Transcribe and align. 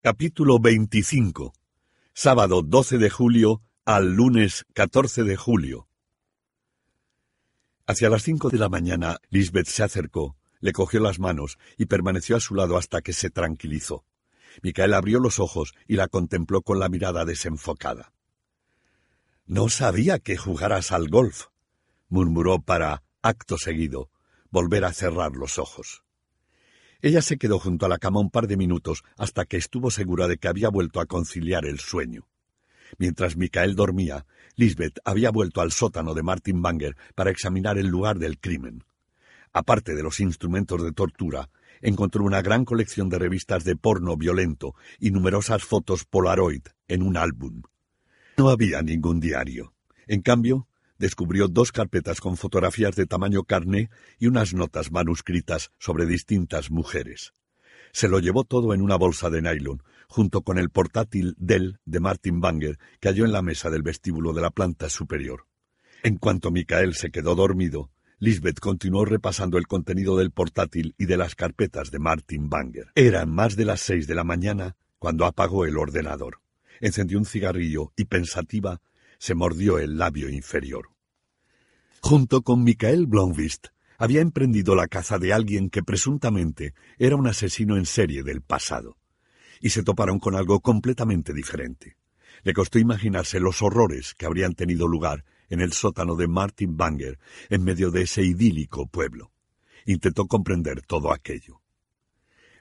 Capítulo 0.00 0.60
25. 0.60 1.52
Sábado 2.14 2.62
12 2.62 2.98
de 2.98 3.10
julio 3.10 3.62
al 3.84 4.12
lunes 4.12 4.64
14 4.74 5.24
de 5.24 5.36
julio. 5.36 5.88
Hacia 7.84 8.08
las 8.08 8.22
cinco 8.22 8.48
de 8.48 8.58
la 8.58 8.68
mañana, 8.68 9.18
Lisbeth 9.28 9.66
se 9.66 9.82
acercó, 9.82 10.36
le 10.60 10.72
cogió 10.72 11.00
las 11.00 11.18
manos 11.18 11.58
y 11.76 11.86
permaneció 11.86 12.36
a 12.36 12.40
su 12.40 12.54
lado 12.54 12.76
hasta 12.76 13.02
que 13.02 13.12
se 13.12 13.28
tranquilizó. 13.28 14.04
Micael 14.62 14.94
abrió 14.94 15.18
los 15.18 15.40
ojos 15.40 15.74
y 15.88 15.96
la 15.96 16.06
contempló 16.06 16.62
con 16.62 16.78
la 16.78 16.88
mirada 16.88 17.24
desenfocada. 17.24 18.12
No 19.46 19.68
sabía 19.68 20.20
que 20.20 20.36
jugaras 20.36 20.92
al 20.92 21.08
golf, 21.08 21.46
murmuró 22.08 22.60
para, 22.60 23.02
acto 23.20 23.58
seguido, 23.58 24.12
volver 24.50 24.84
a 24.84 24.92
cerrar 24.92 25.32
los 25.32 25.58
ojos. 25.58 26.04
Ella 27.00 27.22
se 27.22 27.38
quedó 27.38 27.60
junto 27.60 27.86
a 27.86 27.88
la 27.88 27.98
cama 27.98 28.18
un 28.18 28.30
par 28.30 28.48
de 28.48 28.56
minutos 28.56 29.04
hasta 29.16 29.44
que 29.44 29.56
estuvo 29.56 29.90
segura 29.90 30.26
de 30.26 30.38
que 30.38 30.48
había 30.48 30.68
vuelto 30.68 31.00
a 31.00 31.06
conciliar 31.06 31.64
el 31.64 31.78
sueño. 31.78 32.26
Mientras 32.98 33.36
Micael 33.36 33.76
dormía, 33.76 34.26
Lisbeth 34.56 34.98
había 35.04 35.30
vuelto 35.30 35.60
al 35.60 35.70
sótano 35.70 36.14
de 36.14 36.24
Martin 36.24 36.60
Banger 36.60 36.96
para 37.14 37.30
examinar 37.30 37.78
el 37.78 37.86
lugar 37.86 38.18
del 38.18 38.40
crimen. 38.40 38.82
Aparte 39.52 39.94
de 39.94 40.02
los 40.02 40.18
instrumentos 40.18 40.82
de 40.82 40.92
tortura, 40.92 41.50
encontró 41.80 42.24
una 42.24 42.42
gran 42.42 42.64
colección 42.64 43.08
de 43.08 43.18
revistas 43.18 43.62
de 43.62 43.76
porno 43.76 44.16
violento 44.16 44.74
y 44.98 45.12
numerosas 45.12 45.62
fotos 45.62 46.04
Polaroid 46.04 46.62
en 46.88 47.02
un 47.02 47.16
álbum. 47.16 47.62
No 48.36 48.48
había 48.48 48.82
ningún 48.82 49.20
diario. 49.20 49.72
En 50.08 50.22
cambio, 50.22 50.66
descubrió 50.98 51.48
dos 51.48 51.72
carpetas 51.72 52.20
con 52.20 52.36
fotografías 52.36 52.96
de 52.96 53.06
tamaño 53.06 53.44
carné 53.44 53.90
y 54.18 54.26
unas 54.26 54.54
notas 54.54 54.90
manuscritas 54.90 55.70
sobre 55.78 56.06
distintas 56.06 56.70
mujeres. 56.70 57.32
Se 57.92 58.08
lo 58.08 58.18
llevó 58.18 58.44
todo 58.44 58.74
en 58.74 58.82
una 58.82 58.96
bolsa 58.96 59.30
de 59.30 59.40
nylon, 59.40 59.82
junto 60.08 60.42
con 60.42 60.58
el 60.58 60.70
portátil 60.70 61.34
Dell 61.38 61.78
de 61.84 62.00
Martin 62.00 62.40
Banger 62.40 62.78
que 63.00 63.08
halló 63.08 63.24
en 63.24 63.32
la 63.32 63.42
mesa 63.42 63.70
del 63.70 63.82
vestíbulo 63.82 64.32
de 64.32 64.42
la 64.42 64.50
planta 64.50 64.88
superior. 64.88 65.46
En 66.02 66.16
cuanto 66.16 66.50
Micael 66.50 66.94
se 66.94 67.10
quedó 67.10 67.34
dormido, 67.34 67.90
Lisbeth 68.20 68.58
continuó 68.58 69.04
repasando 69.04 69.58
el 69.58 69.66
contenido 69.66 70.16
del 70.16 70.32
portátil 70.32 70.94
y 70.98 71.06
de 71.06 71.16
las 71.16 71.34
carpetas 71.34 71.90
de 71.90 71.98
Martin 71.98 72.48
Banger. 72.48 72.88
Eran 72.94 73.30
más 73.30 73.56
de 73.56 73.64
las 73.64 73.80
seis 73.80 74.06
de 74.06 74.14
la 74.14 74.24
mañana 74.24 74.76
cuando 74.98 75.24
apagó 75.24 75.64
el 75.64 75.76
ordenador. 75.76 76.40
Encendió 76.80 77.18
un 77.18 77.26
cigarrillo 77.26 77.92
y, 77.96 78.06
pensativa, 78.06 78.80
se 79.18 79.34
mordió 79.34 79.78
el 79.78 79.98
labio 79.98 80.28
inferior. 80.28 80.90
Junto 82.00 82.42
con 82.42 82.62
Michael 82.62 83.06
Blomqvist, 83.06 83.68
había 83.98 84.20
emprendido 84.20 84.76
la 84.76 84.86
caza 84.86 85.18
de 85.18 85.32
alguien 85.32 85.70
que 85.70 85.82
presuntamente 85.82 86.74
era 86.98 87.16
un 87.16 87.26
asesino 87.26 87.76
en 87.76 87.84
serie 87.84 88.22
del 88.22 88.42
pasado, 88.42 88.96
y 89.60 89.70
se 89.70 89.82
toparon 89.82 90.20
con 90.20 90.36
algo 90.36 90.60
completamente 90.60 91.34
diferente. 91.34 91.96
Le 92.44 92.52
costó 92.52 92.78
imaginarse 92.78 93.40
los 93.40 93.60
horrores 93.62 94.14
que 94.14 94.26
habrían 94.26 94.54
tenido 94.54 94.86
lugar 94.86 95.24
en 95.48 95.60
el 95.60 95.72
sótano 95.72 96.14
de 96.14 96.28
Martin 96.28 96.76
Banger 96.76 97.18
en 97.48 97.64
medio 97.64 97.90
de 97.90 98.02
ese 98.02 98.22
idílico 98.22 98.86
pueblo. 98.86 99.32
Intentó 99.86 100.26
comprender 100.26 100.82
todo 100.82 101.12
aquello. 101.12 101.60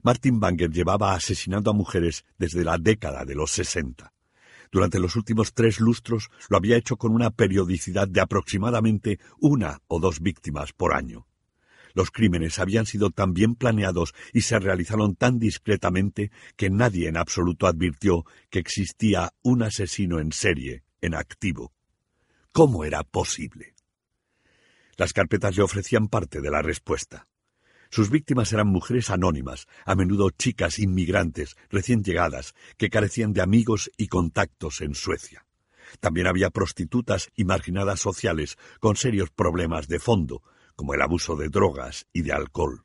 Martin 0.02 0.40
Banger 0.40 0.72
llevaba 0.72 1.14
asesinando 1.14 1.70
a 1.70 1.74
mujeres 1.74 2.26
desde 2.38 2.64
la 2.64 2.78
década 2.78 3.26
de 3.26 3.36
los 3.36 3.52
sesenta. 3.52 4.14
Durante 4.72 5.00
los 5.00 5.16
últimos 5.16 5.54
tres 5.54 5.80
lustros 5.80 6.30
lo 6.50 6.58
había 6.58 6.78
hecho 6.78 6.98
con 6.98 7.14
una 7.14 7.32
periodicidad 7.32 8.08
de 8.08 8.22
aproximadamente 8.22 9.20
una 9.40 9.82
o 9.88 10.00
dos 10.00 10.20
víctimas 10.20 10.74
por 10.74 10.94
año. 10.94 11.28
Los 11.94 12.12
crímenes 12.12 12.60
habían 12.60 12.86
sido 12.86 13.10
tan 13.10 13.34
bien 13.34 13.56
planeados 13.56 14.14
y 14.32 14.42
se 14.42 14.60
realizaron 14.60 15.16
tan 15.16 15.40
discretamente 15.40 16.32
que 16.56 16.70
nadie 16.70 17.08
en 17.08 17.18
absoluto 17.18 17.66
advirtió 17.66 18.24
que 18.50 18.60
existía 18.60 19.34
un 19.42 19.64
asesino 19.64 20.20
en 20.20 20.32
serie, 20.32 20.84
en 21.02 21.16
activo. 21.16 21.74
¿Cómo 22.52 22.84
era 22.86 23.04
posible? 23.04 23.74
Las 24.96 25.14
carpetas 25.14 25.56
le 25.56 25.64
ofrecían 25.64 26.08
parte 26.08 26.42
de 26.42 26.52
la 26.52 26.62
respuesta. 26.62 27.27
Sus 27.90 28.10
víctimas 28.10 28.52
eran 28.54 28.68
mujeres 28.68 29.10
anónimas, 29.10 29.68
a 29.86 29.96
menudo 29.96 30.30
chicas 30.30 30.80
inmigrantes 30.80 31.56
recién 31.70 32.04
llegadas, 32.04 32.54
que 32.78 32.90
carecían 32.90 33.34
de 33.34 33.42
amigos 33.42 33.92
y 33.98 34.08
contactos 34.08 34.82
en 34.82 34.94
Suecia. 34.94 35.46
También 36.00 36.28
había 36.28 36.50
prostitutas 36.50 37.30
y 37.36 37.46
marginadas 37.46 38.00
sociales 38.00 38.58
con 38.80 38.96
serios 38.96 39.30
problemas 39.30 39.88
de 39.88 40.00
fondo, 40.00 40.44
como 40.76 40.94
el 40.94 41.02
abuso 41.02 41.36
de 41.36 41.50
drogas 41.50 42.06
y 42.14 42.22
de 42.22 42.34
alcohol. 42.34 42.84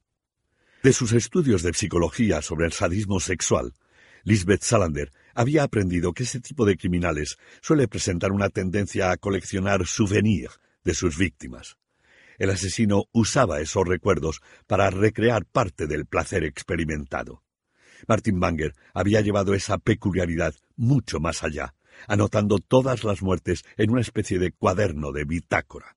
De 0.82 0.92
sus 0.92 1.12
estudios 1.12 1.62
de 1.62 1.74
psicología 1.74 2.42
sobre 2.42 2.66
el 2.66 2.72
sadismo 2.72 3.20
sexual, 3.20 3.74
Lisbeth 4.24 4.62
Salander 4.62 5.12
había 5.34 5.64
aprendido 5.64 6.12
que 6.12 6.22
ese 6.24 6.40
tipo 6.40 6.64
de 6.64 6.76
criminales 6.76 7.38
suele 7.60 7.88
presentar 7.88 8.32
una 8.32 8.48
tendencia 8.48 9.10
a 9.10 9.16
coleccionar 9.16 9.86
souvenirs 9.86 10.60
de 10.84 10.94
sus 10.94 11.16
víctimas. 11.19 11.76
El 12.42 12.50
asesino 12.50 13.04
usaba 13.12 13.60
esos 13.60 13.86
recuerdos 13.86 14.41
para 14.66 14.91
recrear 14.91 15.44
parte 15.47 15.86
del 15.86 16.06
placer 16.06 16.42
experimentado. 16.42 17.44
Martin 18.08 18.41
Banger 18.41 18.75
había 18.92 19.20
llevado 19.20 19.54
esa 19.54 19.78
peculiaridad 19.78 20.52
mucho 20.75 21.20
más 21.20 21.44
allá, 21.44 21.76
anotando 22.08 22.58
todas 22.58 23.04
las 23.04 23.22
muertes 23.22 23.62
en 23.76 23.91
una 23.91 24.00
especie 24.00 24.41
de 24.41 24.50
cuaderno 24.50 25.12
de 25.12 25.25
bitácora. 25.25 25.97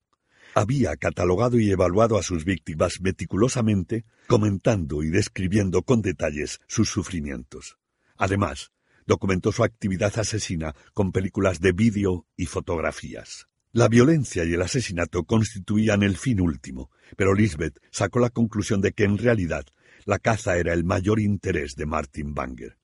Había 0.54 0.96
catalogado 0.98 1.60
y 1.60 1.72
evaluado 1.72 2.16
a 2.16 2.22
sus 2.22 2.46
víctimas 2.46 3.02
meticulosamente, 3.02 4.06
comentando 4.28 5.02
y 5.02 5.10
describiendo 5.10 5.82
con 5.82 6.04
detalles 6.04 6.60
sus 6.68 6.92
sufrimientos. 6.92 7.80
Además, 8.18 8.72
documentó 9.08 9.52
su 9.52 9.64
actividad 9.64 10.14
asesina 10.20 10.76
con 10.94 11.12
películas 11.12 11.60
de 11.60 11.72
vídeo 11.72 12.28
y 12.38 12.46
fotografías. 12.46 13.48
La 13.76 13.90
violencia 13.90 14.46
y 14.46 14.54
el 14.54 14.62
asesinato 14.62 15.26
constituían 15.26 16.02
el 16.02 16.16
fin 16.16 16.40
último, 16.40 16.92
pero 17.18 17.34
Lisbeth 17.34 17.78
sacó 17.92 18.22
la 18.22 18.30
conclusión 18.30 18.80
de 18.80 18.94
que 18.94 19.04
en 19.04 19.18
realidad 19.18 19.66
la 20.06 20.18
caza 20.18 20.56
era 20.56 20.72
el 20.72 20.86
mayor 20.86 21.20
interés 21.20 21.76
de 21.76 21.86
Martin 21.86 22.34
Banger. 22.34 22.78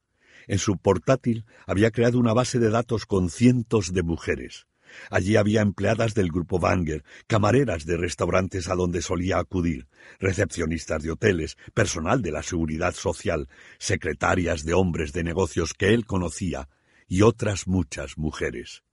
En 0.48 0.60
su 0.60 0.78
portátil 0.78 1.46
había 1.66 1.92
creado 1.92 2.20
una 2.20 2.34
base 2.34 2.60
de 2.60 2.70
datos 2.70 3.06
con 3.06 3.30
cientos 3.30 3.94
de 3.94 4.04
mujeres. 4.04 4.68
Allí 5.10 5.38
había 5.38 5.62
empleadas 5.62 6.14
del 6.14 6.28
grupo 6.28 6.60
Banger, 6.60 7.06
camareras 7.26 7.86
de 7.86 7.96
restaurantes 7.96 8.68
a 8.68 8.76
donde 8.76 9.02
solía 9.02 9.40
acudir, 9.40 9.88
recepcionistas 10.20 11.04
de 11.04 11.12
hoteles, 11.12 11.56
personal 11.74 12.22
de 12.22 12.32
la 12.32 12.44
seguridad 12.44 12.94
social, 12.94 13.48
secretarias 13.80 14.66
de 14.66 14.74
hombres 14.74 15.14
de 15.14 15.24
negocios 15.24 15.74
que 15.74 15.94
él 15.94 16.06
conocía 16.06 16.68
y 17.08 17.22
otras 17.22 17.66
muchas 17.66 18.18
mujeres 18.18 18.84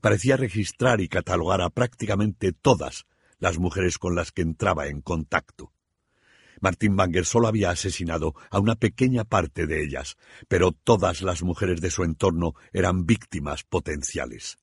parecía 0.00 0.36
registrar 0.36 1.00
y 1.00 1.08
catalogar 1.08 1.60
a 1.60 1.70
prácticamente 1.70 2.52
todas 2.52 3.06
las 3.38 3.58
mujeres 3.58 3.98
con 3.98 4.14
las 4.14 4.32
que 4.32 4.42
entraba 4.42 4.86
en 4.88 5.00
contacto. 5.00 5.72
Martin 6.60 6.96
Banger 6.96 7.24
solo 7.24 7.48
había 7.48 7.70
asesinado 7.70 8.34
a 8.50 8.58
una 8.58 8.76
pequeña 8.76 9.24
parte 9.24 9.66
de 9.66 9.82
ellas, 9.82 10.16
pero 10.48 10.72
todas 10.72 11.22
las 11.22 11.42
mujeres 11.42 11.80
de 11.80 11.90
su 11.90 12.02
entorno 12.02 12.54
eran 12.72 13.04
víctimas 13.04 13.62
potenciales. 13.64 14.58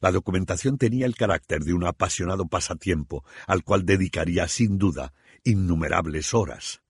La 0.00 0.12
documentación 0.12 0.78
tenía 0.78 1.06
el 1.06 1.16
carácter 1.16 1.62
de 1.64 1.74
un 1.74 1.84
apasionado 1.84 2.46
pasatiempo 2.46 3.24
al 3.46 3.64
cual 3.64 3.84
dedicaría 3.84 4.48
sin 4.48 4.78
duda 4.78 5.12
innumerables 5.44 6.34
horas. 6.34 6.82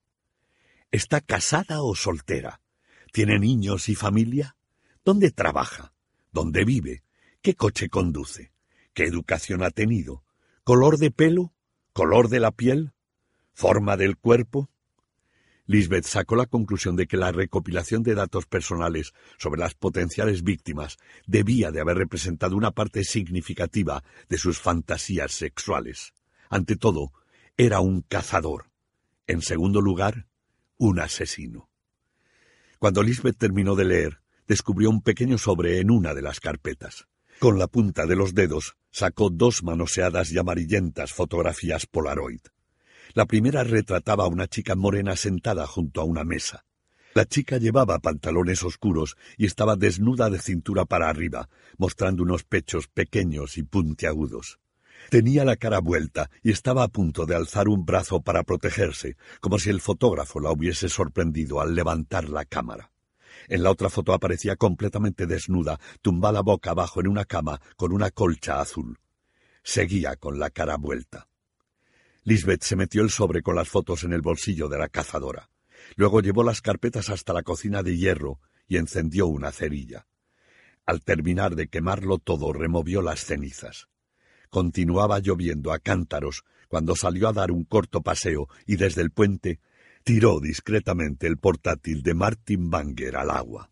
¿Está 0.90 1.20
casada 1.20 1.82
o 1.82 1.94
soltera? 1.94 2.60
¿Tiene 3.12 3.38
niños 3.38 3.88
y 3.88 3.94
familia? 3.94 4.56
¿Dónde 5.04 5.30
trabaja? 5.30 5.94
¿Dónde 6.32 6.64
vive? 6.64 7.02
¿Qué 7.42 7.56
coche 7.56 7.88
conduce? 7.88 8.52
¿Qué 8.94 9.02
educación 9.02 9.64
ha 9.64 9.70
tenido? 9.70 10.22
¿Color 10.62 10.98
de 10.98 11.10
pelo? 11.10 11.52
¿Color 11.92 12.28
de 12.28 12.38
la 12.38 12.52
piel? 12.52 12.92
¿Forma 13.52 13.96
del 13.96 14.16
cuerpo? 14.16 14.70
Lisbeth 15.66 16.04
sacó 16.04 16.36
la 16.36 16.46
conclusión 16.46 16.94
de 16.94 17.08
que 17.08 17.16
la 17.16 17.32
recopilación 17.32 18.04
de 18.04 18.14
datos 18.14 18.46
personales 18.46 19.12
sobre 19.38 19.60
las 19.60 19.74
potenciales 19.74 20.44
víctimas 20.44 20.98
debía 21.26 21.72
de 21.72 21.80
haber 21.80 21.96
representado 21.96 22.56
una 22.56 22.70
parte 22.70 23.02
significativa 23.02 24.04
de 24.28 24.38
sus 24.38 24.60
fantasías 24.60 25.32
sexuales. 25.32 26.14
Ante 26.48 26.76
todo, 26.76 27.12
era 27.56 27.80
un 27.80 28.02
cazador. 28.02 28.70
En 29.26 29.42
segundo 29.42 29.80
lugar, 29.80 30.28
un 30.76 31.00
asesino. 31.00 31.68
Cuando 32.78 33.02
Lisbeth 33.02 33.36
terminó 33.36 33.74
de 33.74 33.86
leer, 33.86 34.20
descubrió 34.46 34.90
un 34.90 35.02
pequeño 35.02 35.38
sobre 35.38 35.80
en 35.80 35.90
una 35.90 36.14
de 36.14 36.22
las 36.22 36.38
carpetas. 36.38 37.08
Con 37.42 37.58
la 37.58 37.66
punta 37.66 38.06
de 38.06 38.14
los 38.14 38.34
dedos 38.34 38.76
sacó 38.92 39.28
dos 39.28 39.64
manoseadas 39.64 40.30
y 40.30 40.38
amarillentas 40.38 41.12
fotografías 41.12 41.86
Polaroid. 41.86 42.38
La 43.14 43.26
primera 43.26 43.64
retrataba 43.64 44.26
a 44.26 44.28
una 44.28 44.46
chica 44.46 44.76
morena 44.76 45.16
sentada 45.16 45.66
junto 45.66 46.00
a 46.00 46.04
una 46.04 46.22
mesa. 46.22 46.64
La 47.14 47.24
chica 47.24 47.58
llevaba 47.58 47.98
pantalones 47.98 48.62
oscuros 48.62 49.16
y 49.36 49.46
estaba 49.46 49.74
desnuda 49.74 50.30
de 50.30 50.38
cintura 50.38 50.84
para 50.84 51.08
arriba, 51.08 51.48
mostrando 51.78 52.22
unos 52.22 52.44
pechos 52.44 52.86
pequeños 52.86 53.58
y 53.58 53.64
puntiagudos. 53.64 54.60
Tenía 55.10 55.44
la 55.44 55.56
cara 55.56 55.80
vuelta 55.80 56.30
y 56.44 56.52
estaba 56.52 56.84
a 56.84 56.88
punto 56.88 57.26
de 57.26 57.34
alzar 57.34 57.68
un 57.68 57.84
brazo 57.84 58.20
para 58.20 58.44
protegerse, 58.44 59.16
como 59.40 59.58
si 59.58 59.68
el 59.68 59.80
fotógrafo 59.80 60.38
la 60.38 60.52
hubiese 60.52 60.88
sorprendido 60.88 61.60
al 61.60 61.74
levantar 61.74 62.28
la 62.28 62.44
cámara. 62.44 62.91
En 63.48 63.62
la 63.62 63.70
otra 63.70 63.90
foto 63.90 64.12
aparecía 64.12 64.56
completamente 64.56 65.26
desnuda, 65.26 65.80
tumbada 66.00 66.40
boca 66.40 66.70
abajo 66.70 67.00
en 67.00 67.08
una 67.08 67.24
cama 67.24 67.60
con 67.76 67.92
una 67.92 68.10
colcha 68.10 68.60
azul. 68.60 68.98
Seguía 69.62 70.16
con 70.16 70.38
la 70.38 70.50
cara 70.50 70.76
vuelta. 70.76 71.28
Lisbeth 72.24 72.62
se 72.62 72.76
metió 72.76 73.02
el 73.02 73.10
sobre 73.10 73.42
con 73.42 73.56
las 73.56 73.68
fotos 73.68 74.04
en 74.04 74.12
el 74.12 74.20
bolsillo 74.20 74.68
de 74.68 74.78
la 74.78 74.88
cazadora. 74.88 75.50
Luego 75.96 76.20
llevó 76.20 76.44
las 76.44 76.60
carpetas 76.60 77.10
hasta 77.10 77.32
la 77.32 77.42
cocina 77.42 77.82
de 77.82 77.96
hierro 77.96 78.40
y 78.68 78.76
encendió 78.76 79.26
una 79.26 79.50
cerilla. 79.50 80.06
Al 80.86 81.02
terminar 81.02 81.54
de 81.54 81.68
quemarlo 81.68 82.18
todo, 82.18 82.52
removió 82.52 83.02
las 83.02 83.24
cenizas. 83.24 83.88
Continuaba 84.50 85.18
lloviendo 85.18 85.72
a 85.72 85.78
cántaros 85.78 86.44
cuando 86.68 86.96
salió 86.96 87.28
a 87.28 87.32
dar 87.32 87.50
un 87.50 87.64
corto 87.64 88.02
paseo 88.02 88.48
y 88.66 88.76
desde 88.76 89.02
el 89.02 89.10
puente 89.10 89.60
tiró 90.02 90.40
discretamente 90.40 91.26
el 91.26 91.38
portátil 91.38 92.02
de 92.02 92.14
Martin 92.14 92.70
Banger 92.70 93.16
al 93.16 93.30
agua. 93.30 93.70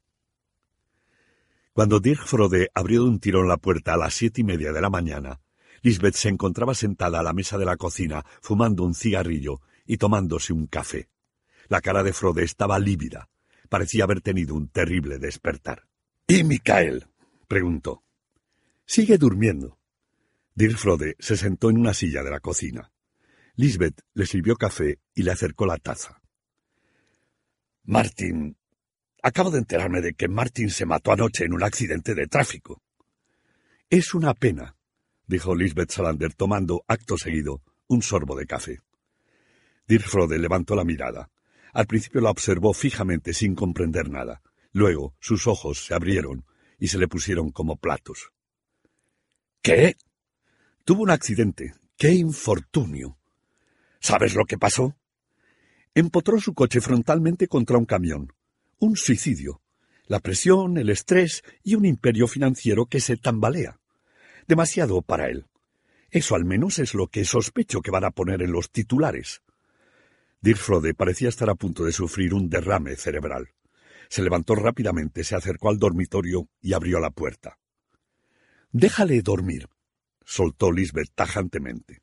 Cuando 1.72 2.00
Dirk 2.00 2.26
Frode 2.26 2.70
abrió 2.74 3.04
de 3.04 3.08
un 3.08 3.20
tirón 3.20 3.48
la 3.48 3.56
puerta 3.56 3.94
a 3.94 3.96
las 3.96 4.14
siete 4.14 4.40
y 4.40 4.44
media 4.44 4.72
de 4.72 4.80
la 4.80 4.90
mañana, 4.90 5.40
Lisbeth 5.82 6.14
se 6.14 6.28
encontraba 6.28 6.74
sentada 6.74 7.20
a 7.20 7.22
la 7.22 7.32
mesa 7.32 7.56
de 7.56 7.64
la 7.64 7.76
cocina, 7.76 8.24
fumando 8.42 8.84
un 8.84 8.94
cigarrillo 8.94 9.60
y 9.86 9.96
tomándose 9.96 10.52
un 10.52 10.66
café. 10.66 11.08
La 11.68 11.80
cara 11.80 12.02
de 12.02 12.12
Frode 12.12 12.44
estaba 12.44 12.78
lívida. 12.78 13.28
Parecía 13.68 14.04
haber 14.04 14.20
tenido 14.20 14.54
un 14.54 14.68
terrible 14.68 15.18
despertar. 15.18 15.86
¿Y 16.26 16.44
Mikael? 16.44 17.06
preguntó. 17.48 18.02
Sigue 18.84 19.16
durmiendo. 19.16 19.78
Dirk 20.54 20.76
Frode 20.76 21.16
se 21.18 21.36
sentó 21.36 21.70
en 21.70 21.78
una 21.78 21.94
silla 21.94 22.22
de 22.22 22.30
la 22.30 22.40
cocina. 22.40 22.92
Lisbeth 23.54 24.02
le 24.14 24.26
sirvió 24.26 24.56
café 24.56 24.98
y 25.14 25.22
le 25.22 25.30
acercó 25.30 25.66
la 25.66 25.78
taza. 25.78 26.19
Martin. 27.84 28.56
Acabo 29.22 29.50
de 29.50 29.58
enterarme 29.58 30.00
de 30.00 30.14
que 30.14 30.28
Martin 30.28 30.70
se 30.70 30.86
mató 30.86 31.12
anoche 31.12 31.44
en 31.44 31.52
un 31.52 31.62
accidente 31.62 32.14
de 32.14 32.26
tráfico. 32.26 32.82
Es 33.88 34.14
una 34.14 34.34
pena, 34.34 34.76
dijo 35.26 35.54
Lisbeth 35.54 35.90
Salander 35.90 36.34
tomando, 36.34 36.84
acto 36.86 37.16
seguido, 37.16 37.62
un 37.88 38.02
sorbo 38.02 38.36
de 38.36 38.46
café. 38.46 38.80
Dirk 39.88 40.06
Frode 40.06 40.38
levantó 40.38 40.76
la 40.76 40.84
mirada. 40.84 41.30
Al 41.72 41.86
principio 41.86 42.20
la 42.20 42.30
observó 42.30 42.72
fijamente 42.72 43.32
sin 43.32 43.54
comprender 43.54 44.08
nada. 44.08 44.42
Luego 44.72 45.14
sus 45.18 45.46
ojos 45.46 45.86
se 45.86 45.94
abrieron 45.94 46.44
y 46.78 46.88
se 46.88 46.98
le 46.98 47.08
pusieron 47.08 47.50
como 47.50 47.76
platos. 47.76 48.30
¿Qué? 49.62 49.96
Tuvo 50.84 51.02
un 51.02 51.10
accidente. 51.10 51.74
¡Qué 51.96 52.12
infortunio! 52.12 53.18
¿Sabes 54.00 54.34
lo 54.34 54.44
que 54.44 54.56
pasó? 54.56 54.96
Empotró 55.94 56.40
su 56.40 56.54
coche 56.54 56.80
frontalmente 56.80 57.48
contra 57.48 57.78
un 57.78 57.84
camión. 57.84 58.32
Un 58.78 58.96
suicidio. 58.96 59.62
La 60.06 60.20
presión, 60.20 60.78
el 60.78 60.90
estrés 60.90 61.42
y 61.62 61.74
un 61.74 61.84
imperio 61.84 62.26
financiero 62.26 62.86
que 62.86 63.00
se 63.00 63.16
tambalea 63.16 63.80
demasiado 64.50 65.00
para 65.00 65.28
él. 65.28 65.46
Eso 66.10 66.34
al 66.34 66.44
menos 66.44 66.80
es 66.80 66.92
lo 66.94 67.06
que 67.06 67.24
sospecho 67.24 67.82
que 67.82 67.92
van 67.92 68.04
a 68.04 68.10
poner 68.10 68.42
en 68.42 68.50
los 68.50 68.72
titulares. 68.72 69.42
Dirfrode 70.40 70.92
parecía 70.92 71.28
estar 71.28 71.48
a 71.48 71.54
punto 71.54 71.84
de 71.84 71.92
sufrir 71.92 72.34
un 72.34 72.50
derrame 72.50 72.96
cerebral. 72.96 73.50
Se 74.08 74.22
levantó 74.22 74.56
rápidamente, 74.56 75.22
se 75.22 75.36
acercó 75.36 75.70
al 75.70 75.78
dormitorio 75.78 76.48
y 76.60 76.72
abrió 76.72 76.98
la 76.98 77.10
puerta. 77.10 77.58
Déjale 78.72 79.22
dormir, 79.22 79.68
soltó 80.24 80.72
Lisbeth 80.72 81.12
tajantemente. 81.14 82.00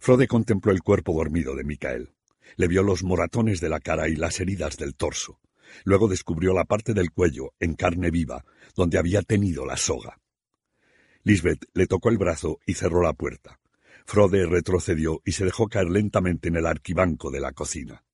Frode 0.00 0.26
contempló 0.26 0.72
el 0.72 0.82
cuerpo 0.82 1.12
dormido 1.12 1.54
de 1.54 1.62
Micael. 1.62 2.14
Le 2.56 2.68
vio 2.68 2.82
los 2.82 3.02
moratones 3.02 3.60
de 3.60 3.68
la 3.68 3.80
cara 3.80 4.08
y 4.08 4.16
las 4.16 4.40
heridas 4.40 4.76
del 4.76 4.94
torso. 4.94 5.40
Luego 5.84 6.08
descubrió 6.08 6.52
la 6.52 6.64
parte 6.64 6.94
del 6.94 7.12
cuello, 7.12 7.52
en 7.60 7.74
carne 7.74 8.10
viva, 8.10 8.44
donde 8.74 8.98
había 8.98 9.22
tenido 9.22 9.66
la 9.66 9.76
soga. 9.76 10.18
Lisbeth 11.24 11.66
le 11.74 11.86
tocó 11.86 12.08
el 12.08 12.18
brazo 12.18 12.58
y 12.66 12.74
cerró 12.74 13.02
la 13.02 13.12
puerta. 13.12 13.60
Frode 14.06 14.46
retrocedió 14.46 15.20
y 15.24 15.32
se 15.32 15.44
dejó 15.44 15.68
caer 15.68 15.90
lentamente 15.90 16.48
en 16.48 16.56
el 16.56 16.66
arquibanco 16.66 17.30
de 17.30 17.40
la 17.40 17.52
cocina. 17.52 18.04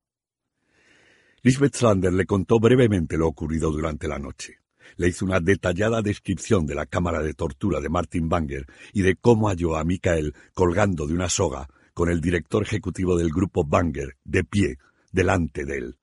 Lisbeth 1.42 1.76
Slander 1.76 2.12
le 2.12 2.26
contó 2.26 2.58
brevemente 2.58 3.16
lo 3.16 3.28
ocurrido 3.28 3.70
durante 3.70 4.08
la 4.08 4.18
noche. 4.18 4.58
Le 4.96 5.08
hizo 5.08 5.24
una 5.24 5.40
detallada 5.40 6.02
descripción 6.02 6.66
de 6.66 6.74
la 6.74 6.86
cámara 6.86 7.22
de 7.22 7.34
tortura 7.34 7.80
de 7.80 7.88
Martin 7.88 8.28
Banger 8.28 8.66
y 8.92 9.02
de 9.02 9.16
cómo 9.16 9.48
halló 9.48 9.76
a 9.76 9.84
Michael 9.84 10.34
colgando 10.54 11.06
de 11.06 11.14
una 11.14 11.28
soga 11.28 11.68
con 11.94 12.10
el 12.10 12.20
director 12.20 12.62
ejecutivo 12.62 13.16
del 13.16 13.30
grupo 13.30 13.64
Banger 13.64 14.16
de 14.24 14.44
pie 14.44 14.78
delante 15.12 15.64
de 15.64 15.78
él. 15.78 15.96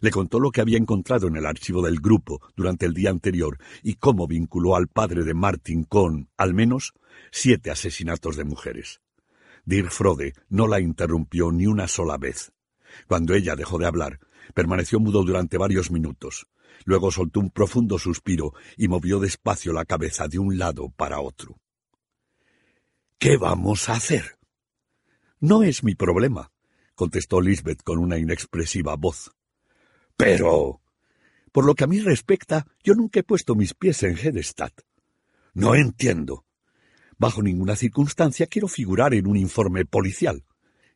Le 0.00 0.10
contó 0.10 0.40
lo 0.40 0.50
que 0.50 0.60
había 0.60 0.78
encontrado 0.78 1.26
en 1.26 1.36
el 1.36 1.44
archivo 1.44 1.82
del 1.82 2.00
grupo 2.00 2.40
durante 2.56 2.86
el 2.86 2.94
día 2.94 3.10
anterior 3.10 3.58
y 3.82 3.94
cómo 3.94 4.26
vinculó 4.26 4.76
al 4.76 4.88
padre 4.88 5.24
de 5.24 5.34
Martin 5.34 5.84
con, 5.84 6.30
al 6.36 6.54
menos, 6.54 6.94
siete 7.30 7.70
asesinatos 7.70 8.36
de 8.36 8.44
mujeres. 8.44 9.00
Dir 9.64 9.90
Frode 9.90 10.32
no 10.48 10.66
la 10.66 10.80
interrumpió 10.80 11.52
ni 11.52 11.66
una 11.66 11.88
sola 11.88 12.16
vez. 12.16 12.52
Cuando 13.06 13.34
ella 13.34 13.54
dejó 13.54 13.78
de 13.78 13.86
hablar, 13.86 14.18
permaneció 14.54 14.98
mudo 14.98 15.22
durante 15.24 15.58
varios 15.58 15.90
minutos. 15.90 16.46
Luego 16.84 17.10
soltó 17.10 17.40
un 17.40 17.50
profundo 17.50 17.98
suspiro 17.98 18.54
y 18.76 18.88
movió 18.88 19.20
despacio 19.20 19.72
la 19.72 19.84
cabeza 19.84 20.26
de 20.26 20.38
un 20.38 20.58
lado 20.58 20.88
para 20.96 21.20
otro. 21.20 21.58
¿Qué 23.18 23.36
vamos 23.36 23.88
a 23.88 23.94
hacer? 23.94 24.36
No 25.42 25.64
es 25.64 25.82
mi 25.82 25.96
problema, 25.96 26.52
contestó 26.94 27.40
Lisbeth 27.40 27.82
con 27.82 27.98
una 27.98 28.16
inexpresiva 28.16 28.94
voz. 28.94 29.32
Pero... 30.16 30.80
Por 31.50 31.66
lo 31.66 31.74
que 31.74 31.82
a 31.82 31.88
mí 31.88 31.98
respecta, 31.98 32.64
yo 32.84 32.94
nunca 32.94 33.18
he 33.18 33.24
puesto 33.24 33.56
mis 33.56 33.74
pies 33.74 34.04
en 34.04 34.16
Hedestad. 34.16 34.70
No 35.52 35.74
entiendo. 35.74 36.46
Bajo 37.18 37.42
ninguna 37.42 37.74
circunstancia 37.74 38.46
quiero 38.46 38.68
figurar 38.68 39.14
en 39.14 39.26
un 39.26 39.36
informe 39.36 39.84
policial. 39.84 40.44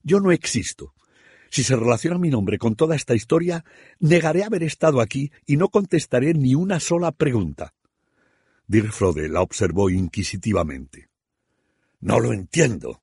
Yo 0.05 0.21
no 0.21 0.31
existo. 0.31 0.95
Si 1.51 1.65
se 1.65 1.75
relaciona 1.75 2.17
mi 2.17 2.31
nombre 2.31 2.57
con 2.57 2.77
toda 2.77 2.95
esta 2.95 3.17
historia, 3.17 3.65
negaré 3.99 4.45
haber 4.45 4.63
estado 4.63 5.01
aquí 5.01 5.33
y 5.45 5.57
no 5.57 5.71
contestaré 5.71 6.35
ni 6.35 6.55
una 6.55 6.79
sola 6.79 7.11
pregunta. 7.11 7.75
Dirfrode 8.69 9.29
la 9.29 9.43
observó 9.43 9.91
inquisitivamente. 9.91 11.09
No 11.99 12.21
lo 12.21 12.33
entiendo. 12.33 13.03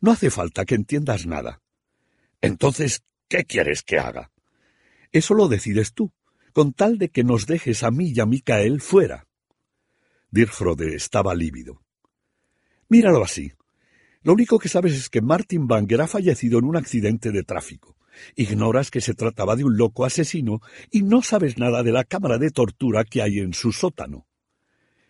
No 0.00 0.12
hace 0.12 0.30
falta 0.30 0.64
que 0.64 0.74
entiendas 0.74 1.26
nada. 1.26 1.60
Entonces, 2.40 3.02
¿qué 3.28 3.44
quieres 3.44 3.82
que 3.82 3.98
haga? 3.98 4.30
Eso 5.10 5.34
lo 5.34 5.48
decides 5.48 5.92
tú, 5.92 6.12
con 6.52 6.72
tal 6.72 6.98
de 6.98 7.08
que 7.08 7.24
nos 7.24 7.46
dejes 7.46 7.82
a 7.82 7.90
mí 7.90 8.12
y 8.14 8.20
a 8.20 8.26
Micael 8.26 8.80
fuera. 8.80 9.26
Dirfrode 10.30 10.94
estaba 10.94 11.34
lívido. 11.34 11.82
Míralo 12.88 13.22
así. 13.24 13.52
Lo 14.22 14.32
único 14.32 14.58
que 14.58 14.68
sabes 14.68 14.92
es 14.92 15.08
que 15.08 15.20
Martin 15.22 15.66
Banger 15.66 16.02
ha 16.02 16.06
fallecido 16.06 16.58
en 16.58 16.64
un 16.64 16.76
accidente 16.76 17.30
de 17.32 17.42
tráfico. 17.42 17.96
Ignoras 18.36 18.90
que 18.90 19.00
se 19.00 19.14
trataba 19.14 19.56
de 19.56 19.64
un 19.64 19.76
loco 19.76 20.04
asesino 20.04 20.60
y 20.90 21.02
no 21.02 21.22
sabes 21.22 21.58
nada 21.58 21.82
de 21.82 21.92
la 21.92 22.04
cámara 22.04 22.38
de 22.38 22.50
tortura 22.50 23.04
que 23.04 23.22
hay 23.22 23.38
en 23.38 23.54
su 23.54 23.72
sótano. 23.72 24.26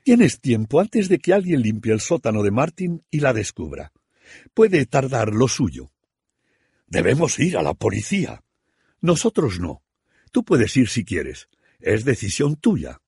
Tienes 0.05 0.41
tiempo 0.41 0.81
antes 0.81 1.09
de 1.09 1.19
que 1.19 1.33
alguien 1.33 1.63
limpie 1.63 1.93
el 1.93 2.01
sótano 2.01 2.43
de 2.43 2.51
Martin 2.51 3.03
y 3.11 3.21
la 3.21 3.33
descubra. 3.33 3.93
Puede 4.55 4.87
tardar 4.87 5.33
lo 5.33 5.49
suyo. 5.49 5.91
Debemos 6.87 7.39
ir 7.39 7.57
a 7.57 7.63
la 7.63 7.75
policía. 7.75 8.43
Nosotros 9.01 9.61
no. 9.61 9.83
Tú 10.33 10.45
puedes 10.45 10.77
ir 10.77 10.89
si 10.89 11.05
quieres. 11.05 11.49
Es 11.81 12.05
decisión 12.05 12.57
tuya. 12.57 13.01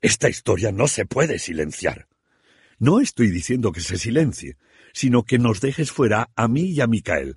Esta 0.00 0.28
historia 0.28 0.72
no 0.72 0.88
se 0.88 1.06
puede 1.06 1.38
silenciar. 1.38 2.08
No 2.78 3.00
estoy 3.00 3.30
diciendo 3.30 3.72
que 3.72 3.80
se 3.80 3.96
silencie, 3.96 4.58
sino 4.92 5.22
que 5.22 5.38
nos 5.38 5.60
dejes 5.60 5.90
fuera 5.90 6.30
a 6.36 6.48
mí 6.48 6.72
y 6.72 6.80
a 6.80 6.86
Micael. 6.86 7.36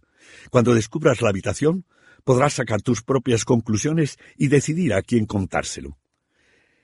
Cuando 0.49 0.73
descubras 0.73 1.21
la 1.21 1.29
habitación, 1.29 1.85
podrás 2.23 2.53
sacar 2.53 2.81
tus 2.81 3.01
propias 3.01 3.45
conclusiones 3.45 4.17
y 4.37 4.47
decidir 4.47 4.93
a 4.93 5.01
quién 5.01 5.25
contárselo. 5.25 5.97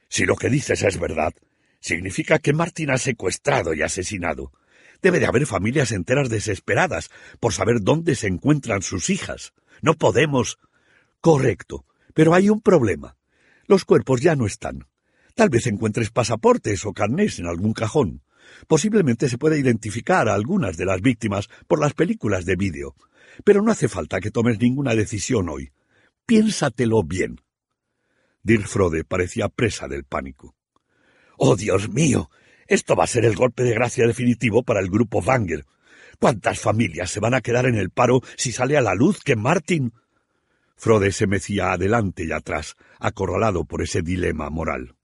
Si 0.09 0.25
lo 0.25 0.35
que 0.35 0.49
dices 0.49 0.83
es 0.83 0.99
verdad, 0.99 1.33
significa 1.79 2.39
que 2.39 2.53
Martín 2.53 2.91
ha 2.91 2.97
secuestrado 2.97 3.73
y 3.73 3.81
asesinado. 3.81 4.53
Debe 5.05 5.19
de 5.19 5.27
haber 5.27 5.45
familias 5.45 5.91
enteras 5.91 6.29
desesperadas 6.29 7.11
por 7.39 7.53
saber 7.53 7.81
dónde 7.81 8.15
se 8.15 8.25
encuentran 8.25 8.81
sus 8.81 9.11
hijas. 9.11 9.53
No 9.83 9.93
podemos. 9.93 10.57
Correcto. 11.21 11.85
Pero 12.15 12.33
hay 12.33 12.49
un 12.49 12.59
problema. 12.59 13.15
Los 13.67 13.85
cuerpos 13.85 14.21
ya 14.21 14.35
no 14.35 14.47
están. 14.47 14.87
Tal 15.35 15.49
vez 15.49 15.67
encuentres 15.67 16.09
pasaportes 16.09 16.87
o 16.87 16.93
carnés 16.93 17.37
en 17.37 17.45
algún 17.45 17.73
cajón. 17.73 18.23
Posiblemente 18.67 19.29
se 19.29 19.37
pueda 19.37 19.55
identificar 19.55 20.27
a 20.27 20.33
algunas 20.33 20.75
de 20.75 20.85
las 20.85 21.01
víctimas 21.01 21.49
por 21.67 21.79
las 21.79 21.93
películas 21.93 22.43
de 22.45 22.55
vídeo. 22.55 22.95
Pero 23.43 23.61
no 23.61 23.71
hace 23.71 23.87
falta 23.87 24.19
que 24.19 24.31
tomes 24.31 24.59
ninguna 24.59 24.95
decisión 24.95 25.49
hoy. 25.49 25.71
Piénsatelo 26.25 27.03
bien. 27.03 27.41
Dirfrode 28.41 29.03
parecía 29.03 29.49
presa 29.49 29.87
del 29.87 30.03
pánico. 30.03 30.55
¡Oh, 31.37 31.55
Dios 31.55 31.89
mío! 31.89 32.31
Esto 32.67 32.95
va 32.95 33.03
a 33.03 33.07
ser 33.07 33.25
el 33.25 33.35
golpe 33.35 33.63
de 33.63 33.73
gracia 33.73 34.07
definitivo 34.07 34.63
para 34.63 34.79
el 34.79 34.89
grupo 34.89 35.19
Wanger. 35.19 35.65
¿Cuántas 36.19 36.59
familias 36.59 37.11
se 37.11 37.19
van 37.19 37.33
a 37.33 37.41
quedar 37.41 37.67
en 37.67 37.75
el 37.75 37.91
paro 37.91 38.21
si 38.37 38.51
sale 38.51 38.77
a 38.77 38.81
la 38.81 38.95
luz 38.95 39.21
que 39.23 39.35
Martin... 39.35 39.93
Frode 40.77 41.11
se 41.11 41.27
mecía 41.27 41.71
adelante 41.71 42.25
y 42.25 42.31
atrás, 42.31 42.75
acorralado 42.99 43.63
por 43.63 43.81
ese 43.81 44.01
dilema 44.01 44.49
moral. 44.49 44.95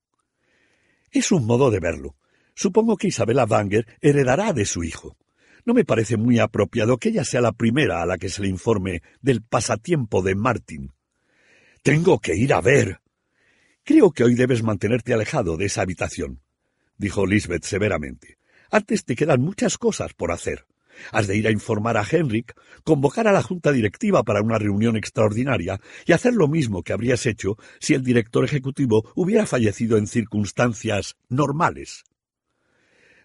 Es 1.12 1.32
un 1.32 1.46
modo 1.46 1.72
de 1.72 1.80
verlo. 1.80 2.16
Supongo 2.56 2.98
que 2.98 3.08
Isabela 3.08 3.46
Banger 3.46 3.88
heredará 4.02 4.54
de 4.54 4.66
su 4.66 4.84
hijo. 4.84 5.16
No 5.66 5.74
me 5.74 5.86
parece 5.86 6.18
muy 6.18 6.40
apropiado 6.40 6.98
que 6.98 7.10
ella 7.10 7.24
sea 7.24 7.42
la 7.42 7.52
primera 7.52 8.02
a 8.02 8.06
la 8.06 8.18
que 8.18 8.30
se 8.30 8.42
le 8.42 8.48
informe 8.48 9.02
del 9.22 9.44
pasatiempo 9.44 10.22
de 10.22 10.36
Martin. 10.36 10.92
Tengo 11.84 12.20
que 12.20 12.36
ir 12.36 12.54
a 12.54 12.62
ver. 12.62 13.00
Creo 13.84 14.12
que 14.12 14.24
hoy 14.24 14.36
debes 14.36 14.64
mantenerte 14.64 15.14
alejado 15.14 15.58
de 15.58 15.66
esa 15.66 15.82
habitación, 15.82 16.42
dijo 17.02 17.26
Lisbeth 17.26 17.66
severamente. 17.66 18.38
Antes 18.70 19.04
te 19.04 19.16
quedan 19.16 19.42
muchas 19.42 19.78
cosas 19.78 20.14
por 20.14 20.32
hacer. 20.32 20.66
Has 21.12 21.26
de 21.26 21.36
ir 21.36 21.48
a 21.48 21.52
informar 21.52 21.98
a 21.98 22.06
Henrik, 22.10 22.54
convocar 22.84 23.28
a 23.28 23.32
la 23.32 23.42
junta 23.42 23.72
directiva 23.72 24.24
para 24.24 24.42
una 24.42 24.60
reunión 24.60 24.96
extraordinaria 24.96 25.82
y 26.06 26.12
hacer 26.12 26.34
lo 26.34 26.48
mismo 26.48 26.84
que 26.84 26.94
habrías 26.94 27.26
hecho 27.26 27.58
si 27.80 27.96
el 27.96 28.04
director 28.04 28.46
ejecutivo 28.46 29.12
hubiera 29.16 29.48
fallecido 29.48 29.98
en 29.98 30.06
circunstancias 30.06 31.16
normales. 31.28 32.04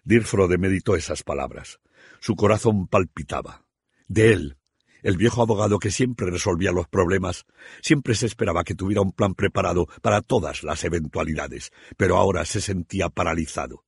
Dirfrode 0.03 0.57
meditó 0.57 0.95
esas 0.95 1.21
palabras. 1.21 1.79
Su 2.19 2.35
corazón 2.35 2.87
palpitaba. 2.87 3.63
De 4.07 4.33
él, 4.33 4.57
el 5.03 5.17
viejo 5.17 5.41
abogado 5.41 5.79
que 5.79 5.91
siempre 5.91 6.29
resolvía 6.29 6.71
los 6.71 6.87
problemas, 6.87 7.45
siempre 7.81 8.15
se 8.15 8.25
esperaba 8.25 8.63
que 8.63 8.75
tuviera 8.75 9.01
un 9.01 9.11
plan 9.11 9.35
preparado 9.35 9.87
para 10.01 10.21
todas 10.21 10.63
las 10.63 10.83
eventualidades, 10.83 11.71
pero 11.97 12.17
ahora 12.17 12.45
se 12.45 12.61
sentía 12.61 13.09
paralizado. 13.09 13.83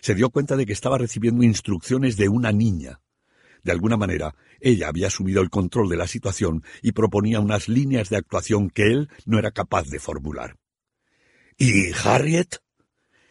Se 0.00 0.14
dio 0.14 0.30
cuenta 0.30 0.56
de 0.56 0.66
que 0.66 0.72
estaba 0.72 0.98
recibiendo 0.98 1.42
instrucciones 1.42 2.16
de 2.16 2.28
una 2.28 2.52
niña. 2.52 3.00
De 3.62 3.72
alguna 3.72 3.96
manera, 3.96 4.34
ella 4.60 4.88
había 4.88 5.08
asumido 5.08 5.42
el 5.42 5.50
control 5.50 5.88
de 5.88 5.96
la 5.96 6.06
situación 6.06 6.64
y 6.82 6.92
proponía 6.92 7.40
unas 7.40 7.68
líneas 7.68 8.08
de 8.08 8.16
actuación 8.16 8.70
que 8.70 8.84
él 8.84 9.08
no 9.26 9.38
era 9.38 9.50
capaz 9.50 9.88
de 9.88 9.98
formular. 9.98 10.56
¿Y 11.58 11.92
Harriet? 12.04 12.58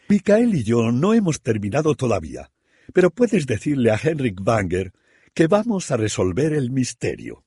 Michael 0.08 0.54
y 0.54 0.64
yo 0.64 0.90
no 0.92 1.14
hemos 1.14 1.40
terminado 1.40 1.94
todavía, 1.94 2.50
pero 2.92 3.10
puedes 3.10 3.46
decirle 3.46 3.90
a 3.90 4.00
Henrik 4.02 4.40
Banger 4.42 4.92
que 5.34 5.46
vamos 5.46 5.90
a 5.90 5.96
resolver 5.96 6.52
el 6.52 6.70
misterio. 6.70 7.44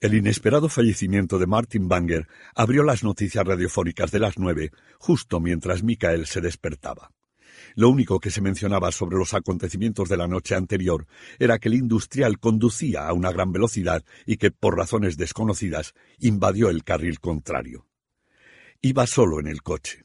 El 0.00 0.14
inesperado 0.14 0.68
fallecimiento 0.68 1.38
de 1.38 1.46
Martin 1.46 1.88
Banger 1.88 2.28
abrió 2.54 2.82
las 2.82 3.04
noticias 3.04 3.44
radiofónicas 3.44 4.10
de 4.10 4.18
las 4.18 4.38
nueve, 4.38 4.70
justo 4.98 5.40
mientras 5.40 5.82
Michael 5.82 6.26
se 6.26 6.40
despertaba. 6.40 7.12
Lo 7.74 7.88
único 7.88 8.20
que 8.20 8.30
se 8.30 8.40
mencionaba 8.40 8.90
sobre 8.92 9.16
los 9.16 9.34
acontecimientos 9.34 10.08
de 10.08 10.16
la 10.16 10.28
noche 10.28 10.54
anterior 10.54 11.06
era 11.38 11.58
que 11.58 11.68
el 11.68 11.74
industrial 11.74 12.38
conducía 12.38 13.06
a 13.06 13.12
una 13.12 13.32
gran 13.32 13.52
velocidad 13.52 14.04
y 14.26 14.36
que, 14.36 14.50
por 14.50 14.76
razones 14.76 15.16
desconocidas, 15.16 15.94
invadió 16.18 16.68
el 16.68 16.84
carril 16.84 17.20
contrario. 17.20 17.86
Iba 18.80 19.06
solo 19.06 19.40
en 19.40 19.46
el 19.46 19.62
coche. 19.62 20.04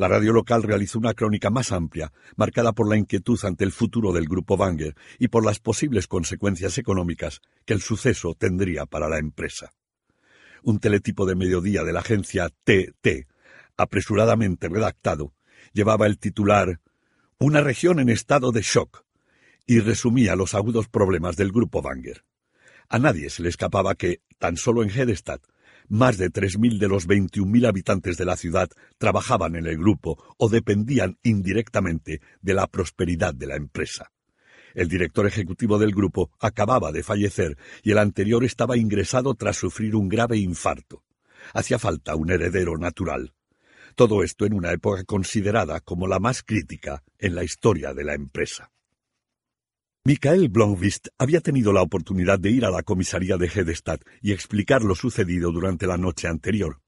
La 0.00 0.08
radio 0.08 0.32
local 0.32 0.62
realizó 0.62 0.98
una 0.98 1.12
crónica 1.12 1.50
más 1.50 1.72
amplia, 1.72 2.10
marcada 2.34 2.72
por 2.72 2.88
la 2.88 2.96
inquietud 2.96 3.38
ante 3.42 3.64
el 3.64 3.70
futuro 3.70 4.14
del 4.14 4.24
grupo 4.24 4.56
Banger 4.56 4.96
y 5.18 5.28
por 5.28 5.44
las 5.44 5.58
posibles 5.58 6.06
consecuencias 6.06 6.78
económicas 6.78 7.42
que 7.66 7.74
el 7.74 7.82
suceso 7.82 8.34
tendría 8.34 8.86
para 8.86 9.10
la 9.10 9.18
empresa. 9.18 9.74
Un 10.62 10.78
teletipo 10.78 11.26
de 11.26 11.34
mediodía 11.34 11.84
de 11.84 11.92
la 11.92 12.00
agencia 12.00 12.48
TT, 12.48 13.28
apresuradamente 13.76 14.70
redactado, 14.70 15.34
llevaba 15.74 16.06
el 16.06 16.18
titular 16.18 16.80
una 17.38 17.60
región 17.60 18.00
en 18.00 18.08
estado 18.08 18.52
de 18.52 18.62
shock, 18.62 19.04
y 19.66 19.80
resumía 19.80 20.34
los 20.34 20.54
agudos 20.54 20.88
problemas 20.88 21.36
del 21.36 21.52
grupo 21.52 21.82
Banger. 21.82 22.24
A 22.88 22.98
nadie 22.98 23.28
se 23.28 23.42
le 23.42 23.50
escapaba 23.50 23.94
que, 23.96 24.22
tan 24.38 24.56
solo 24.56 24.82
en 24.82 24.88
Hedestad, 24.88 25.42
más 25.90 26.16
de 26.16 26.30
tres 26.30 26.56
mil 26.58 26.78
de 26.78 26.88
los 26.88 27.06
veintiún 27.06 27.50
mil 27.50 27.66
habitantes 27.66 28.16
de 28.16 28.24
la 28.24 28.36
ciudad 28.36 28.70
trabajaban 28.96 29.56
en 29.56 29.66
el 29.66 29.76
grupo 29.76 30.22
o 30.38 30.48
dependían 30.48 31.18
indirectamente 31.22 32.20
de 32.40 32.54
la 32.54 32.66
prosperidad 32.68 33.34
de 33.34 33.48
la 33.48 33.56
empresa. 33.56 34.12
El 34.72 34.88
director 34.88 35.26
ejecutivo 35.26 35.78
del 35.78 35.90
grupo 35.90 36.30
acababa 36.38 36.92
de 36.92 37.02
fallecer 37.02 37.58
y 37.82 37.90
el 37.90 37.98
anterior 37.98 38.44
estaba 38.44 38.76
ingresado 38.76 39.34
tras 39.34 39.56
sufrir 39.56 39.96
un 39.96 40.08
grave 40.08 40.38
infarto. 40.38 41.02
Hacía 41.52 41.80
falta 41.80 42.14
un 42.14 42.30
heredero 42.30 42.78
natural. 42.78 43.34
Todo 43.96 44.22
esto 44.22 44.46
en 44.46 44.54
una 44.54 44.70
época 44.70 45.02
considerada 45.02 45.80
como 45.80 46.06
la 46.06 46.20
más 46.20 46.44
crítica 46.44 47.02
en 47.18 47.34
la 47.34 47.42
historia 47.42 47.92
de 47.92 48.04
la 48.04 48.14
empresa. 48.14 48.70
Michael 50.02 50.48
Blomqvist 50.48 51.08
había 51.18 51.42
tenido 51.42 51.74
la 51.74 51.82
oportunidad 51.82 52.38
de 52.38 52.50
ir 52.50 52.64
a 52.64 52.70
la 52.70 52.82
comisaría 52.82 53.36
de 53.36 53.48
Hedestad 53.48 54.00
y 54.22 54.32
explicar 54.32 54.82
lo 54.82 54.94
sucedido 54.94 55.52
durante 55.52 55.86
la 55.86 55.98
noche 55.98 56.26
anterior, 56.26 56.80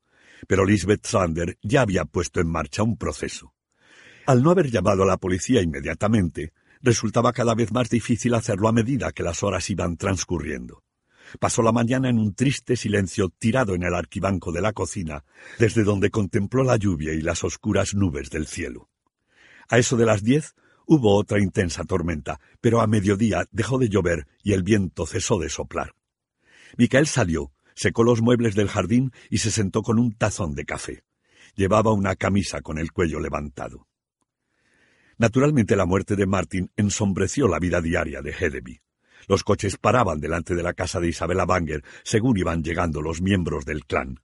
pero 0.48 0.64
Lisbeth 0.64 1.04
Sander 1.04 1.58
ya 1.62 1.82
había 1.82 2.06
puesto 2.06 2.40
en 2.40 2.48
marcha 2.48 2.82
un 2.82 2.96
proceso. 2.96 3.52
Al 4.24 4.42
no 4.42 4.50
haber 4.50 4.70
llamado 4.70 5.02
a 5.02 5.06
la 5.06 5.18
policía 5.18 5.60
inmediatamente, 5.60 6.54
resultaba 6.80 7.34
cada 7.34 7.54
vez 7.54 7.70
más 7.70 7.90
difícil 7.90 8.32
hacerlo 8.32 8.68
a 8.68 8.72
medida 8.72 9.12
que 9.12 9.22
las 9.22 9.42
horas 9.42 9.68
iban 9.68 9.98
transcurriendo. 9.98 10.82
Pasó 11.38 11.60
la 11.60 11.72
mañana 11.72 12.08
en 12.08 12.18
un 12.18 12.34
triste 12.34 12.76
silencio 12.76 13.28
tirado 13.28 13.74
en 13.74 13.82
el 13.82 13.94
arquibanco 13.94 14.52
de 14.52 14.62
la 14.62 14.72
cocina, 14.72 15.22
desde 15.58 15.84
donde 15.84 16.08
contempló 16.08 16.64
la 16.64 16.76
lluvia 16.78 17.12
y 17.12 17.20
las 17.20 17.44
oscuras 17.44 17.94
nubes 17.94 18.30
del 18.30 18.46
cielo. 18.46 18.88
A 19.68 19.76
eso 19.76 19.98
de 19.98 20.06
las 20.06 20.22
diez 20.22 20.54
hubo 20.92 21.16
otra 21.16 21.40
intensa 21.40 21.84
tormenta, 21.84 22.40
pero 22.60 22.80
a 22.80 22.86
mediodía 22.86 23.46
dejó 23.50 23.78
de 23.78 23.88
llover 23.88 24.26
y 24.42 24.52
el 24.52 24.62
viento 24.62 25.06
cesó 25.06 25.38
de 25.38 25.48
soplar. 25.48 25.94
Micael 26.76 27.06
salió, 27.06 27.52
secó 27.74 28.04
los 28.04 28.20
muebles 28.20 28.54
del 28.54 28.68
jardín 28.68 29.12
y 29.30 29.38
se 29.38 29.50
sentó 29.50 29.82
con 29.82 29.98
un 29.98 30.12
tazón 30.12 30.54
de 30.54 30.64
café. 30.64 31.04
Llevaba 31.54 31.92
una 31.92 32.16
camisa 32.16 32.60
con 32.60 32.78
el 32.78 32.92
cuello 32.92 33.20
levantado. 33.20 33.86
Naturalmente 35.18 35.76
la 35.76 35.86
muerte 35.86 36.16
de 36.16 36.26
Martin 36.26 36.70
ensombreció 36.76 37.48
la 37.48 37.58
vida 37.58 37.80
diaria 37.80 38.22
de 38.22 38.30
Hedeby. 38.30 38.80
Los 39.28 39.44
coches 39.44 39.76
paraban 39.76 40.20
delante 40.20 40.54
de 40.54 40.62
la 40.62 40.74
casa 40.74 41.00
de 41.00 41.08
Isabella 41.08 41.44
Banger 41.44 41.82
según 42.02 42.36
iban 42.38 42.62
llegando 42.62 43.00
los 43.00 43.20
miembros 43.22 43.64
del 43.64 43.84
clan. 43.84 44.20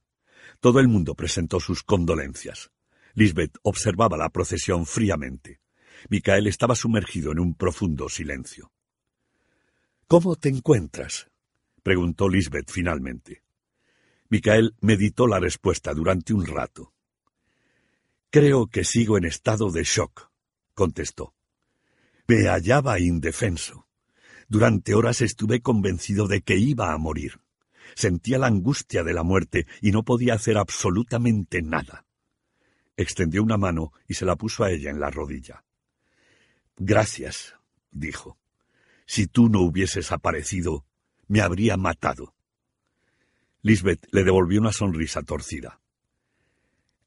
Todo 0.60 0.80
el 0.80 0.88
mundo 0.88 1.14
presentó 1.14 1.60
sus 1.60 1.82
condolencias. 1.82 2.70
Lisbeth 3.14 3.56
observaba 3.62 4.16
la 4.16 4.28
procesión 4.28 4.86
fríamente. 4.86 5.60
Micael 6.08 6.46
estaba 6.46 6.74
sumergido 6.74 7.32
en 7.32 7.40
un 7.40 7.54
profundo 7.54 8.08
silencio. 8.08 8.72
¿Cómo 10.06 10.36
te 10.36 10.48
encuentras? 10.48 11.30
preguntó 11.82 12.28
Lisbeth 12.28 12.70
finalmente. 12.70 13.42
Micael 14.30 14.74
meditó 14.80 15.26
la 15.26 15.40
respuesta 15.40 15.94
durante 15.94 16.34
un 16.34 16.46
rato. 16.46 16.92
Creo 18.30 18.66
que 18.66 18.84
sigo 18.84 19.16
en 19.16 19.24
estado 19.24 19.70
de 19.70 19.84
shock, 19.84 20.30
contestó. 20.74 21.34
Me 22.26 22.46
hallaba 22.46 23.00
indefenso. 23.00 23.86
Durante 24.48 24.94
horas 24.94 25.22
estuve 25.22 25.60
convencido 25.60 26.26
de 26.26 26.42
que 26.42 26.56
iba 26.56 26.92
a 26.92 26.98
morir. 26.98 27.40
Sentía 27.94 28.38
la 28.38 28.48
angustia 28.48 29.02
de 29.02 29.14
la 29.14 29.22
muerte 29.22 29.66
y 29.80 29.92
no 29.92 30.04
podía 30.04 30.34
hacer 30.34 30.58
absolutamente 30.58 31.62
nada. 31.62 32.06
Extendió 32.96 33.42
una 33.42 33.56
mano 33.56 33.92
y 34.06 34.14
se 34.14 34.26
la 34.26 34.36
puso 34.36 34.64
a 34.64 34.70
ella 34.70 34.90
en 34.90 35.00
la 35.00 35.10
rodilla. 35.10 35.64
Gracias, 36.78 37.54
dijo. 37.90 38.38
Si 39.06 39.26
tú 39.26 39.48
no 39.48 39.60
hubieses 39.62 40.12
aparecido, 40.12 40.84
me 41.26 41.40
habría 41.40 41.76
matado. 41.76 42.34
Lisbeth 43.62 44.06
le 44.12 44.22
devolvió 44.22 44.60
una 44.60 44.72
sonrisa 44.72 45.22
torcida. 45.22 45.80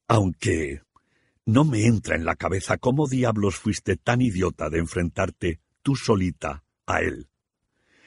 Aunque 0.08 0.82
no 1.46 1.64
me 1.64 1.86
entra 1.86 2.16
en 2.16 2.26
la 2.26 2.36
cabeza 2.36 2.78
cómo 2.78 3.08
diablos 3.08 3.56
fuiste 3.56 3.96
tan 3.96 4.22
idiota 4.22 4.70
de 4.70 4.80
enfrentarte 4.80 5.60
tú 5.82 5.96
solita 5.96 6.64
a 6.86 7.02
él. 7.02 7.30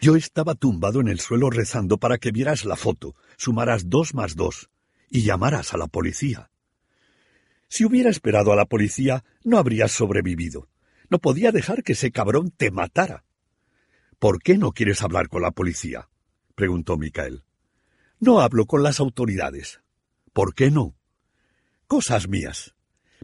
Yo 0.01 0.17
estaba 0.17 0.55
tumbado 0.55 1.01
en 1.01 1.09
el 1.09 1.19
suelo 1.19 1.49
rezando 1.49 1.99
para 1.99 2.19
que 2.19 2.31
vieras 2.31 2.65
la 2.65 2.77
foto, 2.77 3.17
sumaras 3.39 3.89
dos 3.89 4.15
más 4.15 4.37
dos 4.37 4.71
y 5.09 5.23
llamaras 5.23 5.73
a 5.73 5.79
la 5.79 5.87
policía. 5.87 6.51
Si 7.69 7.85
hubiera 7.85 8.11
esperado 8.11 8.53
a 8.53 8.57
la 8.57 8.67
policía, 8.67 9.25
no 9.43 9.59
habrías 9.59 9.93
sobrevivido. 9.93 10.69
No 11.15 11.21
podía 11.21 11.53
dejar 11.53 11.85
que 11.85 11.93
ese 11.93 12.11
cabrón 12.11 12.51
te 12.51 12.73
matara. 12.73 13.25
¿Por 14.19 14.43
qué 14.43 14.59
no 14.59 14.73
quieres 14.73 15.01
hablar 15.01 15.29
con 15.29 15.43
la 15.43 15.53
policía? 15.53 16.09
preguntó 16.57 16.97
Micael. 16.97 17.45
No 18.19 18.41
hablo 18.41 18.67
con 18.67 18.83
las 18.83 18.99
autoridades. 18.99 19.81
¿Por 20.33 20.57
qué 20.57 20.73
no? 20.73 20.97
Cosas 21.87 22.27
mías. 22.29 22.75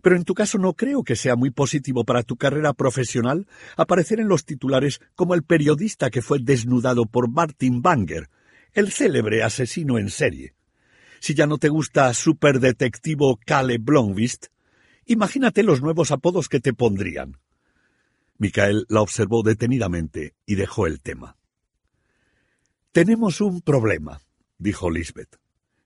Pero 0.03 0.15
en 0.15 0.23
tu 0.23 0.35
caso 0.35 0.57
no 0.57 0.75
creo 0.75 1.03
que 1.03 1.17
sea 1.17 1.35
muy 1.35 1.51
positivo 1.51 2.05
para 2.05 2.23
tu 2.23 2.37
carrera 2.37 2.75
profesional 2.75 3.49
aparecer 3.77 4.21
en 4.21 4.29
los 4.29 4.45
titulares 4.45 5.01
como 5.17 5.35
el 5.35 5.43
periodista 5.43 6.11
que 6.11 6.23
fue 6.23 6.39
desnudado 6.41 7.07
por 7.07 7.29
Martin 7.29 7.83
Banger, 7.83 8.31
el 8.73 8.93
célebre 8.93 9.43
asesino 9.43 9.99
en 9.99 10.11
serie. 10.11 10.55
Si 11.19 11.35
ya 11.35 11.49
no 11.49 11.59
te 11.59 11.71
gusta 11.71 12.15
superdetectivo 12.15 13.41
Cale 13.45 13.79
Blomqvist, 13.79 14.47
imagínate 15.07 15.65
los 15.65 15.83
nuevos 15.83 16.13
apodos 16.13 16.49
que 16.49 16.61
te 16.61 16.73
pondrían. 16.73 17.41
Micael 18.41 18.87
la 18.89 19.03
observó 19.03 19.43
detenidamente 19.43 20.35
y 20.47 20.55
dejó 20.55 20.87
el 20.87 21.03
tema. 21.03 21.37
Tenemos 22.91 23.43
un 23.43 23.61
problema, 23.61 24.23
dijo 24.57 24.91
Lisbeth. 24.91 25.39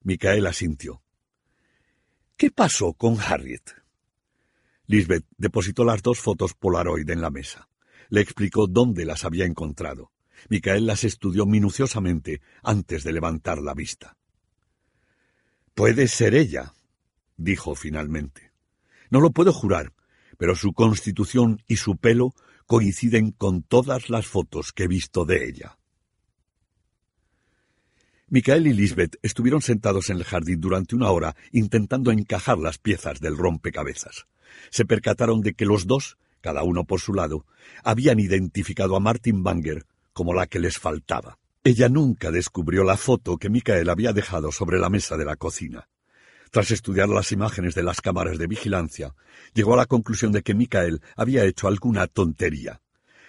Micaela 0.03 0.51
asintió. 0.51 1.03
¿Qué 2.37 2.53
pasó 2.53 2.93
con 2.93 3.19
Harriet? 3.21 3.73
Lisbeth 4.87 5.25
depositó 5.37 5.83
las 5.83 6.01
dos 6.01 6.21
fotos 6.21 6.55
Polaroid 6.55 7.11
en 7.11 7.23
la 7.23 7.31
mesa. 7.31 7.69
Le 8.09 8.21
explicó 8.21 8.69
dónde 8.69 9.05
las 9.05 9.25
había 9.25 9.47
encontrado. 9.47 10.13
Micael 10.49 10.87
las 10.87 11.03
estudió 11.03 11.47
minuciosamente 11.47 12.41
antes 12.63 13.03
de 13.03 13.13
levantar 13.15 13.59
la 13.63 13.75
vista. 13.75 14.17
Puede 15.75 16.07
ser 16.07 16.37
ella, 16.37 16.73
dijo 17.37 17.75
finalmente. 17.75 18.53
No 19.11 19.21
lo 19.21 19.33
puedo 19.33 19.53
jurar, 19.53 19.93
pero 20.39 20.55
su 20.55 20.73
constitución 20.73 21.63
y 21.67 21.77
su 21.77 21.97
pelo 21.97 22.35
coinciden 22.67 23.33
con 23.33 23.63
todas 23.63 24.11
las 24.11 24.27
fotos 24.27 24.73
que 24.73 24.85
he 24.85 24.89
visto 24.89 25.25
de 25.25 25.49
ella. 25.49 25.79
Micael 28.29 28.67
y 28.67 28.73
Lisbeth 28.73 29.17
estuvieron 29.23 29.63
sentados 29.63 30.11
en 30.11 30.17
el 30.17 30.25
jardín 30.25 30.61
durante 30.61 30.97
una 30.97 31.11
hora 31.11 31.37
intentando 31.53 32.11
encajar 32.11 32.59
las 32.59 32.79
piezas 32.79 33.21
del 33.21 33.37
rompecabezas. 33.37 34.27
Se 34.71 34.85
percataron 34.85 35.41
de 35.41 35.55
que 35.55 35.67
los 35.67 35.87
dos, 35.87 36.17
cada 36.41 36.63
uno 36.63 36.85
por 36.85 37.01
su 37.01 37.13
lado, 37.13 37.47
habían 37.85 38.19
identificado 38.19 38.97
a 38.97 39.01
Martin 39.01 39.43
Banger 39.43 39.85
como 40.13 40.33
la 40.33 40.47
que 40.47 40.59
les 40.59 40.79
faltaba. 40.79 41.39
Ella 41.65 41.89
nunca 41.89 42.31
descubrió 42.31 42.83
la 42.83 42.97
foto 42.97 43.37
que 43.37 43.51
Micael 43.51 43.89
había 43.89 44.13
dejado 44.13 44.53
sobre 44.53 44.79
la 44.79 44.91
mesa 44.91 45.17
de 45.17 45.25
la 45.25 45.37
cocina. 45.37 45.89
Tras 46.55 46.71
estudiar 46.71 47.09
las 47.09 47.33
imágenes 47.33 47.75
de 47.75 47.83
las 47.83 48.01
cámaras 48.01 48.39
de 48.39 48.47
vigilancia, 48.47 49.13
llegó 49.55 49.75
a 49.75 49.77
la 49.77 49.87
conclusión 49.87 50.31
de 50.31 50.43
que 50.43 50.55
Micael 50.55 51.03
había 51.17 51.45
hecho 51.45 51.67
alguna 51.67 52.07
tontería. 52.07 52.81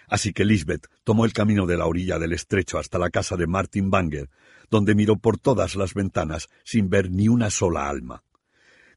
Así 0.08 0.32
que 0.32 0.46
Lisbeth 0.46 0.86
tomó 1.04 1.26
el 1.26 1.34
camino 1.34 1.66
de 1.66 1.76
la 1.76 1.88
orilla 1.88 2.20
del 2.20 2.34
estrecho 2.34 2.78
hasta 2.78 3.00
la 3.00 3.10
casa 3.10 3.36
de 3.36 3.48
Martin 3.48 3.90
Banger, 3.90 4.30
donde 4.70 4.94
miró 4.94 5.18
por 5.18 5.40
todas 5.40 5.76
las 5.76 5.96
ventanas 5.96 6.50
sin 6.64 6.88
ver 6.92 7.10
ni 7.10 7.28
una 7.28 7.50
sola 7.50 7.90
alma. 7.90 8.22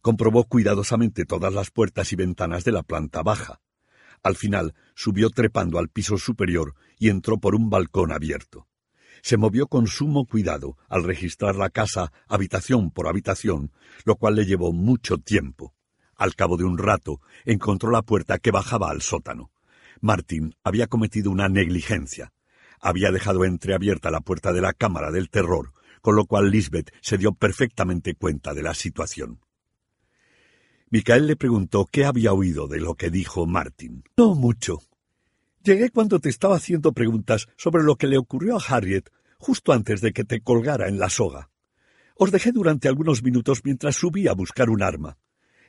Comprobó 0.02 0.44
cuidadosamente 0.44 1.25
todas 1.25 1.54
las 1.54 1.70
puertas 1.70 2.12
y 2.12 2.16
ventanas 2.16 2.64
de 2.64 2.73
la 2.73 2.82
planta 2.82 3.23
baja. 3.23 3.62
Al 4.23 4.37
final 4.37 4.75
subió 4.94 5.30
trepando 5.30 5.78
al 5.78 5.88
piso 5.88 6.18
superior 6.18 6.75
y 6.99 7.08
entró 7.08 7.38
por 7.38 7.54
un 7.54 7.70
balcón 7.70 8.12
abierto. 8.12 8.67
Se 9.22 9.37
movió 9.37 9.66
con 9.66 9.87
sumo 9.87 10.25
cuidado 10.26 10.76
al 10.88 11.04
registrar 11.04 11.56
la 11.56 11.70
casa 11.70 12.12
habitación 12.28 12.90
por 12.90 13.08
habitación, 13.08 13.72
lo 14.04 14.16
cual 14.16 14.37
le 14.37 14.46
llevó 14.46 14.72
mucho 14.72 15.18
tiempo. 15.18 15.75
Al 16.16 16.34
cabo 16.34 16.56
de 16.56 16.64
un 16.64 16.78
rato 16.78 17.20
encontró 17.44 17.90
la 17.90 18.02
puerta 18.02 18.38
que 18.38 18.50
bajaba 18.50 18.90
al 18.90 19.02
sótano. 19.02 19.52
Martin 20.00 20.54
había 20.64 20.87
cometido 20.87 21.30
una 21.30 21.48
negligencia. 21.48 22.32
Había 22.80 23.10
dejado 23.10 23.44
entreabierta 23.44 24.10
la 24.10 24.20
puerta 24.20 24.52
de 24.52 24.60
la 24.60 24.72
cámara 24.72 25.10
del 25.10 25.30
terror, 25.30 25.72
con 26.00 26.16
lo 26.16 26.26
cual 26.26 26.50
Lisbeth 26.50 26.92
se 27.00 27.18
dio 27.18 27.32
perfectamente 27.32 28.14
cuenta 28.14 28.54
de 28.54 28.62
la 28.62 28.75
situación. 28.75 29.40
Micael 30.90 31.26
le 31.26 31.37
preguntó 31.37 31.87
qué 31.90 32.04
había 32.04 32.32
oído 32.32 32.66
de 32.66 32.80
lo 32.80 32.94
que 32.94 33.10
dijo 33.10 33.46
Martin. 33.46 34.04
No 34.16 34.34
mucho. 34.34 34.80
Llegué 35.68 35.90
cuando 35.90 36.18
te 36.18 36.30
estaba 36.30 36.56
haciendo 36.56 36.94
preguntas 36.94 37.46
sobre 37.58 37.82
lo 37.82 37.96
que 37.96 38.06
le 38.06 38.16
ocurrió 38.16 38.56
a 38.56 38.64
Harriet 38.66 39.10
justo 39.38 39.75
antes 39.75 40.00
de 40.00 40.14
que 40.14 40.25
te 40.25 40.40
colgara 40.40 40.88
en 40.88 40.98
la 40.98 41.10
soga. 41.10 41.50
Os 42.14 42.30
dejé 42.30 42.52
durante 42.52 42.88
algunos 42.88 43.22
minutos 43.22 43.60
mientras 43.64 43.96
subí 43.96 44.28
a 44.28 44.32
buscar 44.32 44.70
un 44.70 44.82
arma. 44.82 45.18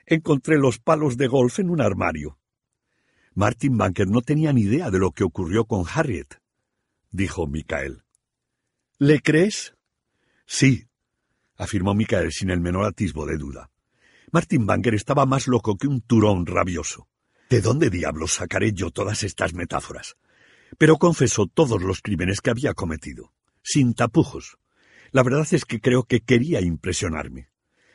Encontré 0.05 0.57
los 0.57 0.79
palos 0.79 1.17
de 1.17 1.27
golf 1.27 1.59
en 1.59 1.69
un 1.69 1.81
armario. 1.81 2.39
Martin 3.33 3.75
Banker 3.75 4.07
no 4.07 4.21
tenía 4.21 4.53
ni 4.53 4.61
idea 4.61 4.89
de 4.89 4.99
lo 4.99 5.11
que 5.11 5.25
ocurrió 5.25 5.65
con 5.65 5.83
Harriet, 5.93 6.39
dijo 7.11 7.45
Micael. 7.45 8.05
¿Le 8.99 9.19
crees? 9.19 9.73
Sí, 10.45 10.87
afirmó 11.57 11.93
Micael 11.93 12.31
sin 12.31 12.51
el 12.51 12.61
menor 12.61 12.85
atisbo 12.85 13.25
de 13.25 13.35
duda. 13.35 13.69
Martin 14.31 14.65
Banger 14.65 14.95
estaba 14.95 15.25
más 15.25 15.49
loco 15.49 15.75
que 15.75 15.87
un 15.87 15.99
turón 15.99 16.45
rabioso. 16.45 17.09
¿De 17.49 17.61
dónde 17.61 17.89
diablos 17.89 18.33
sacaré 18.33 18.73
yo 18.73 18.91
todas 18.91 19.23
estas 19.23 19.55
metáforas? 19.55 20.17
Pero 20.77 20.97
confesó 20.97 21.47
todos 21.47 21.81
los 21.81 22.01
crímenes 22.01 22.41
que 22.41 22.51
había 22.51 22.75
cometido, 22.75 23.33
sin 23.63 23.95
tapujos. 23.95 24.59
La 25.11 25.23
verdad 25.23 25.47
es 25.51 25.65
que 25.65 25.81
creo 25.81 26.03
que 26.03 26.21
quería 26.21 26.61
impresionarme. 26.61 27.49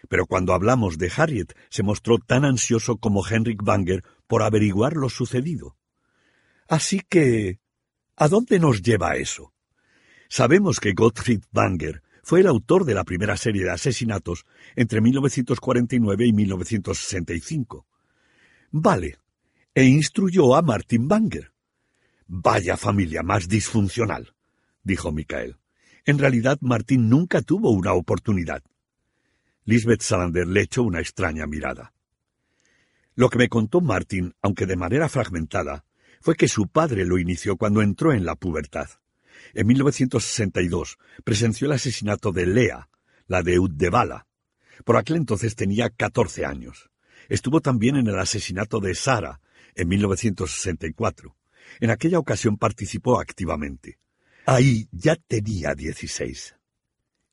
Pero 0.09 0.27
cuando 0.27 0.55
hablamos 0.55 0.99
de 0.99 1.13
Harriet, 1.17 1.55
se 1.71 1.85
mostró 1.85 2.19
tan 2.19 2.45
ansioso 2.45 2.97
como 2.97 3.25
Henrik 3.25 3.63
Banger 3.63 4.03
por 4.27 4.43
averiguar 4.43 4.95
lo 4.95 5.09
sucedido. 5.09 5.77
Así 6.69 7.01
que... 7.09 7.61
¿A 8.17 8.29
dónde 8.29 8.59
nos 8.59 8.83
lleva 8.83 9.17
eso? 9.17 9.53
Sabemos 10.29 10.81
que 10.81 10.95
Gottfried 10.95 11.45
Banger 11.53 12.03
fue 12.25 12.41
el 12.41 12.49
autor 12.49 12.85
de 12.85 12.95
la 12.95 13.05
primera 13.05 13.37
serie 13.37 13.65
de 13.65 13.71
asesinatos 13.71 14.47
entre 14.75 15.01
1949 15.01 16.27
y 16.27 16.33
1965. 16.33 17.87
Vale, 18.71 19.19
e 19.75 19.85
instruyó 19.85 20.55
a 20.55 20.63
Martin 20.63 21.09
Banger. 21.09 21.53
Vaya 22.27 22.77
familia 22.77 23.23
más 23.23 23.49
disfuncional, 23.49 24.35
dijo 24.83 25.11
Michael. 25.11 25.57
En 26.07 26.19
realidad, 26.19 26.59
Martin 26.61 27.09
nunca 27.09 27.43
tuvo 27.43 27.71
una 27.71 27.93
oportunidad. 27.93 28.63
Lisbeth 29.65 30.03
Salander 30.03 30.47
le 30.47 30.61
echó 30.63 30.83
una 30.83 31.01
extraña 31.01 31.47
mirada. 31.47 31.93
Lo 33.17 33.31
que 33.31 33.39
me 33.39 33.49
contó 33.49 33.81
Martin, 33.81 34.35
aunque 34.43 34.67
de 34.67 34.77
manera 34.77 35.09
fragmentada, 35.09 35.85
fue 36.21 36.37
que 36.37 36.49
su 36.49 36.69
padre 36.69 37.05
lo 37.05 37.19
inició 37.19 37.57
cuando 37.57 37.83
entró 37.83 38.13
en 38.13 38.25
la 38.25 38.35
pubertad. 38.35 38.89
En 39.55 39.67
1962 39.67 40.99
presenció 41.25 41.67
el 41.67 41.73
asesinato 41.73 42.33
de 42.33 42.47
Lea, 42.47 42.89
la 43.27 43.43
de 43.43 43.59
Uddevala. 43.59 44.27
Por 44.85 44.97
aquel 44.97 45.17
entonces 45.17 45.55
tenía 45.57 45.91
14 45.91 46.45
años. 46.45 46.91
Estuvo 47.29 47.61
también 47.61 47.97
en 47.97 48.07
el 48.07 48.19
asesinato 48.19 48.81
de 48.81 48.95
Sara, 48.95 49.41
en 49.75 49.89
1964. 49.89 51.37
En 51.81 51.91
aquella 51.91 52.19
ocasión 52.19 52.57
participó 52.57 53.21
activamente. 53.21 53.99
Ahí 54.47 54.89
ya 54.93 55.17
tenía 55.17 55.75
16. 55.75 56.55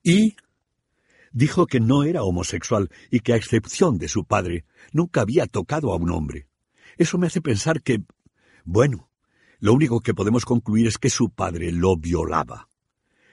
Y 0.04 0.36
dijo 1.32 1.67
que 1.67 1.80
no 1.80 2.04
era 2.04 2.23
homosexual 2.23 2.89
y 3.10 3.19
que 3.19 3.34
a 3.34 3.36
excepción 3.36 3.97
de 3.97 4.08
su 4.08 4.25
padre 4.25 4.65
nunca 4.91 5.21
había 5.21 5.45
tocado 5.47 5.93
a 5.93 5.97
un 5.97 6.12
hombre. 6.12 6.47
Eso 6.97 7.17
me 7.17 7.27
hace 7.27 7.41
pensar 7.41 7.82
que... 7.82 8.04
Bueno, 8.63 9.10
lo 9.60 9.73
único 9.73 10.01
que 10.01 10.13
podemos 10.13 10.45
concluir 10.45 10.88
es 10.88 10.97
que 10.97 11.10
su 11.10 11.30
padre 11.30 11.71
lo 11.71 11.97
violaba. 11.97 12.67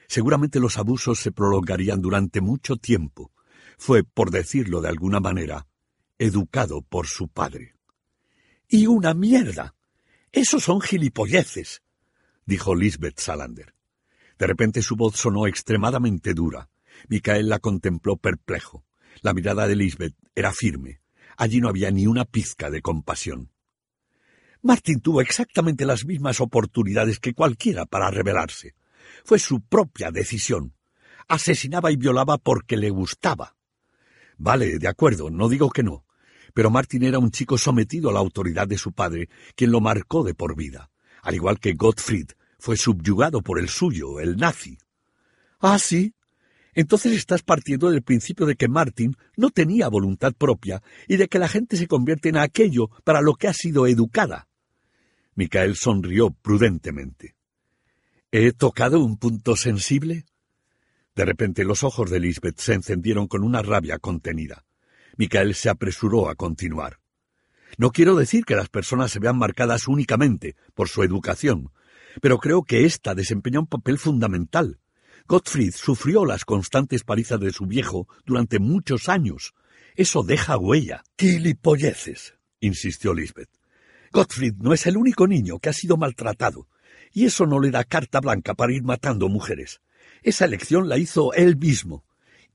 Seguramente 0.09 0.61
los 0.61 0.79
abusos 0.79 1.19
se 1.19 1.33
prolongarían 1.33 2.01
durante 2.01 2.41
mucho 2.41 2.77
tiempo. 2.77 3.33
Fue, 3.77 4.05
por 4.05 4.31
decirlo 4.31 4.81
de 4.81 4.89
alguna 4.89 5.21
manera, 5.21 5.67
educado 6.19 6.83
por 6.83 7.07
su 7.07 7.29
padre. 7.29 7.78
¡Y 8.69 8.87
una 8.87 9.15
mierda! 9.15 9.75
Esos 10.31 10.65
son 10.65 10.83
gilipolleces, 10.83 11.83
dijo 12.45 12.75
Lisbeth 12.75 13.19
Salander. 13.19 13.75
De 14.39 14.47
repente 14.47 14.83
su 14.83 14.95
voz 14.95 15.17
sonó 15.17 15.47
extremadamente 15.47 16.35
dura. 16.35 16.69
Micael 17.09 17.49
la 17.49 17.61
contempló 17.61 18.17
perplejo. 18.17 18.85
La 19.23 19.33
mirada 19.33 19.67
de 19.67 19.75
Lisbeth 19.75 20.15
era 20.35 20.53
firme. 20.53 21.01
Allí 21.39 21.61
no 21.61 21.69
había 21.69 21.91
ni 21.91 22.07
una 22.07 22.25
pizca 22.25 22.71
de 22.71 22.83
compasión. 22.83 23.51
Martin 24.61 25.01
tuvo 25.01 25.23
exactamente 25.23 25.87
las 25.87 26.05
mismas 26.05 26.41
oportunidades 26.41 27.21
que 27.21 27.33
cualquiera 27.33 27.87
para 27.87 28.11
rebelarse. 28.11 28.75
Fue 29.25 29.39
su 29.39 29.63
propia 29.63 30.11
decisión. 30.11 30.75
Asesinaba 31.27 31.91
y 31.91 31.97
violaba 31.97 32.39
porque 32.39 32.77
le 32.77 32.91
gustaba. 32.91 33.57
Vale, 34.37 34.79
de 34.79 34.89
acuerdo, 34.89 35.31
no 35.31 35.49
digo 35.49 35.71
que 35.71 35.83
no. 35.83 36.05
Pero 36.59 36.73
Martin 36.73 37.05
era 37.05 37.21
un 37.21 37.31
chico 37.31 37.57
sometido 37.57 38.11
a 38.11 38.13
la 38.13 38.19
autoridad 38.19 38.67
de 38.67 38.79
su 38.79 38.91
padre, 38.91 39.29
quien 39.55 39.71
lo 39.71 39.81
marcó 39.81 40.25
de 40.25 40.35
por 40.35 40.57
vida. 40.57 40.91
Al 41.23 41.37
igual 41.37 41.61
que 41.61 41.75
Gottfried, 41.75 42.33
fue 42.59 42.77
subyugado 42.77 43.43
por 43.43 43.61
el 43.61 43.69
suyo, 43.69 44.19
el 44.19 44.37
nazi. 44.37 44.77
Ah, 45.61 45.79
sí. 45.79 46.17
Entonces 46.75 47.13
estás 47.13 47.45
partiendo 47.45 47.89
del 47.89 48.03
principio 48.03 48.45
de 48.45 48.57
que 48.57 48.67
Martin 48.67 49.17
no 49.37 49.51
tenía 49.51 49.87
voluntad 49.87 50.33
propia 50.33 50.83
y 51.07 51.17
de 51.17 51.29
que 51.29 51.39
la 51.39 51.47
gente 51.47 51.77
se 51.77 51.87
convierte 51.87 52.29
en 52.29 52.39
aquello 52.39 52.91
para 53.05 53.21
lo 53.21 53.35
que 53.35 53.47
ha 53.47 53.53
sido 53.53 53.87
educada. 53.87 54.49
Micael 55.37 55.77
sonrió 55.77 56.33
prudentemente. 56.33 57.37
¿He 58.33 58.51
tocado 58.51 58.99
un 58.99 59.17
punto 59.17 59.55
sensible? 59.55 60.25
De 61.15 61.25
repente 61.25 61.63
los 61.63 61.85
ojos 61.85 62.11
de 62.11 62.19
Lisbeth 62.19 62.59
se 62.59 62.75
encendieron 62.75 63.29
con 63.29 63.45
una 63.45 63.63
rabia 63.63 64.01
contenida. 64.01 64.65
Micael 65.19 65.55
se 65.55 65.69
apresuró 65.69 66.31
a 66.31 66.37
continuar. 66.37 67.01
No 67.77 67.91
quiero 67.91 68.17
decir 68.17 68.45
que 68.45 68.57
las 68.57 68.69
personas 68.69 69.11
se 69.11 69.19
vean 69.19 69.37
marcadas 69.37 69.89
únicamente 69.89 70.57
por 70.75 70.89
su 70.89 71.03
educación, 71.03 71.71
pero 72.23 72.39
creo 72.39 72.63
que 72.63 72.85
ésta 72.87 73.15
desempeña 73.15 73.61
un 73.61 73.67
papel 73.67 73.99
fundamental. 73.99 74.79
Gottfried 75.27 75.75
sufrió 75.75 76.25
las 76.25 76.45
constantes 76.45 77.03
palizas 77.03 77.41
de 77.41 77.53
su 77.53 77.67
viejo 77.67 78.09
durante 78.25 78.61
muchos 78.61 79.09
años. 79.09 79.55
Eso 79.97 80.23
deja 80.23 80.57
huella. 80.57 81.03
—¡Quilipolleces! 81.17 82.35
insistió 82.61 83.13
Lisbeth. 83.13 83.51
Gottfried 84.13 84.55
no 84.59 84.73
es 84.73 84.87
el 84.87 84.97
único 84.97 85.27
niño 85.27 85.59
que 85.59 85.69
ha 85.69 85.73
sido 85.73 85.97
maltratado, 85.97 86.69
y 87.13 87.27
eso 87.27 87.45
no 87.45 87.59
le 87.59 87.71
da 87.71 87.85
carta 87.85 88.21
blanca 88.21 88.55
para 88.55 88.73
ir 88.73 88.85
matando 88.85 89.29
mujeres. 89.29 89.81
Esa 90.23 90.45
elección 90.45 90.89
la 90.89 90.97
hizo 90.97 91.33
él 91.35 91.57
mismo. 91.57 92.05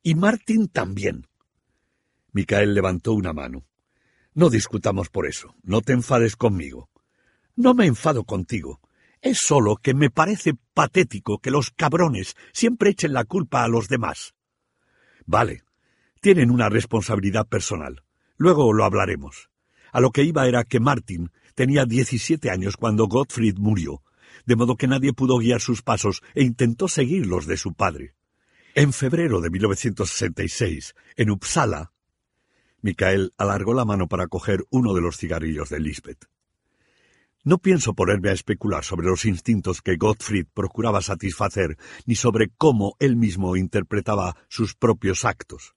Y 0.02 0.16
Martin 0.16 0.68
también. 0.68 1.28
Micael 2.34 2.74
levantó 2.74 3.14
una 3.14 3.32
mano. 3.32 3.66
No 4.34 4.50
discutamos 4.50 5.10
por 5.10 5.28
eso. 5.28 5.56
No 5.64 5.82
te 5.82 5.94
enfades 5.94 6.36
conmigo. 6.36 6.90
No 7.56 7.74
me 7.74 7.86
enfado 7.86 8.24
contigo. 8.24 8.82
Es 9.22 9.38
solo 9.38 9.78
que 9.78 9.94
me 9.94 10.10
parece 10.10 10.56
patético 10.74 11.40
que 11.40 11.52
los 11.52 11.72
cabrones 11.72 12.36
siempre 12.52 12.90
echen 12.90 13.14
la 13.14 13.24
culpa 13.24 13.64
a 13.64 13.68
los 13.68 13.88
demás. 13.88 14.34
Vale, 15.26 15.64
tienen 16.20 16.52
una 16.52 16.68
responsabilidad 16.68 17.48
personal. 17.48 18.04
Luego 18.36 18.74
lo 18.74 18.84
hablaremos. 18.84 19.50
A 19.92 20.02
lo 20.02 20.12
que 20.12 20.24
iba 20.24 20.48
era 20.48 20.64
que 20.64 20.80
Martin 20.80 21.32
tenía 21.54 21.86
17 21.86 22.50
años 22.50 22.76
cuando 22.76 23.08
Gottfried 23.08 23.58
murió, 23.58 24.02
de 24.46 24.56
modo 24.56 24.76
que 24.76 24.88
nadie 24.88 25.14
pudo 25.14 25.38
guiar 25.38 25.62
sus 25.62 25.84
pasos 25.84 26.22
e 26.34 26.44
intentó 26.44 26.88
seguir 26.88 27.28
los 27.28 27.46
de 27.46 27.58
su 27.58 27.74
padre. 27.74 28.16
En 28.76 28.92
febrero 28.92 29.40
de 29.40 29.52
1966, 29.52 30.96
en 31.16 31.30
Uppsala, 31.30 31.93
Michael 32.84 33.34
alargó 33.38 33.74
la 33.74 33.86
mano 33.86 34.08
para 34.08 34.28
coger 34.28 34.66
uno 34.70 34.94
de 34.94 35.00
los 35.00 35.18
cigarrillos 35.18 35.70
de 35.70 35.80
Lisbeth. 35.80 36.26
No 37.46 37.58
pienso 37.58 37.94
ponerme 37.94 38.30
a 38.30 38.34
especular 38.34 38.84
sobre 38.84 39.08
los 39.08 39.24
instintos 39.24 39.82
que 39.82 39.96
Gottfried 39.96 40.48
procuraba 40.54 41.02
satisfacer, 41.02 41.78
ni 42.06 42.16
sobre 42.16 42.50
cómo 42.58 42.96
él 43.00 43.16
mismo 43.16 43.56
interpretaba 43.56 44.36
sus 44.50 44.76
propios 44.76 45.24
actos. 45.24 45.76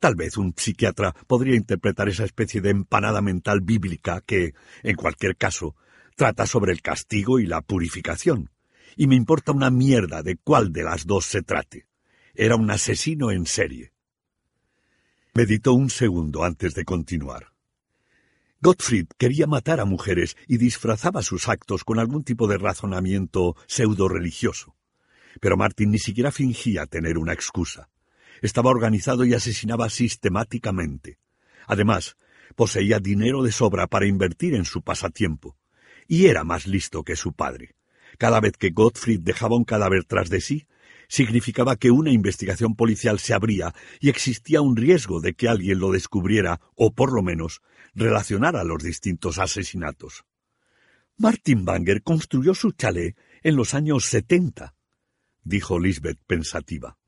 Tal 0.00 0.14
vez 0.14 0.38
un 0.38 0.54
psiquiatra 0.56 1.14
podría 1.26 1.56
interpretar 1.56 2.08
esa 2.08 2.24
especie 2.24 2.62
de 2.62 2.70
empanada 2.70 3.20
mental 3.20 3.60
bíblica 3.60 4.22
que, 4.24 4.54
en 4.82 4.96
cualquier 4.96 5.36
caso, 5.36 5.76
trata 6.16 6.46
sobre 6.46 6.72
el 6.72 6.80
castigo 6.80 7.38
y 7.38 7.46
la 7.46 7.60
purificación. 7.60 8.50
Y 8.96 9.08
me 9.08 9.14
importa 9.14 9.52
una 9.52 9.70
mierda 9.70 10.22
de 10.22 10.36
cuál 10.36 10.72
de 10.72 10.84
las 10.84 11.06
dos 11.06 11.26
se 11.26 11.42
trate. 11.42 11.86
Era 12.34 12.56
un 12.56 12.70
asesino 12.70 13.30
en 13.30 13.44
serie. 13.44 13.92
Meditó 15.36 15.74
un 15.74 15.90
segundo 15.90 16.44
antes 16.44 16.74
de 16.74 16.86
continuar. 16.86 17.52
Gottfried 18.62 19.08
quería 19.18 19.46
matar 19.46 19.80
a 19.80 19.84
mujeres 19.84 20.34
y 20.48 20.56
disfrazaba 20.56 21.20
sus 21.20 21.50
actos 21.50 21.84
con 21.84 21.98
algún 21.98 22.24
tipo 22.24 22.48
de 22.48 22.56
razonamiento 22.56 23.54
pseudo-religioso. 23.66 24.76
Pero 25.38 25.58
Martin 25.58 25.90
ni 25.90 25.98
siquiera 25.98 26.32
fingía 26.32 26.86
tener 26.86 27.18
una 27.18 27.34
excusa. 27.34 27.90
Estaba 28.40 28.70
organizado 28.70 29.26
y 29.26 29.34
asesinaba 29.34 29.90
sistemáticamente. 29.90 31.18
Además, 31.66 32.16
poseía 32.54 32.98
dinero 32.98 33.42
de 33.42 33.52
sobra 33.52 33.88
para 33.88 34.06
invertir 34.06 34.54
en 34.54 34.64
su 34.64 34.80
pasatiempo. 34.80 35.58
Y 36.08 36.28
era 36.28 36.44
más 36.44 36.66
listo 36.66 37.04
que 37.04 37.14
su 37.14 37.34
padre. 37.34 37.74
Cada 38.16 38.40
vez 38.40 38.52
que 38.56 38.70
Gottfried 38.70 39.20
dejaba 39.20 39.56
un 39.56 39.64
cadáver 39.64 40.04
tras 40.04 40.30
de 40.30 40.40
sí, 40.40 40.66
significaba 41.08 41.76
que 41.76 41.90
una 41.90 42.10
investigación 42.10 42.74
policial 42.74 43.18
se 43.18 43.34
abría 43.34 43.74
y 44.00 44.08
existía 44.08 44.60
un 44.60 44.76
riesgo 44.76 45.20
de 45.20 45.34
que 45.34 45.48
alguien 45.48 45.78
lo 45.78 45.92
descubriera 45.92 46.60
o, 46.74 46.92
por 46.92 47.12
lo 47.12 47.22
menos, 47.22 47.62
relacionara 47.94 48.64
los 48.64 48.82
distintos 48.82 49.38
asesinatos. 49.38 50.24
Martin 51.18 51.64
Banger 51.64 52.02
construyó 52.02 52.54
su 52.54 52.72
chalet 52.72 53.16
en 53.42 53.56
los 53.56 53.74
años 53.74 54.04
setenta, 54.04 54.74
dijo 55.42 55.78
Lisbeth 55.78 56.18
pensativa. 56.26 56.98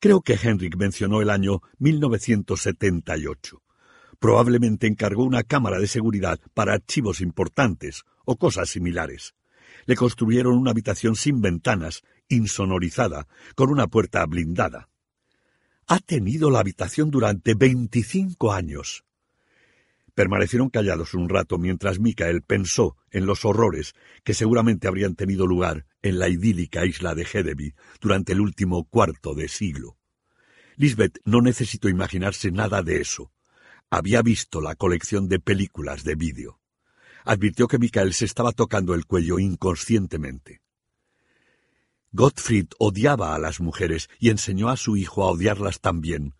Creo 0.00 0.22
que 0.22 0.38
Henrik 0.40 0.76
mencionó 0.76 1.22
el 1.22 1.30
año 1.30 1.62
1978. 1.78 3.62
Probablemente 4.18 4.86
encargó 4.86 5.24
una 5.24 5.44
cámara 5.44 5.78
de 5.78 5.86
seguridad 5.86 6.40
para 6.52 6.74
archivos 6.74 7.20
importantes 7.20 8.02
o 8.24 8.36
cosas 8.36 8.70
similares. 8.70 9.34
Le 9.86 9.96
construyeron 9.96 10.56
una 10.56 10.70
habitación 10.70 11.14
sin 11.14 11.40
ventanas 11.40 12.02
insonorizada, 12.28 13.26
con 13.54 13.70
una 13.70 13.86
puerta 13.86 14.24
blindada. 14.26 14.88
Ha 15.86 15.98
tenido 15.98 16.50
la 16.50 16.60
habitación 16.60 17.10
durante 17.10 17.54
veinticinco 17.54 18.52
años. 18.52 19.04
Permanecieron 20.14 20.70
callados 20.70 21.14
un 21.14 21.28
rato 21.28 21.58
mientras 21.58 21.98
Michael 21.98 22.42
pensó 22.42 22.96
en 23.10 23.26
los 23.26 23.44
horrores 23.44 23.94
que 24.22 24.32
seguramente 24.32 24.86
habrían 24.86 25.16
tenido 25.16 25.46
lugar 25.46 25.86
en 26.02 26.18
la 26.18 26.28
idílica 26.28 26.86
isla 26.86 27.14
de 27.14 27.26
Hedeby 27.30 27.74
durante 28.00 28.32
el 28.32 28.40
último 28.40 28.84
cuarto 28.84 29.34
de 29.34 29.48
siglo. 29.48 29.98
Lisbeth 30.76 31.18
no 31.24 31.40
necesitó 31.40 31.88
imaginarse 31.88 32.50
nada 32.50 32.82
de 32.82 33.00
eso. 33.00 33.32
Había 33.90 34.22
visto 34.22 34.60
la 34.60 34.74
colección 34.74 35.28
de 35.28 35.40
películas 35.40 36.04
de 36.04 36.14
vídeo. 36.14 36.60
Advirtió 37.24 37.68
que 37.68 37.78
Michael 37.78 38.12
se 38.12 38.24
estaba 38.24 38.52
tocando 38.52 38.94
el 38.94 39.06
cuello 39.06 39.38
inconscientemente. 39.38 40.63
Gottfried 42.16 42.68
odiaba 42.78 43.34
a 43.34 43.40
las 43.40 43.58
mujeres 43.58 44.08
y 44.20 44.30
enseñó 44.30 44.68
a 44.68 44.76
su 44.76 44.96
hijo 44.96 45.24
a 45.24 45.32
odiarlas 45.32 45.80
también, 45.80 46.36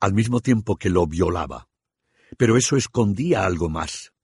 al 0.00 0.14
mismo 0.14 0.40
tiempo 0.40 0.76
que 0.76 0.88
lo 0.88 1.06
violaba. 1.06 1.68
Pero 2.38 2.56
eso 2.56 2.78
escondía 2.78 3.44
algo 3.44 3.68
más. 3.68 4.14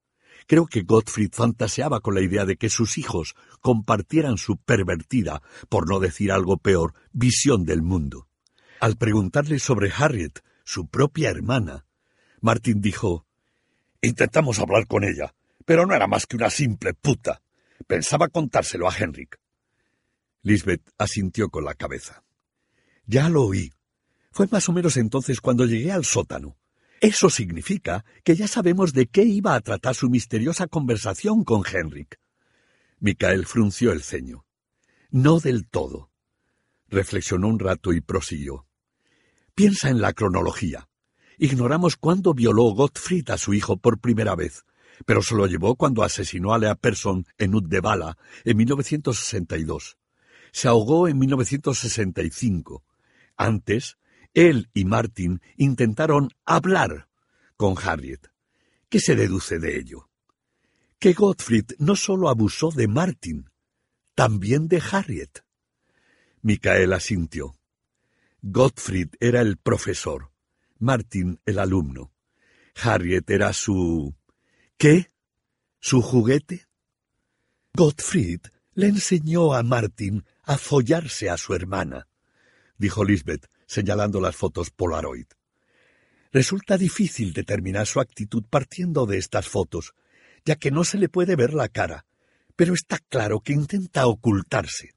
Creo 0.47 0.65
que 0.65 0.81
Gottfried 0.81 1.33
fantaseaba 1.35 2.01
con 2.01 2.15
la 2.15 2.23
idea 2.23 2.47
de 2.47 2.57
que 2.57 2.71
sus 2.71 2.97
hijos 2.97 3.35
compartieran 3.61 4.39
su 4.39 4.57
pervertida, 4.57 5.43
por 5.69 5.91
no 5.91 6.01
decir 6.01 6.33
algo 6.33 6.57
peor, 6.57 6.95
visión 7.13 7.67
del 7.67 7.83
mundo. 7.83 8.27
Al 8.81 8.97
preguntarle 8.97 9.59
sobre 9.59 9.93
Harriet, 9.95 10.43
su 10.65 10.89
propia 10.89 11.29
hermana, 11.29 11.85
Martin 12.41 12.81
dijo 12.81 13.27
Intentamos 14.01 14.59
hablar 14.59 14.87
con 14.87 15.05
ella, 15.05 15.35
pero 15.67 15.85
no 15.85 15.95
era 15.95 16.07
más 16.07 16.25
que 16.25 16.37
una 16.37 16.49
simple 16.49 16.95
puta. 16.95 17.43
Pensaba 17.87 18.29
contárselo 18.29 18.89
a 18.89 18.97
Henrik. 18.97 19.39
Lisbeth 20.45 20.83
asintió 20.99 21.49
con 21.49 21.65
la 21.65 21.73
cabeza. 21.73 22.23
Ya 23.07 23.31
lo 23.31 23.45
oí. 23.45 23.73
Fue 24.31 24.47
más 24.51 24.69
o 24.69 24.73
menos 24.73 24.99
entonces 24.99 25.41
cuando 25.41 25.65
llegué 25.65 25.91
al 25.91 26.05
sótano. 26.05 26.59
Eso 27.01 27.31
significa 27.31 28.05
que 28.23 28.37
ya 28.37 28.47
sabemos 28.47 28.93
de 28.93 29.07
qué 29.07 29.23
iba 29.23 29.55
a 29.55 29.61
tratar 29.63 29.95
su 29.95 30.11
misteriosa 30.11 30.67
conversación 30.67 31.45
con 31.45 31.63
Henrik. 31.67 32.21
Micael 33.01 33.47
frunció 33.47 33.91
el 33.91 34.03
ceño. 34.03 34.45
No 35.11 35.41
del 35.41 35.67
todo. 35.67 36.11
Reflexionó 36.89 37.49
un 37.49 37.59
rato 37.59 37.95
y 37.95 38.03
prosiguió. 38.03 38.67
Piensa 39.55 39.89
en 39.89 40.03
la 40.03 40.13
cronología. 40.13 40.91
Ignoramos 41.39 41.97
cuándo 41.97 42.35
violó 42.35 42.65
Gottfried 42.65 43.31
a 43.31 43.39
su 43.39 43.55
hijo 43.55 43.79
por 43.79 43.99
primera 43.99 44.35
vez, 44.35 44.67
pero 45.07 45.23
se 45.23 45.35
lo 45.35 45.47
llevó 45.47 45.75
cuando 45.77 46.03
asesinó 46.03 46.53
a 46.53 46.59
Lea 46.59 46.75
Persson 46.75 47.25
en 47.39 47.55
Uddevalla 47.55 48.19
en 48.45 48.59
1962 48.59 49.97
se 50.55 50.69
ahogó 50.69 51.09
en 51.09 51.19
1965. 51.19 52.85
Antes, 53.37 53.99
él 54.35 54.71
y 54.73 54.85
Martin 54.85 55.43
intentaron 55.57 56.31
hablar 56.45 57.09
con 57.57 57.75
Harriet. 57.77 58.31
¿Qué 58.89 59.01
se 59.01 59.17
deduce 59.17 59.59
de 59.59 59.77
ello? 59.77 60.09
Que 61.01 61.13
Gottfried 61.13 61.73
no 61.79 61.97
solo 61.97 62.29
abusó 62.29 62.71
de 62.71 62.87
Martin, 62.87 63.51
también 64.15 64.69
de 64.69 64.81
Harriet. 64.93 65.45
Micael 66.41 66.93
asintió. 66.93 67.57
Gottfried 68.41 69.09
era 69.19 69.41
el 69.41 69.57
profesor, 69.57 70.31
Martin 70.79 71.41
el 71.47 71.59
alumno. 71.59 72.13
Harriet 72.81 73.29
era 73.29 73.53
su... 73.53 74.15
¿Qué? 74.77 75.11
¿Su 75.81 76.01
juguete? 76.01 76.69
Gottfried 77.75 78.43
le 78.75 78.87
enseñó 78.87 79.53
a 79.53 79.65
Martin 79.65 80.25
a 80.47 80.59
follarse 80.59 81.31
a 81.31 81.37
su 81.37 81.55
hermana, 81.55 82.09
dijo 82.79 83.05
Lisbeth, 83.05 83.47
señalando 83.67 84.21
las 84.21 84.37
fotos 84.37 84.71
Polaroid. 84.71 85.27
Resulta 86.33 86.77
difícil 86.77 87.33
determinar 87.33 87.87
su 87.87 88.01
actitud 88.01 88.45
partiendo 88.51 89.07
de 89.07 89.19
estas 89.19 89.49
fotos, 89.49 89.95
ya 90.45 90.57
que 90.57 90.71
no 90.71 90.85
se 90.85 90.99
le 90.99 91.09
puede 91.09 91.37
ver 91.37 91.55
la 91.55 91.69
cara, 91.69 92.07
pero 92.57 92.75
está 92.75 92.99
claro 93.09 93.41
que 93.41 93.53
intenta 93.53 94.07
ocultarse. 94.07 94.95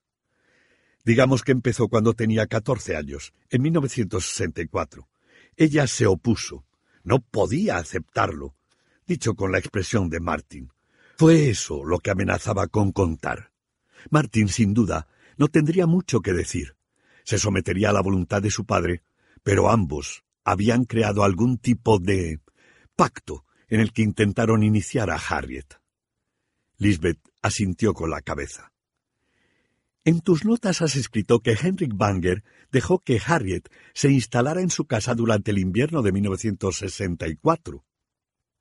Digamos 1.05 1.43
que 1.43 1.53
empezó 1.53 1.88
cuando 1.88 2.13
tenía 2.13 2.47
catorce 2.47 2.95
años, 2.95 3.33
en 3.49 3.62
1964. 3.62 5.07
Ella 5.55 5.88
se 5.88 6.05
opuso. 6.05 6.65
No 7.03 7.21
podía 7.21 7.77
aceptarlo, 7.77 8.55
dicho 9.05 9.33
con 9.36 9.53
la 9.53 9.60
expresión 9.60 10.10
de 10.10 10.19
Martin. 10.19 10.73
Fue 11.17 11.49
eso 11.49 11.86
lo 11.86 11.99
que 11.99 12.12
amenazaba 12.12 12.67
con 12.67 12.91
contar. 12.91 13.51
Martin, 14.10 14.49
sin 14.49 14.73
duda, 14.73 15.07
no 15.38 15.47
tendría 15.47 15.86
mucho 15.86 16.21
que 16.21 16.34
decir. 16.34 16.76
Se 17.23 17.38
sometería 17.38 17.89
a 17.89 17.93
la 17.93 18.02
voluntad 18.02 18.41
de 18.41 18.52
su 18.52 18.65
padre, 18.65 19.04
pero 19.43 19.69
ambos 19.69 20.23
habían 20.43 20.86
creado 20.86 21.23
algún 21.23 21.58
tipo 21.58 22.00
de 22.00 22.39
pacto 22.95 23.45
en 23.67 23.80
el 23.82 23.91
que 23.91 24.02
intentaron 24.02 24.63
iniciar 24.63 25.10
a 25.10 25.15
Harriet. 25.15 25.80
Lisbeth 26.78 27.19
asintió 27.41 27.93
con 27.93 28.10
la 28.10 28.21
cabeza. 28.21 28.71
En 30.06 30.21
tus 30.21 30.45
notas 30.45 30.82
has 30.82 30.95
escrito 30.95 31.41
que 31.41 31.58
Henrik 31.62 31.91
Banger 31.93 32.43
dejó 32.71 33.00
que 33.00 33.19
Harriet 33.26 33.69
se 33.93 34.10
instalara 34.10 34.62
en 34.62 34.69
su 34.69 34.86
casa 34.86 35.15
durante 35.15 35.52
el 35.52 35.58
invierno 35.58 36.02
de 36.02 36.13
1964. 36.13 37.84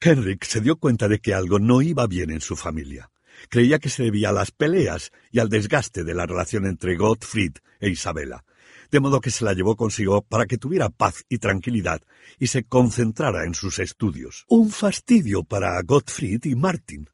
Henrik 0.01 0.45
se 0.45 0.61
dio 0.61 0.77
cuenta 0.77 1.07
de 1.07 1.21
que 1.21 1.35
algo 1.35 1.61
no 1.61 1.83
iba 1.83 2.07
bien 2.09 2.31
en 2.31 2.41
su 2.41 2.57
familia. 2.57 3.12
Creía 3.49 3.79
que 3.79 3.88
se 3.88 4.05
debía 4.05 4.31
a 4.31 4.33
las 4.33 4.51
peleas 4.51 5.12
y 5.31 5.38
al 5.38 5.49
desgaste 5.49 6.05
de 6.05 6.14
la 6.14 6.27
relación 6.27 6.66
entre 6.66 6.96
Gottfried 6.96 7.57
e 7.81 7.90
Isabella. 7.90 8.44
de 8.90 9.01
modo 9.01 9.20
que 9.20 9.33
se 9.33 9.44
la 9.44 9.53
llevó 9.53 9.77
consigo 9.77 10.22
para 10.22 10.46
que 10.46 10.59
tuviera 10.59 10.90
paz 10.90 11.25
y 11.29 11.38
tranquilidad 11.38 12.03
y 12.38 12.46
se 12.46 12.64
concentrara 12.64 13.44
en 13.44 13.55
sus 13.55 13.79
estudios. 13.81 14.44
Un 14.49 14.70
fastidio 14.70 15.42
para 15.42 15.81
Gottfried 15.83 16.44
y 16.44 16.55
Martin. 16.55 17.11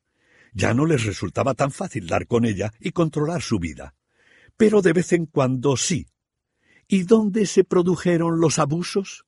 Ya 0.52 0.74
no 0.74 0.84
les 0.84 1.04
resultaba 1.04 1.54
tan 1.54 1.70
fácil 1.70 2.06
dar 2.06 2.26
con 2.26 2.44
ella 2.44 2.72
y 2.78 2.92
controlar 2.92 3.40
su 3.40 3.58
vida. 3.58 3.94
Pero 4.56 4.82
de 4.82 4.92
vez 4.92 5.12
en 5.12 5.26
cuando 5.26 5.76
sí. 5.76 6.06
¿Y 6.86 7.04
dónde 7.04 7.46
se 7.46 7.64
produjeron 7.64 8.38
los 8.38 8.58
abusos? 8.58 9.24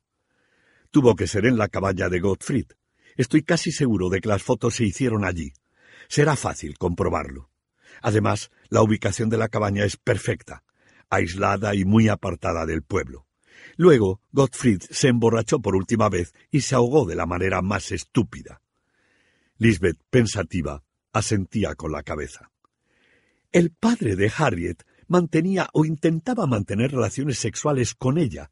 Tuvo 0.91 1.15
que 1.15 1.27
ser 1.27 1.45
en 1.45 1.57
la 1.57 1.67
cabaña 1.67 2.09
de 2.09 2.19
Gottfried. 2.19 2.67
Estoy 3.17 3.43
casi 3.43 3.71
seguro 3.71 4.09
de 4.09 4.21
que 4.21 4.29
las 4.29 4.43
fotos 4.43 4.75
se 4.75 4.85
hicieron 4.85 5.25
allí. 5.25 5.51
Será 6.07 6.35
fácil 6.35 6.77
comprobarlo. 6.77 7.49
Además, 8.01 8.51
la 8.69 8.81
ubicación 8.81 9.29
de 9.29 9.37
la 9.37 9.49
cabaña 9.49 9.85
es 9.85 9.97
perfecta, 9.97 10.63
aislada 11.09 11.75
y 11.75 11.85
muy 11.85 12.09
apartada 12.09 12.65
del 12.65 12.83
pueblo. 12.83 13.25
Luego, 13.77 14.21
Gottfried 14.31 14.81
se 14.89 15.07
emborrachó 15.07 15.59
por 15.59 15.75
última 15.75 16.09
vez 16.09 16.33
y 16.51 16.61
se 16.61 16.75
ahogó 16.75 17.05
de 17.05 17.15
la 17.15 17.25
manera 17.25 17.61
más 17.61 17.91
estúpida. 17.91 18.61
Lisbeth, 19.57 19.97
pensativa, 20.09 20.83
asentía 21.13 21.75
con 21.75 21.91
la 21.91 22.03
cabeza. 22.03 22.51
El 23.51 23.71
padre 23.71 24.15
de 24.15 24.31
Harriet 24.37 24.83
mantenía 25.07 25.69
o 25.73 25.85
intentaba 25.85 26.45
mantener 26.45 26.91
relaciones 26.91 27.39
sexuales 27.39 27.95
con 27.95 28.17
ella, 28.17 28.51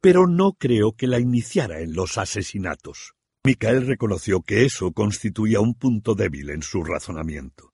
pero 0.00 0.26
no 0.26 0.52
creo 0.52 0.92
que 0.92 1.06
la 1.06 1.20
iniciara 1.20 1.80
en 1.80 1.94
los 1.94 2.18
asesinatos. 2.18 3.14
Michael 3.44 3.86
reconoció 3.86 4.42
que 4.42 4.64
eso 4.64 4.92
constituía 4.92 5.60
un 5.60 5.74
punto 5.74 6.14
débil 6.14 6.50
en 6.50 6.62
su 6.62 6.84
razonamiento. 6.84 7.72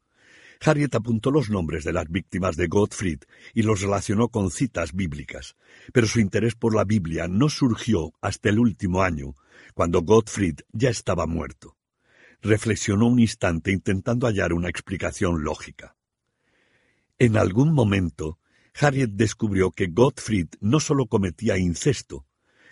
Harriet 0.61 0.95
apuntó 0.95 1.31
los 1.31 1.51
nombres 1.51 1.85
de 1.85 1.93
las 1.93 2.09
víctimas 2.09 2.57
de 2.57 2.67
Gottfried 2.67 3.21
y 3.55 3.63
los 3.63 3.83
relacionó 3.83 4.29
con 4.29 4.51
citas 4.51 4.93
bíblicas, 4.93 5.57
pero 5.93 6.07
su 6.07 6.21
interés 6.21 6.55
por 6.55 6.75
la 6.75 6.85
Biblia 6.85 7.29
no 7.29 7.49
surgió 7.49 8.13
hasta 8.21 8.49
el 8.49 8.59
último 8.59 9.03
año, 9.03 9.37
cuando 9.75 10.03
Gottfried 10.03 10.61
ya 10.73 10.91
estaba 10.91 11.27
muerto 11.27 11.79
reflexionó 12.43 13.07
un 13.07 13.19
instante 13.19 13.73
intentando 13.73 14.27
hallar 14.27 14.53
una 14.53 14.69
explicación 14.69 15.43
lógica. 15.43 15.97
En 17.19 17.37
algún 17.37 17.73
momento, 17.73 18.39
Harriet 18.81 19.11
descubrió 19.11 19.73
que 19.73 19.89
Gottfried 19.89 20.49
no 20.61 20.79
solo 20.79 21.07
cometía 21.07 21.59
incesto, 21.59 22.27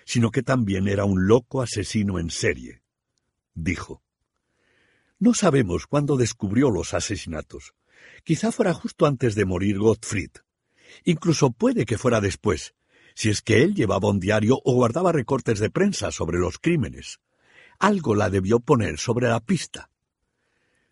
sino 0.04 0.30
que 0.30 0.42
también 0.42 0.86
era 0.86 1.04
un 1.04 1.26
loco 1.26 1.62
asesino 1.62 2.20
en 2.20 2.30
serie. 2.30 2.82
Dijo. 3.56 4.02
No 5.18 5.32
sabemos 5.32 5.86
cuándo 5.86 6.16
descubrió 6.16 6.70
los 6.70 6.92
asesinatos. 6.92 7.72
Quizá 8.22 8.52
fuera 8.52 8.74
justo 8.74 9.06
antes 9.06 9.34
de 9.34 9.46
morir 9.46 9.78
Gottfried. 9.78 10.30
Incluso 11.04 11.50
puede 11.50 11.86
que 11.86 11.96
fuera 11.96 12.20
después, 12.20 12.74
si 13.14 13.30
es 13.30 13.40
que 13.40 13.62
él 13.62 13.74
llevaba 13.74 14.10
un 14.10 14.20
diario 14.20 14.60
o 14.62 14.74
guardaba 14.74 15.10
recortes 15.10 15.58
de 15.58 15.70
prensa 15.70 16.12
sobre 16.12 16.38
los 16.38 16.58
crímenes. 16.58 17.18
Algo 17.78 18.14
la 18.14 18.28
debió 18.28 18.60
poner 18.60 18.98
sobre 18.98 19.28
la 19.28 19.40
pista. 19.40 19.90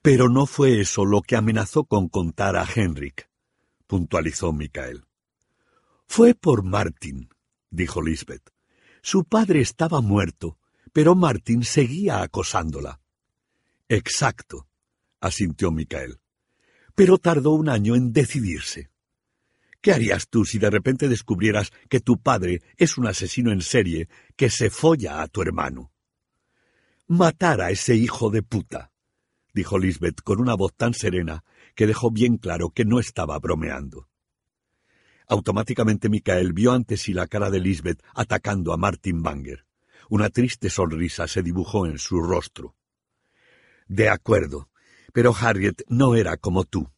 Pero 0.01 0.31
no 0.31 0.47
fue 0.47 0.81
eso 0.81 1.05
lo 1.05 1.21
que 1.21 1.37
amenazó 1.37 1.85
con 1.85 2.09
contar 2.09 2.57
a 2.57 2.67
Henrik, 2.75 3.29
puntualizó 3.87 4.55
Michael. 4.55 5.05
Fue 6.07 6.35
por 6.35 6.63
Martin, 6.63 7.29
dijo 7.71 8.01
Lisbeth. 8.01 8.51
Su 9.03 9.25
padre 9.25 9.61
estaba 9.61 10.01
muerto, 10.01 10.59
pero 10.95 11.17
Martin 11.17 11.65
seguía 11.65 12.23
acosándola. 12.23 13.01
Exacto, 13.89 14.69
asintió 15.21 15.73
Michael. 15.73 16.21
Pero 16.95 17.19
tardó 17.19 17.51
un 17.51 17.69
año 17.69 17.97
en 17.97 18.13
decidirse. 18.13 18.91
¿Qué 19.81 19.93
harías 19.93 20.29
tú 20.29 20.45
si 20.45 20.61
de 20.61 20.71
repente 20.71 21.09
descubrieras 21.09 21.73
que 21.91 21.99
tu 21.99 22.23
padre 22.23 22.63
es 22.77 22.97
un 22.97 23.09
asesino 23.09 23.51
en 23.51 23.61
serie 23.61 24.09
que 24.37 24.49
se 24.51 24.71
folla 24.71 25.21
a 25.21 25.27
tu 25.27 25.43
hermano? 25.43 25.91
Matar 27.09 27.61
a 27.61 27.73
ese 27.73 27.97
hijo 27.97 28.31
de 28.31 28.45
puta, 28.45 28.93
dijo 29.53 29.79
Lisbeth 29.79 30.23
con 30.23 30.41
una 30.41 30.55
voz 30.55 30.75
tan 30.77 30.95
serena 30.95 31.43
que 31.75 31.89
dejó 31.89 32.13
bien 32.13 32.37
claro 32.37 32.71
que 32.71 32.85
no 32.85 33.01
estaba 33.01 33.37
bromeando. 33.41 34.09
Automáticamente 35.27 36.09
Michael 36.09 36.53
vio 36.53 36.71
ante 36.71 36.97
sí 36.97 37.13
la 37.13 37.27
cara 37.27 37.51
de 37.51 37.59
Lisbeth 37.59 38.01
atacando 38.15 38.73
a 38.73 38.77
Martin 38.77 39.25
Banger. 39.25 39.67
Una 40.09 40.31
triste 40.31 40.71
sonrisa 40.71 41.27
se 41.29 41.43
dibujó 41.43 41.87
en 41.87 41.99
su 41.99 42.21
rostro. 42.21 42.77
De 43.87 44.09
acuerdo, 44.09 44.69
pero 45.13 45.35
Harriet 45.39 45.83
no 45.89 46.15
era 46.15 46.37
como 46.37 46.65
tú. 46.65 46.91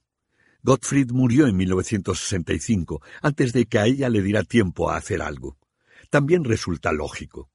Gottfried 0.63 1.11
murió 1.13 1.47
en 1.47 1.57
1965, 1.57 3.01
antes 3.23 3.53
de 3.53 3.67
que 3.67 3.79
a 3.79 3.87
ella 3.87 4.09
le 4.09 4.23
diera 4.23 4.43
tiempo 4.43 4.91
a 4.91 4.97
hacer 4.97 5.23
algo. 5.23 5.57
También 6.11 6.45
resulta 6.45 6.93
lógico. 6.93 7.51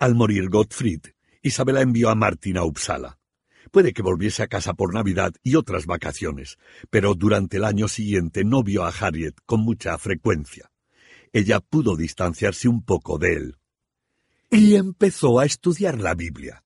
Al 0.00 0.14
morir 0.14 0.48
Gottfried, 0.48 1.02
Isabela 1.42 1.80
envió 1.80 2.10
a 2.10 2.14
Martin 2.14 2.56
a 2.56 2.64
Uppsala. 2.64 3.18
Puede 3.70 3.92
que 3.92 4.02
volviese 4.02 4.42
a 4.42 4.48
casa 4.48 4.74
por 4.74 4.94
Navidad 4.94 5.32
y 5.42 5.54
otras 5.54 5.86
vacaciones, 5.86 6.58
pero 6.90 7.14
durante 7.14 7.58
el 7.58 7.64
año 7.64 7.88
siguiente 7.88 8.44
no 8.44 8.62
vio 8.62 8.84
a 8.84 8.88
Harriet 8.88 9.34
con 9.44 9.60
mucha 9.60 9.96
frecuencia. 9.98 10.70
Ella 11.32 11.60
pudo 11.60 11.96
distanciarse 11.96 12.68
un 12.68 12.82
poco 12.84 13.18
de 13.18 13.34
él. 13.34 13.56
Y 14.50 14.76
empezó 14.76 15.40
a 15.40 15.44
estudiar 15.44 16.00
la 16.00 16.14
Biblia. 16.14 16.64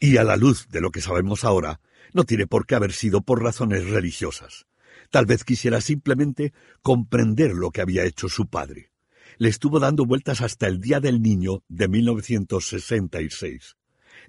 Y 0.00 0.16
a 0.16 0.24
la 0.24 0.36
luz 0.36 0.68
de 0.68 0.80
lo 0.80 0.90
que 0.90 1.00
sabemos 1.00 1.44
ahora, 1.44 1.80
no 2.12 2.24
tiene 2.24 2.46
por 2.46 2.66
qué 2.66 2.74
haber 2.74 2.92
sido 2.92 3.20
por 3.22 3.42
razones 3.42 3.88
religiosas. 3.88 4.66
Tal 5.10 5.26
vez 5.26 5.44
quisiera 5.44 5.80
simplemente 5.80 6.52
comprender 6.82 7.52
lo 7.52 7.70
que 7.70 7.80
había 7.80 8.04
hecho 8.04 8.28
su 8.28 8.46
padre. 8.48 8.90
Le 9.36 9.48
estuvo 9.48 9.80
dando 9.80 10.06
vueltas 10.06 10.40
hasta 10.40 10.66
el 10.66 10.80
Día 10.80 11.00
del 11.00 11.20
Niño 11.20 11.62
de 11.68 11.88
1966. 11.88 13.76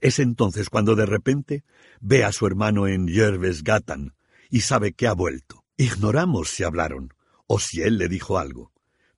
Es 0.01 0.19
entonces 0.19 0.69
cuando 0.69 0.95
de 0.95 1.05
repente 1.05 1.63
ve 2.01 2.23
a 2.23 2.31
su 2.31 2.47
hermano 2.47 2.87
en 2.87 3.07
Gatan 3.63 4.15
y 4.49 4.61
sabe 4.61 4.93
que 4.93 5.07
ha 5.07 5.13
vuelto. 5.13 5.63
Ignoramos 5.77 6.49
si 6.49 6.63
hablaron 6.63 7.13
o 7.47 7.59
si 7.59 7.81
él 7.81 7.97
le 7.97 8.07
dijo 8.07 8.37
algo. 8.37 8.71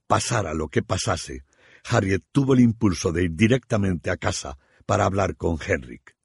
Pasara 0.08 0.54
lo 0.54 0.70
que 0.70 0.84
pasase, 0.84 1.44
Harriet 1.90 2.24
tuvo 2.32 2.54
el 2.54 2.60
impulso 2.60 3.12
de 3.12 3.24
ir 3.24 3.36
directamente 3.36 4.10
a 4.10 4.18
casa 4.18 4.58
para 4.86 5.06
hablar 5.06 5.36
con 5.36 5.58
Henrik. 5.66 6.16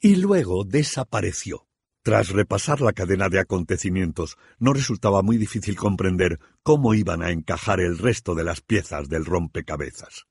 Y 0.00 0.16
luego 0.16 0.64
desapareció. 0.64 1.66
Tras 2.02 2.30
repasar 2.30 2.80
la 2.80 2.94
cadena 2.94 3.28
de 3.28 3.38
acontecimientos, 3.38 4.38
no 4.58 4.72
resultaba 4.72 5.22
muy 5.22 5.36
difícil 5.36 5.76
comprender 5.76 6.40
cómo 6.62 6.94
iban 6.94 7.22
a 7.22 7.30
encajar 7.30 7.80
el 7.80 7.98
resto 7.98 8.34
de 8.34 8.44
las 8.44 8.62
piezas 8.62 9.08
del 9.08 9.26
rompecabezas. 9.26 10.26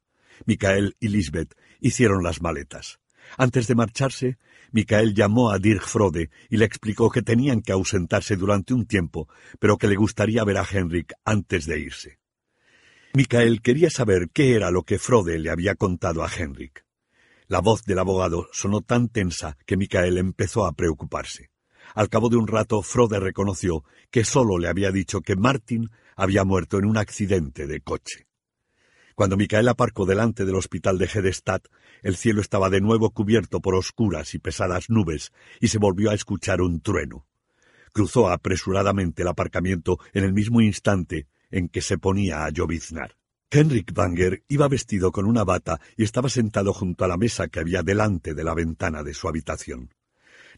Michael 0.46 0.96
y 1.00 1.10
Lisbeth 1.10 1.54
hicieron 1.80 2.24
las 2.24 2.42
maletas. 2.42 3.00
Antes 3.38 3.68
de 3.68 3.76
marcharse, 3.76 4.40
Michael 4.72 5.14
llamó 5.14 5.52
a 5.52 5.60
Dirk 5.60 5.84
Frode 5.84 6.32
y 6.50 6.58
le 6.58 6.66
explicó 6.66 7.12
que 7.12 7.22
tenían 7.22 7.62
que 7.62 7.72
ausentarse 7.72 8.36
durante 8.36 8.74
un 8.74 8.88
tiempo, 8.88 9.28
pero 9.60 9.78
que 9.78 9.88
le 9.88 9.96
gustaría 9.96 10.44
ver 10.44 10.58
a 10.58 10.68
Henrik 10.70 11.14
antes 11.24 11.68
de 11.68 11.80
irse. 11.80 12.19
Michael 13.14 13.62
quería 13.64 13.90
saber 13.90 14.30
qué 14.32 14.54
era 14.54 14.70
lo 14.70 14.84
que 14.84 15.00
Frode 15.00 15.40
le 15.40 15.50
había 15.50 15.74
contado 15.74 16.24
a 16.24 16.30
Henrik. 16.32 16.86
La 17.48 17.60
voz 17.60 17.84
del 17.84 17.98
abogado 17.98 18.48
sonó 18.52 18.82
tan 18.82 19.10
tensa 19.10 19.58
que 19.66 19.78
Michael 19.78 20.20
empezó 20.20 20.68
a 20.68 20.74
preocuparse. 20.74 21.50
Al 21.96 22.08
cabo 22.10 22.30
de 22.30 22.38
un 22.38 22.46
rato, 22.46 22.84
Frode 22.84 23.20
reconoció 23.20 23.84
que 24.12 24.24
solo 24.24 24.60
le 24.60 24.68
había 24.68 24.92
dicho 24.92 25.22
que 25.22 25.36
Martin 25.36 25.90
había 26.16 26.44
muerto 26.44 26.78
en 26.78 26.86
un 26.86 26.98
accidente 26.98 27.66
de 27.66 27.82
coche. 27.82 28.28
Cuando 29.16 29.38
Micael 29.38 29.68
aparcó 29.68 30.06
delante 30.06 30.46
del 30.46 30.56
hospital 30.56 31.00
de 31.00 31.10
Hedestad, 31.12 31.62
el 32.04 32.16
cielo 32.16 32.42
estaba 32.42 32.70
de 32.70 32.80
nuevo 32.80 33.10
cubierto 33.10 33.60
por 33.60 33.74
oscuras 33.74 34.36
y 34.36 34.40
pesadas 34.40 34.92
nubes 34.92 35.34
y 35.60 35.70
se 35.70 35.80
volvió 35.80 36.12
a 36.12 36.14
escuchar 36.14 36.62
un 36.62 36.80
trueno. 36.80 37.26
Cruzó 37.92 38.30
apresuradamente 38.30 39.24
el 39.24 39.30
aparcamiento 39.30 39.98
en 40.14 40.26
el 40.26 40.32
mismo 40.32 40.62
instante 40.62 41.26
en 41.52 41.70
que 41.70 41.82
se 41.82 41.98
ponía 41.98 42.46
a 42.46 42.50
lloviznar. 42.50 43.16
Henrik 43.52 43.94
Banger 43.94 44.44
iba 44.48 44.68
vestido 44.68 45.12
con 45.12 45.26
una 45.26 45.44
bata 45.44 45.80
y 45.98 46.04
estaba 46.04 46.30
sentado 46.30 46.72
junto 46.72 47.04
a 47.04 47.08
la 47.08 47.18
mesa 47.18 47.48
que 47.48 47.60
había 47.60 47.82
delante 47.82 48.36
de 48.36 48.44
la 48.44 48.54
ventana 48.54 49.02
de 49.02 49.16
su 49.16 49.28
habitación. 49.28 49.94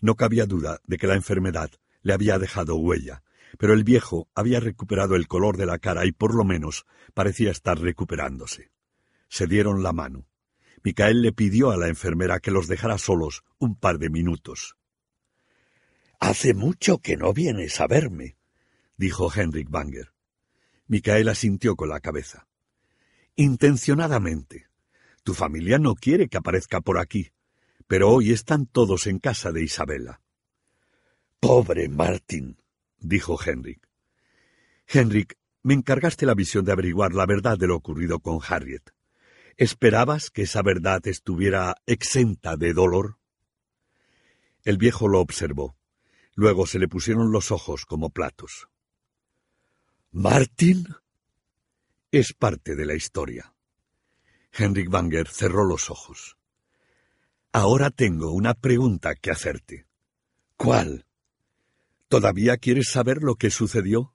No 0.02 0.16
cabía 0.16 0.46
duda 0.46 0.82
de 0.86 0.98
que 0.98 1.08
la 1.08 1.16
enfermedad 1.16 1.72
le 2.02 2.14
había 2.14 2.38
dejado 2.38 2.76
huella, 2.76 3.24
pero 3.58 3.74
el 3.74 3.84
viejo 3.84 4.30
había 4.36 4.60
recuperado 4.60 5.16
el 5.16 5.28
color 5.28 5.58
de 5.58 5.66
la 5.66 5.80
cara 5.80 6.06
y 6.06 6.12
por 6.12 6.36
lo 6.36 6.44
menos 6.44 6.86
parecía 7.14 7.52
estar 7.52 7.80
recuperándose. 7.80 8.72
Se 9.30 9.48
dieron 9.48 9.84
la 9.84 9.94
mano. 9.94 10.28
Micael 10.84 11.22
le 11.22 11.32
pidió 11.32 11.72
a 11.72 11.78
la 11.78 11.88
enfermera 11.88 12.40
que 12.40 12.52
los 12.52 12.68
dejara 12.68 12.98
solos 12.98 13.44
un 13.60 13.76
par 13.76 14.00
de 14.00 14.10
minutos. 14.10 14.76
Hace 16.20 16.54
mucho 16.54 16.98
que 16.98 17.18
no 17.18 17.34
vienes 17.34 17.80
a 17.80 17.88
verme, 17.88 18.38
dijo 18.98 19.32
Henrik 19.34 19.70
Banger. 19.70 20.11
Micael 20.92 21.30
asintió 21.30 21.78
con 21.78 21.88
la 21.88 22.02
cabeza. 22.02 22.50
Intencionadamente. 23.38 24.68
Tu 25.24 25.34
familia 25.34 25.80
no 25.80 25.96
quiere 25.96 26.28
que 26.28 26.36
aparezca 26.36 26.82
por 26.82 27.00
aquí, 27.00 27.32
pero 27.88 28.10
hoy 28.10 28.34
están 28.34 28.66
todos 28.66 29.08
en 29.08 29.20
casa 29.20 29.54
de 29.54 29.64
Isabela. 29.64 30.20
Pobre 31.40 31.88
Martin, 31.88 32.58
dijo 33.00 33.40
Henrik. 33.42 33.88
Henrik 34.86 35.38
me 35.64 35.76
encargaste 35.76 36.26
la 36.26 36.34
visión 36.34 36.66
de 36.66 36.74
averiguar 36.74 37.14
la 37.14 37.26
verdad 37.26 37.58
de 37.58 37.68
lo 37.68 37.78
ocurrido 37.78 38.20
con 38.20 38.42
Harriet. 38.46 38.92
¿Esperabas 39.56 40.30
que 40.30 40.42
esa 40.42 40.62
verdad 40.62 41.08
estuviera 41.08 41.78
exenta 41.86 42.58
de 42.58 42.74
dolor? 42.74 43.18
El 44.66 44.78
viejo 44.78 45.08
lo 45.08 45.22
observó. 45.22 45.78
Luego 46.36 46.68
se 46.68 46.80
le 46.80 46.90
pusieron 46.90 47.32
los 47.32 47.50
ojos 47.50 47.86
como 47.86 48.10
platos. 48.10 48.68
¿Martin? 50.14 50.86
Es 52.12 52.34
parte 52.34 52.76
de 52.76 52.86
la 52.86 52.96
historia. 52.96 53.54
Henrik 54.52 54.90
Banger 54.90 55.30
cerró 55.30 55.64
los 55.64 55.90
ojos. 55.90 56.38
Ahora 57.54 57.92
tengo 57.92 58.34
una 58.34 58.54
pregunta 58.54 59.16
que 59.16 59.32
hacerte. 59.32 59.86
¿Cuál? 60.58 61.06
¿Todavía 62.10 62.58
quieres 62.58 62.90
saber 62.90 63.24
lo 63.24 63.36
que 63.36 63.52
sucedió? 63.52 64.14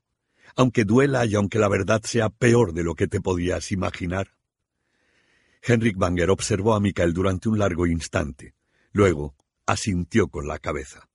Aunque 0.54 0.84
duela 0.84 1.24
y 1.24 1.34
aunque 1.34 1.58
la 1.58 1.68
verdad 1.68 2.02
sea 2.04 2.28
peor 2.28 2.74
de 2.74 2.84
lo 2.84 2.94
que 2.94 3.08
te 3.08 3.22
podías 3.22 3.72
imaginar. 3.72 4.36
Henrik 5.62 5.96
Banger 5.96 6.28
observó 6.28 6.74
a 6.74 6.80
Mikael 6.80 7.14
durante 7.14 7.48
un 7.48 7.58
largo 7.58 7.86
instante. 7.86 8.54
Luego 8.92 9.34
asintió 9.64 10.28
con 10.28 10.46
la 10.46 10.58
cabeza. 10.58 11.08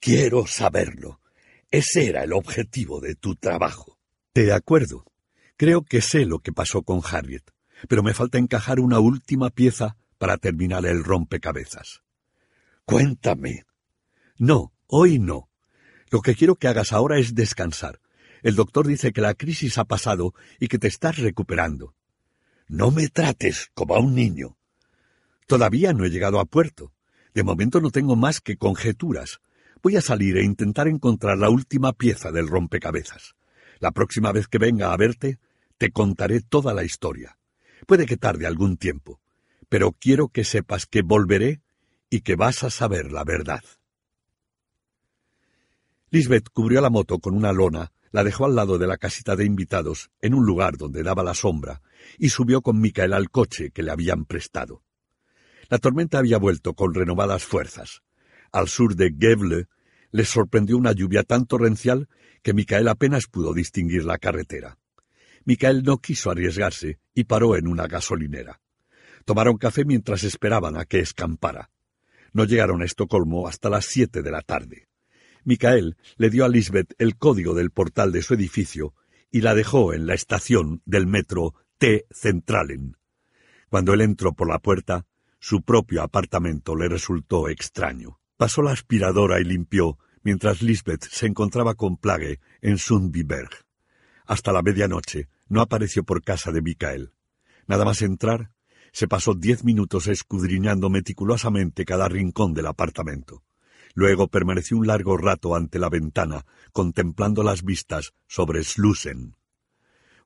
Quiero 0.00 0.48
saberlo. 0.48 1.20
Ese 1.74 2.06
era 2.06 2.22
el 2.22 2.32
objetivo 2.32 3.00
de 3.00 3.16
tu 3.16 3.34
trabajo. 3.34 3.98
De 4.32 4.52
acuerdo. 4.52 5.04
Creo 5.56 5.82
que 5.82 6.00
sé 6.02 6.24
lo 6.24 6.38
que 6.38 6.52
pasó 6.52 6.82
con 6.82 7.00
Harriet, 7.04 7.42
pero 7.88 8.04
me 8.04 8.14
falta 8.14 8.38
encajar 8.38 8.78
una 8.78 9.00
última 9.00 9.50
pieza 9.50 9.96
para 10.16 10.36
terminar 10.36 10.86
el 10.86 11.02
rompecabezas. 11.02 12.04
Cuéntame. 12.84 13.64
No, 14.38 14.72
hoy 14.86 15.18
no. 15.18 15.50
Lo 16.10 16.20
que 16.20 16.36
quiero 16.36 16.54
que 16.54 16.68
hagas 16.68 16.92
ahora 16.92 17.18
es 17.18 17.34
descansar. 17.34 18.00
El 18.44 18.54
doctor 18.54 18.86
dice 18.86 19.12
que 19.12 19.20
la 19.20 19.34
crisis 19.34 19.76
ha 19.76 19.84
pasado 19.84 20.32
y 20.60 20.68
que 20.68 20.78
te 20.78 20.86
estás 20.86 21.18
recuperando. 21.18 21.96
No 22.68 22.92
me 22.92 23.08
trates 23.08 23.72
como 23.74 23.96
a 23.96 23.98
un 23.98 24.14
niño. 24.14 24.56
Todavía 25.48 25.92
no 25.92 26.04
he 26.04 26.10
llegado 26.10 26.38
a 26.38 26.44
puerto. 26.44 26.92
De 27.34 27.42
momento 27.42 27.80
no 27.80 27.90
tengo 27.90 28.14
más 28.14 28.40
que 28.40 28.56
conjeturas. 28.56 29.40
Voy 29.84 29.96
a 29.96 30.00
salir 30.00 30.38
e 30.38 30.42
intentar 30.42 30.88
encontrar 30.88 31.36
la 31.36 31.50
última 31.50 31.92
pieza 31.92 32.32
del 32.32 32.48
rompecabezas. 32.48 33.34
La 33.80 33.90
próxima 33.90 34.32
vez 34.32 34.48
que 34.48 34.56
venga 34.56 34.94
a 34.94 34.96
verte, 34.96 35.38
te 35.76 35.90
contaré 35.90 36.40
toda 36.40 36.72
la 36.72 36.84
historia. 36.84 37.36
Puede 37.86 38.06
que 38.06 38.16
tarde 38.16 38.46
algún 38.46 38.78
tiempo, 38.78 39.20
pero 39.68 39.92
quiero 39.92 40.28
que 40.28 40.42
sepas 40.42 40.86
que 40.86 41.02
volveré 41.02 41.60
y 42.08 42.22
que 42.22 42.34
vas 42.34 42.64
a 42.64 42.70
saber 42.70 43.12
la 43.12 43.24
verdad. 43.24 43.60
Lisbeth 46.08 46.48
cubrió 46.50 46.80
la 46.80 46.88
moto 46.88 47.18
con 47.18 47.34
una 47.34 47.52
lona, 47.52 47.92
la 48.10 48.24
dejó 48.24 48.46
al 48.46 48.54
lado 48.54 48.78
de 48.78 48.86
la 48.86 48.96
casita 48.96 49.36
de 49.36 49.44
invitados, 49.44 50.10
en 50.22 50.32
un 50.32 50.46
lugar 50.46 50.78
donde 50.78 51.02
daba 51.02 51.22
la 51.22 51.34
sombra, 51.34 51.82
y 52.18 52.30
subió 52.30 52.62
con 52.62 52.80
Micael 52.80 53.12
al 53.12 53.28
coche 53.28 53.70
que 53.70 53.82
le 53.82 53.90
habían 53.90 54.24
prestado. 54.24 54.82
La 55.68 55.76
tormenta 55.76 56.16
había 56.16 56.38
vuelto 56.38 56.72
con 56.72 56.94
renovadas 56.94 57.44
fuerzas. 57.44 58.00
Al 58.54 58.68
sur 58.68 58.94
de 58.94 59.12
Gevle 59.18 59.66
les 60.12 60.28
sorprendió 60.28 60.76
una 60.76 60.92
lluvia 60.92 61.24
tan 61.24 61.44
torrencial 61.44 62.08
que 62.40 62.54
Micael 62.54 62.86
apenas 62.86 63.26
pudo 63.26 63.52
distinguir 63.52 64.04
la 64.04 64.16
carretera. 64.16 64.78
Micael 65.44 65.82
no 65.82 65.98
quiso 65.98 66.30
arriesgarse 66.30 67.00
y 67.14 67.24
paró 67.24 67.56
en 67.56 67.66
una 67.66 67.88
gasolinera. 67.88 68.60
Tomaron 69.24 69.56
café 69.56 69.84
mientras 69.84 70.22
esperaban 70.22 70.76
a 70.76 70.84
que 70.84 71.00
escampara. 71.00 71.72
No 72.32 72.44
llegaron 72.44 72.80
a 72.82 72.84
Estocolmo 72.84 73.48
hasta 73.48 73.68
las 73.70 73.86
siete 73.86 74.22
de 74.22 74.30
la 74.30 74.40
tarde. 74.40 74.86
Micael 75.42 75.96
le 76.16 76.30
dio 76.30 76.44
a 76.44 76.48
Lisbeth 76.48 76.94
el 76.98 77.16
código 77.16 77.54
del 77.54 77.72
portal 77.72 78.12
de 78.12 78.22
su 78.22 78.34
edificio 78.34 78.94
y 79.32 79.40
la 79.40 79.56
dejó 79.56 79.92
en 79.94 80.06
la 80.06 80.14
estación 80.14 80.80
del 80.84 81.08
metro 81.08 81.54
T 81.78 82.06
Centralen. 82.12 82.96
Cuando 83.68 83.94
él 83.94 84.00
entró 84.00 84.32
por 84.32 84.48
la 84.48 84.60
puerta, 84.60 85.06
su 85.40 85.62
propio 85.62 86.02
apartamento 86.02 86.76
le 86.76 86.88
resultó 86.88 87.48
extraño. 87.48 88.20
Pasó 88.36 88.62
la 88.62 88.72
aspiradora 88.72 89.40
y 89.40 89.44
limpió, 89.44 89.98
mientras 90.22 90.62
Lisbeth 90.62 91.04
se 91.04 91.26
encontraba 91.26 91.74
con 91.74 91.96
Plague 91.96 92.40
en 92.62 92.78
Sundbyberg. 92.78 93.50
Hasta 94.26 94.52
la 94.52 94.62
medianoche 94.62 95.28
no 95.48 95.60
apareció 95.60 96.02
por 96.02 96.22
casa 96.22 96.50
de 96.50 96.62
Micael. 96.62 97.12
Nada 97.66 97.84
más 97.84 98.02
entrar, 98.02 98.50
se 98.92 99.06
pasó 99.06 99.34
diez 99.34 99.64
minutos 99.64 100.06
escudriñando 100.06 100.90
meticulosamente 100.90 101.84
cada 101.84 102.08
rincón 102.08 102.54
del 102.54 102.66
apartamento. 102.66 103.42
Luego 103.94 104.28
permaneció 104.28 104.76
un 104.76 104.86
largo 104.88 105.16
rato 105.16 105.54
ante 105.54 105.78
la 105.78 105.88
ventana, 105.88 106.44
contemplando 106.72 107.44
las 107.44 107.62
vistas 107.62 108.14
sobre 108.26 108.64
Slusen. 108.64 109.36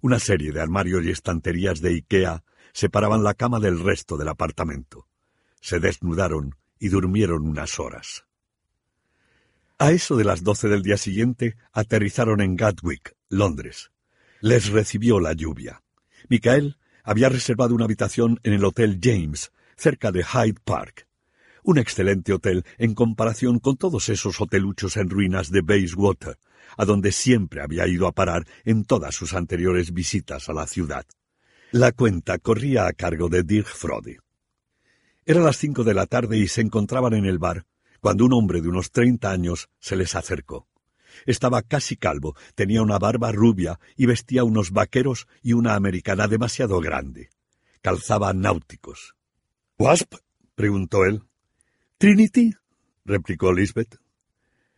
Una 0.01 0.19
serie 0.19 0.53
de 0.53 0.61
armarios 0.61 1.05
y 1.05 1.11
estanterías 1.11 1.81
de 1.81 1.91
Ikea 1.91 2.45
separaban 2.73 3.23
la 3.25 3.35
cama 3.35 3.61
del 3.61 3.81
resto 3.81 4.17
del 4.17 4.29
apartamento. 4.29 5.09
Se 5.61 5.81
desnudaron 5.81 6.55
y 6.79 6.89
durmieron 6.89 7.47
unas 7.47 7.79
horas. 7.79 8.25
A 9.79 9.93
eso 9.93 10.17
de 10.17 10.25
las 10.25 10.43
doce 10.43 10.69
del 10.69 10.83
día 10.83 10.97
siguiente 10.97 11.57
aterrizaron 11.73 12.41
en 12.41 12.57
Gatwick, 12.57 13.15
Londres. 13.29 13.91
Les 14.41 14.69
recibió 14.71 15.21
la 15.21 15.33
lluvia. 15.33 15.83
Michael 16.29 16.77
había 17.05 17.29
reservado 17.29 17.75
una 17.75 17.85
habitación 17.85 18.41
en 18.43 18.53
el 18.53 18.65
Hotel 18.65 18.99
James, 19.03 19.53
cerca 19.77 20.11
de 20.11 20.25
Hyde 20.25 20.61
Park 20.65 21.09
un 21.69 21.77
excelente 21.77 22.33
hotel 22.33 22.65
en 22.79 22.95
comparación 22.95 23.59
con 23.59 23.77
todos 23.77 24.09
esos 24.09 24.41
hoteluchos 24.41 24.97
en 24.97 25.11
ruinas 25.11 25.51
de 25.51 25.61
Bayswater, 25.61 26.39
a 26.79 26.87
donde 26.87 27.13
siempre 27.13 27.61
había 27.61 27.87
ido 27.87 28.07
a 28.07 28.13
parar 28.13 28.47
en 28.65 28.85
todas 28.85 29.15
sus 29.15 29.35
anteriores 29.35 29.93
visitas 29.93 30.49
a 30.49 30.55
la 30.55 30.67
ciudad. 30.67 31.05
La 31.71 31.93
cuenta 31.93 32.39
corría 32.39 32.87
a 32.87 32.95
cargo 32.95 33.29
de 33.29 33.43
Dirk 33.43 33.67
Frode. 33.67 34.19
Era 35.29 35.43
las 35.43 35.59
cinco 35.59 35.85
de 35.85 35.93
la 35.93 36.07
tarde 36.07 36.39
y 36.39 36.49
se 36.49 36.63
encontraban 36.63 37.13
en 37.13 37.27
el 37.27 37.39
bar 37.39 37.67
cuando 38.01 38.25
un 38.25 38.33
hombre 38.33 38.63
de 38.63 38.69
unos 38.71 38.93
treinta 38.93 39.31
años 39.31 39.69
se 39.79 39.95
les 39.95 40.15
acercó. 40.15 40.67
Estaba 41.27 41.61
casi 41.61 41.97
calvo, 41.97 42.35
tenía 42.55 42.81
una 42.81 42.99
barba 42.99 43.31
rubia 43.31 43.79
y 43.95 44.07
vestía 44.07 44.45
unos 44.45 44.71
vaqueros 44.71 45.29
y 45.43 45.53
una 45.53 45.75
americana 45.75 46.29
demasiado 46.29 46.81
grande. 46.81 47.29
Calzaba 47.83 48.33
náuticos. 48.33 49.17
¿Wasp? 49.79 50.15
preguntó 50.55 51.05
él. 51.05 51.23
Trinity, 51.99 52.55
replicó 53.05 53.53
Lisbeth. 53.53 54.01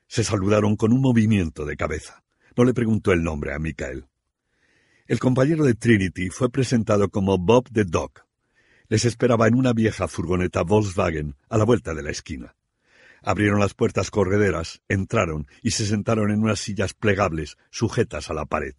Se 0.09 0.25
saludaron 0.25 0.75
con 0.75 0.93
un 0.93 1.01
movimiento 1.01 1.65
de 1.65 1.77
cabeza. 1.77 2.25
No 2.57 2.65
le 2.65 2.75
preguntó 2.75 3.13
el 3.13 3.23
nombre 3.23 3.55
a 3.55 3.61
Michael. 3.61 4.09
El 5.07 5.21
compañero 5.21 5.65
de 5.65 5.75
Trinity 5.75 6.29
fue 6.29 6.51
presentado 6.51 7.09
como 7.09 7.39
Bob 7.39 7.69
the 7.73 7.85
Dog. 7.85 8.29
Les 8.91 9.05
esperaba 9.05 9.47
en 9.47 9.55
una 9.55 9.73
vieja 9.73 10.09
furgoneta 10.09 10.63
Volkswagen 10.63 11.37
a 11.49 11.57
la 11.57 11.65
vuelta 11.65 11.95
de 11.95 12.03
la 12.03 12.11
esquina. 12.11 12.57
Abrieron 13.23 13.61
las 13.61 13.73
puertas 13.73 14.11
correderas, 14.11 14.83
entraron 14.89 15.47
y 15.63 15.71
se 15.71 15.87
sentaron 15.87 16.33
en 16.33 16.43
unas 16.43 16.59
sillas 16.59 16.93
plegables 16.93 17.57
sujetas 17.71 18.31
a 18.31 18.35
la 18.35 18.47
pared. 18.47 18.75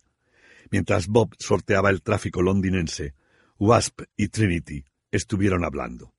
Mientras 0.69 1.07
Bob 1.07 1.33
sorteaba 1.39 1.89
el 1.89 2.01
tráfico 2.01 2.41
londinense, 2.41 3.13
Wasp 3.57 4.01
y 4.17 4.27
Trinity 4.27 4.83
estuvieron 5.11 5.63
hablando. 5.63 6.13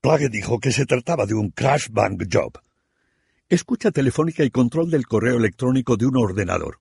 Plague 0.00 0.28
dijo 0.28 0.60
que 0.60 0.70
se 0.70 0.86
trataba 0.86 1.26
de 1.26 1.34
un 1.34 1.50
crash 1.50 1.88
bank 1.90 2.22
job. 2.32 2.60
Escucha 3.48 3.90
telefónica 3.90 4.44
y 4.44 4.50
control 4.50 4.88
del 4.88 5.08
correo 5.08 5.36
electrónico 5.36 5.96
de 5.96 6.06
un 6.06 6.16
ordenador. 6.16 6.78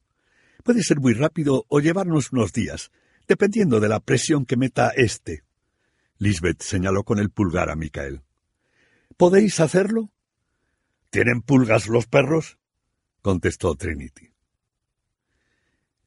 Puede 0.64 0.84
ser 0.84 1.00
muy 1.00 1.14
rápido 1.14 1.66
o 1.70 1.80
llevarnos 1.80 2.32
unos 2.32 2.54
días, 2.54 2.92
dependiendo 3.30 3.80
de 3.80 3.88
la 3.88 4.00
presión 4.00 4.44
que 4.44 4.58
meta 4.58 4.90
éste. 4.90 5.44
Lisbeth 6.18 6.64
señaló 6.64 7.04
con 7.04 7.20
el 7.20 7.30
pulgar 7.30 7.70
a 7.70 7.76
Michael. 7.76 8.24
¿Podéis 9.18 9.60
hacerlo? 9.60 10.10
¿Tienen 11.12 11.44
pulgas 11.44 11.88
los 11.88 12.08
perros? 12.08 12.58
contestó 13.22 13.76
Trinity. 13.76 14.32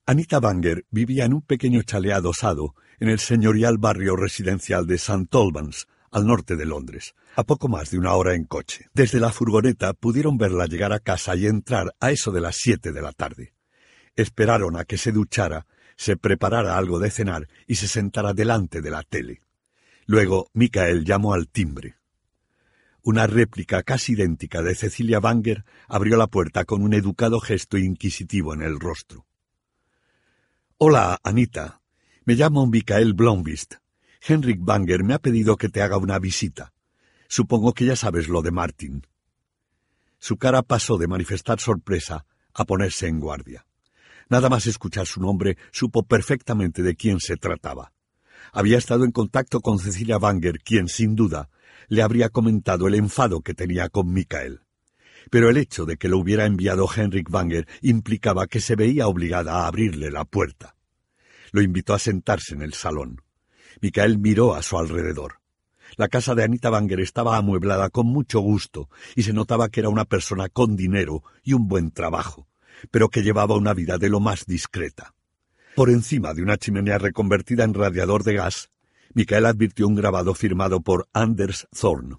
Anita 0.04 0.40
Banger 0.40 0.84
vivía 0.90 1.24
en 1.24 1.34
un 1.34 1.42
pequeño 1.42 1.82
chalet 1.82 2.12
adosado 2.12 2.74
en 2.98 3.08
el 3.08 3.20
señorial 3.20 3.78
barrio 3.78 4.16
residencial 4.16 4.86
de 4.86 4.96
St. 4.96 5.28
Albans, 5.32 5.86
al 6.10 6.26
norte 6.26 6.56
de 6.56 6.66
Londres, 6.66 7.14
a 7.36 7.44
poco 7.44 7.68
más 7.68 7.92
de 7.92 7.98
una 7.98 8.14
hora 8.14 8.34
en 8.34 8.44
coche. 8.44 8.88
Desde 8.94 9.20
la 9.20 9.30
furgoneta 9.30 9.92
pudieron 9.94 10.38
verla 10.38 10.66
llegar 10.66 10.92
a 10.92 10.98
casa 10.98 11.36
y 11.36 11.46
entrar 11.46 11.94
a 12.00 12.10
eso 12.10 12.32
de 12.32 12.40
las 12.40 12.56
siete 12.56 12.90
de 12.90 13.00
la 13.00 13.12
tarde. 13.12 13.54
Esperaron 14.16 14.76
a 14.76 14.84
que 14.84 14.98
se 14.98 15.12
duchara, 15.12 15.66
se 15.96 16.16
preparara 16.16 16.76
algo 16.76 16.98
de 16.98 17.10
cenar 17.10 17.48
y 17.66 17.76
se 17.76 17.88
sentara 17.88 18.32
delante 18.34 18.80
de 18.80 18.90
la 18.90 19.02
tele. 19.02 19.42
Luego 20.06 20.48
Michael 20.52 21.04
llamó 21.04 21.34
al 21.34 21.48
timbre. 21.48 21.96
Una 23.02 23.26
réplica 23.26 23.82
casi 23.82 24.12
idéntica 24.12 24.62
de 24.62 24.74
Cecilia 24.74 25.18
Banger 25.18 25.64
abrió 25.88 26.16
la 26.16 26.28
puerta 26.28 26.64
con 26.64 26.82
un 26.82 26.94
educado 26.94 27.40
gesto 27.40 27.76
inquisitivo 27.76 28.54
en 28.54 28.62
el 28.62 28.78
rostro. 28.78 29.26
Hola, 30.78 31.18
Anita. 31.22 31.80
Me 32.24 32.34
llamo 32.34 32.66
Michael 32.66 33.14
Blomvist. 33.14 33.74
Henrik 34.20 34.58
Banger 34.60 35.02
me 35.02 35.14
ha 35.14 35.18
pedido 35.18 35.56
que 35.56 35.68
te 35.68 35.82
haga 35.82 35.96
una 35.96 36.18
visita. 36.20 36.72
Supongo 37.26 37.72
que 37.72 37.86
ya 37.86 37.96
sabes 37.96 38.28
lo 38.28 38.42
de 38.42 38.52
Martin. 38.52 39.06
Su 40.18 40.36
cara 40.36 40.62
pasó 40.62 40.98
de 40.98 41.08
manifestar 41.08 41.58
sorpresa 41.58 42.24
a 42.54 42.64
ponerse 42.64 43.08
en 43.08 43.18
guardia. 43.18 43.66
Nada 44.32 44.48
más 44.48 44.66
escuchar 44.66 45.06
su 45.06 45.20
nombre, 45.20 45.58
supo 45.72 46.04
perfectamente 46.04 46.82
de 46.82 46.96
quién 46.96 47.20
se 47.20 47.36
trataba. 47.36 47.92
Había 48.50 48.78
estado 48.78 49.04
en 49.04 49.12
contacto 49.12 49.60
con 49.60 49.78
Cecilia 49.78 50.16
Banger, 50.16 50.60
quien, 50.60 50.88
sin 50.88 51.14
duda, 51.14 51.50
le 51.88 52.00
habría 52.00 52.30
comentado 52.30 52.88
el 52.88 52.94
enfado 52.94 53.42
que 53.42 53.52
tenía 53.52 53.90
con 53.90 54.10
Michael. 54.10 54.62
Pero 55.30 55.50
el 55.50 55.58
hecho 55.58 55.84
de 55.84 55.98
que 55.98 56.08
lo 56.08 56.16
hubiera 56.16 56.46
enviado 56.46 56.88
Henrik 56.90 57.28
Banger 57.28 57.68
implicaba 57.82 58.46
que 58.46 58.62
se 58.62 58.74
veía 58.74 59.06
obligada 59.06 59.52
a 59.52 59.66
abrirle 59.66 60.10
la 60.10 60.24
puerta. 60.24 60.76
Lo 61.50 61.60
invitó 61.60 61.92
a 61.92 61.98
sentarse 61.98 62.54
en 62.54 62.62
el 62.62 62.72
salón. 62.72 63.20
Michael 63.82 64.16
miró 64.16 64.54
a 64.54 64.62
su 64.62 64.78
alrededor. 64.78 65.40
La 65.98 66.08
casa 66.08 66.34
de 66.34 66.42
Anita 66.42 66.70
Banger 66.70 67.00
estaba 67.00 67.36
amueblada 67.36 67.90
con 67.90 68.06
mucho 68.06 68.40
gusto 68.40 68.88
y 69.14 69.24
se 69.24 69.34
notaba 69.34 69.68
que 69.68 69.80
era 69.80 69.90
una 69.90 70.06
persona 70.06 70.48
con 70.48 70.74
dinero 70.74 71.22
y 71.42 71.52
un 71.52 71.68
buen 71.68 71.90
trabajo, 71.90 72.48
pero 72.90 73.08
que 73.08 73.22
llevaba 73.22 73.56
una 73.56 73.74
vida 73.74 73.98
de 73.98 74.08
lo 74.08 74.20
más 74.20 74.46
discreta. 74.46 75.14
Por 75.74 75.90
encima 75.90 76.34
de 76.34 76.42
una 76.42 76.56
chimenea 76.56 76.98
reconvertida 76.98 77.64
en 77.64 77.74
radiador 77.74 78.24
de 78.24 78.34
gas, 78.34 78.68
Michael 79.14 79.46
advirtió 79.46 79.86
un 79.86 79.94
grabado 79.94 80.34
firmado 80.34 80.80
por 80.80 81.08
Anders 81.12 81.68
Thorn. 81.78 82.18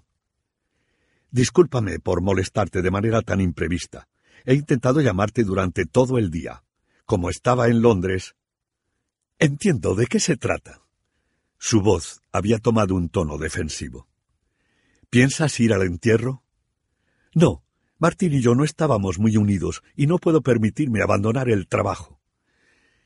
Discúlpame 1.30 1.98
por 1.98 2.22
molestarte 2.22 2.82
de 2.82 2.90
manera 2.90 3.20
tan 3.22 3.40
imprevista. 3.40 4.08
He 4.44 4.54
intentado 4.54 5.00
llamarte 5.00 5.42
durante 5.42 5.84
todo 5.86 6.18
el 6.18 6.30
día. 6.30 6.62
Como 7.06 7.28
estaba 7.28 7.66
en 7.68 7.82
Londres. 7.82 8.36
Entiendo 9.38 9.94
de 9.94 10.06
qué 10.06 10.20
se 10.20 10.36
trata. 10.36 10.82
Su 11.58 11.80
voz 11.80 12.20
había 12.30 12.58
tomado 12.58 12.94
un 12.94 13.08
tono 13.08 13.38
defensivo. 13.38 14.06
¿Piensas 15.10 15.58
ir 15.58 15.72
al 15.72 15.82
entierro? 15.82 16.44
No, 17.34 17.63
Martín 18.04 18.34
y 18.34 18.42
yo 18.42 18.54
no 18.54 18.64
estábamos 18.64 19.18
muy 19.18 19.38
unidos 19.38 19.82
y 19.96 20.06
no 20.06 20.18
puedo 20.18 20.42
permitirme 20.42 21.00
abandonar 21.00 21.48
el 21.48 21.66
trabajo. 21.66 22.20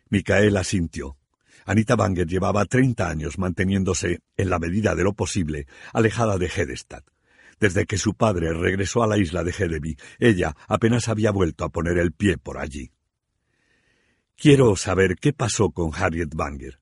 Micael 0.09 0.57
asintió. 0.57 1.17
Anita 1.67 1.95
Banger 1.95 2.27
llevaba 2.27 2.65
treinta 2.65 3.09
años 3.09 3.39
manteniéndose, 3.39 4.23
en 4.37 4.51
la 4.51 4.59
medida 4.59 4.97
de 4.97 5.05
lo 5.05 5.13
posible, 5.13 5.69
alejada 5.93 6.37
de 6.37 6.47
Hedestad. 6.47 7.05
Desde 7.61 7.87
que 7.87 7.97
su 7.97 8.15
padre 8.15 8.53
regresó 8.53 9.05
a 9.05 9.07
la 9.07 9.19
isla 9.19 9.45
de 9.45 9.55
Hedeby, 9.57 9.97
ella 10.19 10.57
apenas 10.67 11.07
había 11.07 11.31
vuelto 11.31 11.65
a 11.65 11.69
poner 11.69 11.97
el 11.99 12.11
pie 12.11 12.37
por 12.37 12.59
allí. 12.59 12.91
Quiero 14.37 14.75
saber 14.75 15.15
qué 15.15 15.33
pasó 15.33 15.71
con 15.71 15.93
Harriet 15.95 16.35
Banger. 16.35 16.81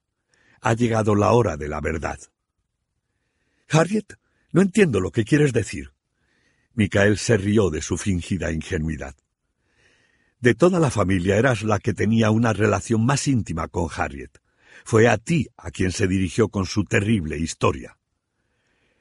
Ha 0.63 0.73
llegado 0.73 1.15
la 1.15 1.33
hora 1.33 1.59
de 1.59 1.69
la 1.69 1.83
verdad. 1.83 2.19
Harriet, 3.69 4.15
no 4.53 4.63
entiendo 4.63 5.01
lo 5.01 5.11
que 5.11 5.25
quieres 5.25 5.53
decir. 5.53 5.93
Micael 6.77 7.19
se 7.19 7.37
rió 7.37 7.71
de 7.71 7.83
su 7.83 7.99
fingida 7.99 8.53
ingenuidad. 8.53 9.17
De 10.39 10.55
toda 10.55 10.79
la 10.79 10.91
familia 10.91 11.37
eras 11.37 11.63
la 11.63 11.81
que 11.81 11.93
tenía 11.93 12.31
una 12.31 12.53
relación 12.53 13.05
más 13.05 13.27
íntima 13.27 13.67
con 13.67 13.89
Harriet. 13.93 14.39
Fue 14.85 15.09
a 15.09 15.19
ti 15.19 15.49
a 15.57 15.73
quien 15.73 15.91
se 15.91 16.07
dirigió 16.07 16.49
con 16.49 16.67
su 16.67 16.85
terrible 16.85 17.37
historia. 17.39 17.99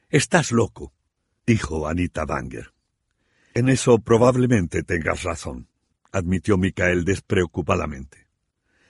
Estás 0.08 0.50
loco, 0.50 0.92
dijo 1.46 1.86
Anita 1.86 2.24
Banger. 2.24 2.72
En 3.54 3.68
eso 3.68 4.00
probablemente 4.00 4.82
tengas 4.82 5.22
razón, 5.22 5.68
admitió 6.10 6.58
Micael 6.58 7.04
despreocupadamente. 7.04 8.26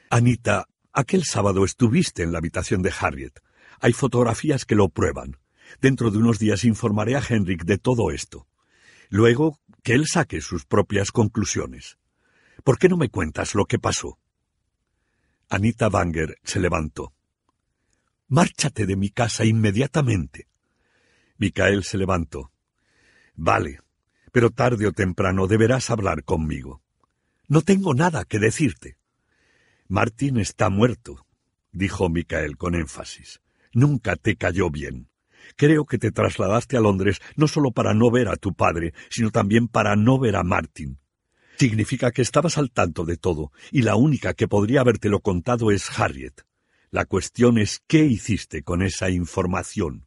Anita, 0.09 0.69
Aquel 0.99 1.25
sábado 1.25 1.67
estuviste 1.67 2.23
en 2.23 2.33
la 2.33 2.39
habitación 2.39 2.81
de 2.81 2.91
Harriet. 2.99 3.43
Hay 3.81 3.93
fotografías 3.93 4.65
que 4.65 4.75
lo 4.75 4.89
prueban. 4.89 5.37
Dentro 5.79 6.11
de 6.11 6.17
unos 6.17 6.39
días 6.39 6.65
informaré 6.65 7.17
a 7.17 7.23
Henrik 7.29 7.65
de 7.65 7.77
todo 7.77 8.11
esto. 8.11 8.47
Luego, 9.09 9.59
que 9.83 9.93
él 9.93 10.07
saque 10.07 10.41
sus 10.41 10.65
propias 10.65 11.11
conclusiones. 11.13 11.99
¿Por 12.65 12.79
qué 12.79 12.89
no 12.89 12.97
me 12.97 13.09
cuentas 13.09 13.55
lo 13.55 13.67
que 13.67 13.79
pasó? 13.79 14.19
Anita 15.49 15.89
Banger 15.89 16.39
se 16.43 16.59
levantó. 16.59 17.13
Márchate 18.29 18.87
de 18.87 18.97
mi 18.97 19.11
casa 19.11 19.45
inmediatamente. 19.45 20.49
Micael 21.39 21.85
se 21.85 21.99
levantó. 21.99 22.51
Vale, 23.35 23.81
pero 24.33 24.51
tarde 24.51 24.87
o 24.87 24.93
temprano 24.93 25.47
deberás 25.47 25.91
hablar 25.91 26.25
conmigo. 26.25 26.83
No 27.47 27.63
tengo 27.63 27.95
nada 27.95 28.25
que 28.25 28.41
decirte. 28.41 28.99
Martín 29.87 30.39
está 30.39 30.69
muerto, 30.69 31.27
dijo 31.71 32.09
Micael 32.09 32.57
con 32.57 32.75
énfasis. 32.75 33.41
Nunca 33.73 34.17
te 34.17 34.37
cayó 34.37 34.71
bien. 34.71 35.09
Creo 35.55 35.85
que 35.85 35.99
te 35.99 36.11
trasladaste 36.11 36.77
a 36.77 36.81
Londres 36.81 37.21
no 37.37 37.47
solo 37.47 37.71
para 37.71 37.95
no 37.95 38.11
ver 38.11 38.29
a 38.29 38.37
tu 38.37 38.55
padre, 38.55 38.95
sino 39.11 39.31
también 39.31 39.69
para 39.69 39.95
no 39.97 40.19
ver 40.19 40.37
a 40.37 40.43
Martin. 40.43 40.99
Significa 41.59 42.13
que 42.13 42.23
estabas 42.23 42.59
al 42.59 42.71
tanto 42.71 43.05
de 43.05 43.17
todo, 43.17 43.53
y 43.71 43.83
la 43.83 43.97
única 43.97 44.35
que 44.35 44.49
podría 44.49 44.81
habértelo 44.81 45.21
contado 45.21 45.71
es 45.71 45.89
Harriet. 45.99 46.43
La 46.91 47.07
cuestión 47.07 47.59
es 47.59 47.83
qué 47.87 48.05
hiciste 48.05 48.63
con 48.63 48.83
esa 48.83 49.11
información. 49.11 50.07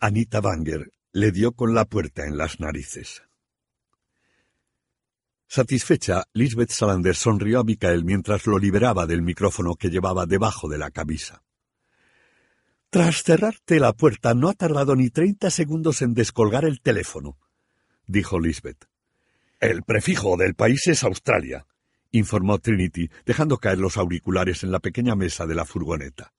Anita 0.00 0.40
Banger 0.40 0.90
le 1.12 1.30
dio 1.30 1.52
con 1.52 1.74
la 1.74 1.84
puerta 1.84 2.26
en 2.26 2.36
las 2.36 2.58
narices. 2.58 3.22
Satisfecha, 5.46 6.24
Lisbeth 6.32 6.70
Salander 6.70 7.14
sonrió 7.14 7.60
a 7.60 7.64
Michael 7.64 8.04
mientras 8.04 8.46
lo 8.46 8.58
liberaba 8.58 9.06
del 9.06 9.22
micrófono 9.22 9.76
que 9.76 9.88
llevaba 9.88 10.26
debajo 10.26 10.68
de 10.68 10.78
la 10.78 10.90
camisa. 10.90 11.43
Tras 12.94 13.24
cerrarte 13.24 13.80
la 13.80 13.92
puerta 13.92 14.34
no 14.34 14.48
ha 14.48 14.52
tardado 14.52 14.94
ni 14.94 15.10
treinta 15.10 15.50
segundos 15.50 16.00
en 16.00 16.14
descolgar 16.14 16.64
el 16.64 16.80
teléfono, 16.80 17.36
dijo 18.06 18.38
Lisbeth. 18.38 18.84
El 19.58 19.82
prefijo 19.82 20.36
del 20.36 20.54
país 20.54 20.86
es 20.86 21.02
Australia, 21.02 21.66
informó 22.12 22.60
Trinity, 22.60 23.10
dejando 23.26 23.58
caer 23.58 23.78
los 23.78 23.96
auriculares 23.96 24.62
en 24.62 24.70
la 24.70 24.78
pequeña 24.78 25.16
mesa 25.16 25.44
de 25.44 25.56
la 25.56 25.64
furgoneta. 25.64 26.32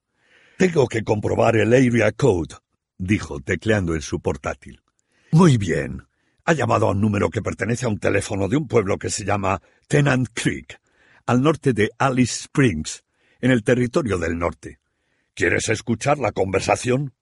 Tengo 0.58 0.88
que 0.88 1.04
comprobar 1.04 1.58
el 1.58 1.74
area 1.74 2.14
code, 2.14 2.56
dijo, 2.98 3.42
tecleando 3.42 3.94
en 3.94 4.02
su 4.02 4.22
portátil. 4.22 4.80
Muy 5.34 5.58
bien, 5.58 6.04
ha 6.46 6.54
llamado 6.54 6.88
a 6.88 6.92
un 6.92 7.02
número 7.02 7.30
que 7.30 7.42
pertenece 7.42 7.86
a 7.86 7.90
un 7.90 8.00
teléfono 8.00 8.48
de 8.48 8.56
un 8.56 8.70
pueblo 8.70 8.98
que 8.98 9.10
se 9.10 9.26
llama 9.26 9.62
Tennant 9.90 10.30
Creek, 10.34 10.80
al 11.26 11.42
norte 11.42 11.74
de 11.74 11.92
Alice 11.98 12.44
Springs, 12.44 13.04
en 13.42 13.52
el 13.52 13.62
territorio 13.62 14.18
del 14.18 14.40
norte. 14.40 14.80
¿Quieres 15.36 15.68
escuchar 15.68 16.18
la 16.18 16.32
conversación? 16.32 17.14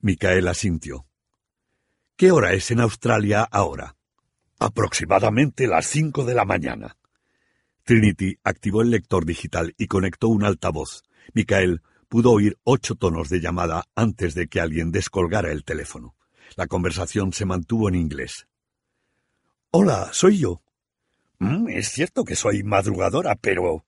Micaela 0.00 0.50
asintió. 0.50 1.06
¿Qué 2.14 2.32
hora 2.32 2.52
es 2.52 2.70
en 2.70 2.80
Australia 2.80 3.48
ahora? 3.50 3.96
Aproximadamente 4.58 5.66
las 5.66 5.86
cinco 5.86 6.26
de 6.26 6.34
la 6.34 6.44
mañana. 6.44 6.98
Trinity 7.84 8.38
activó 8.44 8.82
el 8.82 8.90
lector 8.90 9.24
digital 9.24 9.74
y 9.78 9.86
conectó 9.86 10.28
un 10.28 10.44
altavoz. 10.44 11.02
Micael 11.32 11.80
pudo 12.10 12.32
oír 12.32 12.58
ocho 12.62 12.94
tonos 12.94 13.30
de 13.30 13.40
llamada 13.40 13.86
antes 13.94 14.34
de 14.34 14.46
que 14.46 14.60
alguien 14.60 14.92
descolgara 14.92 15.50
el 15.50 15.64
teléfono. 15.64 16.14
La 16.56 16.66
conversación 16.66 17.32
se 17.32 17.46
mantuvo 17.46 17.88
en 17.88 17.94
inglés. 17.94 18.48
Hola, 19.70 20.10
soy 20.12 20.40
yo. 20.40 20.60
Mm, 21.38 21.70
es 21.70 21.88
cierto 21.88 22.22
que 22.22 22.36
soy 22.36 22.62
madrugadora, 22.64 23.34
pero... 23.34 23.86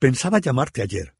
Pensaba 0.00 0.40
llamarte 0.40 0.82
ayer. 0.82 1.14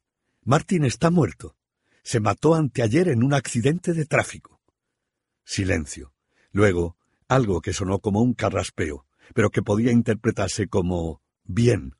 Martin 0.45 0.85
está 0.85 1.09
muerto. 1.09 1.55
Se 2.03 2.19
mató 2.19 2.55
anteayer 2.55 3.07
en 3.09 3.23
un 3.23 3.33
accidente 3.33 3.93
de 3.93 4.05
tráfico. 4.05 4.61
Silencio. 5.45 6.13
Luego, 6.51 6.97
algo 7.27 7.61
que 7.61 7.73
sonó 7.73 7.99
como 7.99 8.21
un 8.21 8.33
carraspeo, 8.33 9.05
pero 9.33 9.49
que 9.49 9.61
podía 9.61 9.91
interpretarse 9.91 10.67
como 10.67 11.21
bien. 11.43 11.95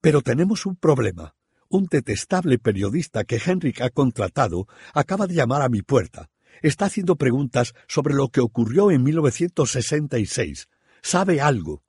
Pero 0.00 0.22
tenemos 0.22 0.66
un 0.66 0.76
problema. 0.76 1.34
Un 1.68 1.86
detestable 1.86 2.58
periodista 2.58 3.24
que 3.24 3.40
Henrik 3.44 3.80
ha 3.80 3.90
contratado 3.90 4.68
acaba 4.94 5.26
de 5.26 5.34
llamar 5.34 5.62
a 5.62 5.68
mi 5.68 5.82
puerta 5.82 6.30
está 6.62 6.86
haciendo 6.86 7.16
preguntas 7.16 7.74
sobre 7.88 8.14
lo 8.14 8.28
que 8.28 8.40
ocurrió 8.40 8.90
en 8.90 9.02
1966. 9.02 10.68
¿Sabe 11.02 11.40
algo? 11.40 11.82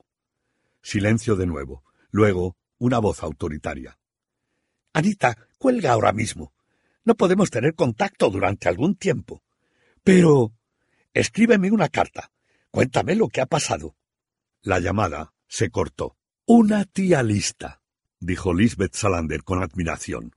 Silencio 0.82 1.36
de 1.36 1.48
nuevo. 1.48 1.84
Luego, 2.12 2.56
una 2.78 3.00
voz 3.00 3.24
autoritaria. 3.24 3.98
Anita, 4.98 5.38
cuelga 5.60 5.92
ahora 5.92 6.12
mismo. 6.12 6.54
No 7.06 7.14
podemos 7.14 7.52
tener 7.52 7.76
contacto 7.76 8.32
durante 8.32 8.68
algún 8.68 8.96
tiempo. 8.96 9.44
Pero. 10.04 10.54
Escríbeme 11.14 11.70
una 11.70 11.88
carta. 11.88 12.32
Cuéntame 12.72 13.14
lo 13.14 13.28
que 13.28 13.42
ha 13.42 13.46
pasado. 13.46 13.96
La 14.64 14.80
llamada 14.80 15.36
se 15.48 15.70
cortó. 15.70 16.18
Una 16.48 16.84
tía 16.84 17.22
lista, 17.22 17.84
dijo 18.20 18.56
Lisbeth 18.56 18.96
Salander 18.96 19.44
con 19.44 19.62
admiración. 19.62 20.36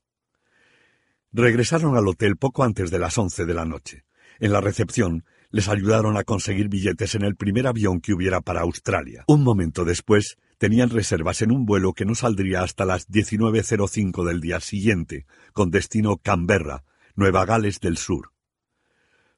Regresaron 1.33 1.97
al 1.97 2.07
hotel 2.07 2.37
poco 2.37 2.63
antes 2.63 2.91
de 2.91 2.99
las 2.99 3.17
once 3.17 3.47
de 3.47 3.55
la 3.55 3.65
noche. 3.65 4.05
En 4.41 4.53
la 4.53 4.61
recepción 4.61 5.25
les 5.49 5.69
ayudaron 5.69 6.19
a 6.19 6.25
conseguir 6.25 6.69
billetes 6.69 7.15
en 7.15 7.23
el 7.23 7.35
primer 7.35 7.67
avión 7.67 8.03
que 8.03 8.13
hubiera 8.13 8.43
para 8.43 8.61
Australia. 8.61 9.25
Un 9.27 9.43
momento 9.43 9.87
después 9.87 10.37
tenían 10.61 10.91
reservas 10.91 11.41
en 11.41 11.53
un 11.53 11.65
vuelo 11.65 11.95
que 11.95 12.05
no 12.05 12.15
saldría 12.15 12.63
hasta 12.63 12.85
las 12.85 13.09
19.05 13.09 14.27
del 14.27 14.43
día 14.43 14.61
siguiente, 14.61 15.25
con 15.55 15.71
destino 15.71 16.19
Canberra, 16.19 16.85
Nueva 17.15 17.47
Gales 17.47 17.81
del 17.81 17.97
Sur. 17.97 18.35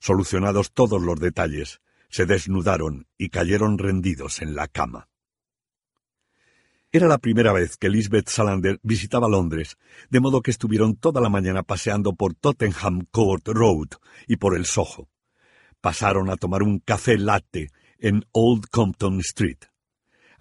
Solucionados 0.00 0.72
todos 0.72 1.00
los 1.00 1.20
detalles, 1.20 1.80
se 2.08 2.26
desnudaron 2.26 3.06
y 3.16 3.28
cayeron 3.28 3.78
rendidos 3.78 4.42
en 4.42 4.56
la 4.56 4.66
cama. 4.66 5.08
Era 6.90 7.06
la 7.06 7.18
primera 7.18 7.52
vez 7.52 7.76
que 7.76 7.88
Lisbeth 7.88 8.28
Salander 8.28 8.80
visitaba 8.82 9.28
Londres, 9.28 9.78
de 10.10 10.18
modo 10.18 10.42
que 10.42 10.50
estuvieron 10.50 10.96
toda 10.96 11.20
la 11.20 11.28
mañana 11.28 11.62
paseando 11.62 12.14
por 12.16 12.34
Tottenham 12.34 13.06
Court 13.12 13.46
Road 13.46 13.90
y 14.26 14.38
por 14.38 14.56
el 14.56 14.66
Soho. 14.66 15.08
Pasaron 15.80 16.30
a 16.30 16.36
tomar 16.36 16.64
un 16.64 16.80
café 16.80 17.16
latte 17.16 17.70
en 18.00 18.24
Old 18.32 18.66
Compton 18.70 19.20
Street. 19.20 19.71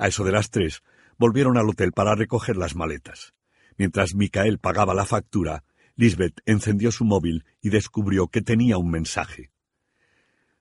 A 0.01 0.07
eso 0.07 0.23
de 0.23 0.31
las 0.31 0.49
tres, 0.49 0.81
volvieron 1.19 1.59
al 1.59 1.69
hotel 1.69 1.91
para 1.91 2.15
recoger 2.15 2.57
las 2.57 2.75
maletas. 2.75 3.35
Mientras 3.77 4.15
Michael 4.15 4.57
pagaba 4.57 4.95
la 4.95 5.05
factura, 5.05 5.63
Lisbeth 5.95 6.41
encendió 6.47 6.91
su 6.91 7.05
móvil 7.05 7.45
y 7.61 7.69
descubrió 7.69 8.27
que 8.27 8.41
tenía 8.41 8.79
un 8.79 8.89
mensaje. 8.89 9.51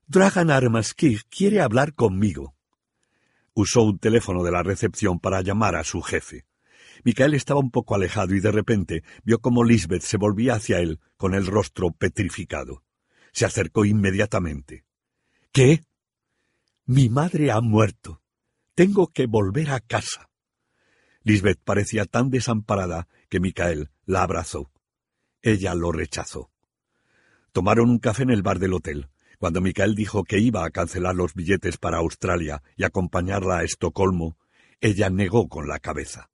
Dragan 0.06 0.50
Armaskir 0.50 1.22
quiere 1.30 1.62
hablar 1.62 1.94
conmigo. 1.94 2.54
Usó 3.54 3.82
un 3.82 3.98
teléfono 3.98 4.42
de 4.42 4.50
la 4.50 4.62
recepción 4.62 5.18
para 5.18 5.40
llamar 5.40 5.74
a 5.74 5.84
su 5.84 6.02
jefe. 6.02 6.44
Michael 7.02 7.32
estaba 7.32 7.60
un 7.60 7.70
poco 7.70 7.94
alejado 7.94 8.34
y 8.34 8.40
de 8.40 8.52
repente 8.52 9.04
vio 9.24 9.38
cómo 9.38 9.64
Lisbeth 9.64 10.02
se 10.02 10.18
volvía 10.18 10.56
hacia 10.56 10.80
él 10.80 11.00
con 11.16 11.32
el 11.32 11.46
rostro 11.46 11.92
petrificado. 11.92 12.84
Se 13.32 13.46
acercó 13.46 13.86
inmediatamente. 13.86 14.84
¿Qué? 15.50 15.80
Mi 16.84 17.08
madre 17.08 17.50
ha 17.50 17.62
muerto. 17.62 18.20
Tengo 18.80 19.08
que 19.08 19.26
volver 19.26 19.72
a 19.72 19.80
casa. 19.80 20.30
Lisbeth 21.22 21.60
parecía 21.62 22.06
tan 22.06 22.30
desamparada 22.30 23.08
que 23.28 23.38
Michael 23.38 23.90
la 24.06 24.22
abrazó. 24.22 24.72
Ella 25.42 25.74
lo 25.74 25.92
rechazó. 25.92 26.50
Tomaron 27.52 27.90
un 27.90 27.98
café 27.98 28.22
en 28.22 28.30
el 28.30 28.40
bar 28.40 28.58
del 28.58 28.72
hotel. 28.72 29.10
Cuando 29.38 29.60
Michael 29.60 29.94
dijo 29.94 30.24
que 30.24 30.38
iba 30.38 30.64
a 30.64 30.70
cancelar 30.70 31.14
los 31.14 31.34
billetes 31.34 31.76
para 31.76 31.98
Australia 31.98 32.62
y 32.74 32.84
acompañarla 32.84 33.58
a 33.58 33.64
Estocolmo, 33.64 34.38
ella 34.80 35.10
negó 35.10 35.50
con 35.50 35.68
la 35.68 35.78
cabeza. 35.78 36.30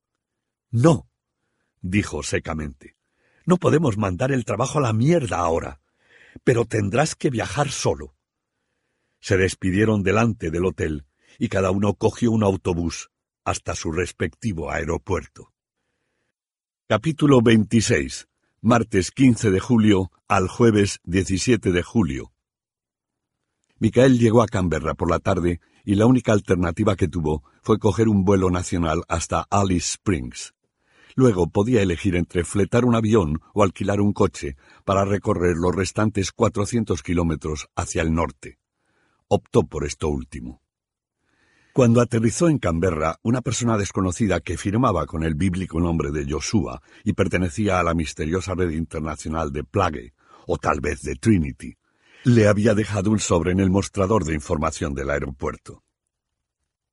No, 0.70 1.08
dijo 1.80 2.22
secamente. 2.22 2.94
No 3.44 3.56
podemos 3.56 3.98
mandar 3.98 4.30
el 4.30 4.44
trabajo 4.44 4.78
a 4.78 4.82
la 4.82 4.92
mierda 4.92 5.38
ahora, 5.38 5.80
pero 6.44 6.64
tendrás 6.64 7.16
que 7.16 7.28
viajar 7.28 7.72
solo. 7.72 8.14
Se 9.18 9.36
despidieron 9.36 10.04
delante 10.04 10.52
del 10.52 10.66
hotel 10.66 11.06
y 11.38 11.48
cada 11.48 11.70
uno 11.70 11.94
cogió 11.94 12.32
un 12.32 12.42
autobús 12.42 13.10
hasta 13.44 13.74
su 13.74 13.92
respectivo 13.92 14.70
aeropuerto. 14.70 15.52
Capítulo 16.88 17.42
26. 17.42 18.28
Martes 18.60 19.10
15 19.10 19.50
de 19.50 19.60
julio 19.60 20.10
al 20.28 20.48
jueves 20.48 21.00
17 21.04 21.72
de 21.72 21.82
julio. 21.82 22.32
Michael 23.78 24.18
llegó 24.18 24.42
a 24.42 24.46
Canberra 24.46 24.94
por 24.94 25.10
la 25.10 25.18
tarde 25.18 25.60
y 25.84 25.94
la 25.94 26.06
única 26.06 26.32
alternativa 26.32 26.96
que 26.96 27.08
tuvo 27.08 27.44
fue 27.62 27.78
coger 27.78 28.08
un 28.08 28.24
vuelo 28.24 28.50
nacional 28.50 29.02
hasta 29.08 29.46
Alice 29.50 29.92
Springs. 29.92 30.54
Luego 31.14 31.48
podía 31.48 31.82
elegir 31.82 32.16
entre 32.16 32.44
fletar 32.44 32.84
un 32.84 32.94
avión 32.94 33.40
o 33.54 33.62
alquilar 33.62 34.00
un 34.00 34.12
coche 34.12 34.56
para 34.84 35.04
recorrer 35.04 35.56
los 35.56 35.74
restantes 35.74 36.32
400 36.32 37.02
kilómetros 37.02 37.68
hacia 37.74 38.02
el 38.02 38.12
norte. 38.12 38.58
Optó 39.28 39.62
por 39.62 39.84
esto 39.84 40.08
último. 40.08 40.62
Cuando 41.76 42.00
aterrizó 42.00 42.48
en 42.48 42.56
Canberra, 42.56 43.18
una 43.22 43.42
persona 43.42 43.76
desconocida 43.76 44.40
que 44.40 44.56
firmaba 44.56 45.04
con 45.04 45.24
el 45.24 45.34
bíblico 45.34 45.78
nombre 45.78 46.10
de 46.10 46.24
Joshua 46.26 46.80
y 47.04 47.12
pertenecía 47.12 47.78
a 47.78 47.82
la 47.82 47.92
misteriosa 47.92 48.54
red 48.54 48.70
internacional 48.70 49.52
de 49.52 49.62
Plague, 49.62 50.14
o 50.46 50.56
tal 50.56 50.80
vez 50.80 51.02
de 51.02 51.16
Trinity, 51.16 51.76
le 52.24 52.48
había 52.48 52.72
dejado 52.72 53.10
un 53.10 53.18
sobre 53.18 53.52
en 53.52 53.60
el 53.60 53.68
mostrador 53.68 54.24
de 54.24 54.32
información 54.32 54.94
del 54.94 55.10
aeropuerto. 55.10 55.82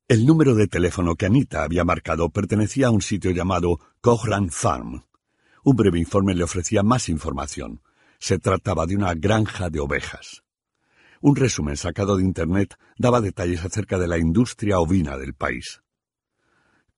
El 0.06 0.26
número 0.26 0.54
de 0.54 0.66
teléfono 0.66 1.16
que 1.16 1.24
Anita 1.24 1.62
había 1.62 1.84
marcado 1.84 2.28
pertenecía 2.28 2.88
a 2.88 2.90
un 2.90 3.00
sitio 3.00 3.30
llamado 3.30 3.80
Cochran 4.02 4.50
Farm. 4.50 5.06
Un 5.64 5.76
breve 5.76 5.98
informe 5.98 6.34
le 6.34 6.44
ofrecía 6.44 6.82
más 6.82 7.08
información. 7.08 7.80
Se 8.18 8.38
trataba 8.38 8.84
de 8.84 8.96
una 8.96 9.14
granja 9.14 9.70
de 9.70 9.80
ovejas. 9.80 10.43
Un 11.26 11.36
resumen 11.36 11.78
sacado 11.78 12.18
de 12.18 12.22
Internet 12.22 12.74
daba 12.98 13.22
detalles 13.22 13.64
acerca 13.64 13.98
de 13.98 14.06
la 14.06 14.18
industria 14.18 14.78
ovina 14.78 15.16
del 15.16 15.32
país. 15.32 15.80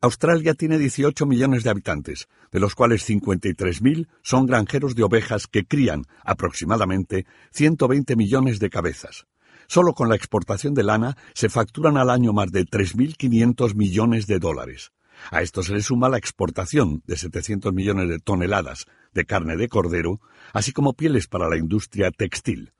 Australia 0.00 0.54
tiene 0.54 0.78
18 0.78 1.26
millones 1.26 1.62
de 1.62 1.70
habitantes, 1.70 2.26
de 2.50 2.58
los 2.58 2.74
cuales 2.74 3.08
53.000 3.08 4.08
son 4.22 4.46
granjeros 4.46 4.96
de 4.96 5.04
ovejas 5.04 5.46
que 5.46 5.64
crían 5.64 6.06
aproximadamente 6.24 7.24
120 7.52 8.16
millones 8.16 8.58
de 8.58 8.68
cabezas. 8.68 9.28
Solo 9.68 9.92
con 9.92 10.08
la 10.08 10.16
exportación 10.16 10.74
de 10.74 10.82
lana 10.82 11.16
se 11.32 11.48
facturan 11.48 11.96
al 11.96 12.10
año 12.10 12.32
más 12.32 12.50
de 12.50 12.66
3.500 12.66 13.76
millones 13.76 14.26
de 14.26 14.40
dólares. 14.40 14.90
A 15.30 15.40
esto 15.40 15.62
se 15.62 15.72
le 15.72 15.82
suma 15.82 16.08
la 16.08 16.18
exportación 16.18 17.00
de 17.06 17.16
700 17.16 17.72
millones 17.72 18.08
de 18.08 18.18
toneladas 18.18 18.86
de 19.14 19.24
carne 19.24 19.56
de 19.56 19.68
cordero, 19.68 20.20
así 20.52 20.72
como 20.72 20.94
pieles 20.94 21.28
para 21.28 21.48
la 21.48 21.58
industria 21.58 22.10
textil. 22.10 22.72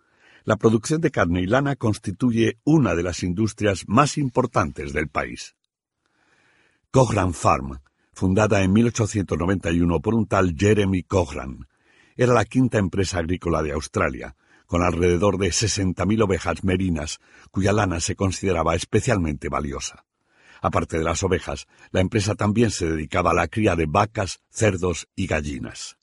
La 0.47 0.55
producción 0.55 1.01
de 1.01 1.11
carne 1.11 1.41
y 1.41 1.47
lana 1.47 1.75
constituye 1.75 2.61
una 2.63 2.95
de 2.95 3.03
las 3.03 3.25
industrias 3.25 3.83
más 3.89 4.17
importantes 4.17 4.93
del 4.93 5.09
país. 5.09 5.57
Cochran 6.93 7.35
Farm, 7.35 7.81
fundada 8.13 8.63
en 8.63 8.73
1891 8.73 10.01
por 10.01 10.15
un 10.15 10.29
tal 10.29 10.55
Jeremy 10.57 11.03
Cochran, 11.03 11.67
era 12.17 12.33
la 12.33 12.45
quinta 12.45 12.79
empresa 12.79 13.19
agrícola 13.19 13.61
de 13.65 13.73
Australia, 13.73 14.37
con 14.67 14.85
alrededor 14.85 15.37
de 15.37 15.49
60.000 15.49 16.23
ovejas 16.23 16.63
merinas, 16.63 17.19
cuya 17.51 17.73
lana 17.73 17.99
se 17.99 18.15
consideraba 18.15 18.77
especialmente 18.77 19.49
valiosa. 19.49 20.05
Aparte 20.63 20.97
de 20.97 21.03
las 21.03 21.25
ovejas, 21.25 21.67
la 21.91 22.01
empresa 22.01 22.37
también 22.37 22.71
se 22.71 22.89
dedicaba 22.89 23.33
a 23.33 23.35
la 23.35 23.49
cría 23.49 23.75
de 23.75 23.87
vacas, 23.87 24.39
cerdos 24.49 25.09
y 25.17 25.27
gallinas. 25.27 25.99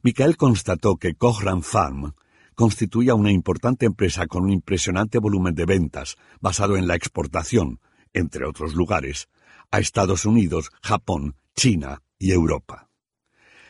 Michael 0.00 0.38
constató 0.38 0.96
que 0.96 1.14
Cochran 1.14 1.62
Farm 1.62 2.14
constituía 2.54 3.14
una 3.14 3.32
importante 3.32 3.86
empresa 3.86 4.26
con 4.26 4.44
un 4.44 4.50
impresionante 4.50 5.18
volumen 5.18 5.54
de 5.54 5.66
ventas 5.66 6.16
basado 6.40 6.76
en 6.76 6.86
la 6.86 6.94
exportación, 6.94 7.80
entre 8.12 8.46
otros 8.46 8.74
lugares, 8.74 9.28
a 9.70 9.80
Estados 9.80 10.24
Unidos, 10.24 10.70
Japón, 10.82 11.36
China 11.56 12.02
y 12.18 12.32
Europa. 12.32 12.88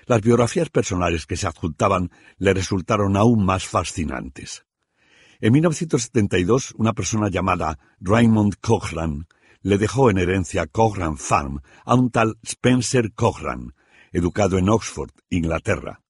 Las 0.07 0.21
biografías 0.21 0.69
personales 0.69 1.27
que 1.27 1.37
se 1.37 1.47
adjuntaban 1.47 2.11
le 2.37 2.53
resultaron 2.53 3.17
aún 3.17 3.45
más 3.45 3.67
fascinantes. 3.67 4.67
En 5.41 5.53
1972, 5.53 6.75
una 6.77 6.93
persona 6.93 7.29
llamada 7.29 7.79
Raymond 8.01 8.55
Cochran 8.61 9.27
le 9.63 9.79
dejó 9.79 10.11
en 10.11 10.19
herencia 10.19 10.67
Cochran 10.67 11.17
Farm 11.17 11.63
a 11.85 11.95
un 11.95 12.11
tal 12.11 12.39
Spencer 12.43 13.13
Cochran, 13.15 13.75
educado 14.13 14.59
en 14.59 14.69
Oxford, 14.69 15.11
Inglaterra. 15.31 16.04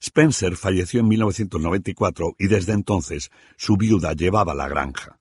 Spencer 0.00 0.56
falleció 0.56 1.00
en 1.00 1.08
1994 1.08 2.34
y 2.38 2.48
desde 2.48 2.72
entonces 2.72 3.30
su 3.56 3.76
viuda 3.76 4.14
llevaba 4.14 4.54
la 4.54 4.66
granja. 4.66 5.20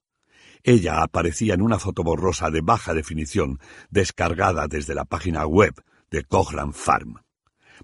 Ella 0.63 1.03
aparecía 1.03 1.53
en 1.53 1.61
una 1.61 1.79
foto 1.79 2.03
borrosa 2.03 2.49
de 2.49 2.61
baja 2.61 2.93
definición 2.93 3.59
descargada 3.89 4.67
desde 4.67 4.95
la 4.95 5.05
página 5.05 5.45
web 5.45 5.73
de 6.09 6.23
Cochran 6.23 6.73
Farm. 6.73 7.21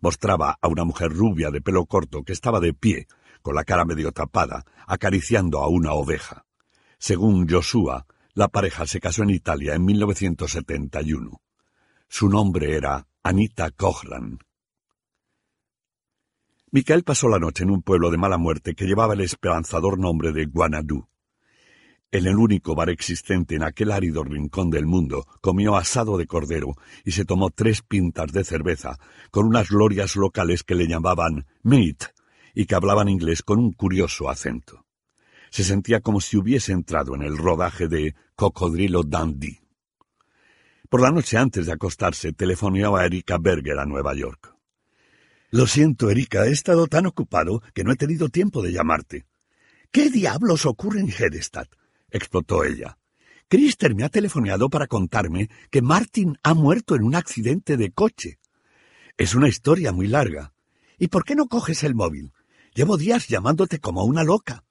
Mostraba 0.02 0.58
a 0.62 0.68
una 0.68 0.84
mujer 0.84 1.12
rubia 1.12 1.52
de 1.52 1.62
pelo 1.62 1.86
corto 1.86 2.24
que 2.24 2.34
estaba 2.34 2.60
de 2.60 2.74
pie, 2.74 3.08
con 3.42 3.56
la 3.56 3.64
cara 3.64 3.86
medio 3.86 4.12
tapada, 4.12 4.66
acariciando 4.88 5.60
a 5.60 5.68
una 5.68 5.94
oveja. 5.94 6.46
Según 6.98 7.48
Joshua, 7.48 8.06
la 8.34 8.48
pareja 8.48 8.86
se 8.86 9.00
casó 9.00 9.24
en 9.24 9.30
Italia 9.30 9.76
en 9.76 9.86
1971. 9.86 11.42
Su 12.10 12.30
nombre 12.30 12.76
era 12.76 13.08
Anita 13.24 13.72
Cochran. 13.72 14.40
Michael 16.76 17.04
pasó 17.04 17.30
la 17.30 17.40
noche 17.40 17.64
en 17.64 17.72
un 17.72 17.82
pueblo 17.82 18.12
de 18.12 18.18
mala 18.18 18.38
muerte 18.38 18.76
que 18.76 18.84
llevaba 18.84 19.14
el 19.14 19.22
esperanzador 19.22 19.98
nombre 19.98 20.34
de 20.34 20.46
Guanadu. 20.46 21.08
En 22.12 22.28
el 22.28 22.36
único 22.36 22.76
bar 22.76 22.90
existente 22.90 23.56
en 23.56 23.64
aquel 23.64 23.94
árido 23.94 24.26
rincón 24.26 24.72
del 24.72 24.86
mundo, 24.86 25.26
comió 25.40 25.78
asado 25.78 26.18
de 26.18 26.28
cordero 26.28 26.76
y 27.06 27.14
se 27.14 27.24
tomó 27.24 27.50
tres 27.50 27.82
pintas 27.82 28.34
de 28.34 28.44
cerveza 28.44 29.00
con 29.32 29.46
unas 29.46 29.70
glorias 29.70 30.18
locales 30.18 30.64
que 30.64 30.76
le 30.76 30.86
llamaban 30.86 31.46
meat 31.64 32.14
y 32.54 32.66
que 32.66 32.76
hablaban 32.76 33.08
inglés 33.08 33.42
con 33.42 33.58
un 33.58 33.72
curioso 33.72 34.30
acento. 34.30 34.86
Se 35.52 35.64
sentía 35.64 36.02
como 36.02 36.20
si 36.20 36.36
hubiese 36.36 36.74
entrado 36.74 37.16
en 37.16 37.22
el 37.22 37.38
rodaje 37.38 37.88
de 37.88 38.16
Cocodrilo 38.36 39.04
Dandy. 39.04 39.62
Por 40.90 41.00
la 41.00 41.12
noche 41.12 41.38
antes 41.38 41.68
de 41.68 41.72
acostarse, 41.72 42.34
telefoneó 42.34 42.98
a 42.98 43.06
Erika 43.06 43.38
Berger 43.38 43.80
a 43.80 43.86
Nueva 43.86 44.14
York. 44.14 44.55
Lo 45.56 45.68
siento, 45.68 46.10
Erika, 46.10 46.48
he 46.48 46.52
estado 46.52 46.86
tan 46.88 47.06
ocupado 47.06 47.64
que 47.74 47.86
no 47.86 47.94
he 47.94 47.96
tenido 47.96 48.28
tiempo 48.28 48.62
de 48.62 48.74
llamarte. 48.74 49.26
¿Qué 49.90 50.10
diablos 50.10 50.66
ocurre 50.66 51.00
en 51.00 51.08
Hedestad? 51.08 51.68
explotó 52.10 52.66
ella. 52.66 52.98
Krister 53.48 53.96
me 53.96 54.04
ha 54.04 54.10
telefoneado 54.10 54.70
para 54.70 54.88
contarme 54.88 55.50
que 55.72 55.82
Martin 55.82 56.38
ha 56.44 56.54
muerto 56.54 56.94
en 56.98 57.04
un 57.04 57.16
accidente 57.16 57.78
de 57.78 57.92
coche. 57.92 58.38
Es 59.16 59.34
una 59.34 59.48
historia 59.48 59.94
muy 59.94 60.08
larga. 60.08 60.52
¿Y 61.00 61.08
por 61.08 61.24
qué 61.24 61.36
no 61.36 61.48
coges 61.48 61.86
el 61.86 61.96
móvil? 61.96 62.34
Llevo 62.74 62.98
días 62.98 63.30
llamándote 63.30 63.80
como 63.80 64.04
una 64.04 64.26
loca. 64.26 64.66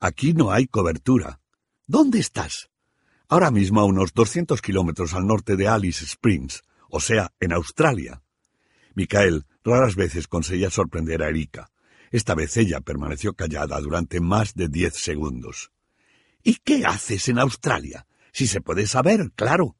Aquí 0.00 0.32
no 0.32 0.52
hay 0.52 0.68
cobertura. 0.68 1.42
¿Dónde 1.86 2.18
estás? 2.18 2.70
Ahora 3.28 3.50
mismo 3.50 3.82
a 3.82 3.84
unos 3.84 4.14
doscientos 4.14 4.62
kilómetros 4.62 5.12
al 5.12 5.26
norte 5.26 5.56
de 5.56 5.68
Alice 5.68 6.02
Springs, 6.02 6.62
o 6.88 6.98
sea, 6.98 7.30
en 7.40 7.52
Australia. 7.52 8.22
Micael 8.94 9.44
raras 9.70 9.94
veces 9.94 10.26
conseguía 10.26 10.68
sorprender 10.68 11.22
a 11.22 11.28
Erika. 11.28 11.70
Esta 12.10 12.34
vez 12.34 12.56
ella 12.56 12.80
permaneció 12.80 13.34
callada 13.34 13.80
durante 13.80 14.20
más 14.20 14.54
de 14.54 14.68
diez 14.68 14.94
segundos. 14.94 15.70
¿Y 16.42 16.56
qué 16.56 16.84
haces 16.84 17.28
en 17.28 17.38
Australia? 17.38 18.06
Si 18.32 18.46
se 18.46 18.60
puede 18.60 18.86
saber, 18.86 19.30
claro. 19.36 19.76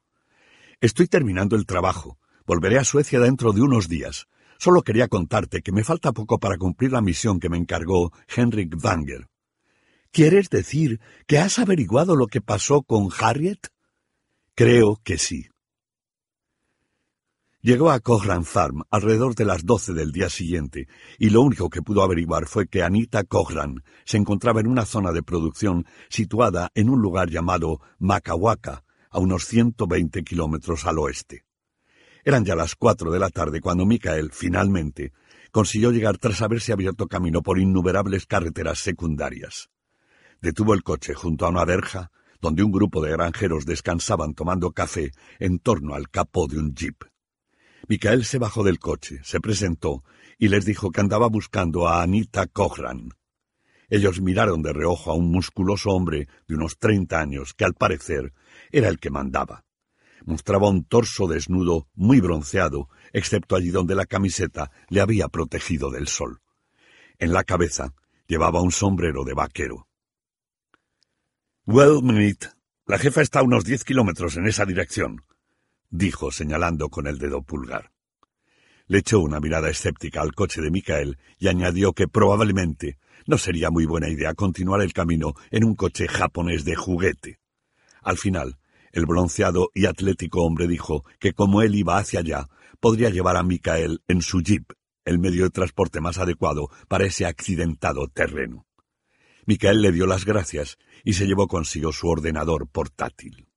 Estoy 0.81 1.09
terminando 1.09 1.57
el 1.57 1.67
trabajo. 1.67 2.19
Volveré 2.47 2.79
a 2.79 2.85
Suecia 2.85 3.19
dentro 3.19 3.53
de 3.53 3.63
unos 3.63 3.89
días. 3.89 4.29
Solo 4.59 4.83
quería 4.83 5.09
contarte 5.09 5.63
que 5.63 5.73
me 5.73 5.85
falta 5.85 6.13
poco 6.13 6.39
para 6.39 6.57
cumplir 6.57 6.93
la 6.93 7.01
misión 7.01 7.41
que 7.41 7.49
me 7.49 7.57
encargó 7.57 8.13
Henrik 8.35 8.77
Wanger. 8.83 9.27
¿Quieres 10.13 10.51
decir 10.51 11.01
que 11.27 11.39
has 11.39 11.59
averiguado 11.59 12.15
lo 12.15 12.27
que 12.27 12.41
pasó 12.41 12.83
con 12.83 13.09
Harriet? 13.19 13.69
Creo 14.55 15.01
que 15.03 15.19
sí. 15.19 15.49
Llegó 17.63 17.91
a 17.91 18.01
Cochran 18.01 18.47
Farm 18.47 18.85
alrededor 18.91 19.35
de 19.35 19.45
las 19.45 19.67
doce 19.67 19.93
del 19.93 20.13
día 20.13 20.31
siguiente, 20.31 20.89
y 21.19 21.29
lo 21.29 21.43
único 21.43 21.69
que 21.69 21.83
pudo 21.83 22.03
averiguar 22.03 22.47
fue 22.47 22.67
que 22.67 22.83
Anita 22.83 23.23
Cochran 23.25 23.85
se 24.07 24.17
encontraba 24.17 24.61
en 24.61 24.67
una 24.67 24.87
zona 24.87 25.13
de 25.13 25.23
producción 25.23 25.85
situada 26.09 26.71
en 26.75 26.89
un 26.89 27.03
lugar 27.03 27.29
llamado 27.29 27.83
Macawaka, 27.99 28.83
a 29.11 29.19
unos 29.19 29.45
120 29.45 30.25
kilómetros 30.25 30.87
al 30.87 31.01
oeste. 31.01 31.45
Eran 32.25 32.47
ya 32.47 32.55
las 32.55 32.77
cuatro 32.77 33.11
de 33.11 33.19
la 33.19 33.29
tarde 33.29 33.61
cuando 33.61 33.85
Michael, 33.85 34.31
finalmente, 34.33 35.13
consiguió 35.53 35.91
llegar 35.91 36.17
tras 36.17 36.41
haberse 36.41 36.73
abierto 36.73 37.09
camino 37.09 37.43
por 37.43 37.59
innumerables 37.59 38.25
carreteras 38.25 38.79
secundarias. 38.79 39.69
Detuvo 40.41 40.73
el 40.73 40.83
coche 40.83 41.13
junto 41.13 41.45
a 41.45 41.51
una 41.51 41.67
verja, 41.67 42.11
donde 42.41 42.63
un 42.63 42.73
grupo 42.73 43.05
de 43.05 43.11
granjeros 43.11 43.67
descansaban 43.67 44.33
tomando 44.33 44.73
café 44.73 45.11
en 45.39 45.59
torno 45.59 45.95
al 45.95 46.09
capó 46.09 46.47
de 46.47 46.59
un 46.59 46.75
jeep. 46.75 47.10
Micael 47.91 48.25
se 48.25 48.39
bajó 48.39 48.63
del 48.63 48.79
coche, 48.79 49.19
se 49.25 49.41
presentó 49.41 50.05
y 50.39 50.47
les 50.47 50.65
dijo 50.65 50.93
que 50.93 51.01
andaba 51.01 51.27
buscando 51.27 51.89
a 51.89 52.05
Anita 52.05 52.47
Cochran. 52.47 53.09
Ellos 53.89 54.21
miraron 54.21 54.63
de 54.63 54.73
reojo 54.73 55.11
a 55.11 55.15
un 55.15 55.33
musculoso 55.33 55.91
hombre 55.91 56.29
de 56.47 56.55
unos 56.55 56.79
treinta 56.79 57.19
años 57.19 57.53
que 57.53 57.65
al 57.65 57.75
parecer 57.75 58.33
era 58.71 58.87
el 58.87 59.01
que 59.01 59.11
mandaba. 59.11 59.65
Mostraba 60.25 60.69
un 60.69 60.85
torso 60.85 61.27
desnudo 61.27 61.89
muy 61.95 62.21
bronceado, 62.21 62.89
excepto 63.13 63.57
allí 63.57 63.71
donde 63.71 63.97
la 63.97 64.07
camiseta 64.07 64.71
le 64.89 65.01
había 65.01 65.27
protegido 65.27 65.91
del 65.91 66.07
sol. 66.07 66.43
En 67.19 67.33
la 67.33 67.43
cabeza 67.43 67.93
llevaba 68.29 68.63
un 68.63 68.71
sombrero 68.71 69.25
de 69.25 69.35
vaquero. 69.35 69.89
Well, 71.67 72.03
Minute, 72.05 72.51
la 72.87 72.99
jefa 72.99 73.21
está 73.21 73.41
a 73.41 73.43
unos 73.43 73.65
diez 73.65 73.83
kilómetros 73.83 74.37
en 74.37 74.47
esa 74.47 74.65
dirección 74.65 75.25
dijo 75.91 76.31
señalando 76.31 76.89
con 76.89 77.07
el 77.07 77.19
dedo 77.19 77.43
pulgar. 77.43 77.93
Le 78.87 78.99
echó 78.99 79.21
una 79.21 79.41
mirada 79.41 79.69
escéptica 79.69 80.23
al 80.23 80.33
coche 80.33 80.61
de 80.61 80.71
Michael 80.71 81.19
y 81.39 81.49
añadió 81.49 81.93
que 81.93 82.09
probablemente 82.09 82.99
no 83.27 83.39
sería 83.39 83.71
muy 83.71 83.87
buena 83.87 84.09
idea 84.09 84.35
continuar 84.35 84.81
el 84.81 84.93
camino 84.93 85.35
en 85.51 85.65
un 85.65 85.75
coche 85.75 86.09
japonés 86.09 86.65
de 86.65 86.75
juguete. 86.75 87.39
Al 88.03 88.19
final, 88.19 88.59
el 88.93 89.07
bronceado 89.07 89.71
y 89.75 89.87
atlético 89.87 90.43
hombre 90.43 90.67
dijo 90.67 91.05
que 91.19 91.33
como 91.33 91.63
él 91.63 91.75
iba 91.75 91.99
hacia 91.99 92.21
allá, 92.21 92.49
podría 92.81 93.11
llevar 93.11 93.37
a 93.37 93.43
Michael 93.43 94.03
en 94.09 94.23
su 94.23 94.41
jeep, 94.41 94.73
el 95.05 95.19
medio 95.19 95.45
de 95.45 95.51
transporte 95.51 96.01
más 96.01 96.19
adecuado 96.19 96.71
para 96.89 97.05
ese 97.05 97.27
accidentado 97.27 98.09
terreno. 98.09 98.67
Michael 99.47 99.83
le 99.83 99.93
dio 99.93 100.07
las 100.07 100.25
gracias 100.25 100.79
y 101.05 101.15
se 101.15 101.27
llevó 101.27 101.47
consigo 101.47 101.93
su 101.93 102.09
ordenador 102.09 102.69
portátil. 102.69 103.50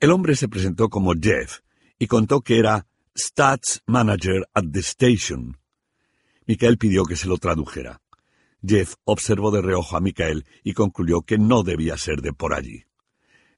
El 0.00 0.12
hombre 0.12 0.34
se 0.34 0.48
presentó 0.48 0.88
como 0.88 1.12
Jeff 1.12 1.58
y 1.98 2.06
contó 2.06 2.40
que 2.40 2.58
era 2.58 2.86
Stats 3.14 3.82
Manager 3.86 4.48
at 4.54 4.64
the 4.72 4.80
Station. 4.80 5.58
Michael 6.46 6.78
pidió 6.78 7.04
que 7.04 7.16
se 7.16 7.28
lo 7.28 7.36
tradujera. 7.36 8.00
Jeff 8.66 8.94
observó 9.04 9.50
de 9.50 9.60
reojo 9.60 9.98
a 9.98 10.00
Michael 10.00 10.46
y 10.64 10.72
concluyó 10.72 11.20
que 11.20 11.36
no 11.36 11.62
debía 11.64 11.98
ser 11.98 12.22
de 12.22 12.32
por 12.32 12.54
allí. 12.54 12.84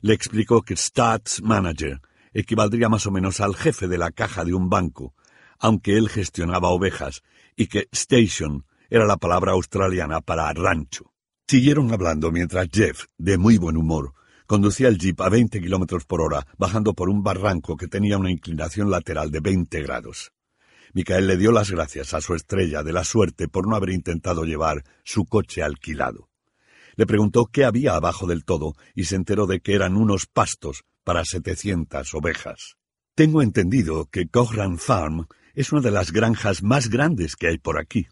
Le 0.00 0.14
explicó 0.14 0.62
que 0.62 0.76
Stats 0.76 1.42
Manager 1.42 2.00
equivaldría 2.32 2.88
más 2.88 3.06
o 3.06 3.12
menos 3.12 3.38
al 3.38 3.54
jefe 3.54 3.86
de 3.86 3.98
la 3.98 4.10
caja 4.10 4.44
de 4.44 4.52
un 4.52 4.68
banco, 4.68 5.14
aunque 5.60 5.96
él 5.96 6.08
gestionaba 6.08 6.70
ovejas, 6.70 7.22
y 7.54 7.68
que 7.68 7.86
Station 7.92 8.66
era 8.90 9.06
la 9.06 9.16
palabra 9.16 9.52
australiana 9.52 10.20
para 10.20 10.52
rancho. 10.52 11.12
Siguieron 11.46 11.92
hablando 11.92 12.32
mientras 12.32 12.68
Jeff, 12.72 13.04
de 13.16 13.38
muy 13.38 13.58
buen 13.58 13.76
humor, 13.76 14.14
Conducía 14.52 14.88
el 14.88 14.98
jeep 14.98 15.18
a 15.22 15.30
20 15.30 15.62
kilómetros 15.62 16.04
por 16.04 16.20
hora, 16.20 16.46
bajando 16.58 16.92
por 16.92 17.08
un 17.08 17.22
barranco 17.22 17.74
que 17.74 17.88
tenía 17.88 18.18
una 18.18 18.30
inclinación 18.30 18.90
lateral 18.90 19.30
de 19.30 19.40
20 19.40 19.82
grados. 19.82 20.30
Micael 20.92 21.26
le 21.26 21.38
dio 21.38 21.52
las 21.52 21.70
gracias 21.70 22.12
a 22.12 22.20
su 22.20 22.34
estrella 22.34 22.82
de 22.82 22.92
la 22.92 23.02
suerte 23.02 23.48
por 23.48 23.66
no 23.66 23.76
haber 23.76 23.88
intentado 23.88 24.44
llevar 24.44 24.84
su 25.04 25.24
coche 25.24 25.62
alquilado. 25.62 26.28
Le 26.96 27.06
preguntó 27.06 27.46
qué 27.46 27.64
había 27.64 27.94
abajo 27.94 28.26
del 28.26 28.44
todo 28.44 28.74
y 28.94 29.04
se 29.04 29.16
enteró 29.16 29.46
de 29.46 29.60
que 29.60 29.74
eran 29.74 29.96
unos 29.96 30.26
pastos 30.26 30.84
para 31.02 31.24
setecientas 31.24 32.12
ovejas. 32.12 32.76
Tengo 33.14 33.40
entendido 33.40 34.04
que 34.04 34.28
Cochran 34.28 34.76
Farm 34.76 35.28
es 35.54 35.72
una 35.72 35.80
de 35.80 35.92
las 35.92 36.12
granjas 36.12 36.62
más 36.62 36.90
grandes 36.90 37.36
que 37.36 37.46
hay 37.46 37.56
por 37.56 37.80
aquí. 37.80 38.06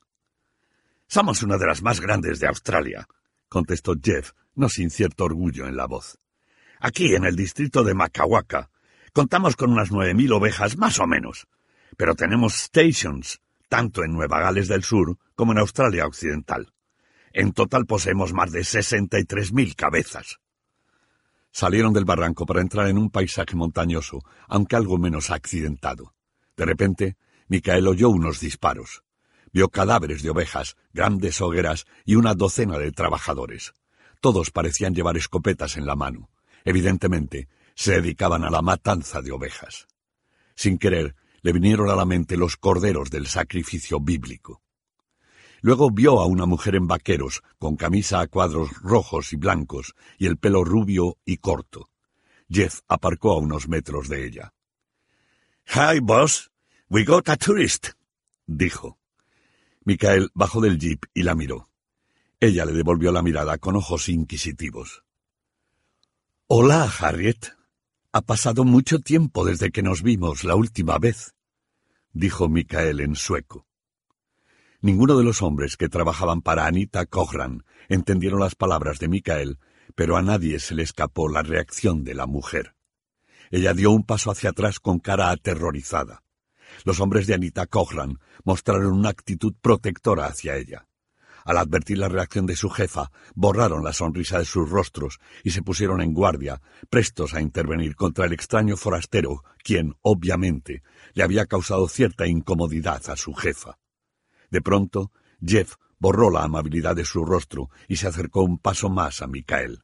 Somos 1.07 1.43
una 1.43 1.59
de 1.59 1.67
las 1.67 1.83
más 1.83 2.01
grandes 2.01 2.41
de 2.41 2.47
Australia, 2.47 3.07
contestó 3.51 3.93
Jeff, 4.03 4.31
no 4.55 4.71
sin 4.71 4.89
cierto 4.89 5.25
orgullo 5.25 5.67
en 5.67 5.77
la 5.77 5.87
voz. 5.87 6.17
Aquí, 6.81 7.15
en 7.15 7.25
el 7.25 7.37
distrito 7.37 7.85
de 7.85 7.93
Macawaka, 7.93 8.71
contamos 9.13 9.55
con 9.55 9.71
unas 9.71 9.93
nueve 9.93 10.15
mil 10.15 10.33
ovejas 10.33 10.79
más 10.79 10.99
o 10.99 11.07
menos, 11.07 11.47
pero 11.99 12.15
tenemos 12.15 12.55
stations, 12.55 13.41
tanto 13.69 14.03
en 14.03 14.15
Nueva 14.15 14.41
Gales 14.41 14.67
del 14.67 14.83
Sur 14.83 15.19
como 15.35 15.53
en 15.53 15.59
Australia 15.59 16.07
Occidental. 16.07 16.73
En 17.35 17.53
total 17.53 17.85
poseemos 17.85 18.33
más 18.33 18.51
de 18.51 18.65
sesenta 18.65 19.19
y 19.19 19.25
tres 19.25 19.53
mil 19.53 19.77
cabezas. 19.77 20.41
Salieron 21.53 21.93
del 21.93 22.07
barranco 22.07 22.47
para 22.47 22.63
entrar 22.63 22.89
en 22.89 22.97
un 22.97 23.11
paisaje 23.11 23.57
montañoso, 23.57 24.21
aunque 24.49 24.77
algo 24.77 24.97
menos 24.97 25.31
accidentado. 25.31 26.15
De 26.57 26.65
repente, 26.65 27.17
Micael 27.49 27.89
oyó 27.89 28.09
unos 28.09 28.41
disparos. 28.41 29.03
Vio 29.53 29.69
cadáveres 29.69 30.23
de 30.23 30.31
ovejas, 30.31 30.77
grandes 30.95 31.41
hogueras 31.43 31.87
y 32.07 32.15
una 32.15 32.35
docena 32.35 32.79
de 32.79 32.93
trabajadores. 32.93 33.75
Todos 34.21 34.51
parecían 34.51 34.95
llevar 34.95 35.19
escopetas 35.19 35.77
en 35.77 35.85
la 35.85 35.97
mano. 35.97 36.31
Evidentemente, 36.65 37.49
se 37.75 37.93
dedicaban 37.93 38.45
a 38.45 38.51
la 38.51 38.63
matanza 38.63 39.23
de 39.23 39.33
ovejas. 39.33 39.87
Sin 40.55 40.79
querer, 40.79 41.17
le 41.43 41.53
vinieron 41.53 41.89
a 41.89 41.97
la 41.97 42.05
mente 42.05 42.37
los 42.37 42.57
corderos 42.57 43.11
del 43.11 43.27
sacrificio 43.27 44.01
bíblico. 44.01 44.63
Luego 45.63 45.91
vio 45.91 46.21
a 46.21 46.27
una 46.27 46.47
mujer 46.47 46.75
en 46.75 46.87
vaqueros, 46.87 47.43
con 47.59 47.77
camisa 47.77 48.21
a 48.21 48.27
cuadros 48.27 48.71
rojos 48.83 49.33
y 49.33 49.37
blancos 49.37 49.95
y 50.19 50.27
el 50.27 50.39
pelo 50.39 50.65
rubio 50.65 51.19
y 51.25 51.39
corto. 51.39 51.91
Jeff 52.49 52.81
aparcó 52.89 53.33
a 53.33 53.39
unos 53.39 53.69
metros 53.69 54.09
de 54.09 54.27
ella. 54.27 54.55
Hi, 55.75 56.01
boss. 56.01 56.51
We 56.89 57.05
got 57.05 57.29
a 57.29 57.37
tourist, 57.37 57.91
dijo. 58.47 58.99
Michael 59.85 60.31
bajó 60.35 60.61
del 60.61 60.79
jeep 60.79 61.05
y 61.15 61.23
la 61.23 61.35
miró. 61.35 61.69
Ella 62.41 62.65
le 62.65 62.73
devolvió 62.73 63.13
la 63.13 63.23
mirada 63.23 63.59
con 63.59 63.77
ojos 63.77 64.09
inquisitivos. 64.09 65.05
Hola, 66.53 66.93
Harriet. 66.99 67.57
Ha 68.13 68.23
pasado 68.23 68.65
mucho 68.65 68.99
tiempo 68.99 69.45
desde 69.45 69.71
que 69.71 69.85
nos 69.85 70.03
vimos 70.03 70.43
la 70.43 70.57
última 70.57 70.99
vez, 70.99 71.37
dijo 72.13 72.49
Michael 72.49 72.99
en 72.99 73.15
sueco. 73.15 73.69
Ninguno 74.81 75.17
de 75.17 75.23
los 75.23 75.43
hombres 75.43 75.77
que 75.77 75.89
trabajaban 75.89 76.43
para 76.43 76.67
Anita 76.67 77.07
Cochran 77.07 77.63
entendieron 77.89 78.41
las 78.41 78.57
palabras 78.57 78.99
de 78.99 79.07
Michael, 79.07 79.61
pero 79.95 80.17
a 80.17 80.23
nadie 80.23 80.59
se 80.59 80.75
le 80.75 80.83
escapó 80.83 81.29
la 81.29 81.45
reacción 81.45 82.03
de 82.03 82.15
la 82.15 82.27
mujer. 82.27 82.75
Ella 83.53 83.73
dio 83.73 83.93
un 83.93 84.03
paso 84.03 84.33
hacia 84.33 84.51
atrás 84.51 84.81
con 84.81 84.99
cara 84.99 85.31
aterrorizada. 85.31 86.25
Los 86.85 86.99
hombres 86.99 87.29
de 87.29 87.35
Anita 87.35 87.69
Cochran 87.69 88.19
mostraron 88.43 88.93
una 88.93 89.11
actitud 89.11 89.55
protectora 89.63 90.27
hacia 90.27 90.57
ella. 90.57 90.89
Al 91.51 91.59
advertir 91.59 91.99
la 91.99 92.09
reacción 92.09 92.47
de 92.47 92.55
su 92.55 92.71
jefa, 92.71 93.11
borraron 93.35 93.83
la 93.83 93.93
sonrisa 93.93 94.39
de 94.39 94.45
sus 94.45 94.71
rostros 94.71 95.19
y 95.43 95.51
se 95.51 95.63
pusieron 95.63 96.01
en 96.01 96.15
guardia, 96.15 96.63
prestos 96.89 97.35
a 97.35 97.41
intervenir 97.41 97.97
contra 97.97 98.27
el 98.27 98.33
extraño 98.33 98.77
forastero, 98.77 99.43
quien, 99.65 99.97
obviamente, 100.01 100.85
le 101.13 101.25
había 101.25 101.47
causado 101.47 101.89
cierta 101.89 102.29
incomodidad 102.29 103.03
a 103.11 103.17
su 103.17 103.35
jefa. 103.35 103.81
De 104.49 104.63
pronto, 104.63 105.11
Jeff 105.45 105.75
borró 105.99 106.31
la 106.31 106.45
amabilidad 106.45 106.95
de 106.95 107.05
su 107.05 107.25
rostro 107.25 107.69
y 107.89 107.97
se 107.97 108.07
acercó 108.07 108.45
un 108.45 108.59
paso 108.59 108.89
más 108.89 109.21
a 109.21 109.27
Micael. 109.27 109.81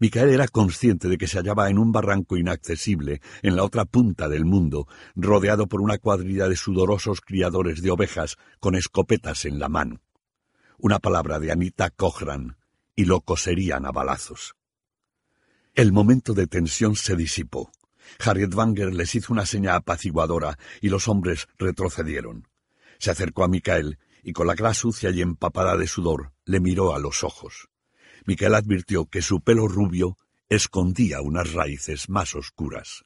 Micael 0.00 0.30
era 0.30 0.48
consciente 0.48 1.08
de 1.10 1.18
que 1.18 1.26
se 1.26 1.36
hallaba 1.36 1.68
en 1.68 1.76
un 1.76 1.92
barranco 1.92 2.38
inaccesible 2.38 3.20
en 3.42 3.54
la 3.54 3.64
otra 3.64 3.84
punta 3.84 4.30
del 4.30 4.46
mundo, 4.46 4.88
rodeado 5.14 5.66
por 5.66 5.82
una 5.82 5.98
cuadrilla 5.98 6.48
de 6.48 6.56
sudorosos 6.56 7.20
criadores 7.20 7.82
de 7.82 7.90
ovejas 7.90 8.38
con 8.60 8.76
escopetas 8.76 9.44
en 9.44 9.58
la 9.58 9.68
mano 9.68 10.00
una 10.78 11.00
palabra 11.00 11.38
de 11.40 11.50
Anita 11.50 11.90
Cochran, 11.90 12.56
y 12.94 13.04
lo 13.04 13.20
coserían 13.20 13.84
a 13.84 13.90
balazos. 13.90 14.54
El 15.74 15.92
momento 15.92 16.34
de 16.34 16.46
tensión 16.46 16.96
se 16.96 17.16
disipó. 17.16 17.70
Harriet 18.24 18.54
Wanger 18.54 18.94
les 18.94 19.14
hizo 19.14 19.32
una 19.32 19.46
seña 19.46 19.74
apaciguadora 19.74 20.58
y 20.80 20.88
los 20.88 21.08
hombres 21.08 21.46
retrocedieron. 21.58 22.48
Se 22.98 23.10
acercó 23.10 23.44
a 23.44 23.48
Micael 23.48 23.98
y 24.22 24.32
con 24.32 24.46
la 24.46 24.56
cara 24.56 24.74
sucia 24.74 25.10
y 25.10 25.20
empapada 25.20 25.76
de 25.76 25.86
sudor 25.86 26.32
le 26.44 26.60
miró 26.60 26.94
a 26.94 26.98
los 26.98 27.22
ojos. 27.22 27.68
Micael 28.26 28.54
advirtió 28.54 29.06
que 29.06 29.22
su 29.22 29.40
pelo 29.40 29.68
rubio 29.68 30.16
escondía 30.48 31.20
unas 31.20 31.52
raíces 31.52 32.08
más 32.08 32.34
oscuras. 32.34 33.04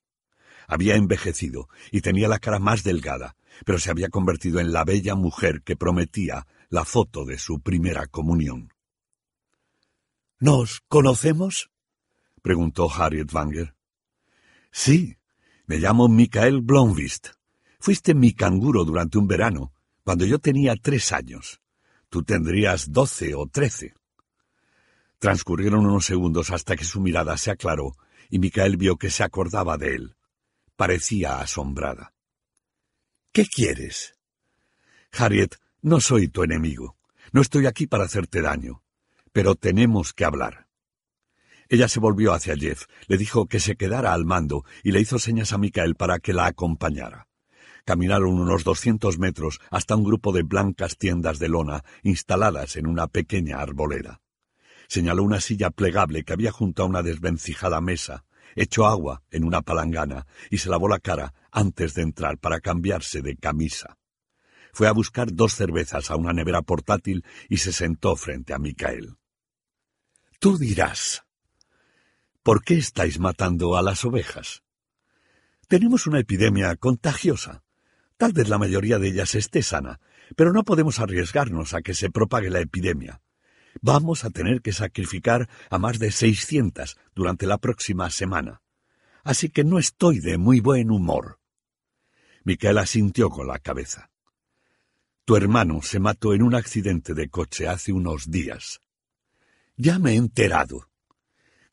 Había 0.66 0.95
envejecido 0.97 1.68
y 1.91 2.01
tenía 2.01 2.29
la 2.29 2.39
cara 2.39 2.59
más 2.59 2.85
delgada, 2.85 3.37
pero 3.64 3.79
se 3.79 3.91
había 3.91 4.09
convertido 4.09 4.61
en 4.61 4.73
la 4.73 4.85
bella 4.85 5.14
mujer 5.14 5.62
que 5.62 5.77
prometía 5.77 6.47
la 6.73 6.87
foto 6.87 7.27
de 7.27 7.39
su 7.39 7.61
primera 7.61 8.07
comunión. 8.07 8.73
¿Nos 10.41 10.81
conocemos? 10.89 11.70
preguntó 12.41 12.91
Harriet 12.91 13.31
Wanger. 13.31 13.77
Sí, 14.70 15.18
me 15.66 15.77
llamo 15.77 16.09
Michael 16.09 16.62
Blomvist. 16.62 17.29
Fuiste 17.79 18.14
mi 18.14 18.33
canguro 18.33 18.87
durante 18.87 19.18
un 19.18 19.27
verano, 19.27 19.75
cuando 20.03 20.25
yo 20.25 20.39
tenía 20.39 20.75
tres 20.77 21.12
años. 21.12 21.61
Tú 22.09 22.23
tendrías 22.23 22.91
doce 22.91 23.35
o 23.35 23.47
trece. 23.47 23.93
Transcurrieron 25.18 25.85
unos 25.85 26.07
segundos 26.07 26.51
hasta 26.51 26.75
que 26.75 26.85
su 26.85 27.03
mirada 27.03 27.37
se 27.37 27.51
aclaró 27.51 27.99
y 28.31 28.39
Michael 28.39 28.79
vio 28.79 28.97
que 28.97 29.11
se 29.11 29.23
acordaba 29.23 29.77
de 29.77 29.95
él. 29.95 30.16
Parecía 30.77 31.39
asombrada. 31.39 32.14
¿Qué 33.31 33.45
quieres? 33.45 34.14
Harriet, 35.12 35.57
no 35.83 36.01
soy 36.01 36.28
tu 36.28 36.45
enemigo. 36.45 36.97
No 37.33 37.41
estoy 37.41 37.66
aquí 37.66 37.89
para 37.89 38.05
hacerte 38.05 38.41
daño. 38.41 38.83
Pero 39.33 39.57
tenemos 39.57 40.12
que 40.12 40.24
hablar. 40.24 40.68
Ella 41.68 41.89
se 41.89 41.99
volvió 41.99 42.33
hacia 42.33 42.57
Jeff, 42.57 42.85
le 43.09 43.16
dijo 43.16 43.47
que 43.47 43.59
se 43.59 43.76
quedara 43.76 44.12
al 44.12 44.24
mando 44.24 44.64
y 44.85 44.93
le 44.93 45.01
hizo 45.01 45.18
señas 45.18 45.53
a 45.53 45.59
Michael 45.59 45.97
para 45.97 46.20
que 46.20 46.35
la 46.35 46.47
acompañara. 46.47 47.26
Caminaron 47.85 48.39
unos 48.39 48.62
doscientos 48.62 49.18
metros 49.18 49.59
hasta 49.70 49.97
un 49.97 50.05
grupo 50.05 50.33
de 50.33 50.43
blancas 50.45 50.97
tiendas 50.99 51.41
de 51.41 51.49
lona 51.49 51.83
instaladas 52.03 52.76
en 52.76 52.87
una 52.87 53.09
pequeña 53.09 53.59
arboleda. 53.59 54.20
Señaló 54.87 55.24
una 55.24 55.41
silla 55.41 55.70
plegable 55.70 56.22
que 56.22 56.33
había 56.33 56.53
junto 56.53 56.83
a 56.83 56.87
una 56.87 57.03
desvencijada 57.03 57.80
mesa, 57.80 58.24
echó 58.55 58.87
agua 58.87 59.22
en 59.30 59.45
una 59.45 59.62
palangana 59.62 60.26
y 60.51 60.59
se 60.59 60.68
lavó 60.68 60.87
la 60.87 61.01
cara 61.01 61.35
antes 61.51 61.95
de 61.95 62.03
entrar 62.03 62.39
para 62.39 62.61
cambiarse 62.61 63.22
de 63.22 63.37
camisa. 63.37 63.99
Fue 64.73 64.89
a 64.89 64.93
buscar 64.93 65.35
dos 65.35 65.55
cervezas 65.55 66.11
a 66.11 66.16
una 66.16 66.33
nevera 66.33 66.62
portátil 66.62 67.25
y 67.49 67.59
se 67.59 67.73
sentó 67.73 68.16
frente 68.16 68.55
a 68.55 68.59
Micael. 68.59 69.16
Tú 70.39 70.57
dirás, 70.57 71.25
¿por 72.43 72.64
qué 72.64 72.75
estáis 72.75 73.18
matando 73.18 73.77
a 73.77 73.83
las 73.83 74.05
ovejas? 74.05 74.62
Tenemos 75.68 76.07
una 76.07 76.20
epidemia 76.20 76.75
contagiosa. 76.77 77.64
Tal 78.16 78.33
vez 78.33 78.49
la 78.49 78.59
mayoría 78.59 78.99
de 78.99 79.09
ellas 79.09 79.35
esté 79.35 79.62
sana, 79.62 80.01
pero 80.37 80.53
no 80.53 80.64
podemos 80.64 81.01
arriesgarnos 81.01 81.75
a 81.75 81.83
que 81.83 81.95
se 81.95 82.11
propague 82.11 82.51
la 82.51 82.61
epidemia. 82.61 83.20
Vamos 83.81 84.25
a 84.25 84.31
tener 84.31 84.62
que 84.62 84.73
sacrificar 84.73 85.49
a 85.70 85.79
más 85.79 85.99
de 85.99 86.12
seiscientas 86.12 86.97
durante 87.14 87.47
la 87.47 87.59
próxima 87.59 88.11
semana. 88.11 88.62
Así 89.25 89.49
que 89.49 89.64
no 89.64 89.79
estoy 89.79 90.20
de 90.20 90.39
muy 90.39 90.61
buen 90.61 90.91
humor. 90.91 91.41
Micaela 92.45 92.87
sintió 92.87 93.31
con 93.31 93.47
la 93.47 93.59
cabeza. 93.59 94.12
Tu 95.25 95.37
hermano 95.37 95.83
se 95.83 96.01
mató 96.01 96.35
en 96.35 96.43
un 96.43 96.55
accidente 96.55 97.14
de 97.14 97.29
coche 97.29 97.68
hace 97.68 97.93
unos 97.93 98.31
días. 98.31 98.81
Ya 99.77 100.01
me 100.01 100.12
he 100.12 100.16
enterado. 100.16 100.89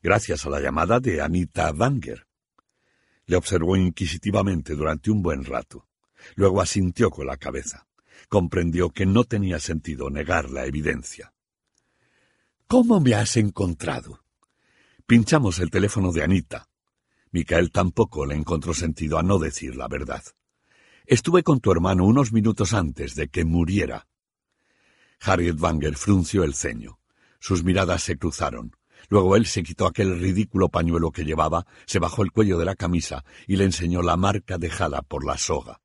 Gracias 0.02 0.46
a 0.46 0.50
la 0.50 0.60
llamada 0.60 1.00
de 1.00 1.20
Anita 1.20 1.72
Wanger. 1.72 2.26
Le 3.26 3.36
observó 3.36 3.76
inquisitivamente 3.76 4.74
durante 4.74 5.10
un 5.10 5.20
buen 5.22 5.44
rato. 5.44 5.88
Luego 6.36 6.60
asintió 6.60 7.10
con 7.10 7.26
la 7.26 7.36
cabeza. 7.36 7.88
Comprendió 8.28 8.90
que 8.90 9.04
no 9.04 9.24
tenía 9.24 9.58
sentido 9.58 10.10
negar 10.10 10.50
la 10.50 10.66
evidencia. 10.66 11.32
¿Cómo 12.68 13.00
me 13.00 13.14
has 13.14 13.36
encontrado? 13.36 14.22
Pinchamos 15.06 15.58
el 15.58 15.70
teléfono 15.70 16.12
de 16.12 16.22
Anita. 16.22 16.68
Micael 17.32 17.72
tampoco 17.72 18.26
le 18.26 18.36
encontró 18.36 18.74
sentido 18.74 19.18
a 19.18 19.24
no 19.24 19.40
decir 19.40 19.74
la 19.74 19.88
verdad. 19.88 20.22
Estuve 21.10 21.42
con 21.42 21.58
tu 21.58 21.72
hermano 21.72 22.04
unos 22.04 22.32
minutos 22.32 22.72
antes 22.72 23.16
de 23.16 23.26
que 23.26 23.44
muriera. 23.44 24.06
Harriet 25.20 25.60
Wanger 25.60 25.96
frunció 25.96 26.44
el 26.44 26.54
ceño. 26.54 27.00
Sus 27.40 27.64
miradas 27.64 28.04
se 28.04 28.16
cruzaron. 28.16 28.76
Luego 29.08 29.34
él 29.34 29.46
se 29.46 29.64
quitó 29.64 29.88
aquel 29.88 30.20
ridículo 30.20 30.68
pañuelo 30.68 31.10
que 31.10 31.24
llevaba, 31.24 31.66
se 31.84 31.98
bajó 31.98 32.22
el 32.22 32.30
cuello 32.30 32.58
de 32.58 32.64
la 32.64 32.76
camisa 32.76 33.24
y 33.48 33.56
le 33.56 33.64
enseñó 33.64 34.02
la 34.02 34.16
marca 34.16 34.56
dejada 34.56 35.02
por 35.02 35.26
la 35.26 35.36
soga. 35.36 35.80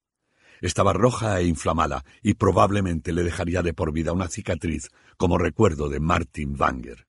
Estaba 0.62 0.94
roja 0.94 1.40
e 1.40 1.48
inflamada 1.48 2.06
y 2.22 2.36
probablemente 2.36 3.12
le 3.12 3.24
dejaría 3.24 3.64
de 3.64 3.74
por 3.74 3.92
vida 3.92 4.14
una 4.14 4.28
cicatriz 4.28 4.92
como 5.18 5.40
recuerdo 5.40 5.90
de 5.90 6.00
Martin 6.00 6.56
Wanger. 6.56 7.08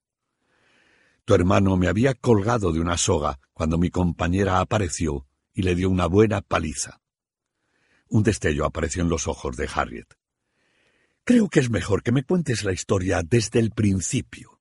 Tu 1.27 1.35
hermano 1.35 1.77
me 1.77 1.89
había 1.89 2.15
colgado 2.15 2.73
de 2.73 2.81
una 2.81 2.97
soga 2.97 3.41
cuando 3.53 3.77
mi 3.77 3.91
compañera 3.91 4.61
apareció 4.61 5.27
y 5.53 5.61
le 5.61 5.75
dio 5.75 5.91
una 5.91 6.07
buena 6.07 6.41
paliza. 6.41 7.03
Un 8.09 8.23
destello 8.23 8.65
apareció 8.65 9.03
en 9.03 9.09
los 9.09 9.29
ojos 9.29 9.57
de 9.57 9.69
Harriet. 9.73 10.15
Creo 11.25 11.49
que 11.49 11.61
es 11.61 11.71
mejor 11.71 12.03
que 12.03 12.13
me 12.13 12.23
cuentes 12.23 12.65
la 12.65 12.73
historia 12.73 13.23
desde 13.25 13.59
el 13.59 13.71
principio. 13.71 14.61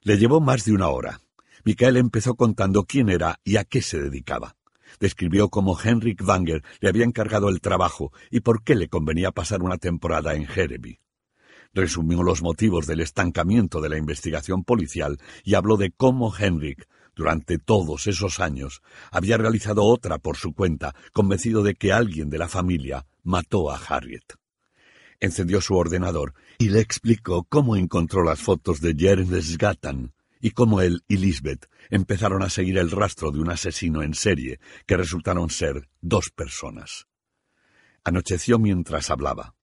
Le 0.00 0.16
llevó 0.16 0.40
más 0.40 0.64
de 0.64 0.72
una 0.72 0.88
hora. 0.88 1.20
Michael 1.64 1.96
empezó 1.96 2.34
contando 2.34 2.84
quién 2.84 3.08
era 3.08 3.38
y 3.44 3.56
a 3.56 3.64
qué 3.64 3.82
se 3.82 4.00
dedicaba 4.00 4.56
describió 5.00 5.48
cómo 5.48 5.78
Henrik 5.78 6.22
Wanger 6.26 6.62
le 6.80 6.88
había 6.88 7.04
encargado 7.04 7.48
el 7.48 7.60
trabajo 7.60 8.12
y 8.30 8.40
por 8.40 8.62
qué 8.62 8.74
le 8.74 8.88
convenía 8.88 9.32
pasar 9.32 9.62
una 9.62 9.78
temporada 9.78 10.34
en 10.34 10.46
Jereby. 10.46 11.00
Resumió 11.74 12.22
los 12.22 12.42
motivos 12.42 12.86
del 12.86 13.00
estancamiento 13.00 13.80
de 13.80 13.88
la 13.88 13.98
investigación 13.98 14.62
policial 14.62 15.18
y 15.42 15.54
habló 15.54 15.76
de 15.76 15.90
cómo 15.90 16.32
Henrik, 16.36 16.86
durante 17.14 17.58
todos 17.58 18.06
esos 18.06 18.40
años, 18.40 18.82
había 19.10 19.36
realizado 19.36 19.84
otra 19.84 20.18
por 20.18 20.36
su 20.36 20.54
cuenta, 20.54 20.94
convencido 21.12 21.62
de 21.62 21.74
que 21.74 21.92
alguien 21.92 22.30
de 22.30 22.38
la 22.38 22.48
familia 22.48 23.06
mató 23.22 23.70
a 23.70 23.76
Harriet. 23.76 24.34
Encendió 25.20 25.60
su 25.60 25.74
ordenador 25.76 26.34
y 26.58 26.70
le 26.70 26.80
explicó 26.80 27.44
cómo 27.44 27.76
encontró 27.76 28.24
las 28.24 28.40
fotos 28.40 28.80
de 28.80 28.94
Jens 28.96 29.56
Gatan, 29.58 30.12
y 30.40 30.50
cómo 30.50 30.80
él 30.80 31.04
y 31.06 31.18
Lisbeth 31.18 31.70
empezaron 31.88 32.42
a 32.42 32.50
seguir 32.50 32.76
el 32.76 32.90
rastro 32.90 33.30
de 33.30 33.38
un 33.38 33.50
asesino 33.50 34.02
en 34.02 34.12
serie, 34.12 34.58
que 34.86 34.96
resultaron 34.96 35.48
ser 35.48 35.88
dos 36.00 36.30
personas. 36.30 37.06
Anocheció 38.02 38.58
mientras 38.58 39.10
hablaba. 39.10 39.54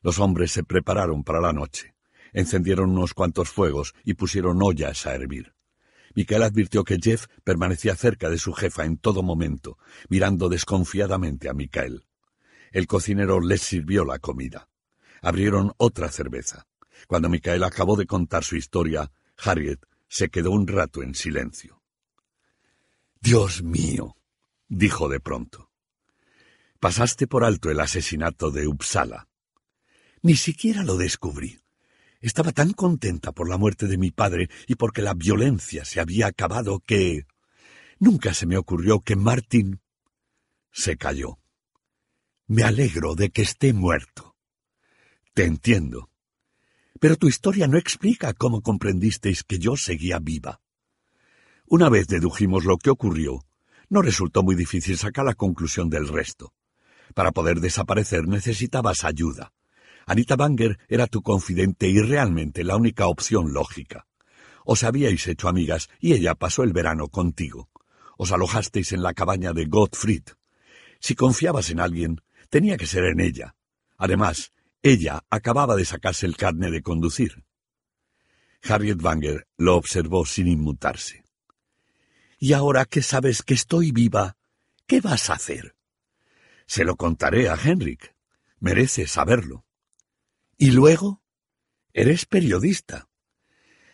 Los 0.00 0.20
hombres 0.20 0.52
se 0.52 0.62
prepararon 0.62 1.24
para 1.24 1.40
la 1.40 1.52
noche. 1.52 1.94
Encendieron 2.32 2.90
unos 2.90 3.14
cuantos 3.14 3.48
fuegos 3.48 3.94
y 4.04 4.14
pusieron 4.14 4.62
ollas 4.62 5.06
a 5.06 5.14
hervir. 5.14 5.57
Michael 6.14 6.42
advirtió 6.42 6.84
que 6.84 6.98
Jeff 7.02 7.26
permanecía 7.44 7.94
cerca 7.96 8.30
de 8.30 8.38
su 8.38 8.52
jefa 8.52 8.84
en 8.84 8.98
todo 8.98 9.22
momento, 9.22 9.78
mirando 10.08 10.48
desconfiadamente 10.48 11.48
a 11.48 11.54
Michael. 11.54 12.04
El 12.72 12.86
cocinero 12.86 13.40
les 13.40 13.62
sirvió 13.62 14.04
la 14.04 14.18
comida. 14.18 14.68
Abrieron 15.22 15.72
otra 15.78 16.10
cerveza. 16.10 16.66
Cuando 17.06 17.28
Michael 17.28 17.64
acabó 17.64 17.96
de 17.96 18.06
contar 18.06 18.44
su 18.44 18.56
historia, 18.56 19.10
Harriet 19.36 19.80
se 20.08 20.28
quedó 20.30 20.50
un 20.50 20.66
rato 20.66 21.02
en 21.02 21.14
silencio. 21.14 21.82
Dios 23.20 23.62
mío, 23.62 24.16
dijo 24.68 25.08
de 25.08 25.20
pronto. 25.20 25.70
Pasaste 26.80 27.26
por 27.26 27.44
alto 27.44 27.70
el 27.70 27.80
asesinato 27.80 28.50
de 28.50 28.66
Uppsala. 28.68 29.28
Ni 30.22 30.36
siquiera 30.36 30.82
lo 30.84 30.96
descubrí. 30.96 31.60
Estaba 32.20 32.52
tan 32.52 32.72
contenta 32.72 33.32
por 33.32 33.48
la 33.48 33.56
muerte 33.56 33.86
de 33.86 33.96
mi 33.96 34.10
padre 34.10 34.50
y 34.66 34.74
porque 34.74 35.02
la 35.02 35.14
violencia 35.14 35.84
se 35.84 36.00
había 36.00 36.26
acabado 36.26 36.80
que... 36.80 37.26
Nunca 38.00 38.34
se 38.34 38.46
me 38.46 38.56
ocurrió 38.56 39.00
que 39.00 39.16
Martin... 39.16 39.80
Se 40.72 40.96
calló. 40.96 41.38
Me 42.46 42.62
alegro 42.62 43.14
de 43.14 43.30
que 43.30 43.42
esté 43.42 43.72
muerto. 43.72 44.36
Te 45.34 45.44
entiendo. 45.44 46.10
Pero 47.00 47.16
tu 47.16 47.28
historia 47.28 47.68
no 47.68 47.78
explica 47.78 48.32
cómo 48.32 48.62
comprendisteis 48.62 49.44
que 49.44 49.58
yo 49.58 49.76
seguía 49.76 50.18
viva. 50.18 50.60
Una 51.66 51.88
vez 51.88 52.06
dedujimos 52.08 52.64
lo 52.64 52.78
que 52.78 52.90
ocurrió, 52.90 53.44
no 53.88 54.02
resultó 54.02 54.42
muy 54.42 54.56
difícil 54.56 54.98
sacar 54.98 55.24
la 55.24 55.34
conclusión 55.34 55.88
del 55.90 56.08
resto. 56.08 56.52
Para 57.14 57.30
poder 57.32 57.60
desaparecer 57.60 58.26
necesitabas 58.26 59.04
ayuda. 59.04 59.52
Anita 60.08 60.36
Banger 60.36 60.78
era 60.88 61.06
tu 61.06 61.20
confidente 61.20 61.86
y 61.86 62.00
realmente 62.00 62.64
la 62.64 62.76
única 62.76 63.08
opción 63.08 63.52
lógica. 63.52 64.06
Os 64.64 64.82
habíais 64.82 65.26
hecho 65.28 65.48
amigas 65.48 65.90
y 66.00 66.14
ella 66.14 66.34
pasó 66.34 66.62
el 66.62 66.72
verano 66.72 67.08
contigo. 67.08 67.68
Os 68.16 68.32
alojasteis 68.32 68.92
en 68.92 69.02
la 69.02 69.12
cabaña 69.12 69.52
de 69.52 69.66
Gottfried. 69.66 70.22
Si 70.98 71.14
confiabas 71.14 71.68
en 71.68 71.78
alguien, 71.78 72.22
tenía 72.48 72.78
que 72.78 72.86
ser 72.86 73.04
en 73.04 73.20
ella. 73.20 73.54
Además, 73.98 74.52
ella 74.82 75.24
acababa 75.28 75.76
de 75.76 75.84
sacarse 75.84 76.24
el 76.24 76.38
carne 76.38 76.70
de 76.70 76.80
conducir. 76.80 77.44
Harriet 78.62 79.02
Wanger 79.02 79.46
lo 79.58 79.76
observó 79.76 80.24
sin 80.24 80.48
inmutarse. 80.48 81.22
Y 82.38 82.54
ahora 82.54 82.86
que 82.86 83.02
sabes 83.02 83.42
que 83.42 83.52
estoy 83.52 83.92
viva, 83.92 84.38
¿qué 84.86 85.02
vas 85.02 85.28
a 85.28 85.34
hacer? 85.34 85.74
Se 86.66 86.84
lo 86.84 86.96
contaré 86.96 87.50
a 87.50 87.58
Henrik. 87.62 88.14
Merece 88.58 89.06
saberlo. 89.06 89.66
¿Y 90.60 90.72
luego? 90.72 91.22
Eres 91.92 92.26
periodista. 92.26 93.08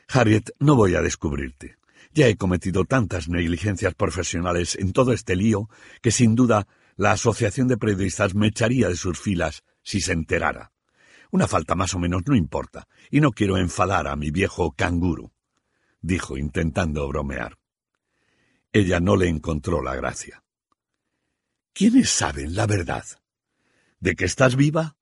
Harriet, 0.08 0.50
no 0.58 0.76
voy 0.76 0.94
a 0.94 1.02
descubrirte. 1.02 1.76
Ya 2.12 2.26
he 2.26 2.36
cometido 2.36 2.86
tantas 2.86 3.28
negligencias 3.28 3.94
profesionales 3.94 4.74
en 4.74 4.94
todo 4.94 5.12
este 5.12 5.36
lío 5.36 5.68
que 6.00 6.10
sin 6.10 6.34
duda 6.34 6.66
la 6.96 7.12
Asociación 7.12 7.68
de 7.68 7.76
Periodistas 7.76 8.34
me 8.34 8.46
echaría 8.46 8.88
de 8.88 8.96
sus 8.96 9.20
filas 9.20 9.62
si 9.82 10.00
se 10.00 10.12
enterara. 10.12 10.72
Una 11.30 11.46
falta 11.46 11.74
más 11.74 11.92
o 11.94 11.98
menos 11.98 12.22
no 12.26 12.34
importa, 12.34 12.88
y 13.10 13.20
no 13.20 13.32
quiero 13.32 13.58
enfadar 13.58 14.06
a 14.06 14.16
mi 14.16 14.30
viejo 14.30 14.72
canguro, 14.72 15.34
dijo 16.00 16.38
intentando 16.38 17.06
bromear. 17.08 17.58
Ella 18.72 19.00
no 19.00 19.16
le 19.16 19.28
encontró 19.28 19.82
la 19.82 19.96
gracia. 19.96 20.42
¿Quiénes 21.74 22.08
saben 22.08 22.54
la 22.54 22.66
verdad? 22.66 23.04
¿De 24.00 24.14
que 24.14 24.24
estás 24.24 24.56
viva? 24.56 24.96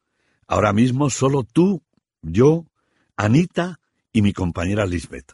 Ahora 0.52 0.74
mismo 0.74 1.08
solo 1.08 1.44
tú, 1.44 1.82
yo, 2.20 2.66
Anita 3.16 3.80
y 4.12 4.20
mi 4.20 4.34
compañera 4.34 4.84
Lisbeth. 4.84 5.32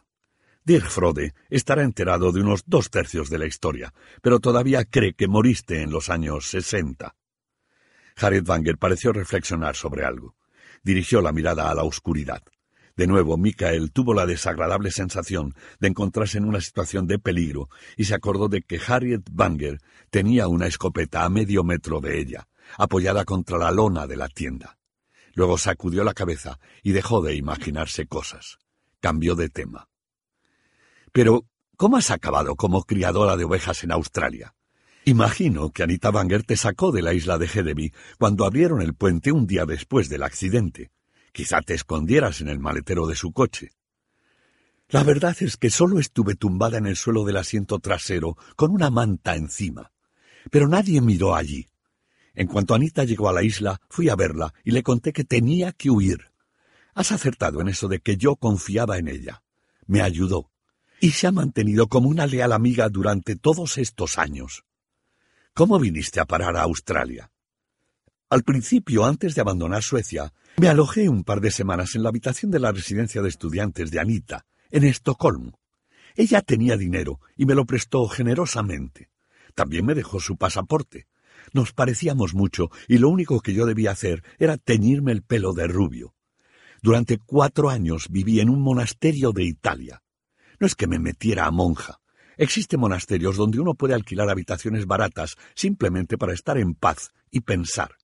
Dirk 0.63 0.87
Frode 0.87 1.33
estará 1.49 1.83
enterado 1.83 2.31
de 2.31 2.39
unos 2.39 2.63
dos 2.65 2.89
tercios 2.89 3.29
de 3.29 3.37
la 3.37 3.45
historia, 3.45 3.93
pero 4.21 4.39
todavía 4.39 4.85
cree 4.85 5.15
que 5.15 5.27
moriste 5.27 5.81
en 5.81 5.91
los 5.91 6.09
años 6.09 6.49
sesenta. 6.49 7.17
Harriet 8.15 8.47
Wanger 8.47 8.77
pareció 8.77 9.11
reflexionar 9.11 9.75
sobre 9.75 10.05
algo. 10.05 10.35
Dirigió 10.83 11.21
la 11.21 11.33
mirada 11.33 11.69
a 11.69 11.75
la 11.75 11.83
oscuridad. 11.83 12.41
De 12.95 13.05
nuevo, 13.05 13.37
Michael 13.37 13.91
tuvo 13.91 14.13
la 14.13 14.25
desagradable 14.25 14.89
sensación 14.89 15.53
de 15.81 15.89
encontrarse 15.89 16.37
en 16.37 16.45
una 16.45 16.61
situación 16.61 17.07
de 17.07 17.19
peligro 17.19 17.67
y 17.97 18.05
se 18.05 18.15
acordó 18.15 18.47
de 18.47 18.61
que 18.61 18.79
Harriet 18.87 19.23
Wanger 19.33 19.79
tenía 20.11 20.47
una 20.47 20.67
escopeta 20.67 21.25
a 21.25 21.29
medio 21.29 21.65
metro 21.65 21.99
de 21.99 22.21
ella, 22.21 22.47
apoyada 22.77 23.25
contra 23.25 23.57
la 23.57 23.71
lona 23.71 24.07
de 24.07 24.15
la 24.15 24.29
tienda. 24.29 24.78
Luego 25.39 25.57
sacudió 25.57 26.03
la 26.03 26.13
cabeza 26.13 26.59
y 26.83 26.91
dejó 26.91 27.21
de 27.21 27.33
imaginarse 27.33 28.07
cosas. 28.07 28.57
Cambió 28.99 29.35
de 29.35 29.47
tema. 29.47 29.87
Pero, 31.13 31.45
¿cómo 31.77 31.95
has 31.95 32.11
acabado 32.11 32.57
como 32.57 32.83
criadora 32.83 33.37
de 33.37 33.45
ovejas 33.45 33.85
en 33.85 33.93
Australia? 33.93 34.53
Imagino 35.05 35.69
que 35.69 35.83
Anita 35.83 36.11
Banger 36.11 36.43
te 36.43 36.57
sacó 36.57 36.91
de 36.91 37.03
la 37.03 37.13
isla 37.13 37.37
de 37.37 37.45
Hedeby 37.45 37.93
cuando 38.17 38.43
abrieron 38.43 38.81
el 38.81 38.95
puente 38.95 39.31
un 39.31 39.47
día 39.47 39.65
después 39.65 40.09
del 40.09 40.23
accidente. 40.23 40.91
Quizá 41.31 41.61
te 41.61 41.73
escondieras 41.73 42.41
en 42.41 42.49
el 42.49 42.59
maletero 42.59 43.07
de 43.07 43.15
su 43.15 43.31
coche. 43.31 43.71
La 44.89 45.05
verdad 45.05 45.37
es 45.39 45.55
que 45.55 45.69
solo 45.69 45.99
estuve 45.99 46.35
tumbada 46.35 46.79
en 46.79 46.85
el 46.85 46.97
suelo 46.97 47.23
del 47.23 47.37
asiento 47.37 47.79
trasero 47.79 48.35
con 48.57 48.71
una 48.71 48.89
manta 48.89 49.37
encima. 49.37 49.93
Pero 50.51 50.67
nadie 50.67 50.99
miró 50.99 51.33
allí. 51.33 51.69
En 52.39 52.47
cuanto 52.47 52.73
Anita 52.73 53.03
llegó 53.03 53.27
a 53.27 53.33
la 53.33 53.43
isla, 53.43 53.81
fui 53.89 54.07
a 54.07 54.15
verla 54.15 54.53
y 54.63 54.71
le 54.71 54.81
conté 54.81 55.11
que 55.11 55.25
tenía 55.25 55.73
que 55.73 55.89
huir. 55.89 56.31
Has 56.93 57.11
acertado 57.11 57.59
en 57.59 57.67
eso 57.67 57.89
de 57.89 57.99
que 57.99 58.15
yo 58.15 58.37
confiaba 58.37 58.97
en 58.97 59.09
ella. 59.09 59.43
Me 59.87 60.01
ayudó. 60.01 60.49
Y 61.01 61.11
se 61.11 61.27
ha 61.27 61.33
mantenido 61.33 61.87
como 61.87 62.07
una 62.07 62.27
leal 62.27 62.53
amiga 62.53 62.87
durante 62.87 63.35
todos 63.35 63.77
estos 63.77 64.17
años. 64.17 64.63
¿Cómo 65.53 65.79
viniste 65.79 66.21
a 66.21 66.25
parar 66.25 66.55
a 66.55 66.61
Australia? 66.61 67.29
Al 68.29 68.43
principio, 68.43 69.03
antes 69.03 69.35
de 69.35 69.41
abandonar 69.41 69.83
Suecia, 69.83 70.31
me 70.55 70.69
alojé 70.69 71.09
un 71.09 71.25
par 71.25 71.41
de 71.41 71.51
semanas 71.51 71.95
en 71.95 72.03
la 72.03 72.09
habitación 72.09 72.51
de 72.51 72.59
la 72.59 72.71
residencia 72.71 73.21
de 73.21 73.27
estudiantes 73.27 73.91
de 73.91 73.99
Anita, 73.99 74.45
en 74.71 74.85
Estocolmo. 74.85 75.59
Ella 76.15 76.41
tenía 76.41 76.77
dinero 76.77 77.19
y 77.35 77.45
me 77.45 77.55
lo 77.55 77.65
prestó 77.65 78.07
generosamente. 78.07 79.09
También 79.55 79.85
me 79.85 79.93
dejó 79.93 80.21
su 80.21 80.37
pasaporte. 80.37 81.08
Nos 81.53 81.73
parecíamos 81.73 82.33
mucho 82.33 82.69
y 82.87 82.97
lo 82.97 83.09
único 83.09 83.39
que 83.39 83.53
yo 83.53 83.65
debía 83.65 83.91
hacer 83.91 84.23
era 84.37 84.57
teñirme 84.57 85.11
el 85.11 85.23
pelo 85.23 85.53
de 85.53 85.67
rubio. 85.67 86.15
Durante 86.81 87.17
cuatro 87.17 87.69
años 87.69 88.07
viví 88.09 88.39
en 88.39 88.49
un 88.49 88.61
monasterio 88.61 89.31
de 89.31 89.43
Italia. 89.43 90.03
No 90.59 90.67
es 90.67 90.75
que 90.75 90.87
me 90.87 90.99
metiera 90.99 91.45
a 91.45 91.51
monja. 91.51 91.99
Existen 92.37 92.79
monasterios 92.79 93.35
donde 93.35 93.59
uno 93.59 93.73
puede 93.73 93.93
alquilar 93.93 94.29
habitaciones 94.29 94.85
baratas 94.85 95.35
simplemente 95.55 96.17
para 96.17 96.33
estar 96.33 96.57
en 96.57 96.73
paz 96.73 97.11
y 97.31 97.41
pensar. 97.41 97.95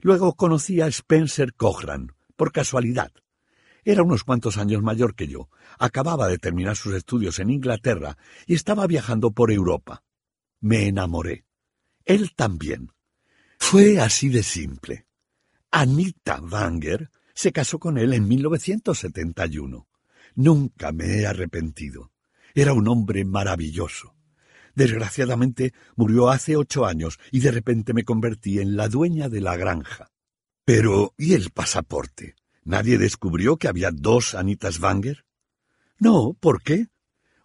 Luego 0.00 0.34
conocí 0.34 0.80
a 0.80 0.86
Spencer 0.88 1.54
Cochran, 1.54 2.12
por 2.36 2.52
casualidad. 2.52 3.12
Era 3.84 4.02
unos 4.02 4.24
cuantos 4.24 4.56
años 4.56 4.82
mayor 4.82 5.14
que 5.14 5.28
yo, 5.28 5.48
acababa 5.78 6.26
de 6.26 6.38
terminar 6.38 6.76
sus 6.76 6.94
estudios 6.94 7.38
en 7.38 7.50
Inglaterra 7.50 8.16
y 8.46 8.54
estaba 8.54 8.86
viajando 8.86 9.30
por 9.30 9.52
Europa. 9.52 10.02
Me 10.60 10.88
enamoré. 10.88 11.44
Él 12.04 12.32
también. 12.34 12.92
Fue 13.58 13.98
así 13.98 14.28
de 14.28 14.42
simple. 14.42 15.06
Anita 15.70 16.40
Wanger 16.40 17.10
se 17.34 17.52
casó 17.52 17.78
con 17.78 17.98
él 17.98 18.12
en 18.12 18.28
1971. 18.28 19.88
Nunca 20.36 20.92
me 20.92 21.20
he 21.20 21.26
arrepentido. 21.26 22.12
Era 22.54 22.72
un 22.72 22.88
hombre 22.88 23.24
maravilloso. 23.24 24.14
Desgraciadamente 24.74 25.72
murió 25.96 26.30
hace 26.30 26.56
ocho 26.56 26.84
años 26.84 27.18
y 27.30 27.40
de 27.40 27.52
repente 27.52 27.94
me 27.94 28.04
convertí 28.04 28.60
en 28.60 28.76
la 28.76 28.88
dueña 28.88 29.28
de 29.28 29.40
la 29.40 29.56
granja. 29.56 30.10
Pero, 30.64 31.14
¿y 31.16 31.34
el 31.34 31.50
pasaporte? 31.50 32.34
¿Nadie 32.64 32.98
descubrió 32.98 33.56
que 33.56 33.68
había 33.68 33.90
dos 33.92 34.34
Anitas 34.34 34.80
Wanger? 34.80 35.24
No, 35.98 36.36
¿por 36.38 36.62
qué? 36.62 36.88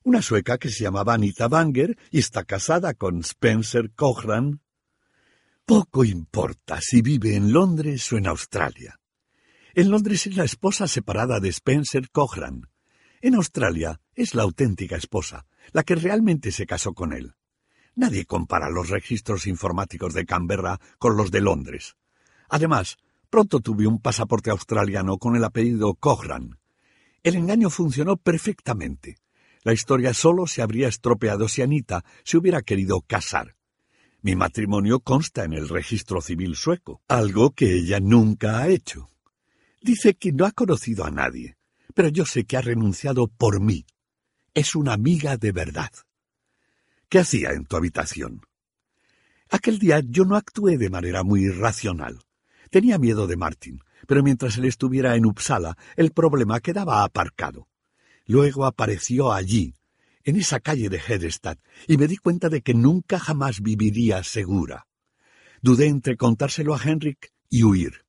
Una 0.04 0.22
sueca 0.22 0.58
que 0.58 0.70
se 0.70 0.84
llamaba 0.84 1.14
Anita 1.14 1.48
Wanger 1.48 1.98
y 2.10 2.20
está 2.20 2.46
casada 2.46 2.94
con 2.94 3.20
Spencer 3.20 3.92
Cochran. 3.92 4.62
Poco 5.66 6.06
importa 6.06 6.80
si 6.82 7.02
vive 7.02 7.36
en 7.36 7.52
Londres 7.52 8.12
o 8.14 8.18
en 8.18 8.28
Australia. 8.28 9.00
En 9.76 9.92
Londres 9.92 10.26
es 10.26 10.38
la 10.38 10.46
esposa 10.46 10.88
separada 10.88 11.40
de 11.40 11.50
Spencer 11.50 12.10
Cochran. 12.12 12.70
En 13.22 13.36
Australia 13.36 14.00
es 14.16 14.36
la 14.36 14.44
auténtica 14.44 14.96
esposa, 14.96 15.46
la 15.74 15.84
que 15.84 15.96
realmente 15.96 16.52
se 16.54 16.66
casó 16.66 16.94
con 16.94 17.12
él. 17.12 17.36
Nadie 17.94 18.26
compara 18.26 18.70
los 18.70 18.90
registros 18.90 19.48
informáticos 19.48 20.14
de 20.14 20.26
Canberra 20.26 20.80
con 20.98 21.18
los 21.18 21.30
de 21.30 21.42
Londres. 21.42 21.98
Además, 22.48 22.98
pronto 23.30 23.60
tuve 23.60 23.86
un 23.86 24.02
pasaporte 24.02 24.50
australiano 24.50 25.18
con 25.18 25.36
el 25.36 25.44
apellido 25.44 25.94
Cochran. 25.96 26.58
El 27.22 27.36
engaño 27.36 27.70
funcionó 27.70 28.16
perfectamente. 28.16 29.18
La 29.64 29.74
historia 29.74 30.14
solo 30.14 30.48
se 30.48 30.62
habría 30.62 30.88
estropeado 30.88 31.48
si 31.48 31.62
Anita 31.62 32.06
se 32.24 32.38
hubiera 32.38 32.62
querido 32.62 33.02
casar. 33.02 33.56
Mi 34.22 34.36
matrimonio 34.36 35.00
consta 35.00 35.44
en 35.44 35.54
el 35.54 35.70
registro 35.70 36.22
civil 36.22 36.56
sueco, 36.56 37.02
algo 37.08 37.52
que 37.52 37.74
ella 37.74 38.00
nunca 38.00 38.60
ha 38.60 38.68
hecho. 38.68 39.10
Dice 39.82 40.16
que 40.16 40.34
no 40.34 40.46
ha 40.46 40.52
conocido 40.52 41.06
a 41.06 41.12
nadie, 41.12 41.58
pero 41.94 42.10
yo 42.10 42.26
sé 42.26 42.44
que 42.44 42.58
ha 42.58 42.62
renunciado 42.62 43.28
por 43.28 43.62
mí. 43.62 43.86
Es 44.54 44.76
una 44.76 44.94
amiga 44.94 45.38
de 45.38 45.52
verdad. 45.54 45.92
¿Qué 47.08 47.20
hacía 47.20 47.52
en 47.52 47.66
tu 47.66 47.78
habitación? 47.78 48.42
Aquel 49.50 49.80
día 49.80 50.02
yo 50.06 50.26
no 50.26 50.36
actué 50.36 50.78
de 50.78 50.90
manera 50.90 51.24
muy 51.24 51.50
racional. 51.50 52.20
Tenía 52.70 52.98
miedo 52.98 53.26
de 53.26 53.38
Martin, 53.38 53.80
pero 54.06 54.22
mientras 54.22 54.58
él 54.58 54.66
estuviera 54.66 55.16
en 55.16 55.26
Uppsala, 55.26 55.78
el 55.96 56.12
problema 56.12 56.60
quedaba 56.60 57.04
aparcado. 57.04 57.69
Luego 58.30 58.68
apareció 58.68 59.34
allí, 59.34 59.74
en 60.24 60.36
esa 60.36 60.60
calle 60.60 60.88
de 60.88 60.98
Hedestad, 61.00 61.58
y 61.88 61.98
me 61.98 62.06
di 62.06 62.18
cuenta 62.18 62.48
de 62.48 62.62
que 62.62 62.76
nunca 62.76 63.18
jamás 63.18 63.60
viviría 63.60 64.22
segura. 64.22 64.86
Dudé 65.64 65.88
entre 65.88 66.16
contárselo 66.16 66.76
a 66.76 66.80
Henrik 66.80 67.34
y 67.50 67.64
huir. 67.64 68.06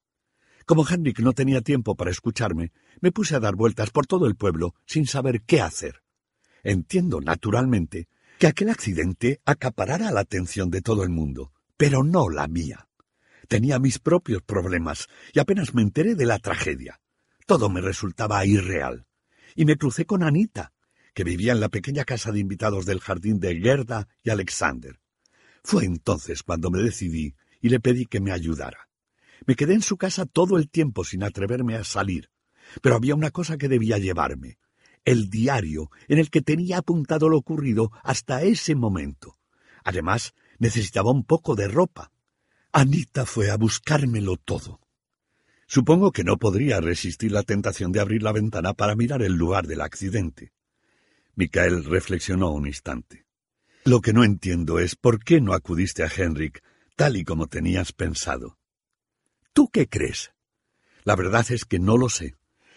Como 0.67 0.87
Henrik 0.87 1.21
no 1.21 1.33
tenía 1.33 1.63
tiempo 1.63 1.95
para 1.95 2.11
escucharme, 2.11 2.71
me 3.01 3.13
puse 3.13 3.35
a 3.35 3.41
dar 3.41 3.57
vueltas 3.57 3.89
por 3.93 4.07
todo 4.07 4.27
el 4.27 4.37
pueblo 4.37 4.75
sin 4.85 5.07
saber 5.07 5.41
qué 5.41 5.63
hacer. 5.63 6.03
Entiendo, 6.63 7.23
naturalmente, 7.23 8.07
que 8.39 8.47
aquel 8.47 8.69
accidente 8.69 9.41
acaparara 9.47 10.11
la 10.11 10.21
atención 10.21 10.69
de 10.69 10.83
todo 10.83 11.03
el 11.03 11.09
mundo, 11.09 11.55
pero 11.79 12.05
no 12.05 12.29
la 12.29 12.47
mía. 12.47 12.91
Tenía 13.49 13.79
mis 13.79 13.99
propios 13.99 14.43
problemas 14.43 15.07
y 15.33 15.39
apenas 15.39 15.73
me 15.73 15.81
enteré 15.81 16.15
de 16.15 16.27
la 16.27 16.39
tragedia. 16.41 17.01
Todo 17.47 17.71
me 17.71 17.81
resultaba 17.81 18.45
irreal. 18.45 19.07
Y 19.55 19.65
me 19.65 19.77
crucé 19.77 20.07
con 20.07 20.23
Anita, 20.23 20.73
que 21.15 21.25
vivía 21.25 21.53
en 21.53 21.61
la 21.61 21.69
pequeña 21.69 22.05
casa 22.05 22.33
de 22.33 22.41
invitados 22.41 22.87
del 22.87 23.01
jardín 23.01 23.41
de 23.41 23.59
Gerda 23.61 24.09
y 24.23 24.31
Alexander. 24.31 25.01
Fue 25.63 25.85
entonces 25.85 26.43
cuando 26.43 26.71
me 26.71 26.83
decidí 26.83 27.35
y 27.61 27.69
le 27.69 27.81
pedí 27.81 28.07
que 28.07 28.21
me 28.21 28.33
ayudara. 28.33 28.89
Me 29.47 29.57
quedé 29.57 29.75
en 29.75 29.83
su 29.83 29.97
casa 29.97 30.27
todo 30.27 30.59
el 30.59 30.69
tiempo 30.71 31.05
sin 31.05 31.23
atreverme 31.23 31.77
a 31.77 31.85
salir, 31.85 32.31
pero 32.83 32.97
había 32.97 33.15
una 33.15 33.31
cosa 33.31 33.57
que 33.57 33.69
debía 33.69 33.99
llevarme, 33.99 34.59
el 35.05 35.31
diario 35.31 35.91
en 36.09 36.19
el 36.19 36.31
que 36.31 36.43
tenía 36.43 36.79
apuntado 36.79 37.29
lo 37.29 37.39
ocurrido 37.39 37.91
hasta 38.03 38.43
ese 38.43 38.75
momento. 38.75 39.39
Además, 39.83 40.35
necesitaba 40.59 41.11
un 41.11 41.25
poco 41.25 41.55
de 41.57 41.69
ropa. 41.69 42.13
Anita 42.73 43.27
fue 43.27 43.51
a 43.51 43.57
buscármelo 43.57 44.37
todo. 44.37 44.81
Supongo 45.73 46.11
que 46.11 46.25
no 46.25 46.37
podría 46.37 46.81
resistir 46.81 47.31
la 47.31 47.45
tentación 47.45 47.93
de 47.93 48.01
abrir 48.01 48.25
la 48.25 48.33
ventana 48.33 48.75
para 48.75 48.97
mirar 48.97 49.23
el 49.23 49.35
lugar 49.35 49.69
del 49.69 49.83
accidente. 49.83 50.53
Micael 51.37 51.85
reflexionó 51.85 52.51
un 52.51 52.67
instante. 52.67 53.25
Lo 53.85 54.01
que 54.01 54.13
no 54.13 54.25
entiendo 54.25 54.81
es 54.81 54.97
por 54.97 55.23
qué 55.23 55.41
no 55.41 55.53
acudiste 55.55 56.03
a 56.03 56.11
Henrik 56.13 56.61
tal 56.97 57.17
y 57.17 57.23
como 57.23 57.47
tenías 57.47 57.93
pensado. 57.93 58.59
¿Tú 59.53 59.69
qué 59.69 59.87
crees? 59.87 60.33
La 61.05 61.15
verdad 61.15 61.47
es 61.51 61.65
que 61.65 61.79
no 61.79 61.97
lo 61.97 62.09
sé. 62.09 62.35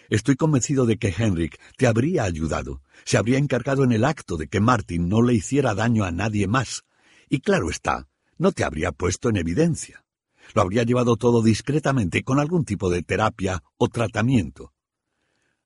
Estoy 0.10 0.36
convencido 0.36 0.86
de 0.86 0.98
que 0.98 1.16
Henrik 1.18 1.60
te 1.78 1.88
habría 1.88 2.26
ayudado, 2.26 2.84
se 3.06 3.18
habría 3.18 3.40
encargado 3.40 3.84
en 3.84 3.92
el 3.92 4.06
acto 4.06 4.38
de 4.38 4.48
que 4.48 4.60
Martin 4.60 5.10
no 5.10 5.24
le 5.24 5.34
hiciera 5.34 5.74
daño 5.74 6.04
a 6.04 6.12
nadie 6.12 6.46
más, 6.46 6.84
y 7.28 7.40
claro 7.40 7.72
está, 7.72 8.08
no 8.38 8.52
te 8.52 8.64
habría 8.64 8.92
puesto 8.92 9.30
en 9.30 9.38
evidencia. 9.38 10.03
Lo 10.54 10.62
habría 10.62 10.84
llevado 10.84 11.16
todo 11.18 11.42
discretamente 11.42 12.24
con 12.24 12.40
algún 12.40 12.66
tipo 12.66 12.90
de 12.90 13.02
terapia 13.02 13.64
o 13.78 13.88
tratamiento. 13.88 14.74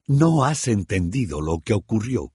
No 0.08 0.46
has 0.46 0.68
entendido 0.68 1.42
lo 1.42 1.60
que 1.60 1.74
ocurrió. 1.74 2.32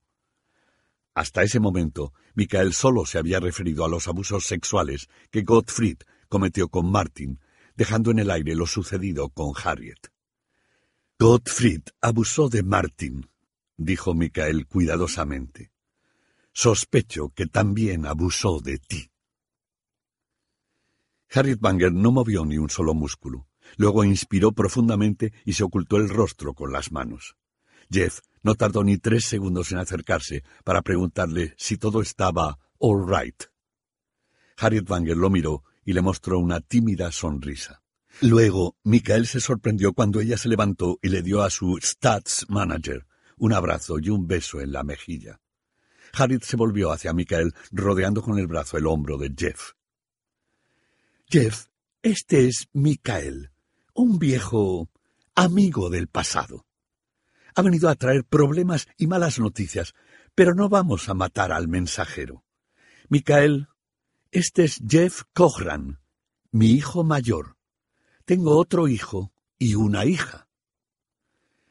Hasta 1.14 1.42
ese 1.42 1.60
momento, 1.60 2.12
Michael 2.34 2.72
solo 2.72 3.06
se 3.06 3.18
había 3.18 3.40
referido 3.40 3.84
a 3.84 3.88
los 3.88 4.08
abusos 4.08 4.44
sexuales 4.46 5.08
que 5.30 5.42
Gottfried 5.42 5.98
cometió 6.28 6.68
con 6.68 6.90
Martin, 6.90 7.40
dejando 7.74 8.10
en 8.10 8.18
el 8.18 8.30
aire 8.30 8.54
lo 8.54 8.66
sucedido 8.66 9.28
con 9.30 9.52
Harriet. 9.62 10.12
Gottfried 11.18 11.82
abusó 12.00 12.48
de 12.48 12.62
Martin, 12.62 13.30
dijo 13.76 14.14
Michael 14.14 14.66
cuidadosamente. 14.66 15.70
Sospecho 16.52 17.30
que 17.30 17.46
también 17.46 18.06
abusó 18.06 18.60
de 18.60 18.78
ti. 18.78 19.11
Harriet 21.34 21.60
Banger 21.60 21.92
no 21.92 22.12
movió 22.12 22.44
ni 22.44 22.58
un 22.58 22.70
solo 22.70 22.94
músculo. 22.94 23.48
Luego 23.76 24.04
inspiró 24.04 24.52
profundamente 24.52 25.32
y 25.44 25.54
se 25.54 25.64
ocultó 25.64 25.96
el 25.96 26.08
rostro 26.08 26.54
con 26.54 26.72
las 26.72 26.92
manos. 26.92 27.36
Jeff 27.90 28.20
no 28.42 28.54
tardó 28.54 28.84
ni 28.84 28.98
tres 28.98 29.24
segundos 29.24 29.72
en 29.72 29.78
acercarse 29.78 30.42
para 30.64 30.82
preguntarle 30.82 31.54
si 31.56 31.78
todo 31.78 32.02
estaba 32.02 32.58
all 32.78 33.06
right. 33.06 33.44
Harriet 34.58 34.86
Banger 34.86 35.16
lo 35.16 35.30
miró 35.30 35.64
y 35.84 35.92
le 35.92 36.02
mostró 36.02 36.38
una 36.38 36.60
tímida 36.60 37.10
sonrisa. 37.12 37.82
Luego, 38.20 38.76
Michael 38.84 39.26
se 39.26 39.40
sorprendió 39.40 39.94
cuando 39.94 40.20
ella 40.20 40.36
se 40.36 40.48
levantó 40.48 40.98
y 41.02 41.08
le 41.08 41.22
dio 41.22 41.42
a 41.42 41.50
su 41.50 41.78
Stats 41.82 42.46
Manager 42.48 43.06
un 43.42 43.52
abrazo 43.52 43.98
y 43.98 44.08
un 44.08 44.28
beso 44.28 44.60
en 44.60 44.70
la 44.70 44.84
mejilla. 44.84 45.40
Harriet 46.12 46.44
se 46.44 46.56
volvió 46.56 46.92
hacia 46.92 47.12
Michael, 47.12 47.54
rodeando 47.72 48.22
con 48.22 48.38
el 48.38 48.46
brazo 48.46 48.78
el 48.78 48.86
hombro 48.86 49.18
de 49.18 49.32
Jeff. 49.36 49.72
Jeff, 51.32 51.68
este 52.02 52.46
es 52.46 52.68
Michael, 52.74 53.52
un 53.94 54.18
viejo 54.18 54.90
amigo 55.34 55.88
del 55.88 56.06
pasado. 56.06 56.66
Ha 57.54 57.62
venido 57.62 57.88
a 57.88 57.94
traer 57.94 58.26
problemas 58.26 58.86
y 58.98 59.06
malas 59.06 59.38
noticias, 59.38 59.94
pero 60.34 60.54
no 60.54 60.68
vamos 60.68 61.08
a 61.08 61.14
matar 61.14 61.50
al 61.50 61.68
mensajero. 61.68 62.44
Michael, 63.08 63.68
este 64.30 64.64
es 64.64 64.82
Jeff 64.86 65.22
Cochran, 65.32 66.00
mi 66.50 66.72
hijo 66.72 67.02
mayor. 67.02 67.56
Tengo 68.26 68.58
otro 68.58 68.86
hijo 68.86 69.32
y 69.58 69.74
una 69.74 70.04
hija. 70.04 70.48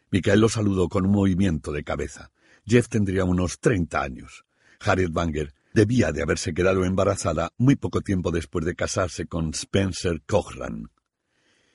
Michael 0.09 0.39
lo 0.39 0.49
saludó 0.49 0.89
con 0.89 1.05
un 1.05 1.11
movimiento 1.11 1.71
de 1.71 1.83
cabeza. 1.83 2.31
Jeff 2.65 2.89
tendría 2.89 3.25
unos 3.25 3.59
treinta 3.59 4.01
años. 4.01 4.43
Harriet 4.79 5.11
Banger 5.11 5.53
debía 5.73 6.11
de 6.11 6.21
haberse 6.21 6.53
quedado 6.53 6.85
embarazada 6.85 7.51
muy 7.57 7.75
poco 7.75 8.01
tiempo 8.01 8.31
después 8.31 8.65
de 8.65 8.75
casarse 8.75 9.27
con 9.27 9.51
Spencer 9.51 10.21
Cochran. 10.25 10.91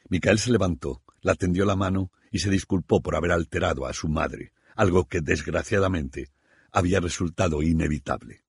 Michael 0.08 0.38
se 0.38 0.52
levantó, 0.52 1.02
la 1.20 1.34
tendió 1.34 1.64
la 1.64 1.76
mano 1.76 2.12
y 2.30 2.38
se 2.38 2.50
disculpó 2.50 3.02
por 3.02 3.16
haber 3.16 3.32
alterado 3.32 3.86
a 3.86 3.92
su 3.92 4.08
madre, 4.08 4.52
algo 4.74 5.08
que 5.08 5.20
desgraciadamente 5.20 6.30
había 6.70 7.00
resultado 7.00 7.62
inevitable. 7.62 8.44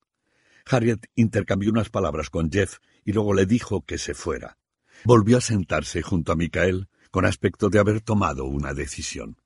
Harriet 0.69 1.07
intercambió 1.15 1.71
unas 1.71 1.89
palabras 1.89 2.29
con 2.29 2.51
Jeff 2.51 2.79
y 3.05 3.13
luego 3.13 3.33
le 3.33 3.45
dijo 3.45 3.85
que 3.85 3.97
se 3.97 4.13
fuera. 4.13 4.57
Volvió 5.05 5.37
a 5.37 5.41
sentarse 5.41 6.01
junto 6.01 6.31
a 6.31 6.35
Michael 6.35 6.89
con 7.09 7.25
aspecto 7.25 7.69
de 7.69 7.79
haber 7.79 8.01
tomado 8.01 8.45
una 8.45 8.73
decisión. 8.73 9.37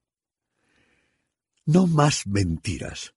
No 1.66 1.86
más 1.86 2.26
mentiras. 2.26 3.14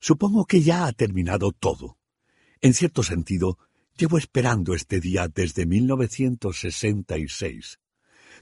Supongo 0.00 0.46
que 0.46 0.62
ya 0.62 0.86
ha 0.86 0.92
terminado 0.92 1.52
todo. 1.52 1.98
En 2.62 2.72
cierto 2.74 3.02
sentido, 3.02 3.58
llevo 3.96 4.18
esperando 4.18 4.74
este 4.74 5.00
día 5.00 5.26
desde 5.26 5.66
1966. 5.66 7.80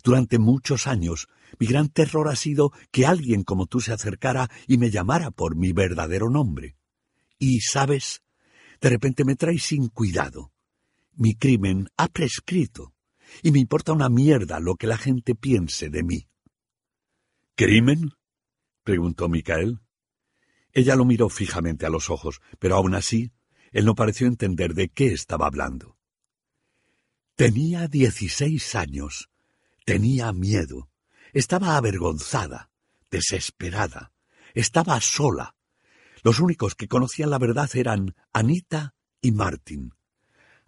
Durante 0.05 0.39
muchos 0.39 0.87
años, 0.87 1.27
mi 1.59 1.67
gran 1.67 1.89
terror 1.89 2.29
ha 2.29 2.37
sido 2.37 2.71
que 2.93 3.07
alguien 3.07 3.45
como 3.45 3.65
tú 3.65 3.81
se 3.81 3.95
acercara 3.95 4.51
y 4.67 4.77
me 4.77 4.91
llamara 4.91 5.31
por 5.31 5.57
mi 5.57 5.73
verdadero 5.73 6.29
nombre. 6.29 6.77
Y, 7.39 7.63
¿sabes? 7.63 8.21
De 8.83 8.91
repente 8.91 9.25
me 9.25 9.37
trae 9.37 9.59
sin 9.59 9.89
cuidado. 9.89 10.53
Mi 11.15 11.35
crimen 11.35 11.89
ha 11.97 12.09
prescrito, 12.09 12.93
y 13.43 13.53
me 13.53 13.59
importa 13.59 13.95
una 13.95 14.11
mierda 14.11 14.61
lo 14.61 14.77
que 14.77 14.87
la 14.87 14.99
gente 14.99 15.35
piense 15.35 15.89
de 15.89 16.03
mí. 16.03 16.29
¿Crimen? 17.55 18.11
preguntó 18.85 19.31
Micael. 19.31 19.81
Ella 20.73 20.95
lo 20.95 21.05
miró 21.07 21.31
fijamente 21.31 21.87
a 21.87 21.91
los 21.91 22.11
ojos, 22.11 22.43
pero 22.59 22.77
aún 22.77 22.95
así 22.95 23.33
él 23.73 23.85
no 23.85 23.95
pareció 23.95 24.27
entender 24.27 24.75
de 24.75 24.89
qué 24.89 25.13
estaba 25.13 25.47
hablando. 25.47 25.97
Tenía 27.37 27.89
dieciséis 27.89 28.75
años. 28.75 29.31
Tenía 29.85 30.33
miedo. 30.33 30.91
Estaba 31.33 31.77
avergonzada, 31.77 32.71
desesperada. 33.11 34.13
Estaba 34.55 35.01
sola. 35.01 35.55
Los 36.23 36.41
únicos 36.41 36.75
que 36.75 36.89
conocían 36.89 37.31
la 37.31 37.39
verdad 37.39 37.71
eran 37.75 38.15
Anita 38.33 38.95
y 39.23 39.33
Martin. 39.33 39.95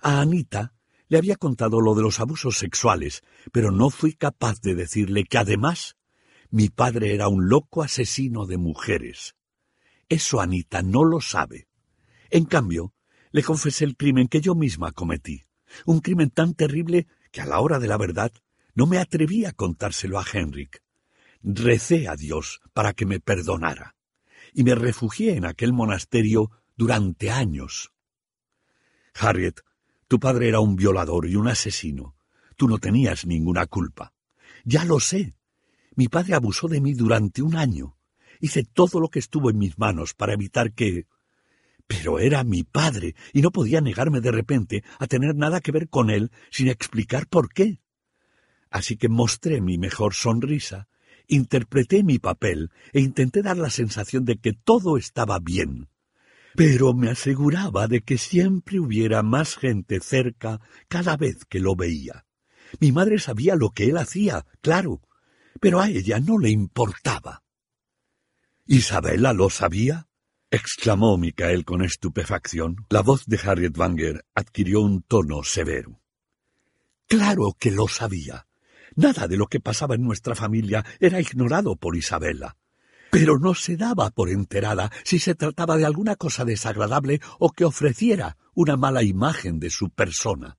A 0.00 0.20
Anita 0.20 0.72
le 1.08 1.18
había 1.18 1.36
contado 1.36 1.80
lo 1.80 1.94
de 1.94 2.02
los 2.02 2.20
abusos 2.20 2.56
sexuales, 2.56 3.22
pero 3.52 3.70
no 3.70 3.90
fui 3.90 4.14
capaz 4.14 4.60
de 4.62 4.74
decirle 4.74 5.24
que 5.24 5.36
además 5.36 5.96
mi 6.50 6.68
padre 6.68 7.14
era 7.14 7.28
un 7.28 7.48
loco 7.48 7.82
asesino 7.82 8.46
de 8.46 8.56
mujeres. 8.56 9.34
Eso 10.08 10.40
Anita 10.40 10.82
no 10.82 11.04
lo 11.04 11.20
sabe. 11.20 11.68
En 12.32 12.46
cambio, 12.46 12.94
le 13.30 13.42
confesé 13.42 13.84
el 13.84 13.94
crimen 13.94 14.26
que 14.26 14.40
yo 14.40 14.54
misma 14.54 14.90
cometí, 14.92 15.42
un 15.84 16.00
crimen 16.00 16.30
tan 16.30 16.54
terrible 16.54 17.06
que 17.30 17.42
a 17.42 17.46
la 17.46 17.60
hora 17.60 17.78
de 17.78 17.86
la 17.86 17.98
verdad 17.98 18.32
no 18.74 18.86
me 18.86 18.96
atreví 18.96 19.44
a 19.44 19.52
contárselo 19.52 20.18
a 20.18 20.24
Henrik. 20.24 20.82
Recé 21.42 22.08
a 22.08 22.16
Dios 22.16 22.62
para 22.72 22.94
que 22.94 23.04
me 23.04 23.20
perdonara, 23.20 23.96
y 24.54 24.64
me 24.64 24.74
refugié 24.74 25.36
en 25.36 25.44
aquel 25.44 25.74
monasterio 25.74 26.50
durante 26.74 27.30
años. 27.30 27.92
Harriet, 29.14 29.60
tu 30.08 30.18
padre 30.18 30.48
era 30.48 30.60
un 30.60 30.74
violador 30.74 31.26
y 31.26 31.36
un 31.36 31.48
asesino. 31.48 32.16
Tú 32.56 32.66
no 32.66 32.78
tenías 32.78 33.26
ninguna 33.26 33.66
culpa. 33.66 34.14
Ya 34.64 34.86
lo 34.86 35.00
sé, 35.00 35.34
mi 35.96 36.08
padre 36.08 36.34
abusó 36.34 36.66
de 36.66 36.80
mí 36.80 36.94
durante 36.94 37.42
un 37.42 37.56
año. 37.56 37.98
Hice 38.40 38.64
todo 38.64 39.00
lo 39.00 39.10
que 39.10 39.18
estuvo 39.18 39.50
en 39.50 39.58
mis 39.58 39.78
manos 39.78 40.14
para 40.14 40.32
evitar 40.32 40.72
que... 40.72 41.06
Pero 41.92 42.18
era 42.18 42.42
mi 42.42 42.62
padre, 42.62 43.14
y 43.34 43.42
no 43.42 43.50
podía 43.50 43.82
negarme 43.82 44.22
de 44.22 44.32
repente 44.32 44.82
a 44.98 45.06
tener 45.06 45.34
nada 45.36 45.60
que 45.60 45.72
ver 45.72 45.90
con 45.90 46.08
él 46.08 46.30
sin 46.50 46.68
explicar 46.68 47.26
por 47.26 47.52
qué. 47.52 47.80
Así 48.70 48.96
que 48.96 49.10
mostré 49.10 49.60
mi 49.60 49.76
mejor 49.76 50.14
sonrisa, 50.14 50.88
interpreté 51.28 52.02
mi 52.02 52.18
papel 52.18 52.70
e 52.94 53.00
intenté 53.00 53.42
dar 53.42 53.58
la 53.58 53.68
sensación 53.68 54.24
de 54.24 54.38
que 54.38 54.54
todo 54.54 54.96
estaba 54.96 55.38
bien. 55.38 55.90
Pero 56.54 56.94
me 56.94 57.10
aseguraba 57.10 57.88
de 57.88 58.00
que 58.00 58.16
siempre 58.16 58.80
hubiera 58.80 59.22
más 59.22 59.56
gente 59.56 60.00
cerca 60.00 60.62
cada 60.88 61.18
vez 61.18 61.44
que 61.44 61.60
lo 61.60 61.76
veía. 61.76 62.24
Mi 62.80 62.90
madre 62.90 63.18
sabía 63.18 63.54
lo 63.54 63.68
que 63.68 63.84
él 63.84 63.98
hacía, 63.98 64.46
claro, 64.62 65.02
pero 65.60 65.80
a 65.80 65.90
ella 65.90 66.20
no 66.20 66.38
le 66.38 66.48
importaba. 66.48 67.42
¿Isabela 68.64 69.34
lo 69.34 69.50
sabía? 69.50 70.08
Exclamó 70.52 71.16
Micael 71.16 71.64
con 71.64 71.82
estupefacción. 71.82 72.76
La 72.90 73.00
voz 73.00 73.24
de 73.26 73.40
Harriet 73.42 73.76
Wanger 73.76 74.26
adquirió 74.34 74.82
un 74.82 75.02
tono 75.02 75.42
severo. 75.42 75.98
Claro 77.08 77.56
que 77.58 77.70
lo 77.70 77.88
sabía. 77.88 78.46
Nada 78.94 79.26
de 79.26 79.38
lo 79.38 79.46
que 79.46 79.60
pasaba 79.60 79.94
en 79.94 80.02
nuestra 80.02 80.34
familia 80.34 80.84
era 81.00 81.20
ignorado 81.20 81.76
por 81.76 81.96
Isabela. 81.96 82.58
Pero 83.10 83.38
no 83.38 83.54
se 83.54 83.78
daba 83.78 84.10
por 84.10 84.28
enterada 84.28 84.92
si 85.04 85.18
se 85.18 85.34
trataba 85.34 85.78
de 85.78 85.86
alguna 85.86 86.16
cosa 86.16 86.44
desagradable 86.44 87.20
o 87.38 87.50
que 87.50 87.64
ofreciera 87.64 88.36
una 88.54 88.76
mala 88.76 89.02
imagen 89.02 89.58
de 89.58 89.70
su 89.70 89.88
persona. 89.88 90.58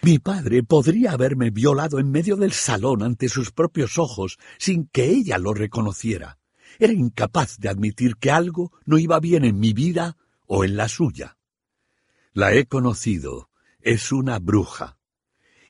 Mi 0.00 0.18
padre 0.18 0.62
podría 0.62 1.12
haberme 1.12 1.50
violado 1.50 1.98
en 1.98 2.10
medio 2.10 2.36
del 2.36 2.52
salón 2.52 3.02
ante 3.02 3.28
sus 3.28 3.52
propios 3.52 3.98
ojos 3.98 4.38
sin 4.58 4.86
que 4.88 5.10
ella 5.10 5.36
lo 5.36 5.52
reconociera. 5.52 6.38
Era 6.78 6.92
incapaz 6.92 7.58
de 7.58 7.68
admitir 7.68 8.16
que 8.16 8.30
algo 8.30 8.72
no 8.84 8.98
iba 8.98 9.18
bien 9.20 9.44
en 9.44 9.58
mi 9.58 9.72
vida 9.72 10.16
o 10.46 10.64
en 10.64 10.76
la 10.76 10.88
suya. 10.88 11.36
La 12.32 12.52
he 12.52 12.66
conocido. 12.66 13.50
Es 13.80 14.12
una 14.12 14.38
bruja. 14.38 14.98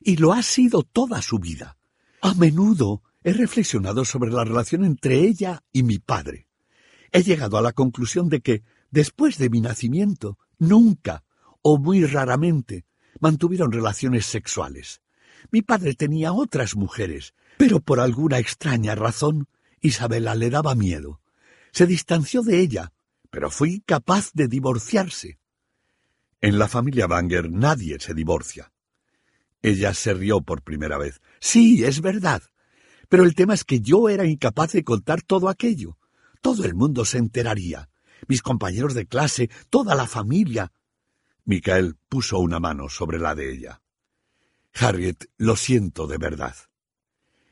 Y 0.01 0.17
lo 0.17 0.33
ha 0.33 0.41
sido 0.41 0.83
toda 0.83 1.21
su 1.21 1.39
vida. 1.39 1.77
A 2.21 2.33
menudo 2.33 3.03
he 3.23 3.31
reflexionado 3.31 4.05
sobre 4.05 4.31
la 4.31 4.43
relación 4.43 4.83
entre 4.83 5.19
ella 5.19 5.63
y 5.71 5.83
mi 5.83 5.99
padre. 5.99 6.47
He 7.11 7.23
llegado 7.23 7.57
a 7.57 7.61
la 7.61 7.73
conclusión 7.73 8.27
de 8.29 8.41
que, 8.41 8.63
después 8.89 9.37
de 9.37 9.49
mi 9.49 9.61
nacimiento, 9.61 10.37
nunca, 10.57 11.23
o 11.61 11.77
muy 11.77 12.05
raramente, 12.05 12.85
mantuvieron 13.19 13.71
relaciones 13.71 14.25
sexuales. 14.25 15.01
Mi 15.51 15.61
padre 15.61 15.93
tenía 15.93 16.33
otras 16.33 16.75
mujeres, 16.75 17.33
pero 17.57 17.79
por 17.79 17.99
alguna 17.99 18.39
extraña 18.39 18.95
razón 18.95 19.47
Isabela 19.81 20.35
le 20.35 20.49
daba 20.49 20.75
miedo. 20.75 21.21
Se 21.71 21.85
distanció 21.85 22.41
de 22.41 22.59
ella, 22.59 22.93
pero 23.29 23.51
fue 23.51 23.69
incapaz 23.69 24.31
de 24.33 24.47
divorciarse. 24.47 25.39
En 26.41 26.59
la 26.59 26.67
familia 26.67 27.07
Banger 27.07 27.49
nadie 27.51 27.99
se 27.99 28.13
divorcia. 28.13 28.71
Ella 29.61 29.93
se 29.93 30.13
rió 30.13 30.41
por 30.41 30.61
primera 30.61 30.97
vez. 30.97 31.21
Sí, 31.39 31.83
es 31.83 32.01
verdad. 32.01 32.43
Pero 33.09 33.23
el 33.23 33.35
tema 33.35 33.53
es 33.53 33.63
que 33.63 33.79
yo 33.79 34.09
era 34.09 34.25
incapaz 34.25 34.73
de 34.73 34.83
contar 34.83 35.21
todo 35.21 35.49
aquello. 35.49 35.97
Todo 36.41 36.65
el 36.65 36.75
mundo 36.75 37.05
se 37.05 37.17
enteraría. 37.17 37.89
Mis 38.27 38.41
compañeros 38.41 38.93
de 38.93 39.07
clase, 39.07 39.49
toda 39.69 39.95
la 39.95 40.07
familia. 40.07 40.71
Michael 41.45 41.95
puso 42.09 42.39
una 42.39 42.59
mano 42.59 42.89
sobre 42.89 43.19
la 43.19 43.33
de 43.33 43.53
ella. 43.53 43.81
Harriet, 44.73 45.25
lo 45.37 45.55
siento 45.55 46.05
de 46.05 46.17
verdad. 46.17 46.55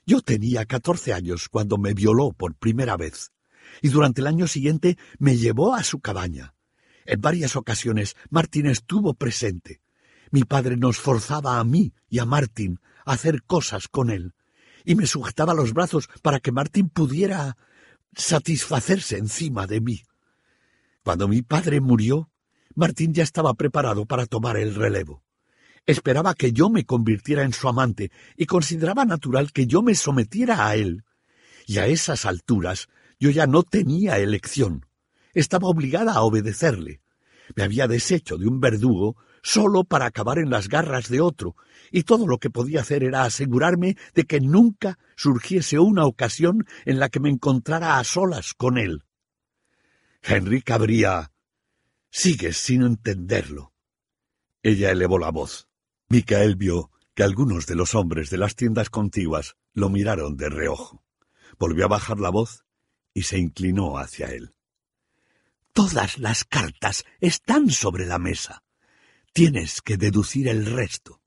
Yo 0.06 0.22
tenía 0.22 0.66
catorce 0.66 1.14
años 1.14 1.50
cuando 1.50 1.78
me 1.78 1.94
violó 1.94 2.32
por 2.32 2.56
primera 2.56 2.96
vez, 2.96 3.32
y 3.82 3.90
durante 3.90 4.22
el 4.22 4.28
año 4.28 4.48
siguiente 4.48 4.98
me 5.18 5.36
llevó 5.36 5.74
a 5.74 5.84
su 5.84 6.00
cabaña. 6.00 6.54
En 7.06 7.22
varias 7.22 7.56
ocasiones 7.56 8.16
Martín 8.30 8.68
estuvo 8.68 9.16
presente. 9.16 9.82
Mi 10.32 10.44
padre 10.44 10.78
nos 10.78 10.98
forzaba 10.98 11.60
a 11.60 11.64
mí 11.64 11.94
y 12.08 12.20
a 12.20 12.26
Martín 12.26 12.80
a 13.06 13.14
hacer 13.14 13.44
cosas 13.44 13.88
con 13.88 14.12
él, 14.12 14.34
y 14.84 14.96
me 14.96 15.08
sujetaba 15.08 15.56
los 15.56 15.74
brazos 15.74 16.08
para 16.22 16.40
que 16.40 16.52
Martín 16.52 16.90
pudiera 16.90 17.58
satisfacerse 18.16 19.18
encima 19.18 19.66
de 19.66 19.82
mí. 19.82 20.04
Cuando 21.04 21.28
mi 21.28 21.42
padre 21.42 21.82
murió, 21.82 22.30
Martín 22.76 23.14
ya 23.14 23.24
estaba 23.24 23.54
preparado 23.56 24.06
para 24.06 24.26
tomar 24.28 24.58
el 24.58 24.76
relevo. 24.76 25.25
Esperaba 25.86 26.34
que 26.34 26.52
yo 26.52 26.70
me 26.70 26.86
convirtiera 26.86 27.44
en 27.44 27.54
su 27.54 27.68
amante 27.68 28.12
y 28.36 28.46
consideraba 28.46 29.06
natural 29.06 29.52
que 29.52 29.68
yo 29.68 29.82
me 29.82 29.94
sometiera 29.96 30.68
a 30.68 30.76
él. 30.76 31.04
Y 31.68 31.78
a 31.78 31.88
esas 31.88 32.26
alturas 32.26 32.88
yo 33.20 33.30
ya 33.30 33.46
no 33.48 33.64
tenía 33.64 34.18
elección. 34.18 34.86
Estaba 35.34 35.68
obligada 35.68 36.14
a 36.14 36.22
obedecerle. 36.24 37.02
Me 37.56 37.64
había 37.64 37.88
deshecho 37.88 38.38
de 38.38 38.48
un 38.48 38.60
verdugo 38.60 39.16
solo 39.44 39.84
para 39.84 40.08
acabar 40.08 40.40
en 40.40 40.50
las 40.50 40.70
garras 40.70 41.08
de 41.08 41.22
otro, 41.22 41.56
y 41.92 42.04
todo 42.04 42.26
lo 42.26 42.40
que 42.40 42.50
podía 42.50 42.82
hacer 42.82 43.04
era 43.04 43.24
asegurarme 43.24 43.96
de 44.16 44.24
que 44.24 44.42
nunca 44.42 44.98
surgiese 45.16 45.78
una 45.78 46.06
ocasión 46.06 46.66
en 46.86 47.00
la 47.00 47.10
que 47.10 47.20
me 47.20 47.30
encontrara 47.30 48.00
a 48.00 48.04
solas 48.04 48.56
con 48.56 48.80
él. 48.80 49.04
Henry 50.24 50.64
cabría. 50.64 51.32
Sigues 52.10 52.58
sin 52.58 52.82
entenderlo. 52.82 53.74
Ella 54.64 54.90
elevó 54.90 55.20
la 55.20 55.30
voz. 55.30 55.68
Micael 56.10 56.56
vio 56.56 56.92
que 57.14 57.24
algunos 57.24 57.66
de 57.66 57.76
los 57.76 57.96
hombres 57.96 58.30
de 58.30 58.38
las 58.38 58.56
tiendas 58.56 58.90
contiguas 58.90 59.56
lo 59.74 59.90
miraron 59.90 60.38
de 60.38 60.50
reojo. 60.50 61.04
Volvió 61.58 61.86
a 61.86 61.90
bajar 61.90 62.20
la 62.20 62.30
voz 62.30 62.66
y 63.14 63.24
se 63.24 63.38
inclinó 63.38 63.98
hacia 63.98 64.28
él. 64.28 64.54
Todas 65.74 66.20
las 66.20 66.44
cartas 66.44 67.06
están 67.20 67.70
sobre 67.70 68.06
la 68.06 68.20
mesa. 68.20 68.64
Tienes 69.34 69.82
que 69.82 69.98
deducir 69.98 70.48
el 70.48 70.66
resto. 70.66 71.22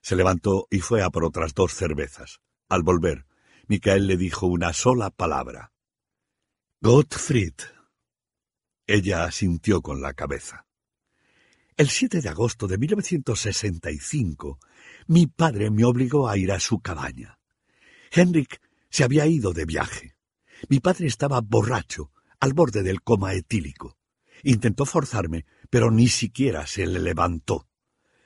Se 0.00 0.16
levantó 0.16 0.66
y 0.70 0.80
fue 0.80 1.02
a 1.02 1.10
por 1.10 1.24
otras 1.24 1.54
dos 1.54 1.74
cervezas. 1.74 2.40
Al 2.68 2.82
volver, 2.82 3.26
Micael 3.66 4.06
le 4.06 4.16
dijo 4.16 4.46
una 4.46 4.72
sola 4.72 5.10
palabra. 5.10 5.72
Gottfried. 6.80 7.54
Ella 8.86 9.24
asintió 9.24 9.82
con 9.82 10.00
la 10.00 10.14
cabeza. 10.14 10.65
El 11.78 11.90
7 11.90 12.22
de 12.22 12.30
agosto 12.30 12.66
de 12.66 12.78
1965, 12.78 14.58
mi 15.08 15.26
padre 15.26 15.70
me 15.70 15.84
obligó 15.84 16.26
a 16.26 16.38
ir 16.38 16.50
a 16.50 16.58
su 16.58 16.80
cabaña. 16.80 17.38
Henrik 18.10 18.62
se 18.88 19.04
había 19.04 19.26
ido 19.26 19.52
de 19.52 19.66
viaje. 19.66 20.16
Mi 20.70 20.80
padre 20.80 21.06
estaba 21.06 21.42
borracho 21.42 22.12
al 22.40 22.54
borde 22.54 22.82
del 22.82 23.02
coma 23.02 23.34
etílico. 23.34 23.98
Intentó 24.42 24.86
forzarme, 24.86 25.44
pero 25.68 25.90
ni 25.90 26.08
siquiera 26.08 26.66
se 26.66 26.86
le 26.86 26.98
levantó. 26.98 27.68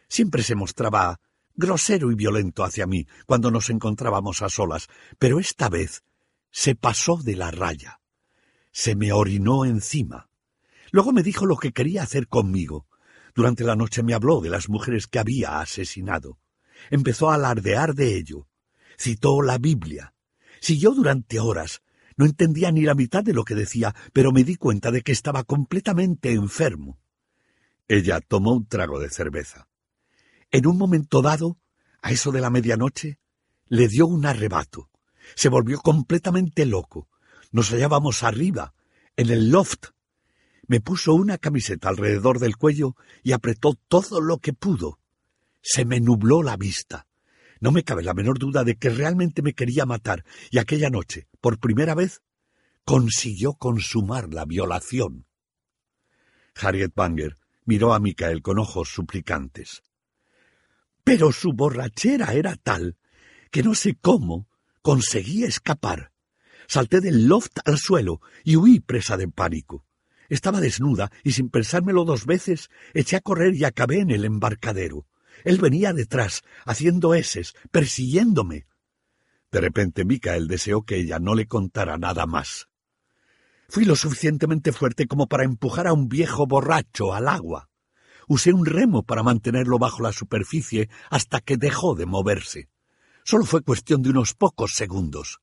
Siempre 0.09 0.45
se 0.45 0.55
mostraba 0.55 1.21
grosero 1.57 2.13
y 2.13 2.15
violento 2.15 2.63
hacia 2.63 2.87
mí 2.87 3.09
cuando 3.27 3.51
nos 3.51 3.69
encontrábamos 3.69 4.43
a 4.43 4.49
solas, 4.49 4.87
pero 5.19 5.41
esta 5.41 5.69
vez 5.69 6.05
se 6.53 6.77
pasó 6.77 7.17
de 7.17 7.35
la 7.35 7.51
raya. 7.51 8.01
Se 8.71 8.95
me 8.95 9.11
orinó 9.11 9.65
encima. 9.65 10.31
Luego 10.93 11.11
me 11.11 11.25
dijo 11.25 11.47
lo 11.47 11.57
que 11.57 11.73
quería 11.73 12.05
hacer 12.05 12.29
conmigo. 12.29 12.87
Durante 13.35 13.65
la 13.65 13.77
noche 13.77 14.03
me 14.03 14.15
habló 14.15 14.41
de 14.41 14.51
las 14.51 14.69
mujeres 14.69 15.07
que 15.07 15.19
había 15.19 15.61
asesinado. 15.61 16.39
Empezó 16.91 17.31
a 17.31 17.35
alardear 17.35 17.95
de 17.95 18.17
ello. 18.17 18.49
Citó 18.99 19.43
la 19.43 19.59
Biblia. 19.59 20.15
Siguió 20.61 20.91
durante 20.93 21.41
horas, 21.41 21.83
no 22.17 22.27
entendía 22.27 22.71
ni 22.71 22.83
la 22.83 22.95
mitad 22.95 23.25
de 23.25 23.33
lo 23.33 23.45
que 23.45 23.55
decía, 23.55 23.95
pero 24.13 24.31
me 24.31 24.45
di 24.45 24.57
cuenta 24.57 24.91
de 24.91 25.01
que 25.01 25.13
estaba 25.13 25.43
completamente 25.43 26.33
enfermo. 26.33 26.99
Ella 27.89 28.21
tomó 28.21 28.53
un 28.53 28.67
trago 28.67 29.01
de 29.01 29.09
cerveza. 29.09 29.69
En 30.51 30.67
un 30.67 30.77
momento 30.77 31.23
dado, 31.23 31.59
a 32.03 32.11
eso 32.11 32.31
de 32.31 32.43
la 32.43 32.51
medianoche, 32.51 33.19
le 33.69 33.89
dio 33.89 34.07
un 34.07 34.27
arrebato. 34.27 34.91
Se 35.35 35.49
volvió 35.49 35.81
completamente 35.81 36.67
loco. 36.67 37.09
Nos 37.53 37.71
hallábamos 37.71 38.23
arriba, 38.23 38.75
en 39.17 39.31
el 39.31 39.51
loft. 39.51 39.87
Me 40.71 40.81
puso 40.81 41.15
una 41.15 41.37
camiseta 41.37 41.89
alrededor 41.89 42.39
del 42.39 42.57
cuello 42.57 42.95
y 43.25 43.33
apretó 43.33 43.75
todo 43.89 44.21
lo 44.21 44.39
que 44.39 44.53
pudo. 44.53 45.01
Se 45.61 45.85
me 45.85 45.99
nubló 45.99 46.45
la 46.45 46.57
vista. 46.57 47.09
No 47.59 47.73
me 47.73 47.83
cabe 47.83 48.05
la 48.05 48.15
menor 48.15 48.39
duda 48.39 48.63
de 48.63 48.77
que 48.77 48.89
realmente 48.89 49.43
me 49.43 49.53
quería 49.53 49.85
matar, 49.85 50.25
y 50.49 50.59
aquella 50.59 50.89
noche, 50.89 51.27
por 51.41 51.59
primera 51.59 51.97
vez, 51.97 52.23
consiguió 52.85 53.55
consumar 53.55 54.33
la 54.33 54.45
violación. 54.45 55.27
Harriet 56.55 56.95
Banger 56.95 57.37
miró 57.65 57.93
a 57.93 57.99
Michael 57.99 58.41
con 58.41 58.61
ojos 58.61 58.91
suplicantes. 58.91 59.83
Pero 61.03 61.33
su 61.33 61.53
borrachera 61.53 62.33
era 62.35 62.55
tal 62.55 62.97
que 63.51 63.65
no 63.65 63.75
sé 63.75 63.97
cómo 64.01 64.49
conseguí 64.83 65.43
escapar. 65.43 66.13
Salté 66.69 67.01
del 67.01 67.27
loft 67.27 67.59
al 67.65 67.77
suelo 67.77 68.21
y 68.45 68.55
huí 68.55 68.79
presa 68.79 69.17
de 69.17 69.27
pánico. 69.27 69.85
Estaba 70.31 70.61
desnuda 70.61 71.11
y 71.25 71.33
sin 71.33 71.51
pensármelo 71.51 72.05
dos 72.05 72.25
veces 72.25 72.71
eché 72.95 73.17
a 73.17 73.21
correr 73.21 73.55
y 73.55 73.65
acabé 73.65 73.99
en 73.99 74.11
el 74.11 74.25
embarcadero. 74.25 75.07
Él 75.45 75.59
venía 75.59 75.93
detrás, 75.93 76.43
haciendo 76.65 77.15
eses, 77.15 77.55
persiguiéndome. 77.71 78.67
De 79.51 79.61
repente 79.61 80.05
Micael 80.05 80.47
deseó 80.47 80.83
que 80.83 80.97
ella 80.97 81.19
no 81.19 81.35
le 81.35 81.47
contara 81.47 81.99
nada 81.99 82.27
más. 82.27 82.69
Fui 83.69 83.85
lo 83.85 83.97
suficientemente 83.97 84.73
fuerte 84.73 85.09
como 85.09 85.27
para 85.27 85.45
empujar 85.45 85.89
a 85.89 85.93
un 85.93 86.09
viejo 86.09 86.47
borracho 86.47 87.13
al 87.13 87.29
agua. 87.29 87.69
Usé 88.29 88.53
un 88.53 88.65
remo 88.65 89.03
para 89.03 89.25
mantenerlo 89.25 89.79
bajo 89.79 90.03
la 90.03 90.13
superficie 90.13 90.89
hasta 91.11 91.41
que 91.41 91.57
dejó 91.57 91.97
de 91.97 92.07
moverse. 92.07 92.69
Solo 93.25 93.45
fue 93.45 93.63
cuestión 93.63 94.03
de 94.03 94.11
unos 94.11 94.35
pocos 94.35 94.75
segundos. 94.75 95.41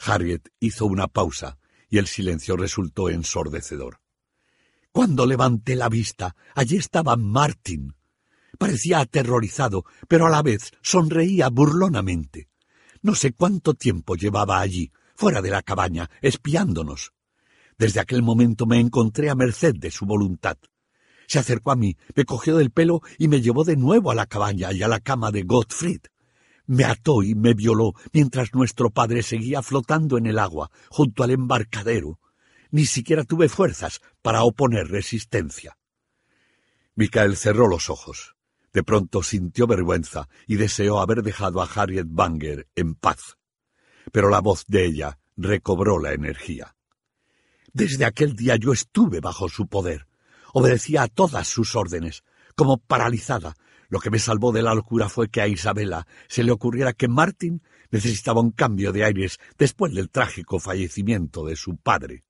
Harriet 0.00 0.48
hizo 0.58 0.86
una 0.86 1.06
pausa 1.06 1.58
y 1.88 1.98
el 1.98 2.06
silencio 2.06 2.56
resultó 2.56 3.10
ensordecedor. 3.10 3.99
Cuando 4.92 5.26
levanté 5.26 5.76
la 5.76 5.88
vista, 5.88 6.34
allí 6.54 6.76
estaba 6.76 7.16
Martin, 7.16 7.94
Parecía 8.60 9.00
aterrorizado, 9.00 9.86
pero 10.06 10.26
a 10.26 10.30
la 10.30 10.42
vez 10.42 10.72
sonreía 10.82 11.48
burlonamente. 11.48 12.48
No 13.00 13.14
sé 13.14 13.32
cuánto 13.32 13.72
tiempo 13.72 14.16
llevaba 14.16 14.60
allí, 14.60 14.92
fuera 15.14 15.40
de 15.40 15.48
la 15.48 15.62
cabaña, 15.62 16.10
espiándonos. 16.20 17.12
Desde 17.78 18.00
aquel 18.00 18.22
momento 18.22 18.66
me 18.66 18.78
encontré 18.78 19.30
a 19.30 19.34
merced 19.34 19.76
de 19.76 19.90
su 19.90 20.04
voluntad. 20.04 20.58
Se 21.26 21.38
acercó 21.38 21.70
a 21.70 21.76
mí, 21.76 21.96
me 22.14 22.26
cogió 22.26 22.58
del 22.58 22.70
pelo 22.70 23.00
y 23.16 23.28
me 23.28 23.40
llevó 23.40 23.64
de 23.64 23.76
nuevo 23.76 24.10
a 24.10 24.14
la 24.14 24.26
cabaña 24.26 24.72
y 24.72 24.82
a 24.82 24.88
la 24.88 25.00
cama 25.00 25.30
de 25.30 25.44
Gottfried. 25.44 26.02
Me 26.66 26.84
ató 26.84 27.22
y 27.22 27.34
me 27.34 27.54
violó 27.54 27.94
mientras 28.12 28.52
nuestro 28.52 28.90
padre 28.90 29.22
seguía 29.22 29.62
flotando 29.62 30.18
en 30.18 30.26
el 30.26 30.38
agua, 30.38 30.70
junto 30.90 31.22
al 31.22 31.30
embarcadero. 31.30 32.20
Ni 32.70 32.86
siquiera 32.86 33.24
tuve 33.24 33.48
fuerzas 33.48 34.00
para 34.22 34.42
oponer 34.42 34.88
resistencia. 34.88 35.76
Michael 36.94 37.36
cerró 37.36 37.66
los 37.68 37.90
ojos. 37.90 38.36
De 38.72 38.84
pronto 38.84 39.22
sintió 39.22 39.66
vergüenza 39.66 40.28
y 40.46 40.56
deseó 40.56 41.00
haber 41.00 41.22
dejado 41.22 41.60
a 41.60 41.64
Harriet 41.64 42.06
Banger 42.08 42.68
en 42.76 42.94
paz. 42.94 43.36
Pero 44.12 44.28
la 44.28 44.40
voz 44.40 44.64
de 44.68 44.86
ella 44.86 45.18
recobró 45.36 45.98
la 45.98 46.12
energía. 46.12 46.76
Desde 47.72 48.04
aquel 48.04 48.34
día 48.34 48.56
yo 48.56 48.72
estuve 48.72 49.20
bajo 49.20 49.48
su 49.48 49.66
poder. 49.66 50.06
Obedecía 50.52 51.02
a 51.02 51.08
todas 51.08 51.48
sus 51.48 51.74
órdenes, 51.76 52.22
como 52.54 52.78
paralizada. 52.78 53.54
Lo 53.88 53.98
que 53.98 54.10
me 54.10 54.18
salvó 54.18 54.52
de 54.52 54.62
la 54.62 54.74
locura 54.74 55.08
fue 55.08 55.28
que 55.28 55.40
a 55.40 55.48
Isabela 55.48 56.06
se 56.28 56.44
le 56.44 56.52
ocurriera 56.52 56.92
que 56.92 57.08
Martin 57.08 57.62
necesitaba 57.90 58.40
un 58.40 58.52
cambio 58.52 58.92
de 58.92 59.04
aires 59.04 59.38
después 59.58 59.92
del 59.94 60.10
trágico 60.10 60.60
fallecimiento 60.60 61.44
de 61.44 61.56
su 61.56 61.76
padre. 61.76 62.24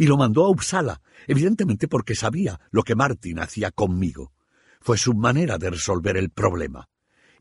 Y 0.00 0.06
lo 0.06 0.16
mandó 0.16 0.46
a 0.46 0.48
Uppsala, 0.48 1.02
evidentemente 1.26 1.86
porque 1.86 2.14
sabía 2.14 2.58
lo 2.70 2.84
que 2.84 2.94
Martin 2.94 3.38
hacía 3.38 3.70
conmigo. 3.70 4.32
Fue 4.80 4.96
su 4.96 5.12
manera 5.12 5.58
de 5.58 5.68
resolver 5.68 6.16
el 6.16 6.30
problema. 6.30 6.88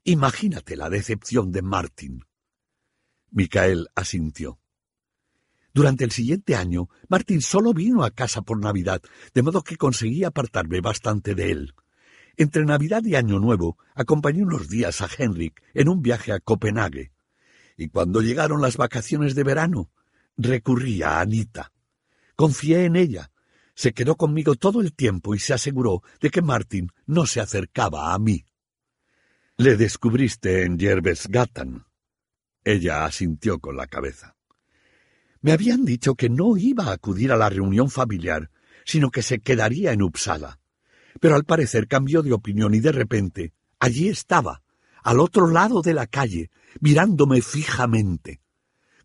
Imagínate 0.04 0.76
la 0.76 0.90
decepción 0.90 1.54
de 1.54 1.62
Martin. 1.62 2.26
Micael 3.32 3.88
asintió. 3.96 4.60
Durante 5.74 6.04
el 6.04 6.12
siguiente 6.12 6.58
año, 6.58 6.90
Martin 7.08 7.42
solo 7.42 7.74
vino 7.74 8.04
a 8.04 8.12
casa 8.12 8.42
por 8.42 8.60
Navidad, 8.60 9.02
de 9.34 9.42
modo 9.42 9.64
que 9.64 9.78
conseguí 9.78 10.26
apartarme 10.26 10.82
bastante 10.82 11.36
de 11.36 11.52
él. 11.52 11.76
Entre 12.36 12.66
Navidad 12.66 13.06
y 13.06 13.16
Año 13.16 13.40
Nuevo, 13.40 13.78
acompañé 13.96 14.44
unos 14.44 14.68
días 14.68 15.00
a 15.00 15.08
Henrik 15.18 15.64
en 15.74 15.88
un 15.88 16.02
viaje 16.02 16.34
a 16.34 16.42
Copenhague. 16.42 17.14
Y 17.78 17.88
cuando 17.88 18.20
llegaron 18.20 18.62
las 18.62 18.76
vacaciones 18.76 19.34
de 19.34 19.46
verano, 19.46 19.92
recurrí 20.36 21.04
a 21.04 21.22
Anita. 21.22 21.72
Confié 22.40 22.86
en 22.86 22.96
ella. 22.96 23.34
Se 23.76 23.92
quedó 23.92 24.16
conmigo 24.16 24.56
todo 24.56 24.80
el 24.80 24.94
tiempo 24.94 25.36
y 25.36 25.40
se 25.40 25.54
aseguró 25.54 26.04
de 26.22 26.30
que 26.30 26.42
Martin 26.42 26.90
no 27.06 27.26
se 27.26 27.42
acercaba 27.42 28.14
a 28.14 28.18
mí. 28.18 28.46
Le 29.58 29.76
descubriste 29.76 30.64
en 30.64 30.78
Gatan. 30.78 31.84
Ella 32.64 33.04
asintió 33.04 33.60
con 33.60 33.76
la 33.76 33.88
cabeza. 33.88 34.38
Me 35.42 35.52
habían 35.52 35.84
dicho 35.84 36.16
que 36.16 36.30
no 36.30 36.56
iba 36.56 36.86
a 36.86 36.94
acudir 36.94 37.34
a 37.34 37.36
la 37.36 37.50
reunión 37.50 37.90
familiar, 37.90 38.50
sino 38.86 39.12
que 39.12 39.22
se 39.22 39.42
quedaría 39.42 39.92
en 39.92 40.02
Uppsala. 40.02 40.62
Pero 41.20 41.36
al 41.36 41.44
parecer 41.44 41.90
cambió 41.90 42.22
de 42.22 42.32
opinión 42.32 42.74
y 42.74 42.80
de 42.80 42.94
repente 42.94 43.54
allí 43.82 44.08
estaba, 44.08 44.64
al 45.04 45.20
otro 45.20 45.50
lado 45.50 45.82
de 45.82 45.94
la 45.94 46.08
calle, 46.08 46.52
mirándome 46.80 47.42
fijamente, 47.42 48.40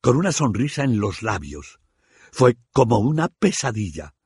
con 0.00 0.16
una 0.16 0.30
sonrisa 0.30 0.84
en 0.84 1.00
los 1.00 1.24
labios. 1.24 1.80
Fue 2.36 2.56
como 2.72 2.98
una 2.98 3.28
pesadilla. 3.28 4.16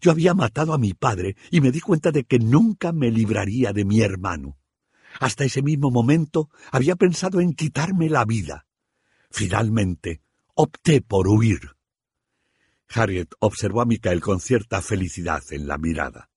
Yo 0.00 0.10
había 0.10 0.34
matado 0.34 0.72
a 0.72 0.78
mi 0.78 0.94
padre 0.94 1.36
y 1.48 1.60
me 1.60 1.70
di 1.70 1.78
cuenta 1.78 2.10
de 2.10 2.24
que 2.24 2.40
nunca 2.40 2.90
me 2.90 3.12
libraría 3.12 3.72
de 3.72 3.84
mi 3.84 4.00
hermano. 4.00 4.58
Hasta 5.20 5.44
ese 5.44 5.62
mismo 5.62 5.92
momento 5.92 6.50
había 6.72 6.96
pensado 6.96 7.38
en 7.40 7.52
quitarme 7.52 8.10
la 8.10 8.24
vida. 8.24 8.66
Finalmente, 9.30 10.22
opté 10.56 11.02
por 11.02 11.28
huir. 11.28 11.76
Harriet 12.88 13.32
observó 13.38 13.82
a 13.82 13.84
Michael 13.84 14.20
con 14.22 14.40
cierta 14.40 14.82
felicidad 14.82 15.44
en 15.50 15.68
la 15.68 15.78
mirada. 15.78 16.30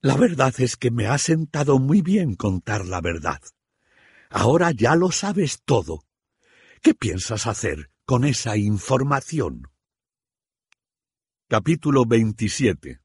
La 0.00 0.16
verdad 0.16 0.54
es 0.58 0.76
que 0.76 0.92
me 0.92 1.08
ha 1.08 1.18
sentado 1.18 1.80
muy 1.80 2.02
bien 2.02 2.36
contar 2.36 2.86
la 2.86 3.00
verdad. 3.00 3.42
Ahora 4.30 4.70
ya 4.70 4.94
lo 4.94 5.10
sabes 5.10 5.60
todo. 5.64 6.04
¿Qué 6.82 6.94
piensas 6.94 7.48
hacer 7.48 7.90
con 8.04 8.24
esa 8.24 8.56
información? 8.56 9.71
Capítulo 11.52 12.06
27. 12.06 13.02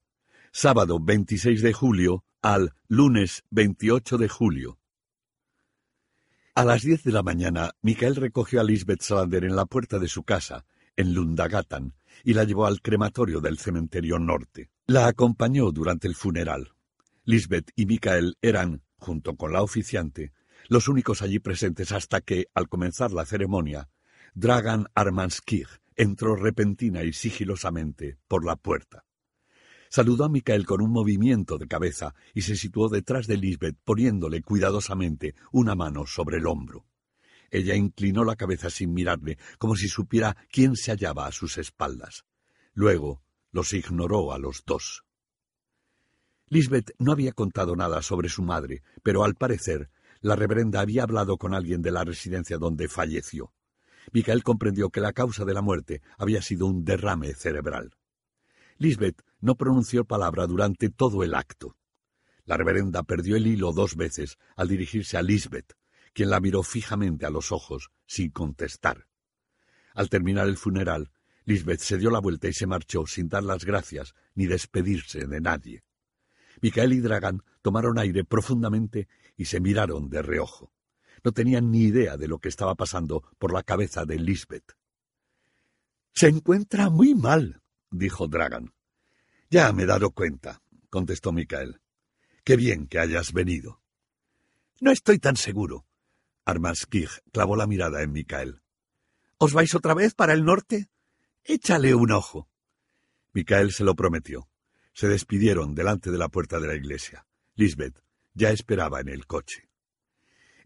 Sábado 0.53 0.99
26 1.01 1.61
de 1.61 1.73
julio 1.73 2.23
al 2.41 2.75
lunes 2.87 3.43
28 3.49 4.17
de 4.17 4.29
julio. 4.29 4.79
A 6.55 6.63
las 6.63 6.81
diez 6.81 7.03
de 7.03 7.11
la 7.11 7.23
mañana, 7.23 7.71
Mikael 7.81 8.15
recogió 8.15 8.61
a 8.61 8.63
Lisbeth 8.63 9.01
Salander 9.01 9.43
en 9.43 9.57
la 9.57 9.65
puerta 9.65 9.99
de 9.99 10.07
su 10.07 10.23
casa, 10.23 10.65
en 10.95 11.13
Lundagatan, 11.13 11.95
y 12.23 12.35
la 12.35 12.45
llevó 12.45 12.67
al 12.67 12.81
crematorio 12.81 13.41
del 13.41 13.57
cementerio 13.57 14.17
norte. 14.17 14.69
La 14.85 15.07
acompañó 15.07 15.69
durante 15.73 16.07
el 16.07 16.15
funeral. 16.15 16.71
Lisbeth 17.25 17.71
y 17.75 17.85
Mikael 17.85 18.37
eran, 18.41 18.81
junto 18.95 19.35
con 19.35 19.51
la 19.51 19.61
oficiante, 19.61 20.31
los 20.69 20.87
únicos 20.87 21.21
allí 21.21 21.39
presentes 21.39 21.91
hasta 21.91 22.21
que, 22.21 22.45
al 22.53 22.69
comenzar 22.69 23.11
la 23.11 23.25
ceremonia, 23.25 23.89
Dragan 24.35 24.87
Armanskij 24.95 25.67
entró 25.97 26.35
repentina 26.35 27.03
y 27.03 27.11
sigilosamente 27.11 28.17
por 28.27 28.45
la 28.45 28.55
puerta. 28.55 29.03
Saludó 29.89 30.25
a 30.25 30.29
Micael 30.29 30.65
con 30.65 30.81
un 30.81 30.91
movimiento 30.91 31.57
de 31.57 31.67
cabeza 31.67 32.13
y 32.33 32.41
se 32.41 32.55
situó 32.55 32.89
detrás 32.89 33.25
de 33.25 33.37
Lisbeth 33.37 33.77
poniéndole 33.83 34.41
cuidadosamente 34.41 35.33
una 35.51 35.75
mano 35.75 36.05
sobre 36.05 36.37
el 36.37 36.45
hombro. 36.45 36.85
Ella 37.49 37.75
inclinó 37.75 38.23
la 38.23 38.35
cabeza 38.35 38.69
sin 38.69 38.93
mirarle, 38.93 39.37
como 39.57 39.75
si 39.75 39.87
supiera 39.87 40.35
quién 40.51 40.75
se 40.75 40.91
hallaba 40.91 41.25
a 41.25 41.31
sus 41.31 41.57
espaldas. 41.57 42.25
Luego 42.73 43.23
los 43.51 43.73
ignoró 43.73 44.33
a 44.33 44.37
los 44.37 44.63
dos. 44.65 45.05
Lisbeth 46.49 46.91
no 46.99 47.11
había 47.11 47.31
contado 47.31 47.75
nada 47.75 48.01
sobre 48.01 48.29
su 48.29 48.43
madre, 48.43 48.83
pero 49.03 49.23
al 49.23 49.35
parecer 49.35 49.89
la 50.21 50.35
reverenda 50.35 50.81
había 50.81 51.03
hablado 51.03 51.37
con 51.37 51.53
alguien 51.53 51.81
de 51.81 51.91
la 51.91 52.03
residencia 52.03 52.57
donde 52.57 52.87
falleció. 52.87 53.53
Micael 54.11 54.43
comprendió 54.43 54.89
que 54.89 55.01
la 55.01 55.13
causa 55.13 55.45
de 55.45 55.53
la 55.53 55.61
muerte 55.61 56.01
había 56.17 56.41
sido 56.41 56.65
un 56.65 56.85
derrame 56.85 57.33
cerebral. 57.33 57.95
Lisbeth 58.77 59.21
no 59.39 59.55
pronunció 59.55 60.05
palabra 60.05 60.47
durante 60.47 60.89
todo 60.89 61.23
el 61.23 61.33
acto. 61.33 61.75
La 62.45 62.57
reverenda 62.57 63.03
perdió 63.03 63.35
el 63.35 63.47
hilo 63.47 63.73
dos 63.73 63.95
veces 63.95 64.37
al 64.55 64.67
dirigirse 64.67 65.17
a 65.17 65.21
Lisbeth, 65.21 65.73
quien 66.13 66.29
la 66.29 66.39
miró 66.39 66.63
fijamente 66.63 67.25
a 67.25 67.29
los 67.29 67.51
ojos, 67.51 67.91
sin 68.05 68.31
contestar. 68.31 69.07
Al 69.93 70.09
terminar 70.09 70.47
el 70.47 70.57
funeral, 70.57 71.11
Lisbeth 71.43 71.79
se 71.79 71.97
dio 71.97 72.09
la 72.09 72.19
vuelta 72.19 72.47
y 72.47 72.53
se 72.53 72.67
marchó 72.67 73.05
sin 73.07 73.29
dar 73.29 73.43
las 73.43 73.65
gracias 73.65 74.13
ni 74.35 74.45
despedirse 74.45 75.27
de 75.27 75.41
nadie. 75.41 75.83
Micael 76.61 76.93
y 76.93 76.99
Dragan 76.99 77.41
tomaron 77.61 77.99
aire 77.99 78.23
profundamente 78.23 79.07
y 79.35 79.45
se 79.45 79.59
miraron 79.59 80.09
de 80.09 80.21
reojo. 80.21 80.71
No 81.23 81.31
tenían 81.31 81.71
ni 81.71 81.83
idea 81.83 82.17
de 82.17 82.27
lo 82.27 82.39
que 82.39 82.49
estaba 82.49 82.75
pasando 82.75 83.23
por 83.37 83.53
la 83.53 83.63
cabeza 83.63 84.05
de 84.05 84.19
Lisbeth. 84.19 84.77
Se 86.13 86.27
encuentra 86.27 86.89
muy 86.89 87.15
mal, 87.15 87.61
dijo 87.91 88.27
Dragan. 88.27 88.73
Ya 89.49 89.71
me 89.71 89.83
he 89.83 89.85
dado 89.85 90.11
cuenta, 90.11 90.61
contestó 90.89 91.31
Micael. 91.31 91.79
Qué 92.43 92.55
bien 92.55 92.87
que 92.87 92.99
hayas 92.99 93.33
venido. 93.33 93.81
No 94.79 94.91
estoy 94.91 95.19
tan 95.19 95.35
seguro. 95.35 95.85
Armaskij 96.45 97.09
clavó 97.31 97.55
la 97.55 97.67
mirada 97.67 98.01
en 98.01 98.11
Micael. 98.11 98.61
¿Os 99.37 99.53
vais 99.53 99.75
otra 99.75 99.93
vez 99.93 100.13
para 100.13 100.33
el 100.33 100.45
norte? 100.45 100.89
Échale 101.43 101.93
un 101.93 102.11
ojo. 102.11 102.49
Micael 103.33 103.71
se 103.71 103.83
lo 103.83 103.95
prometió. 103.95 104.49
Se 104.93 105.07
despidieron 105.07 105.75
delante 105.75 106.09
de 106.09 106.17
la 106.17 106.29
puerta 106.29 106.59
de 106.59 106.67
la 106.67 106.75
iglesia. 106.75 107.27
Lisbeth 107.55 108.01
ya 108.33 108.49
esperaba 108.49 108.99
en 108.99 109.09
el 109.09 109.27
coche. 109.27 109.69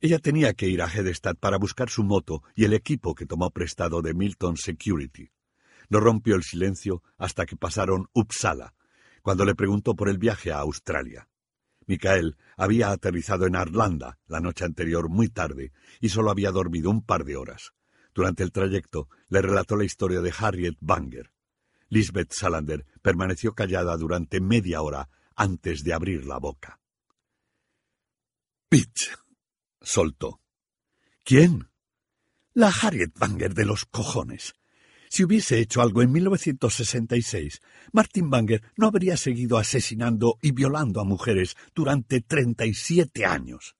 Ella 0.04 0.18
tenía 0.18 0.56
que 0.56 0.68
ir 0.68 0.82
a 0.82 0.92
Hedestad 0.92 1.36
para 1.36 1.60
buscar 1.60 1.92
su 1.92 2.04
moto 2.04 2.42
y 2.56 2.66
el 2.66 2.74
equipo 2.74 3.14
que 3.14 3.28
tomó 3.28 3.52
prestado 3.52 4.02
de 4.02 4.16
Milton 4.16 4.58
Security. 4.58 5.30
No 5.90 6.00
rompió 6.00 6.36
el 6.36 6.42
silencio 6.42 7.04
hasta 7.20 7.46
que 7.46 7.56
pasaron 7.56 8.08
Uppsala, 8.12 8.74
cuando 9.22 9.46
le 9.46 9.54
preguntó 9.54 9.96
por 9.96 10.10
el 10.10 10.18
viaje 10.18 10.52
a 10.52 10.58
Australia. 10.58 11.30
Micael 11.86 12.36
había 12.58 12.90
aterrizado 12.90 13.46
en 13.46 13.56
Arlanda 13.56 14.18
la 14.26 14.40
noche 14.40 14.66
anterior 14.66 15.08
muy 15.08 15.30
tarde 15.30 15.72
y 16.00 16.10
solo 16.10 16.32
había 16.32 16.50
dormido 16.50 16.90
un 16.90 17.04
par 17.06 17.24
de 17.24 17.36
horas. 17.36 17.74
Durante 18.16 18.42
el 18.42 18.52
trayecto 18.52 19.08
le 19.30 19.44
relató 19.44 19.76
la 19.76 19.86
historia 19.86 20.22
de 20.22 20.34
Harriet 20.36 20.78
Banger. 20.80 21.32
Lisbeth 21.90 22.34
Salander 22.34 22.88
permaneció 23.04 23.54
callada 23.54 23.96
durante 23.98 24.42
media 24.42 24.82
hora 24.82 25.10
antes 25.36 25.84
de 25.84 25.94
abrir 25.94 26.26
la 26.26 26.40
boca. 26.40 26.80
Pitch, 28.68 29.12
soltó. 29.82 30.42
¿Quién? 31.24 31.70
La 32.54 32.70
Harriet 32.70 33.12
Banger 33.18 33.54
de 33.54 33.66
los 33.66 33.86
cojones. 33.86 34.54
Si 35.10 35.26
hubiese 35.26 35.60
hecho 35.60 35.82
algo 35.82 36.02
en 36.02 36.12
1966, 36.12 37.62
Martin 37.92 38.30
Banger 38.30 38.64
no 38.78 38.88
habría 38.88 39.18
seguido 39.18 39.58
asesinando 39.58 40.38
y 40.42 40.52
violando 40.52 41.02
a 41.02 41.04
mujeres 41.04 41.58
durante 41.76 42.22
37 42.22 43.26
años. 43.26 43.76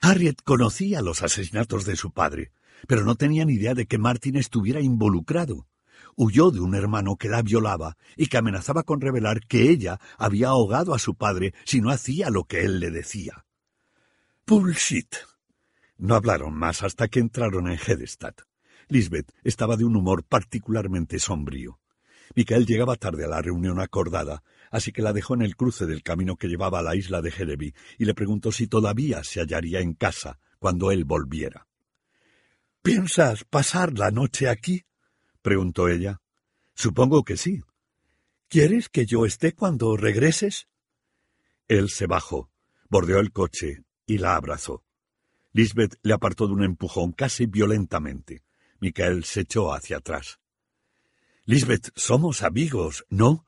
Harriet 0.00 0.42
conocía 0.42 1.02
los 1.02 1.22
asesinatos 1.22 1.84
de 1.84 1.94
su 1.94 2.10
padre, 2.10 2.52
pero 2.88 3.04
no 3.04 3.14
tenía 3.14 3.44
ni 3.44 3.54
idea 3.54 3.74
de 3.74 3.86
que 3.86 3.98
Martin 3.98 4.36
estuviera 4.36 4.80
involucrado. 4.80 5.68
Huyó 6.16 6.50
de 6.50 6.60
un 6.60 6.74
hermano 6.74 7.16
que 7.16 7.28
la 7.28 7.42
violaba 7.42 7.96
y 8.16 8.26
que 8.26 8.38
amenazaba 8.38 8.82
con 8.82 9.00
revelar 9.00 9.46
que 9.46 9.70
ella 9.70 10.00
había 10.18 10.48
ahogado 10.48 10.94
a 10.94 10.98
su 10.98 11.14
padre 11.14 11.54
si 11.64 11.80
no 11.80 11.90
hacía 11.90 12.30
lo 12.30 12.44
que 12.44 12.62
él 12.62 12.80
le 12.80 12.90
decía. 12.90 13.44
Bullshit. 14.50 15.14
No 15.96 16.16
hablaron 16.16 16.54
más 16.54 16.82
hasta 16.82 17.06
que 17.06 17.20
entraron 17.20 17.68
en 17.68 17.78
Hedestad. 17.78 18.34
Lisbeth 18.88 19.30
estaba 19.44 19.76
de 19.76 19.84
un 19.84 19.94
humor 19.94 20.24
particularmente 20.24 21.20
sombrío. 21.20 21.78
Michael 22.34 22.66
llegaba 22.66 22.96
tarde 22.96 23.26
a 23.26 23.28
la 23.28 23.40
reunión 23.42 23.78
acordada, 23.78 24.42
así 24.72 24.90
que 24.90 25.02
la 25.02 25.12
dejó 25.12 25.34
en 25.34 25.42
el 25.42 25.54
cruce 25.54 25.86
del 25.86 26.02
camino 26.02 26.34
que 26.34 26.48
llevaba 26.48 26.80
a 26.80 26.82
la 26.82 26.96
isla 26.96 27.22
de 27.22 27.30
Jereby 27.30 27.74
y 27.96 28.04
le 28.06 28.12
preguntó 28.12 28.50
si 28.50 28.66
todavía 28.66 29.22
se 29.22 29.38
hallaría 29.38 29.78
en 29.78 29.94
casa 29.94 30.40
cuando 30.58 30.90
él 30.90 31.04
volviera. 31.04 31.68
¿Piensas 32.82 33.44
pasar 33.44 33.96
la 33.96 34.10
noche 34.10 34.48
aquí? 34.48 34.82
preguntó 35.42 35.88
ella. 35.88 36.22
Supongo 36.74 37.22
que 37.22 37.36
sí. 37.36 37.60
¿Quieres 38.48 38.88
que 38.88 39.06
yo 39.06 39.26
esté 39.26 39.52
cuando 39.52 39.96
regreses? 39.96 40.66
Él 41.68 41.88
se 41.88 42.08
bajó, 42.08 42.50
bordeó 42.88 43.20
el 43.20 43.30
coche 43.30 43.84
y 44.10 44.18
la 44.18 44.34
abrazó. 44.34 44.82
Lisbeth 45.52 45.94
le 46.02 46.14
apartó 46.14 46.48
de 46.48 46.54
un 46.54 46.64
empujón 46.64 47.12
casi 47.12 47.46
violentamente. 47.46 48.42
Michael 48.80 49.22
se 49.22 49.42
echó 49.42 49.72
hacia 49.72 49.98
atrás. 49.98 50.40
Lisbeth, 51.44 51.92
somos 51.94 52.42
amigos, 52.42 53.06
¿no? 53.08 53.46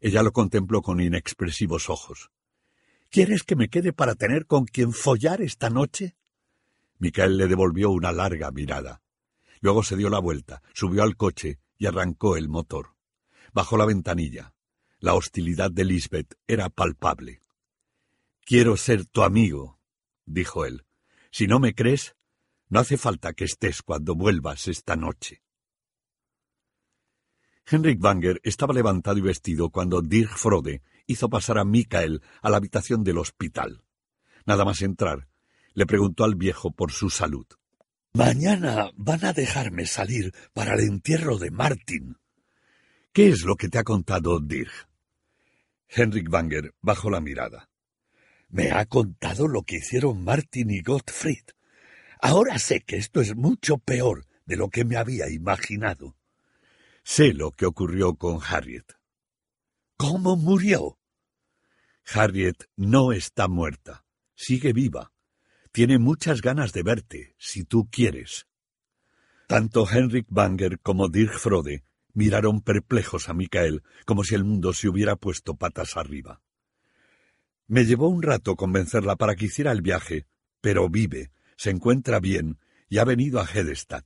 Ella 0.00 0.22
lo 0.22 0.32
contempló 0.32 0.80
con 0.80 0.98
inexpresivos 0.98 1.90
ojos. 1.90 2.30
¿Quieres 3.10 3.42
que 3.42 3.54
me 3.54 3.68
quede 3.68 3.92
para 3.92 4.14
tener 4.14 4.46
con 4.46 4.64
quien 4.64 4.94
follar 4.94 5.42
esta 5.42 5.68
noche? 5.68 6.16
Micael 6.98 7.36
le 7.36 7.46
devolvió 7.46 7.90
una 7.90 8.12
larga 8.12 8.50
mirada. 8.52 9.02
Luego 9.60 9.82
se 9.82 9.98
dio 9.98 10.08
la 10.08 10.20
vuelta, 10.20 10.62
subió 10.72 11.02
al 11.02 11.18
coche 11.18 11.58
y 11.76 11.84
arrancó 11.84 12.38
el 12.38 12.48
motor. 12.48 12.94
Bajó 13.52 13.76
la 13.76 13.84
ventanilla. 13.84 14.54
La 15.00 15.12
hostilidad 15.12 15.70
de 15.70 15.84
Lisbeth 15.84 16.34
era 16.46 16.70
palpable. 16.70 17.42
Quiero 18.48 18.76
ser 18.76 19.06
tu 19.06 19.24
amigo, 19.24 19.80
dijo 20.24 20.64
él. 20.64 20.86
Si 21.32 21.48
no 21.48 21.58
me 21.58 21.74
crees, 21.74 22.14
no 22.68 22.78
hace 22.78 22.96
falta 22.96 23.32
que 23.32 23.42
estés 23.42 23.82
cuando 23.82 24.14
vuelvas 24.14 24.68
esta 24.68 24.94
noche. 24.94 25.42
Henrik 27.68 28.00
Wanger 28.00 28.40
estaba 28.44 28.72
levantado 28.72 29.18
y 29.18 29.22
vestido 29.22 29.70
cuando 29.70 30.00
Dirk 30.00 30.38
Frode 30.38 30.82
hizo 31.08 31.28
pasar 31.28 31.58
a 31.58 31.64
Michael 31.64 32.22
a 32.40 32.48
la 32.48 32.58
habitación 32.58 33.02
del 33.02 33.18
hospital. 33.18 33.82
Nada 34.44 34.64
más 34.64 34.80
entrar, 34.80 35.26
le 35.74 35.84
preguntó 35.84 36.22
al 36.22 36.36
viejo 36.36 36.70
por 36.70 36.92
su 36.92 37.10
salud. 37.10 37.46
Mañana 38.12 38.92
van 38.94 39.24
a 39.24 39.32
dejarme 39.32 39.86
salir 39.86 40.32
para 40.52 40.74
el 40.74 40.86
entierro 40.86 41.38
de 41.38 41.50
Martin. 41.50 42.16
¿Qué 43.12 43.26
es 43.26 43.42
lo 43.42 43.56
que 43.56 43.68
te 43.68 43.78
ha 43.78 43.82
contado 43.82 44.38
Dirk? 44.38 44.88
Henrik 45.88 46.32
Wanger 46.32 46.76
bajó 46.80 47.10
la 47.10 47.20
mirada. 47.20 47.68
Me 48.48 48.70
ha 48.70 48.86
contado 48.86 49.48
lo 49.48 49.62
que 49.62 49.76
hicieron 49.76 50.22
Martin 50.22 50.70
y 50.70 50.80
Gottfried. 50.82 51.44
Ahora 52.20 52.58
sé 52.58 52.80
que 52.80 52.96
esto 52.96 53.20
es 53.20 53.36
mucho 53.36 53.78
peor 53.78 54.26
de 54.46 54.56
lo 54.56 54.70
que 54.70 54.84
me 54.84 54.96
había 54.96 55.28
imaginado. 55.30 56.16
Sé 57.02 57.34
lo 57.34 57.50
que 57.50 57.66
ocurrió 57.66 58.14
con 58.14 58.40
Harriet. 58.42 58.94
¿Cómo 59.96 60.36
murió? 60.36 60.98
Harriet 62.12 62.64
no 62.76 63.12
está 63.12 63.48
muerta. 63.48 64.04
Sigue 64.34 64.72
viva. 64.72 65.12
Tiene 65.72 65.98
muchas 65.98 66.40
ganas 66.40 66.72
de 66.72 66.82
verte, 66.82 67.34
si 67.38 67.64
tú 67.64 67.88
quieres. 67.90 68.46
Tanto 69.46 69.86
Henrik 69.88 70.26
Banger 70.28 70.80
como 70.80 71.08
Dirk 71.08 71.38
Frode 71.38 71.84
miraron 72.12 72.62
perplejos 72.62 73.28
a 73.28 73.34
Michael, 73.34 73.82
como 74.06 74.24
si 74.24 74.34
el 74.34 74.44
mundo 74.44 74.72
se 74.72 74.88
hubiera 74.88 75.16
puesto 75.16 75.54
patas 75.56 75.96
arriba. 75.96 76.42
Me 77.68 77.84
llevó 77.84 78.08
un 78.08 78.22
rato 78.22 78.54
convencerla 78.54 79.16
para 79.16 79.34
que 79.34 79.46
hiciera 79.46 79.72
el 79.72 79.82
viaje, 79.82 80.26
pero 80.60 80.88
vive, 80.88 81.32
se 81.56 81.70
encuentra 81.70 82.20
bien 82.20 82.58
y 82.88 82.98
ha 82.98 83.04
venido 83.04 83.40
a 83.40 83.44
Hedestad. 83.44 84.04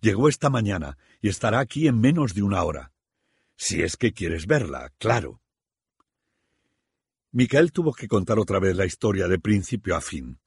Llegó 0.00 0.28
esta 0.28 0.48
mañana 0.48 0.96
y 1.20 1.28
estará 1.28 1.58
aquí 1.58 1.88
en 1.88 2.00
menos 2.00 2.34
de 2.34 2.42
una 2.42 2.62
hora. 2.62 2.92
Si 3.56 3.82
es 3.82 3.96
que 3.96 4.12
quieres 4.12 4.46
verla, 4.46 4.92
claro. 4.98 5.42
Michael 7.32 7.72
tuvo 7.72 7.92
que 7.92 8.08
contar 8.08 8.38
otra 8.38 8.58
vez 8.58 8.76
la 8.76 8.86
historia 8.86 9.28
de 9.28 9.38
principio 9.38 9.96
a 9.96 10.00
fin. 10.00 10.40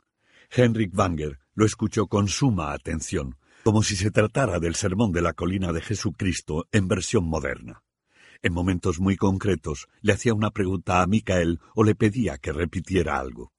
Henrik 0.50 0.98
Wanger 0.98 1.40
lo 1.56 1.66
escuchó 1.66 2.08
con 2.08 2.28
suma 2.28 2.74
atención, 2.74 3.38
como 3.64 3.84
si 3.84 3.96
se 3.96 4.12
tratara 4.12 4.60
del 4.60 4.76
sermón 4.76 5.12
de 5.12 5.22
la 5.22 5.34
colina 5.34 5.72
de 5.72 5.82
Jesucristo 5.82 6.68
en 6.72 6.88
versión 6.88 7.26
moderna. 7.26 7.84
En 8.44 8.52
momentos 8.52 9.00
muy 9.00 9.16
concretos 9.16 9.88
le 10.02 10.12
hacía 10.12 10.34
una 10.34 10.52
pregunta 10.52 11.02
a 11.02 11.08
Michael 11.08 11.62
o 11.76 11.86
le 11.86 11.96
pedía 11.96 12.38
que 12.38 12.52
repitiera 12.52 13.18
algo. 13.18 13.54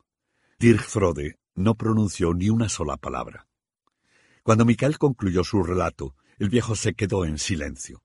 Dirk 0.59 0.83
Frode 0.83 1.39
no 1.55 1.75
pronunció 1.75 2.35
ni 2.35 2.51
una 2.51 2.69
sola 2.69 2.99
palabra. 2.99 3.49
Cuando 4.43 4.67
Michael 4.67 4.99
concluyó 4.99 5.43
su 5.43 5.63
relato, 5.63 6.15
el 6.39 6.51
viejo 6.51 6.77
se 6.77 6.93
quedó 6.93 7.25
en 7.25 7.39
silencio. 7.39 8.03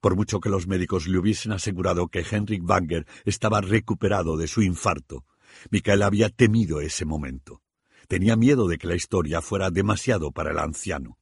Por 0.00 0.16
mucho 0.16 0.40
que 0.40 0.48
los 0.48 0.66
médicos 0.66 1.06
le 1.06 1.18
hubiesen 1.18 1.52
asegurado 1.52 2.08
que 2.08 2.24
Henrik 2.28 2.66
Wanger 2.66 3.06
estaba 3.26 3.60
recuperado 3.60 4.38
de 4.38 4.48
su 4.48 4.62
infarto, 4.62 5.26
Michael 5.70 6.00
había 6.00 6.30
temido 6.30 6.80
ese 6.80 7.04
momento. 7.04 7.60
Tenía 8.08 8.36
miedo 8.36 8.68
de 8.68 8.78
que 8.78 8.86
la 8.86 8.94
historia 8.94 9.42
fuera 9.42 9.70
demasiado 9.70 10.32
para 10.32 10.52
el 10.52 10.58
anciano. 10.58 11.18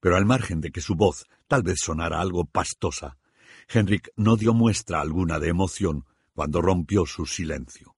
Pero 0.00 0.16
al 0.16 0.26
margen 0.26 0.60
de 0.60 0.72
que 0.72 0.80
su 0.80 0.96
voz 0.96 1.26
tal 1.46 1.62
vez 1.62 1.78
sonara 1.78 2.20
algo 2.20 2.46
pastosa, 2.46 3.16
Henrik 3.72 4.10
no 4.16 4.36
dio 4.36 4.52
muestra 4.52 5.00
alguna 5.00 5.38
de 5.38 5.48
emoción 5.48 6.04
cuando 6.34 6.60
rompió 6.60 7.06
su 7.06 7.24
silencio. 7.24 7.96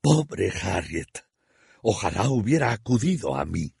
Pobre 0.00 0.52
Harriet. 0.62 1.26
Ojalá 1.82 2.28
hubiera 2.28 2.70
acudido 2.70 3.36
a 3.36 3.44
mí. 3.44 3.74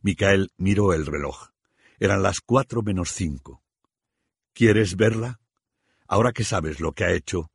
Micael 0.00 0.50
miró 0.56 0.94
el 0.94 1.04
reloj. 1.04 1.50
Eran 1.98 2.22
las 2.22 2.40
cuatro 2.40 2.82
menos 2.82 3.10
cinco. 3.12 3.62
¿Quieres 4.54 4.96
verla? 4.96 5.40
Ahora 6.06 6.32
que 6.32 6.44
sabes 6.44 6.80
lo 6.80 6.92
que 6.92 7.04
ha 7.04 7.12
hecho, 7.12 7.50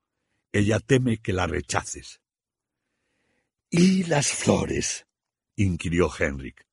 ella 0.51 0.79
teme 0.79 1.17
que 1.17 1.33
la 1.33 1.47
rechaces. 1.47 2.21
¿Y 3.69 4.03
las 4.03 4.31
flores? 4.31 5.07
inquirió 5.55 6.11
Henrik. 6.17 6.67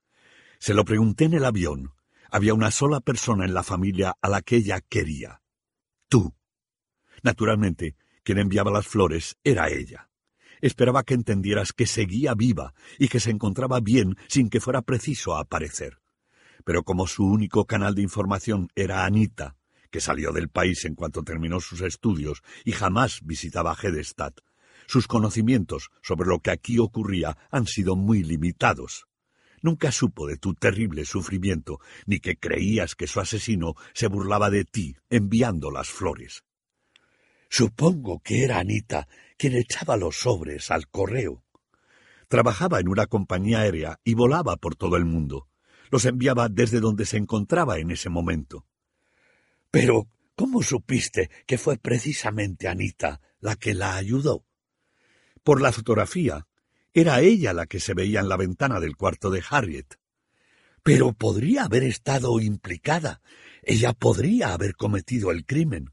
Se 0.58 0.74
lo 0.74 0.84
pregunté 0.84 1.24
en 1.24 1.34
el 1.34 1.44
avión. 1.44 1.94
Había 2.30 2.54
una 2.54 2.70
sola 2.70 3.00
persona 3.00 3.44
en 3.44 3.54
la 3.54 3.62
familia 3.62 4.14
a 4.20 4.28
la 4.28 4.42
que 4.42 4.56
ella 4.56 4.80
quería. 4.80 5.42
Tú. 6.08 6.34
Naturalmente, 7.22 7.96
quien 8.22 8.38
enviaba 8.38 8.70
las 8.70 8.86
flores 8.86 9.36
era 9.44 9.70
ella. 9.70 10.10
Esperaba 10.60 11.04
que 11.04 11.14
entendieras 11.14 11.72
que 11.72 11.86
seguía 11.86 12.34
viva 12.34 12.74
y 12.98 13.08
que 13.08 13.20
se 13.20 13.30
encontraba 13.30 13.80
bien 13.80 14.16
sin 14.28 14.50
que 14.50 14.60
fuera 14.60 14.82
preciso 14.82 15.36
aparecer. 15.36 16.00
Pero 16.64 16.82
como 16.82 17.06
su 17.06 17.24
único 17.24 17.64
canal 17.66 17.94
de 17.94 18.02
información 18.02 18.68
era 18.74 19.04
Anita, 19.04 19.56
que 19.90 20.00
salió 20.00 20.32
del 20.32 20.48
país 20.50 20.84
en 20.84 20.94
cuanto 20.94 21.22
terminó 21.22 21.60
sus 21.60 21.80
estudios 21.80 22.42
y 22.64 22.72
jamás 22.72 23.20
visitaba 23.22 23.76
Hedestad, 23.80 24.34
sus 24.86 25.06
conocimientos 25.06 25.90
sobre 26.02 26.28
lo 26.28 26.40
que 26.40 26.50
aquí 26.50 26.78
ocurría 26.78 27.36
han 27.50 27.66
sido 27.66 27.96
muy 27.96 28.22
limitados. 28.22 29.06
Nunca 29.62 29.92
supo 29.92 30.26
de 30.26 30.36
tu 30.36 30.54
terrible 30.54 31.04
sufrimiento, 31.04 31.80
ni 32.06 32.20
que 32.20 32.36
creías 32.36 32.94
que 32.94 33.06
su 33.06 33.20
asesino 33.20 33.74
se 33.94 34.06
burlaba 34.06 34.50
de 34.50 34.64
ti 34.64 34.96
enviando 35.10 35.70
las 35.70 35.88
flores. 35.88 36.44
Supongo 37.48 38.20
que 38.20 38.44
era 38.44 38.58
Anita 38.58 39.08
quien 39.38 39.56
echaba 39.56 39.96
los 39.96 40.16
sobres 40.20 40.70
al 40.70 40.88
correo. 40.88 41.44
Trabajaba 42.28 42.80
en 42.80 42.88
una 42.88 43.06
compañía 43.06 43.60
aérea 43.60 44.00
y 44.04 44.14
volaba 44.14 44.56
por 44.56 44.76
todo 44.76 44.96
el 44.96 45.04
mundo. 45.04 45.48
Los 45.90 46.04
enviaba 46.04 46.48
desde 46.48 46.80
donde 46.80 47.06
se 47.06 47.16
encontraba 47.16 47.78
en 47.78 47.90
ese 47.90 48.10
momento. 48.10 48.66
Pero, 49.70 50.08
¿cómo 50.34 50.62
supiste 50.62 51.30
que 51.46 51.56
fue 51.56 51.78
precisamente 51.78 52.68
Anita 52.68 53.20
la 53.40 53.56
que 53.56 53.72
la 53.72 53.96
ayudó? 53.96 54.44
Por 55.42 55.62
la 55.62 55.72
fotografía, 55.72 56.46
era 56.92 57.20
ella 57.20 57.52
la 57.52 57.66
que 57.66 57.80
se 57.80 57.94
veía 57.94 58.20
en 58.20 58.28
la 58.28 58.36
ventana 58.36 58.80
del 58.80 58.96
cuarto 58.96 59.30
de 59.30 59.42
Harriet. 59.48 59.98
Pero 60.82 61.12
podría 61.12 61.64
haber 61.64 61.82
estado 61.82 62.40
implicada. 62.40 63.20
Ella 63.62 63.92
podría 63.92 64.52
haber 64.52 64.74
cometido 64.74 65.30
el 65.30 65.44
crimen. 65.44 65.92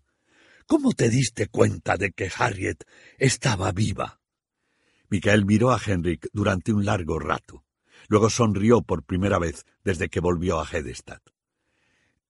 ¿Cómo 0.68 0.94
te 0.94 1.10
diste 1.10 1.48
cuenta 1.48 1.98
de 1.98 2.12
que 2.12 2.32
Harriet 2.36 2.86
estaba 3.18 3.72
viva? 3.72 4.20
Michael 5.10 5.46
miró 5.46 5.72
a 5.72 5.82
Henrik 5.86 6.28
durante 6.34 6.74
un 6.74 6.86
largo 6.86 7.20
rato. 7.20 7.64
Luego 8.08 8.30
sonrió 8.30 8.82
por 8.82 9.04
primera 9.04 9.40
vez 9.40 9.66
desde 9.84 10.10
que 10.10 10.20
volvió 10.20 10.60
a 10.60 10.68
Hedestad. 10.70 11.22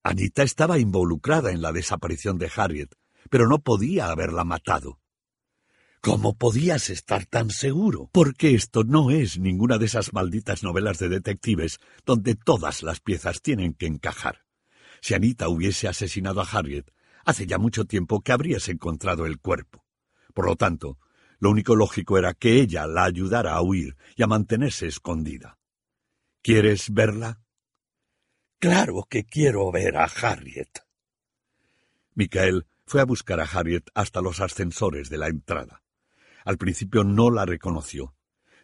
Anita 0.03 0.43
estaba 0.43 0.77
involucrada 0.77 1.51
en 1.51 1.61
la 1.61 1.71
desaparición 1.71 2.37
de 2.37 2.51
Harriet, 2.55 2.95
pero 3.29 3.47
no 3.47 3.59
podía 3.59 4.09
haberla 4.09 4.43
matado. 4.43 4.99
¿Cómo 6.05 6.37
podías 6.37 6.91
estar 6.91 7.25
tan 7.25 7.49
seguro? 7.49 8.11
Porque 8.13 8.53
esto 8.53 8.83
no 8.83 9.09
es 9.09 9.39
ninguna 9.39 9.79
de 9.79 9.87
esas 9.87 10.13
malditas 10.13 10.61
novelas 10.61 10.99
de 10.99 11.09
detectives 11.09 11.79
donde 12.05 12.35
todas 12.35 12.83
las 12.83 12.99
piezas 12.99 13.41
tienen 13.41 13.73
que 13.73 13.87
encajar. 13.87 14.45
Si 15.01 15.15
Anita 15.15 15.49
hubiese 15.49 15.87
asesinado 15.87 16.41
a 16.41 16.43
Harriet, 16.43 16.91
hace 17.25 17.47
ya 17.47 17.57
mucho 17.57 17.85
tiempo 17.85 18.21
que 18.21 18.33
habrías 18.33 18.69
encontrado 18.69 19.25
el 19.25 19.39
cuerpo. 19.39 19.83
Por 20.35 20.45
lo 20.45 20.55
tanto, 20.55 20.99
lo 21.39 21.49
único 21.49 21.75
lógico 21.75 22.19
era 22.19 22.35
que 22.35 22.61
ella 22.61 22.85
la 22.85 23.05
ayudara 23.05 23.55
a 23.55 23.63
huir 23.63 23.97
y 24.15 24.21
a 24.21 24.27
mantenerse 24.27 24.85
escondida. 24.85 25.57
¿Quieres 26.43 26.93
verla? 26.93 27.41
Claro 28.59 29.07
que 29.09 29.25
quiero 29.25 29.71
ver 29.71 29.97
a 29.97 30.03
Harriet. 30.03 30.69
Michael 32.13 32.67
fue 32.85 33.01
a 33.01 33.05
buscar 33.05 33.39
a 33.39 33.45
Harriet 33.45 33.89
hasta 33.95 34.21
los 34.21 34.39
ascensores 34.39 35.09
de 35.09 35.17
la 35.17 35.29
entrada. 35.29 35.81
Al 36.45 36.57
principio 36.57 37.03
no 37.03 37.31
la 37.31 37.45
reconoció. 37.45 38.15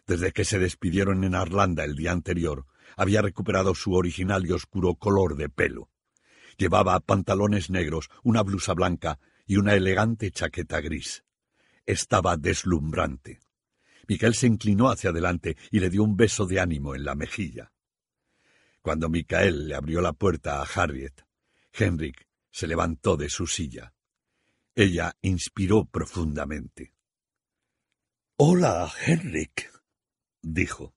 Desde 0.06 0.32
que 0.32 0.44
se 0.44 0.58
despidieron 0.58 1.24
en 1.24 1.34
Arlanda 1.34 1.84
el 1.84 1.96
día 1.96 2.12
anterior, 2.12 2.66
había 2.96 3.22
recuperado 3.22 3.74
su 3.74 3.92
original 3.92 4.46
y 4.46 4.52
oscuro 4.52 4.94
color 4.94 5.36
de 5.36 5.48
pelo. 5.48 5.90
Llevaba 6.56 6.98
pantalones 7.00 7.70
negros, 7.70 8.08
una 8.22 8.42
blusa 8.42 8.74
blanca 8.74 9.18
y 9.46 9.56
una 9.56 9.74
elegante 9.74 10.30
chaqueta 10.30 10.80
gris. 10.80 11.24
Estaba 11.84 12.36
deslumbrante. 12.36 13.40
Michael 14.08 14.34
se 14.34 14.46
inclinó 14.46 14.90
hacia 14.90 15.10
adelante 15.10 15.56
y 15.70 15.80
le 15.80 15.90
dio 15.90 16.04
un 16.04 16.16
beso 16.16 16.46
de 16.46 16.60
ánimo 16.60 16.94
en 16.94 17.04
la 17.04 17.14
mejilla. 17.14 17.72
Cuando 18.80 19.08
Michael 19.08 19.68
le 19.68 19.74
abrió 19.74 20.00
la 20.00 20.12
puerta 20.12 20.60
a 20.60 20.64
Harriet, 20.64 21.24
Henrik 21.72 22.26
Se 22.50 22.66
levantó 22.66 23.16
de 23.16 23.30
su 23.30 23.46
silla. 23.46 23.94
Ella 24.74 25.16
inspiró 25.22 25.86
profundamente. 25.86 26.91
Hola, 28.44 28.92
Henrik, 29.06 29.70
dijo. 30.42 30.96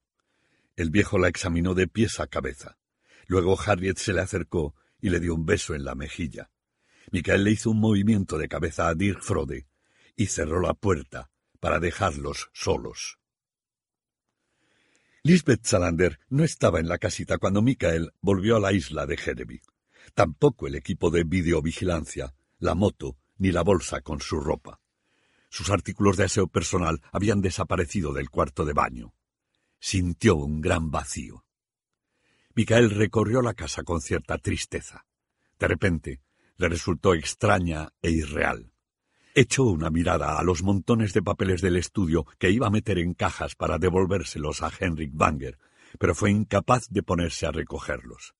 El 0.76 0.90
viejo 0.90 1.20
la 1.20 1.28
examinó 1.28 1.76
de 1.76 1.88
pies 1.88 2.20
a 2.20 2.26
cabeza. 2.26 2.80
Luego 3.28 3.56
Harriet 3.62 3.98
se 3.98 4.14
le 4.14 4.22
acercó 4.22 4.74
y 5.00 5.12
le 5.12 5.20
dio 5.20 5.36
un 5.36 5.46
beso 5.46 5.76
en 5.76 5.86
la 5.86 5.94
mejilla. 5.94 6.50
Michael 7.12 7.44
le 7.44 7.52
hizo 7.52 7.70
un 7.70 7.80
movimiento 7.80 8.40
de 8.40 8.48
cabeza 8.48 8.88
a 8.88 8.96
Dirk 8.96 9.22
Frode 9.22 9.68
y 10.16 10.26
cerró 10.26 10.60
la 10.60 10.74
puerta 10.74 11.30
para 11.60 11.80
dejarlos 11.80 12.50
solos. 12.52 13.20
Lisbeth 15.22 15.66
Salander 15.66 16.20
no 16.30 16.44
estaba 16.44 16.80
en 16.80 16.88
la 16.88 16.98
casita 16.98 17.38
cuando 17.38 17.62
Michael 17.62 18.12
volvió 18.22 18.56
a 18.56 18.60
la 18.60 18.74
isla 18.74 19.06
de 19.06 19.18
Jereby. 19.18 19.62
Tampoco 20.16 20.66
el 20.66 20.74
equipo 20.74 21.12
de 21.12 21.24
videovigilancia, 21.24 22.34
la 22.58 22.74
moto 22.74 23.20
ni 23.38 23.52
la 23.52 23.62
bolsa 23.62 24.02
con 24.02 24.20
su 24.20 24.40
ropa. 24.40 24.82
Sus 25.56 25.70
artículos 25.70 26.18
de 26.18 26.26
aseo 26.26 26.48
personal 26.48 27.02
habían 27.14 27.40
desaparecido 27.40 28.12
del 28.12 28.30
cuarto 28.30 28.66
de 28.66 28.74
baño. 28.74 29.14
Sintió 29.80 30.36
un 30.36 30.60
gran 30.60 30.92
vacío. 30.92 31.46
Michael 32.56 32.90
recorrió 32.90 33.42
la 33.42 33.54
casa 33.54 33.84
con 33.84 34.02
cierta 34.02 34.38
tristeza. 34.38 35.06
De 35.58 35.70
repente, 35.70 36.20
le 36.58 36.68
resultó 36.68 37.14
extraña 37.14 37.88
e 38.02 38.12
irreal. 38.12 38.74
Echó 39.34 39.64
una 39.64 39.90
mirada 39.90 40.38
a 40.38 40.44
los 40.44 40.62
montones 40.62 41.14
de 41.14 41.24
papeles 41.24 41.62
del 41.62 41.78
estudio 41.78 42.26
que 42.38 42.52
iba 42.52 42.68
a 42.68 42.72
meter 42.72 43.00
en 43.00 43.14
cajas 43.14 43.56
para 43.56 43.78
devolvérselos 43.78 44.62
a 44.62 44.70
Henrik 44.78 45.12
Banger, 45.14 45.58
pero 45.98 46.16
fue 46.16 46.32
incapaz 46.32 46.90
de 46.90 47.02
ponerse 47.02 47.46
a 47.46 47.54
recogerlos. 47.54 48.36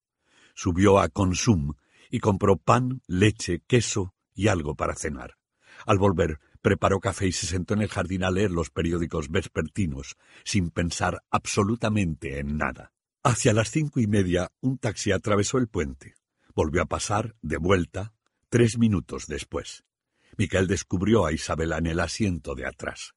Subió 0.54 1.00
a 1.00 1.08
Consum 1.08 1.76
y 2.12 2.20
compró 2.20 2.58
pan, 2.58 3.02
leche, 3.08 3.62
queso 3.68 4.14
y 4.34 4.50
algo 4.50 4.76
para 4.76 4.96
cenar. 4.96 5.38
Al 5.86 5.98
volver, 5.98 6.40
preparó 6.66 7.00
café 7.00 7.28
y 7.28 7.32
se 7.32 7.46
sentó 7.46 7.76
en 7.76 7.84
el 7.84 7.90
jardín 7.90 8.24
a 8.24 8.32
leer 8.32 8.50
los 8.50 8.72
periódicos 8.72 9.30
vespertinos, 9.30 10.18
sin 10.44 10.72
pensar 10.72 11.22
absolutamente 11.30 12.40
en 12.40 12.58
nada. 12.58 12.92
Hacia 13.24 13.54
las 13.54 13.70
cinco 13.70 14.00
y 14.00 14.08
media, 14.08 14.52
un 14.62 14.80
taxi 14.80 15.12
atravesó 15.12 15.60
el 15.60 15.68
puente. 15.68 16.16
Volvió 16.56 16.82
a 16.82 16.88
pasar, 16.88 17.36
de 17.44 17.58
vuelta, 17.58 18.16
tres 18.50 18.80
minutos 18.80 19.28
después. 19.28 19.84
Michael 20.40 20.66
descubrió 20.66 21.28
a 21.28 21.34
Isabela 21.34 21.78
en 21.78 21.86
el 21.86 22.00
asiento 22.00 22.56
de 22.56 22.66
atrás. 22.66 23.14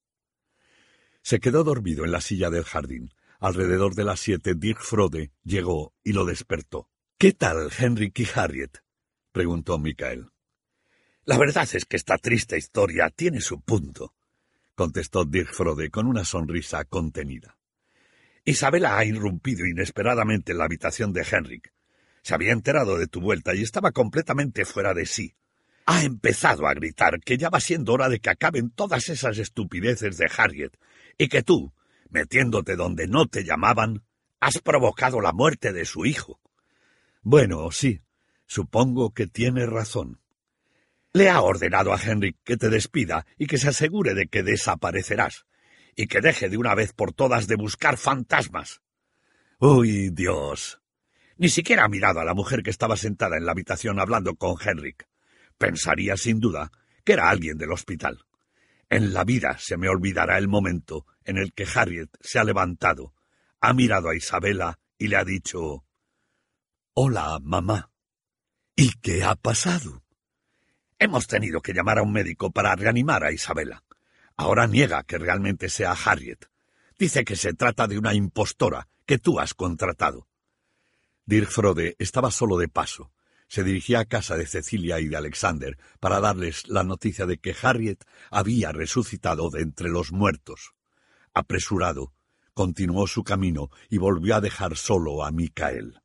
Se 1.22 1.40
quedó 1.40 1.64
dormido 1.64 2.04
en 2.04 2.12
la 2.12 2.20
silla 2.20 2.50
del 2.50 2.64
jardín. 2.64 3.14
Alrededor 3.40 3.94
de 3.94 4.04
las 4.04 4.20
siete, 4.20 4.56
Dirk 4.56 4.82
Frode 4.82 5.32
llegó 5.42 5.94
y 6.04 6.12
lo 6.12 6.26
despertó. 6.26 6.90
¿Qué 7.16 7.32
tal, 7.32 7.70
Henrik 7.78 8.18
y 8.18 8.26
Harriet? 8.34 8.82
preguntó 9.32 9.78
Michael. 9.78 10.32
La 11.28 11.36
verdad 11.36 11.68
es 11.74 11.84
que 11.84 11.98
esta 11.98 12.16
triste 12.16 12.56
historia 12.56 13.10
tiene 13.10 13.42
su 13.42 13.60
punto, 13.60 14.14
contestó 14.74 15.26
Dirk 15.26 15.52
Frode 15.52 15.90
con 15.90 16.06
una 16.06 16.24
sonrisa 16.24 16.86
contenida. 16.86 17.58
Isabela 18.46 18.96
ha 18.96 19.04
irrumpido 19.04 19.66
inesperadamente 19.66 20.52
en 20.52 20.58
la 20.58 20.64
habitación 20.64 21.12
de 21.12 21.26
Henrik. 21.30 21.70
Se 22.22 22.32
había 22.32 22.52
enterado 22.52 22.96
de 22.96 23.08
tu 23.08 23.20
vuelta 23.20 23.54
y 23.54 23.62
estaba 23.62 23.92
completamente 23.92 24.64
fuera 24.64 24.94
de 24.94 25.04
sí 25.04 25.34
ha 25.84 26.02
empezado 26.02 26.66
a 26.66 26.72
gritar 26.72 27.20
que 27.20 27.36
ya 27.36 27.50
va 27.50 27.60
siendo 27.60 27.92
hora 27.92 28.08
de 28.08 28.20
que 28.20 28.30
acaben 28.30 28.70
todas 28.70 29.10
esas 29.10 29.36
estupideces 29.36 30.16
de 30.16 30.30
Harriet, 30.34 30.78
y 31.18 31.28
que 31.28 31.42
tú, 31.42 31.74
metiéndote 32.08 32.74
donde 32.76 33.06
no 33.06 33.26
te 33.26 33.44
llamaban, 33.44 34.02
has 34.40 34.60
provocado 34.60 35.20
la 35.20 35.32
muerte 35.32 35.74
de 35.74 35.84
su 35.84 36.06
hijo. 36.06 36.40
Bueno, 37.22 37.70
sí, 37.70 38.00
supongo 38.46 39.12
que 39.12 39.26
tiene 39.26 39.66
razón. 39.66 40.20
Le 41.18 41.30
ha 41.30 41.42
ordenado 41.42 41.92
a 41.92 42.00
Henry 42.00 42.36
que 42.44 42.56
te 42.56 42.68
despida 42.68 43.26
y 43.36 43.48
que 43.48 43.58
se 43.58 43.70
asegure 43.70 44.14
de 44.14 44.28
que 44.28 44.44
desaparecerás, 44.44 45.46
y 45.96 46.06
que 46.06 46.20
deje 46.20 46.48
de 46.48 46.56
una 46.56 46.76
vez 46.76 46.92
por 46.92 47.12
todas 47.12 47.48
de 47.48 47.56
buscar 47.56 47.96
fantasmas. 47.96 48.82
¡Uy, 49.58 50.10
Dios! 50.10 50.80
Ni 51.36 51.48
siquiera 51.48 51.82
ha 51.82 51.88
mirado 51.88 52.20
a 52.20 52.24
la 52.24 52.34
mujer 52.34 52.62
que 52.62 52.70
estaba 52.70 52.96
sentada 52.96 53.36
en 53.36 53.46
la 53.46 53.50
habitación 53.50 53.98
hablando 53.98 54.36
con 54.36 54.58
Henrik. 54.64 55.08
Pensaría 55.58 56.16
sin 56.16 56.38
duda 56.38 56.70
que 57.02 57.14
era 57.14 57.30
alguien 57.30 57.58
del 57.58 57.72
hospital. 57.72 58.24
En 58.88 59.12
la 59.12 59.24
vida 59.24 59.56
se 59.58 59.76
me 59.76 59.88
olvidará 59.88 60.38
el 60.38 60.46
momento 60.46 61.04
en 61.24 61.36
el 61.36 61.52
que 61.52 61.66
Harriet 61.74 62.10
se 62.20 62.38
ha 62.38 62.44
levantado, 62.44 63.12
ha 63.60 63.74
mirado 63.74 64.08
a 64.08 64.14
Isabela 64.14 64.78
y 64.96 65.08
le 65.08 65.16
ha 65.16 65.24
dicho 65.24 65.84
Hola, 66.94 67.40
mamá. 67.42 67.90
¿Y 68.76 68.92
qué 69.00 69.24
ha 69.24 69.34
pasado? 69.34 70.04
Hemos 70.98 71.26
tenido 71.26 71.60
que 71.60 71.72
llamar 71.72 71.98
a 71.98 72.02
un 72.02 72.12
médico 72.12 72.50
para 72.50 72.74
reanimar 72.74 73.24
a 73.24 73.32
Isabela. 73.32 73.84
Ahora 74.36 74.66
niega 74.66 75.02
que 75.04 75.18
realmente 75.18 75.68
sea 75.68 75.92
Harriet. 75.92 76.46
Dice 76.98 77.24
que 77.24 77.36
se 77.36 77.54
trata 77.54 77.86
de 77.86 77.98
una 77.98 78.14
impostora 78.14 78.88
que 79.06 79.18
tú 79.18 79.40
has 79.40 79.54
contratado. 79.54 80.28
Dirk 81.24 81.50
Frode 81.50 81.94
estaba 81.98 82.30
solo 82.30 82.58
de 82.58 82.68
paso 82.68 83.12
se 83.48 83.64
dirigía 83.64 84.00
a 84.00 84.04
casa 84.04 84.36
de 84.36 84.46
Cecilia 84.46 85.00
y 85.00 85.08
de 85.08 85.16
Alexander 85.16 85.78
para 86.00 86.20
darles 86.20 86.68
la 86.68 86.84
noticia 86.84 87.26
de 87.26 87.38
que 87.38 87.56
Harriet 87.60 88.04
había 88.30 88.72
resucitado 88.72 89.50
de 89.50 89.62
entre 89.62 89.88
los 89.88 90.12
muertos. 90.12 90.74
Apresurado, 91.32 92.12
continuó 92.52 93.06
su 93.06 93.24
camino 93.24 93.70
y 93.88 93.98
volvió 93.98 94.36
a 94.36 94.40
dejar 94.40 94.76
solo 94.76 95.24
a 95.24 95.30
Michael. 95.30 96.00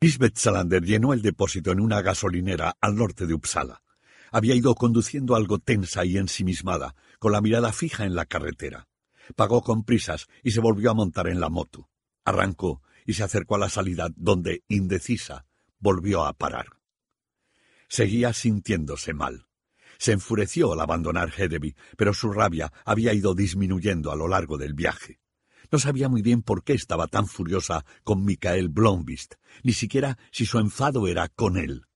Lisbeth 0.00 0.36
Salander 0.36 0.82
llenó 0.84 1.12
el 1.12 1.22
depósito 1.22 1.72
en 1.72 1.80
una 1.80 2.02
gasolinera 2.02 2.76
al 2.80 2.96
norte 2.96 3.26
de 3.26 3.34
Uppsala. 3.34 3.82
Había 4.30 4.54
ido 4.54 4.74
conduciendo 4.74 5.36
algo 5.36 5.58
tensa 5.58 6.04
y 6.04 6.18
ensimismada, 6.18 6.94
con 7.18 7.32
la 7.32 7.40
mirada 7.40 7.72
fija 7.72 8.04
en 8.04 8.14
la 8.14 8.26
carretera. 8.26 8.88
Pagó 9.36 9.62
con 9.62 9.84
prisas 9.84 10.26
y 10.42 10.50
se 10.50 10.60
volvió 10.60 10.90
a 10.90 10.94
montar 10.94 11.28
en 11.28 11.40
la 11.40 11.48
moto. 11.48 11.88
Arrancó 12.24 12.82
y 13.06 13.14
se 13.14 13.22
acercó 13.22 13.54
a 13.54 13.58
la 13.58 13.68
salida, 13.68 14.08
donde, 14.16 14.64
indecisa, 14.68 15.46
volvió 15.78 16.24
a 16.24 16.32
parar. 16.32 16.66
Seguía 17.88 18.32
sintiéndose 18.32 19.14
mal. 19.14 19.46
Se 19.98 20.12
enfureció 20.12 20.72
al 20.72 20.80
abandonar 20.80 21.32
Hedeby, 21.36 21.76
pero 21.96 22.12
su 22.12 22.32
rabia 22.32 22.72
había 22.84 23.12
ido 23.14 23.34
disminuyendo 23.34 24.10
a 24.10 24.16
lo 24.16 24.28
largo 24.28 24.58
del 24.58 24.74
viaje. 24.74 25.20
No 25.70 25.78
sabía 25.78 26.08
muy 26.08 26.22
bien 26.22 26.42
por 26.42 26.64
qué 26.64 26.72
estaba 26.74 27.06
tan 27.06 27.26
furiosa 27.26 27.84
con 28.02 28.24
Michael 28.24 28.68
Blomqvist, 28.68 29.34
ni 29.62 29.72
siquiera 29.72 30.18
si 30.30 30.46
su 30.46 30.58
enfado 30.58 31.08
era 31.08 31.28
con 31.28 31.56
él. 31.56 31.86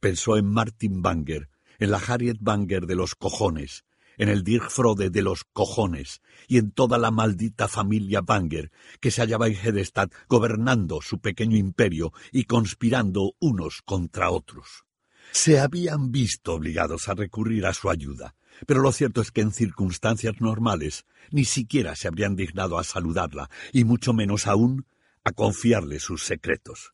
Pensó 0.00 0.36
en 0.36 0.46
Martin 0.46 1.02
Banger, 1.02 1.48
en 1.78 1.90
la 1.90 1.98
Harriet 1.98 2.38
Banger 2.40 2.86
de 2.86 2.94
los 2.94 3.14
cojones, 3.14 3.84
en 4.20 4.28
el 4.28 4.44
Dirk 4.44 4.70
Frode 4.70 5.08
de 5.08 5.22
los 5.22 5.44
cojones 5.44 6.20
y 6.46 6.58
en 6.58 6.72
toda 6.72 6.98
la 6.98 7.10
maldita 7.10 7.68
familia 7.68 8.20
Banger 8.20 8.70
que 9.00 9.10
se 9.10 9.22
hallaba 9.22 9.48
en 9.48 9.54
Hedestad 9.54 10.10
gobernando 10.28 11.00
su 11.00 11.20
pequeño 11.20 11.56
imperio 11.56 12.12
y 12.30 12.44
conspirando 12.44 13.32
unos 13.40 13.80
contra 13.82 14.30
otros. 14.30 14.84
Se 15.32 15.58
habían 15.58 16.12
visto 16.12 16.54
obligados 16.54 17.08
a 17.08 17.14
recurrir 17.14 17.64
a 17.64 17.72
su 17.72 17.88
ayuda, 17.88 18.34
pero 18.66 18.80
lo 18.80 18.92
cierto 18.92 19.20
es 19.20 19.30
que 19.30 19.40
en 19.40 19.52
circunstancias 19.52 20.40
normales 20.40 21.06
ni 21.30 21.44
siquiera 21.44 21.96
se 21.96 22.08
habrían 22.08 22.36
dignado 22.36 22.78
a 22.78 22.84
saludarla, 22.84 23.50
y 23.72 23.84
mucho 23.84 24.12
menos 24.12 24.46
aún 24.46 24.86
a 25.24 25.32
confiarle 25.32 26.00
sus 26.00 26.24
secretos. 26.24 26.92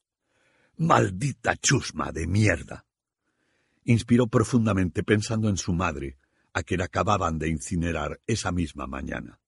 Maldita 0.76 1.56
chusma 1.56 2.12
de 2.12 2.26
mierda. 2.26 2.84
Inspiró 3.84 4.26
profundamente 4.26 5.02
pensando 5.02 5.48
en 5.48 5.56
su 5.56 5.72
madre, 5.72 6.18
a 6.52 6.62
quien 6.62 6.82
acababan 6.82 7.38
de 7.38 7.48
incinerar 7.48 8.20
esa 8.26 8.50
misma 8.50 8.86
mañana. 8.86 9.40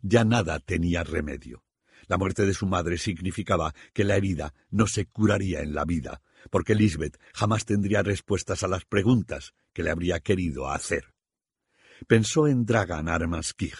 Ya 0.00 0.24
nada 0.24 0.60
tenía 0.60 1.02
remedio. 1.02 1.64
La 2.06 2.18
muerte 2.18 2.44
de 2.44 2.54
su 2.54 2.66
madre 2.66 2.98
significaba 2.98 3.74
que 3.92 4.04
la 4.04 4.16
herida 4.16 4.52
no 4.70 4.86
se 4.86 5.06
curaría 5.06 5.60
en 5.60 5.74
la 5.74 5.84
vida, 5.84 6.20
porque 6.50 6.74
Lisbeth 6.74 7.18
jamás 7.32 7.64
tendría 7.64 8.02
respuestas 8.02 8.62
a 8.62 8.68
las 8.68 8.84
preguntas 8.84 9.54
que 9.72 9.82
le 9.82 9.90
habría 9.90 10.20
querido 10.20 10.70
hacer. 10.70 11.13
Pensó 12.06 12.48
en 12.48 12.64
Dragan 12.64 13.08
Armaskij, 13.08 13.74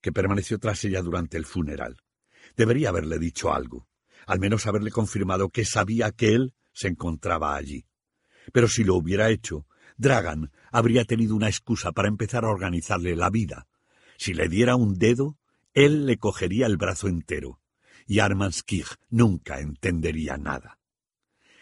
que 0.00 0.12
permaneció 0.12 0.58
tras 0.58 0.84
ella 0.84 1.02
durante 1.02 1.36
el 1.36 1.46
funeral. 1.46 1.96
Debería 2.56 2.90
haberle 2.90 3.18
dicho 3.18 3.52
algo, 3.52 3.88
al 4.26 4.38
menos 4.38 4.66
haberle 4.66 4.90
confirmado 4.90 5.50
que 5.50 5.64
sabía 5.64 6.12
que 6.12 6.34
él 6.34 6.54
se 6.72 6.88
encontraba 6.88 7.56
allí. 7.56 7.86
Pero 8.52 8.68
si 8.68 8.84
lo 8.84 8.94
hubiera 8.94 9.30
hecho, 9.30 9.66
Dragan 9.96 10.52
habría 10.70 11.04
tenido 11.04 11.34
una 11.34 11.48
excusa 11.48 11.92
para 11.92 12.08
empezar 12.08 12.44
a 12.44 12.50
organizarle 12.50 13.16
la 13.16 13.30
vida. 13.30 13.66
Si 14.18 14.34
le 14.34 14.48
diera 14.48 14.76
un 14.76 14.94
dedo, 14.94 15.38
él 15.74 16.06
le 16.06 16.18
cogería 16.18 16.66
el 16.66 16.76
brazo 16.76 17.08
entero, 17.08 17.60
y 18.06 18.20
Armanskij 18.20 18.86
nunca 19.10 19.60
entendería 19.60 20.36
nada. 20.36 20.78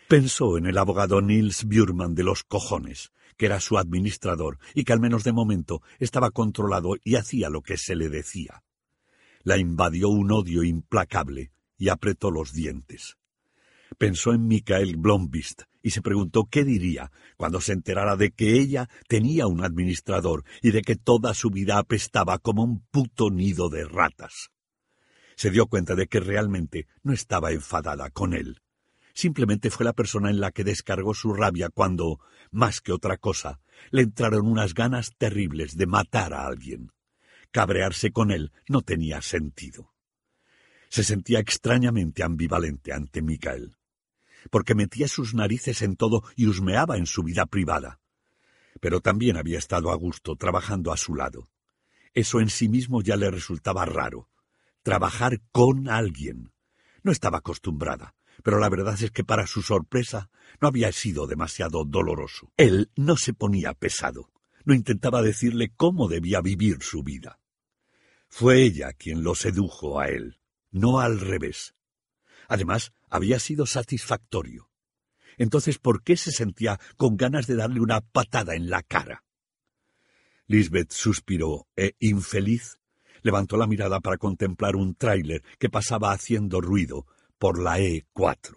Pensó 0.09 0.59
en 0.59 0.67
el 0.67 0.79
abogado 0.79 1.21
Nils 1.23 1.65
Bjurman 1.65 2.15
de 2.15 2.25
los 2.25 2.45
cojones, 2.45 3.13
que 3.37 3.47
era 3.47 3.61
su 3.61 3.79
administrador 3.79 4.59
y 4.75 4.85
que 4.85 4.93
al 4.93 5.01
menos 5.01 5.25
de 5.25 5.33
momento 5.33 5.83
estaba 5.99 6.31
controlado 6.31 6.97
y 7.03 7.17
hacía 7.17 7.51
lo 7.51 7.63
que 7.63 7.77
se 7.77 7.97
le 7.97 8.09
decía. 8.09 8.63
La 9.43 9.59
invadió 9.59 10.09
un 10.09 10.33
odio 10.33 10.63
implacable 10.63 11.53
y 11.77 11.89
apretó 11.89 12.31
los 12.31 12.53
dientes. 12.53 13.17
Pensó 13.99 14.33
en 14.33 14.47
Mikael 14.47 14.97
Blomqvist 14.97 15.63
y 15.83 15.91
se 15.91 16.03
preguntó 16.03 16.47
qué 16.51 16.65
diría 16.65 17.13
cuando 17.37 17.61
se 17.61 17.73
enterara 17.73 18.17
de 18.17 18.33
que 18.33 18.59
ella 18.59 18.89
tenía 19.09 19.47
un 19.47 19.63
administrador 19.63 20.45
y 20.63 20.71
de 20.71 20.83
que 20.83 20.97
toda 20.97 21.35
su 21.35 21.51
vida 21.51 21.79
apestaba 21.79 22.39
como 22.39 22.65
un 22.65 22.81
puto 22.91 23.31
nido 23.31 23.69
de 23.69 23.85
ratas. 23.85 24.51
Se 25.37 25.51
dio 25.51 25.67
cuenta 25.67 25.95
de 25.95 26.07
que 26.07 26.21
realmente 26.21 26.87
no 27.03 27.13
estaba 27.13 27.53
enfadada 27.53 28.11
con 28.11 28.35
él. 28.35 28.63
Simplemente 29.15 29.71
fue 29.71 29.85
la 29.85 29.93
persona 29.93 30.29
en 30.29 30.41
la 30.41 30.51
que 30.51 30.65
descargó 30.65 31.15
su 31.15 31.33
rabia 31.33 31.69
cuando, 31.69 32.19
más 32.51 32.81
que 32.81 32.93
otra 32.93 33.17
cosa, 33.17 33.61
le 33.91 34.03
entraron 34.03 34.47
unas 34.47 34.75
ganas 34.75 35.15
terribles 35.17 35.77
de 35.77 35.87
matar 35.87 36.35
a 36.35 36.47
alguien. 36.47 36.93
Cabrearse 37.53 38.11
con 38.11 38.33
él 38.33 38.53
no 38.69 38.83
tenía 38.83 39.23
sentido. 39.23 39.93
Se 40.89 41.05
sentía 41.05 41.39
extrañamente 41.39 42.25
ambivalente 42.25 42.93
ante 42.93 43.23
Michael, 43.23 43.77
porque 44.51 44.75
metía 44.75 45.07
sus 45.07 45.33
narices 45.33 45.83
en 45.83 45.95
todo 45.95 46.25
y 46.35 46.49
husmeaba 46.49 46.97
en 46.97 47.07
su 47.07 47.23
vida 47.23 47.47
privada. 47.47 48.01
Pero 48.81 49.01
también 49.01 49.37
había 49.37 49.59
estado 49.59 49.93
a 49.93 49.95
gusto 49.95 50.35
trabajando 50.35 50.93
a 50.93 50.97
su 50.97 51.15
lado. 51.15 51.49
Eso 52.13 52.41
en 52.41 52.51
sí 52.51 52.69
mismo 52.69 53.01
ya 53.01 53.17
le 53.17 53.31
resultaba 53.31 53.85
raro. 53.85 54.29
Trabajar 54.83 55.41
con 55.53 55.89
alguien. 55.89 56.53
No 57.05 57.13
estaba 57.13 57.39
acostumbrada, 57.39 58.15
pero 58.43 58.59
la 58.59 58.69
verdad 58.69 59.01
es 59.03 59.11
que 59.11 59.25
para 59.25 59.47
su 59.47 59.63
sorpresa 59.63 60.31
no 60.61 60.69
había 60.69 60.93
sido 60.93 61.27
demasiado 61.27 61.85
doloroso. 61.85 62.53
Él 62.57 62.91
no 62.97 63.17
se 63.17 63.33
ponía 63.35 63.75
pesado, 63.75 64.31
no 64.65 64.75
intentaba 64.75 65.23
decirle 65.23 65.73
cómo 65.77 66.09
debía 66.09 66.41
vivir 66.41 66.83
su 66.83 67.03
vida. 67.03 67.39
Fue 68.29 68.63
ella 68.63 68.93
quien 68.93 69.23
lo 69.23 69.35
sedujo 69.35 70.01
a 70.01 70.09
él 70.09 70.39
no 70.75 70.99
al 70.99 71.21
revés. 71.21 71.75
Además, 72.49 72.93
había 73.09 73.39
sido 73.39 73.65
satisfactorio. 73.65 74.69
Entonces, 75.39 75.79
¿por 75.79 76.03
qué 76.03 76.17
se 76.17 76.33
sentía 76.33 76.79
con 76.97 77.17
ganas 77.17 77.47
de 77.47 77.55
darle 77.55 77.81
una 77.81 78.01
patada 78.01 78.55
en 78.55 78.69
la 78.69 78.83
cara? 78.83 79.25
Lisbeth 80.47 80.93
suspiró 80.93 81.69
e, 81.77 81.95
infeliz, 82.01 82.79
levantó 83.23 83.57
la 83.57 83.67
mirada 83.67 84.01
para 84.01 84.19
contemplar 84.19 84.77
un 84.77 84.95
tráiler 84.95 85.43
que 85.59 85.71
pasaba 85.71 86.13
haciendo 86.13 86.61
ruido 86.61 87.07
por 87.39 87.61
la 87.61 87.79
E4. 87.79 88.57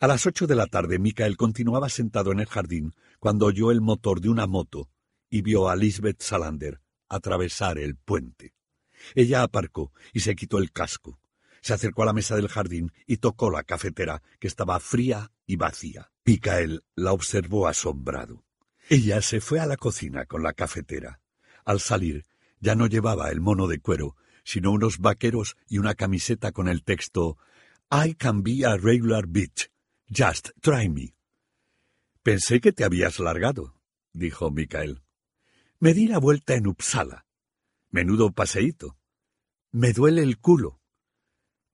A 0.00 0.06
las 0.06 0.24
ocho 0.26 0.46
de 0.46 0.54
la 0.54 0.66
tarde, 0.66 0.98
Michael 0.98 1.36
continuaba 1.36 1.88
sentado 1.88 2.32
en 2.32 2.40
el 2.40 2.46
jardín 2.46 2.94
cuando 3.18 3.46
oyó 3.46 3.70
el 3.70 3.80
motor 3.80 4.20
de 4.20 4.30
una 4.30 4.46
moto 4.46 4.88
y 5.28 5.42
vio 5.42 5.68
a 5.68 5.76
Lisbeth 5.76 6.22
Salander 6.22 6.80
atravesar 7.10 7.78
el 7.78 7.96
puente. 7.96 8.54
Ella 9.14 9.42
aparcó 9.42 9.92
y 10.14 10.20
se 10.20 10.34
quitó 10.34 10.58
el 10.58 10.72
casco. 10.72 11.20
Se 11.60 11.74
acercó 11.74 12.04
a 12.04 12.06
la 12.06 12.12
mesa 12.14 12.36
del 12.36 12.48
jardín 12.48 12.92
y 13.06 13.18
tocó 13.18 13.50
la 13.50 13.64
cafetera, 13.64 14.22
que 14.38 14.46
estaba 14.46 14.80
fría 14.80 15.30
y 15.44 15.56
vacía. 15.56 16.10
Micael 16.24 16.84
la 16.94 17.12
observó 17.12 17.68
asombrado. 17.68 18.44
Ella 18.88 19.20
se 19.20 19.40
fue 19.40 19.60
a 19.60 19.66
la 19.66 19.76
cocina 19.76 20.24
con 20.24 20.42
la 20.42 20.52
cafetera. 20.52 21.20
Al 21.64 21.80
salir, 21.80 22.24
ya 22.60 22.74
no 22.74 22.86
llevaba 22.86 23.30
el 23.30 23.40
mono 23.40 23.66
de 23.66 23.80
cuero, 23.80 24.16
sino 24.44 24.72
unos 24.72 24.98
vaqueros 24.98 25.56
y 25.68 25.78
una 25.78 25.94
camiseta 25.94 26.52
con 26.52 26.68
el 26.68 26.82
texto 26.82 27.38
I 27.90 28.14
can 28.14 28.42
be 28.42 28.64
a 28.64 28.76
regular 28.76 29.26
bitch. 29.26 29.70
Just 30.08 30.50
try 30.60 30.88
me. 30.88 31.14
Pensé 32.22 32.60
que 32.60 32.72
te 32.72 32.84
habías 32.84 33.18
largado, 33.18 33.74
dijo 34.12 34.50
Micael. 34.50 35.02
Me 35.78 35.94
di 35.94 36.06
la 36.06 36.18
vuelta 36.18 36.54
en 36.54 36.66
Uppsala. 36.66 37.26
Menudo 37.90 38.32
paseíto. 38.32 38.96
Me 39.72 39.92
duele 39.92 40.22
el 40.22 40.38
culo. 40.38 40.80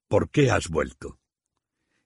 ¿Por 0.08 0.30
qué 0.30 0.50
has 0.50 0.68
vuelto? 0.68 1.18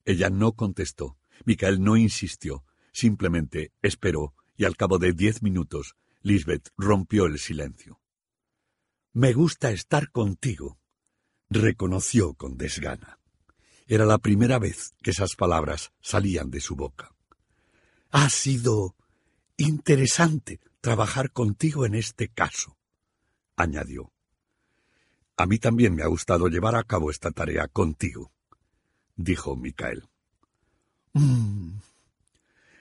Ella 0.05 0.31
no 0.31 0.53
contestó. 0.53 1.19
Micael 1.45 1.83
no 1.83 1.97
insistió. 1.97 2.65
Simplemente 2.93 3.73
esperó 3.83 4.35
y 4.57 4.65
al 4.65 4.77
cabo 4.77 4.99
de 4.99 5.13
diez 5.13 5.43
minutos 5.43 5.97
Lisbeth 6.23 6.71
rompió 6.77 7.27
el 7.27 7.39
silencio. 7.39 8.00
Me 9.13 9.33
gusta 9.33 9.71
estar 9.71 10.11
contigo, 10.11 10.79
reconoció 11.49 12.35
con 12.35 12.57
desgana. 12.57 13.19
Era 13.87 14.05
la 14.05 14.19
primera 14.19 14.59
vez 14.59 14.95
que 15.03 15.11
esas 15.11 15.35
palabras 15.35 15.93
salían 16.01 16.51
de 16.51 16.61
su 16.61 16.77
boca. 16.77 17.13
Ha 18.11 18.31
sido 18.31 18.95
interesante 19.57 20.61
trabajar 20.81 21.33
contigo 21.33 21.85
en 21.87 21.95
este 21.95 22.29
caso 22.29 22.77
añadió. 23.61 24.13
A 25.37 25.47
mí 25.47 25.59
también 25.59 25.95
me 25.95 26.03
ha 26.03 26.07
gustado 26.07 26.49
llevar 26.49 26.75
a 26.75 26.85
cabo 26.85 27.11
esta 27.11 27.31
tarea 27.31 27.69
contigo, 27.69 28.33
dijo 29.17 29.57
Micael. 29.57 30.09
Mm. 31.13 31.79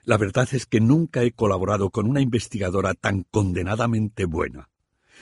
La 0.04 0.18
verdad 0.18 0.48
es 0.52 0.66
que 0.66 0.82
nunca 0.82 1.24
he 1.24 1.32
colaborado 1.32 1.90
con 1.90 2.10
una 2.10 2.22
investigadora 2.22 2.94
tan 2.94 3.24
condenadamente 3.24 4.26
buena. 4.26 4.70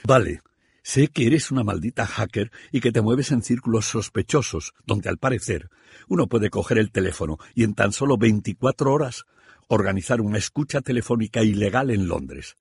Vale, 0.04 0.42
sé 0.82 1.08
que 1.08 1.26
eres 1.26 1.50
una 1.50 1.64
maldita 1.64 2.06
hacker 2.06 2.50
y 2.72 2.80
que 2.80 2.92
te 2.92 3.00
mueves 3.00 3.30
en 3.32 3.42
círculos 3.42 3.86
sospechosos, 3.86 4.74
donde 4.86 5.08
al 5.08 5.18
parecer 5.18 5.70
uno 6.08 6.26
puede 6.26 6.50
coger 6.50 6.78
el 6.78 6.90
teléfono 6.90 7.38
y 7.54 7.64
en 7.64 7.74
tan 7.74 7.92
solo 7.92 8.16
veinticuatro 8.16 8.92
horas 8.92 9.24
organizar 9.68 10.20
una 10.20 10.38
escucha 10.38 10.80
telefónica 10.80 11.42
ilegal 11.42 11.90
en 11.90 12.08
Londres. 12.08 12.56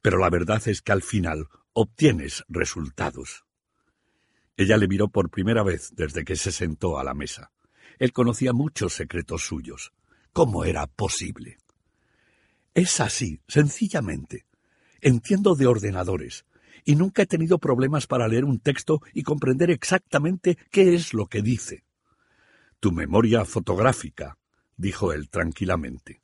Pero 0.00 0.18
la 0.18 0.30
verdad 0.30 0.62
es 0.66 0.82
que 0.82 0.92
al 0.92 1.02
final 1.02 1.48
obtienes 1.72 2.44
resultados. 2.48 3.44
Ella 4.56 4.76
le 4.76 4.86
miró 4.86 5.08
por 5.08 5.30
primera 5.30 5.64
vez 5.64 5.90
desde 5.94 6.24
que 6.24 6.36
se 6.36 6.52
sentó 6.52 6.98
a 6.98 7.04
la 7.04 7.14
mesa. 7.14 7.50
Él 7.98 8.12
conocía 8.12 8.52
muchos 8.52 8.94
secretos 8.94 9.44
suyos. 9.44 9.92
¿Cómo 10.32 10.64
era 10.64 10.86
posible? 10.86 11.58
Es 12.72 13.00
así, 13.00 13.40
sencillamente. 13.48 14.46
Entiendo 15.00 15.54
de 15.54 15.66
ordenadores, 15.66 16.44
y 16.84 16.96
nunca 16.96 17.22
he 17.22 17.26
tenido 17.26 17.58
problemas 17.58 18.06
para 18.06 18.28
leer 18.28 18.44
un 18.44 18.60
texto 18.60 19.00
y 19.12 19.22
comprender 19.22 19.70
exactamente 19.70 20.58
qué 20.70 20.94
es 20.94 21.14
lo 21.14 21.26
que 21.26 21.42
dice. 21.42 21.84
Tu 22.80 22.92
memoria 22.92 23.44
fotográfica, 23.44 24.36
dijo 24.76 25.12
él 25.12 25.28
tranquilamente. 25.30 26.22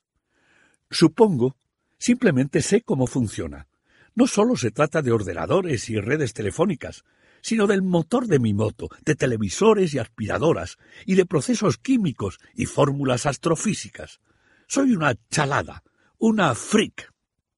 Supongo. 0.90 1.56
Simplemente 1.98 2.62
sé 2.62 2.80
cómo 2.80 3.06
funciona. 3.06 3.68
No 4.14 4.26
solo 4.26 4.56
se 4.56 4.70
trata 4.70 5.02
de 5.02 5.12
ordenadores 5.12 5.90
y 5.90 6.00
redes 6.00 6.32
telefónicas, 6.32 7.04
sino 7.42 7.66
del 7.66 7.82
motor 7.82 8.26
de 8.26 8.38
mi 8.38 8.54
moto, 8.54 8.88
de 9.04 9.14
televisores 9.14 9.94
y 9.94 9.98
aspiradoras, 9.98 10.78
y 11.06 11.14
de 11.14 11.26
procesos 11.26 11.76
químicos 11.76 12.38
y 12.54 12.66
fórmulas 12.66 13.26
astrofísicas. 13.26 14.20
Soy 14.66 14.92
una 14.92 15.14
chalada, 15.30 15.82
una 16.18 16.54
freak. 16.54 17.12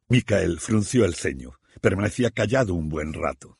Michael 0.08 0.58
frunció 0.58 1.04
el 1.04 1.14
ceño. 1.14 1.58
Permanecía 1.82 2.30
callado 2.30 2.74
un 2.74 2.88
buen 2.88 3.12
rato. 3.12 3.58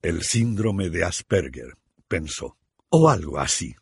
El 0.00 0.22
síndrome 0.22 0.90
de 0.90 1.02
Asperger, 1.02 1.76
pensó, 2.06 2.56
o 2.88 3.10
algo 3.10 3.40
así. 3.40 3.74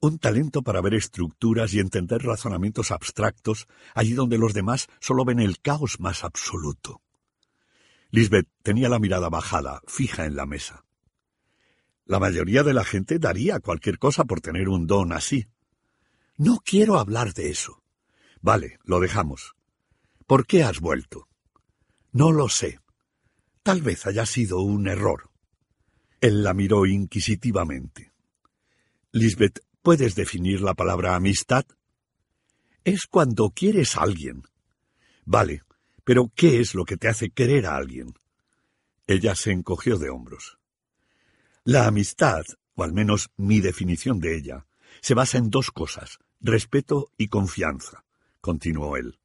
Un 0.00 0.18
talento 0.18 0.60
para 0.60 0.82
ver 0.82 0.92
estructuras 0.92 1.72
y 1.72 1.80
entender 1.80 2.20
razonamientos 2.22 2.90
abstractos 2.90 3.68
allí 3.94 4.12
donde 4.12 4.36
los 4.36 4.52
demás 4.52 4.88
solo 5.00 5.24
ven 5.24 5.40
el 5.40 5.60
caos 5.60 5.98
más 5.98 6.24
absoluto. 6.24 7.00
Lisbeth 8.10 8.48
tenía 8.62 8.90
la 8.90 8.98
mirada 8.98 9.30
bajada, 9.30 9.80
fija 9.86 10.26
en 10.26 10.36
la 10.36 10.44
mesa. 10.44 10.84
La 12.04 12.18
mayoría 12.18 12.64
de 12.64 12.74
la 12.74 12.84
gente 12.84 13.18
daría 13.18 13.60
cualquier 13.60 13.98
cosa 13.98 14.26
por 14.26 14.42
tener 14.42 14.68
un 14.68 14.86
don 14.86 15.14
así. 15.14 15.46
No 16.36 16.58
quiero 16.62 16.98
hablar 16.98 17.32
de 17.32 17.48
eso. 17.48 17.82
Vale, 18.42 18.78
lo 18.84 19.00
dejamos. 19.00 19.54
¿Por 20.26 20.46
qué 20.46 20.64
has 20.64 20.80
vuelto? 20.80 21.27
No 22.12 22.32
lo 22.32 22.48
sé. 22.48 22.80
Tal 23.62 23.82
vez 23.82 24.06
haya 24.06 24.24
sido 24.26 24.60
un 24.60 24.88
error. 24.88 25.30
Él 26.20 26.42
la 26.42 26.54
miró 26.54 26.86
inquisitivamente. 26.86 28.12
Lisbeth, 29.12 29.60
¿puedes 29.82 30.14
definir 30.14 30.60
la 30.60 30.74
palabra 30.74 31.14
amistad? 31.14 31.64
Es 32.84 33.06
cuando 33.06 33.50
quieres 33.50 33.96
a 33.96 34.02
alguien. 34.02 34.42
Vale, 35.24 35.62
pero 36.04 36.32
¿qué 36.34 36.60
es 36.60 36.74
lo 36.74 36.84
que 36.84 36.96
te 36.96 37.08
hace 37.08 37.30
querer 37.30 37.66
a 37.66 37.76
alguien? 37.76 38.14
Ella 39.06 39.34
se 39.34 39.52
encogió 39.52 39.98
de 39.98 40.10
hombros. 40.10 40.58
La 41.64 41.86
amistad, 41.86 42.44
o 42.74 42.82
al 42.82 42.92
menos 42.92 43.28
mi 43.36 43.60
definición 43.60 44.18
de 44.18 44.36
ella, 44.36 44.66
se 45.02 45.14
basa 45.14 45.38
en 45.38 45.50
dos 45.50 45.70
cosas, 45.70 46.18
respeto 46.40 47.12
y 47.18 47.28
confianza, 47.28 48.04
continuó 48.40 48.96
él. 48.96 49.18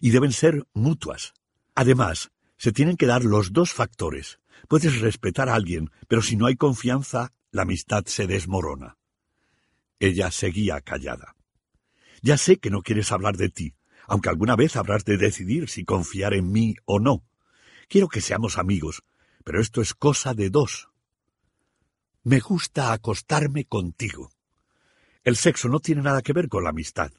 Y 0.00 0.10
deben 0.10 0.32
ser 0.32 0.66
mutuas. 0.72 1.34
Además, 1.80 2.30
se 2.58 2.72
tienen 2.72 2.98
que 2.98 3.06
dar 3.06 3.24
los 3.24 3.54
dos 3.54 3.72
factores. 3.72 4.38
Puedes 4.68 5.00
respetar 5.00 5.48
a 5.48 5.54
alguien, 5.54 5.90
pero 6.08 6.20
si 6.20 6.36
no 6.36 6.44
hay 6.44 6.54
confianza, 6.54 7.32
la 7.52 7.62
amistad 7.62 8.04
se 8.04 8.26
desmorona. 8.26 8.98
Ella 9.98 10.30
seguía 10.30 10.82
callada. 10.82 11.36
Ya 12.20 12.36
sé 12.36 12.58
que 12.58 12.68
no 12.68 12.82
quieres 12.82 13.12
hablar 13.12 13.38
de 13.38 13.48
ti, 13.48 13.72
aunque 14.06 14.28
alguna 14.28 14.56
vez 14.56 14.76
habrás 14.76 15.06
de 15.06 15.16
decidir 15.16 15.70
si 15.70 15.86
confiar 15.86 16.34
en 16.34 16.52
mí 16.52 16.74
o 16.84 16.98
no. 17.00 17.24
Quiero 17.88 18.08
que 18.08 18.20
seamos 18.20 18.58
amigos, 18.58 19.02
pero 19.42 19.58
esto 19.58 19.80
es 19.80 19.94
cosa 19.94 20.34
de 20.34 20.50
dos. 20.50 20.90
Me 22.24 22.40
gusta 22.40 22.92
acostarme 22.92 23.64
contigo. 23.64 24.32
El 25.24 25.34
sexo 25.34 25.70
no 25.70 25.80
tiene 25.80 26.02
nada 26.02 26.20
que 26.20 26.34
ver 26.34 26.50
con 26.50 26.62
la 26.62 26.70
amistad. 26.70 27.10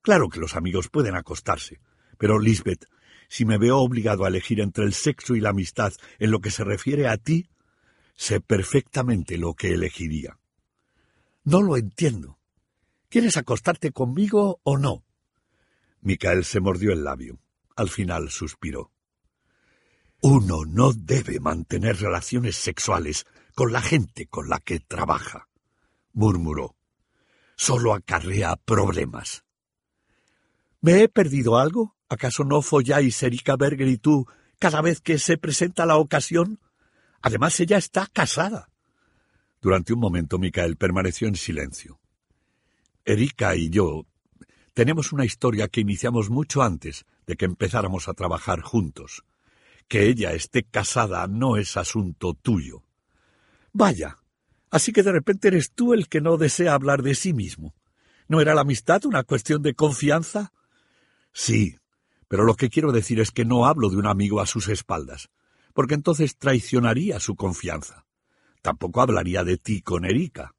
Claro 0.00 0.28
que 0.28 0.40
los 0.40 0.56
amigos 0.56 0.88
pueden 0.88 1.14
acostarse, 1.14 1.80
pero 2.18 2.40
Lisbeth, 2.40 2.86
si 3.32 3.46
me 3.46 3.56
veo 3.56 3.78
obligado 3.78 4.26
a 4.26 4.28
elegir 4.28 4.60
entre 4.60 4.84
el 4.84 4.92
sexo 4.92 5.34
y 5.34 5.40
la 5.40 5.48
amistad 5.48 5.94
en 6.18 6.30
lo 6.30 6.42
que 6.42 6.50
se 6.50 6.64
refiere 6.64 7.08
a 7.08 7.16
ti, 7.16 7.48
sé 8.14 8.42
perfectamente 8.42 9.38
lo 9.38 9.54
que 9.54 9.72
elegiría. 9.72 10.38
No 11.42 11.62
lo 11.62 11.78
entiendo. 11.78 12.38
¿Quieres 13.08 13.38
acostarte 13.38 13.90
conmigo 13.90 14.60
o 14.64 14.76
no? 14.76 15.06
Micael 16.02 16.44
se 16.44 16.60
mordió 16.60 16.92
el 16.92 17.04
labio. 17.04 17.38
Al 17.74 17.88
final 17.88 18.28
suspiró. 18.28 18.92
Uno 20.20 20.66
no 20.66 20.92
debe 20.92 21.40
mantener 21.40 22.00
relaciones 22.00 22.56
sexuales 22.56 23.24
con 23.54 23.72
la 23.72 23.80
gente 23.80 24.26
con 24.26 24.50
la 24.50 24.60
que 24.60 24.78
trabaja, 24.78 25.48
murmuró. 26.12 26.76
Solo 27.56 27.94
acarrea 27.94 28.56
problemas. 28.56 29.42
¿Me 30.82 31.02
he 31.02 31.08
perdido 31.08 31.58
algo? 31.58 31.96
¿Acaso 32.12 32.44
no 32.44 32.60
folláis 32.60 33.22
Erika 33.22 33.56
Berger 33.56 33.88
y 33.88 33.96
tú 33.96 34.26
cada 34.58 34.82
vez 34.82 35.00
que 35.00 35.18
se 35.18 35.38
presenta 35.38 35.86
la 35.86 35.96
ocasión? 35.96 36.60
Además, 37.22 37.58
ella 37.58 37.78
está 37.78 38.06
casada. 38.06 38.68
Durante 39.62 39.94
un 39.94 40.00
momento 40.00 40.38
Micael 40.38 40.76
permaneció 40.76 41.26
en 41.26 41.36
silencio. 41.36 42.00
Erika 43.06 43.56
y 43.56 43.70
yo 43.70 44.04
tenemos 44.74 45.12
una 45.12 45.24
historia 45.24 45.68
que 45.68 45.80
iniciamos 45.80 46.28
mucho 46.28 46.60
antes 46.60 47.06
de 47.26 47.34
que 47.36 47.46
empezáramos 47.46 48.08
a 48.08 48.12
trabajar 48.12 48.60
juntos. 48.60 49.24
Que 49.88 50.08
ella 50.08 50.34
esté 50.34 50.64
casada 50.64 51.26
no 51.28 51.56
es 51.56 51.78
asunto 51.78 52.34
tuyo. 52.34 52.82
Vaya. 53.72 54.18
Así 54.70 54.92
que 54.92 55.02
de 55.02 55.12
repente 55.12 55.48
eres 55.48 55.72
tú 55.72 55.94
el 55.94 56.10
que 56.10 56.20
no 56.20 56.36
desea 56.36 56.74
hablar 56.74 57.00
de 57.02 57.14
sí 57.14 57.32
mismo. 57.32 57.74
¿No 58.28 58.42
era 58.42 58.54
la 58.54 58.60
amistad 58.60 59.06
una 59.06 59.22
cuestión 59.22 59.62
de 59.62 59.72
confianza? 59.74 60.52
Sí, 61.32 61.76
pero 62.32 62.44
lo 62.44 62.54
que 62.54 62.70
quiero 62.70 62.92
decir 62.92 63.20
es 63.20 63.30
que 63.30 63.44
no 63.44 63.66
hablo 63.66 63.90
de 63.90 63.98
un 63.98 64.06
amigo 64.06 64.40
a 64.40 64.46
sus 64.46 64.68
espaldas, 64.68 65.28
porque 65.74 65.92
entonces 65.92 66.38
traicionaría 66.38 67.20
su 67.20 67.36
confianza. 67.36 68.06
Tampoco 68.62 69.02
hablaría 69.02 69.44
de 69.44 69.58
ti 69.58 69.82
con 69.82 70.06
Erika. 70.06 70.54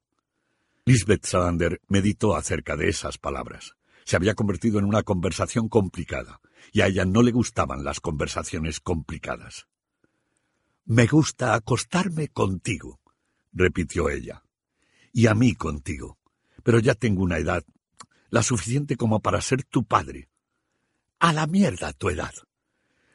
Lisbeth 0.84 1.26
Salander 1.26 1.80
meditó 1.88 2.36
acerca 2.36 2.76
de 2.76 2.88
esas 2.88 3.18
palabras. 3.18 3.74
Se 4.04 4.14
había 4.14 4.36
convertido 4.36 4.78
en 4.78 4.84
una 4.84 5.02
conversación 5.02 5.68
complicada, 5.68 6.40
y 6.70 6.82
a 6.82 6.86
ella 6.86 7.06
no 7.06 7.22
le 7.22 7.32
gustaban 7.32 7.82
las 7.82 7.98
conversaciones 7.98 8.78
complicadas. 8.78 9.66
Me 10.84 11.08
gusta 11.08 11.54
acostarme 11.54 12.28
contigo, 12.28 13.00
repitió 13.52 14.10
ella. 14.10 14.44
Y 15.12 15.26
a 15.26 15.34
mí 15.34 15.56
contigo. 15.56 16.18
Pero 16.62 16.78
ya 16.78 16.94
tengo 16.94 17.24
una 17.24 17.38
edad, 17.38 17.64
la 18.30 18.44
suficiente 18.44 18.96
como 18.96 19.18
para 19.18 19.40
ser 19.40 19.64
tu 19.64 19.82
padre. 19.82 20.28
A 21.18 21.32
la 21.32 21.46
mierda 21.46 21.92
tu 21.92 22.10
edad. 22.10 22.34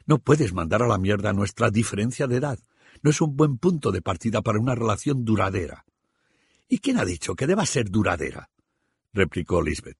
No 0.06 0.18
puedes 0.18 0.52
mandar 0.52 0.82
a 0.82 0.88
la 0.88 0.98
mierda 0.98 1.32
nuestra 1.32 1.70
diferencia 1.70 2.26
de 2.26 2.36
edad. 2.36 2.58
No 3.02 3.10
es 3.10 3.20
un 3.20 3.36
buen 3.36 3.58
punto 3.58 3.92
de 3.92 4.02
partida 4.02 4.42
para 4.42 4.58
una 4.58 4.74
relación 4.74 5.24
duradera. 5.24 5.84
¿Y 6.68 6.78
quién 6.78 6.98
ha 6.98 7.04
dicho 7.04 7.34
que 7.34 7.46
deba 7.46 7.66
ser 7.66 7.90
duradera? 7.90 8.50
replicó 9.12 9.62
Lisbeth. 9.62 9.98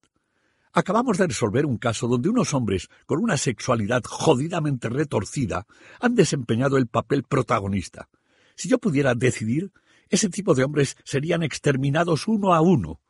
Acabamos 0.72 1.18
de 1.18 1.27
resolver 1.27 1.66
un 1.66 1.78
caso 1.78 2.06
donde 2.06 2.28
unos 2.28 2.55
hombres 2.55 2.89
con 3.06 3.20
una 3.20 3.36
sexualidad 3.36 4.02
jodidamente 4.05 4.89
retorcida 4.89 5.66
han 5.98 6.14
desempeñado 6.14 6.77
el 6.77 6.86
papel 6.86 7.24
protagonista. 7.24 8.09
Si 8.55 8.68
yo 8.68 8.78
pudiera 8.78 9.14
decidir, 9.14 9.72
ese 10.09 10.28
tipo 10.28 10.55
de 10.55 10.64
hombres 10.64 10.97
serían 11.05 11.43
exterminados 11.43 12.28
uno 12.28 12.55
a 12.55 12.60
uno. 12.60 13.01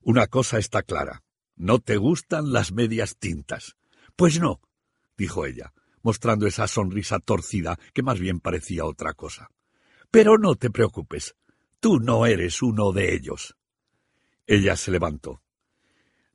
Una 0.00 0.26
cosa 0.26 0.58
está 0.58 0.82
clara. 0.82 1.22
No 1.56 1.80
te 1.80 1.98
gustan 1.98 2.52
las 2.52 2.72
medias 2.72 3.16
tintas. 3.16 3.76
Pues 4.20 4.38
no, 4.38 4.60
dijo 5.16 5.46
ella, 5.46 5.72
mostrando 6.02 6.46
esa 6.46 6.68
sonrisa 6.68 7.20
torcida 7.20 7.78
que 7.94 8.02
más 8.02 8.20
bien 8.20 8.38
parecía 8.38 8.84
otra 8.84 9.14
cosa. 9.14 9.48
Pero 10.10 10.36
no 10.36 10.56
te 10.56 10.68
preocupes. 10.68 11.36
Tú 11.80 12.00
no 12.00 12.26
eres 12.26 12.60
uno 12.60 12.92
de 12.92 13.14
ellos. 13.14 13.56
Ella 14.46 14.76
se 14.76 14.90
levantó. 14.90 15.40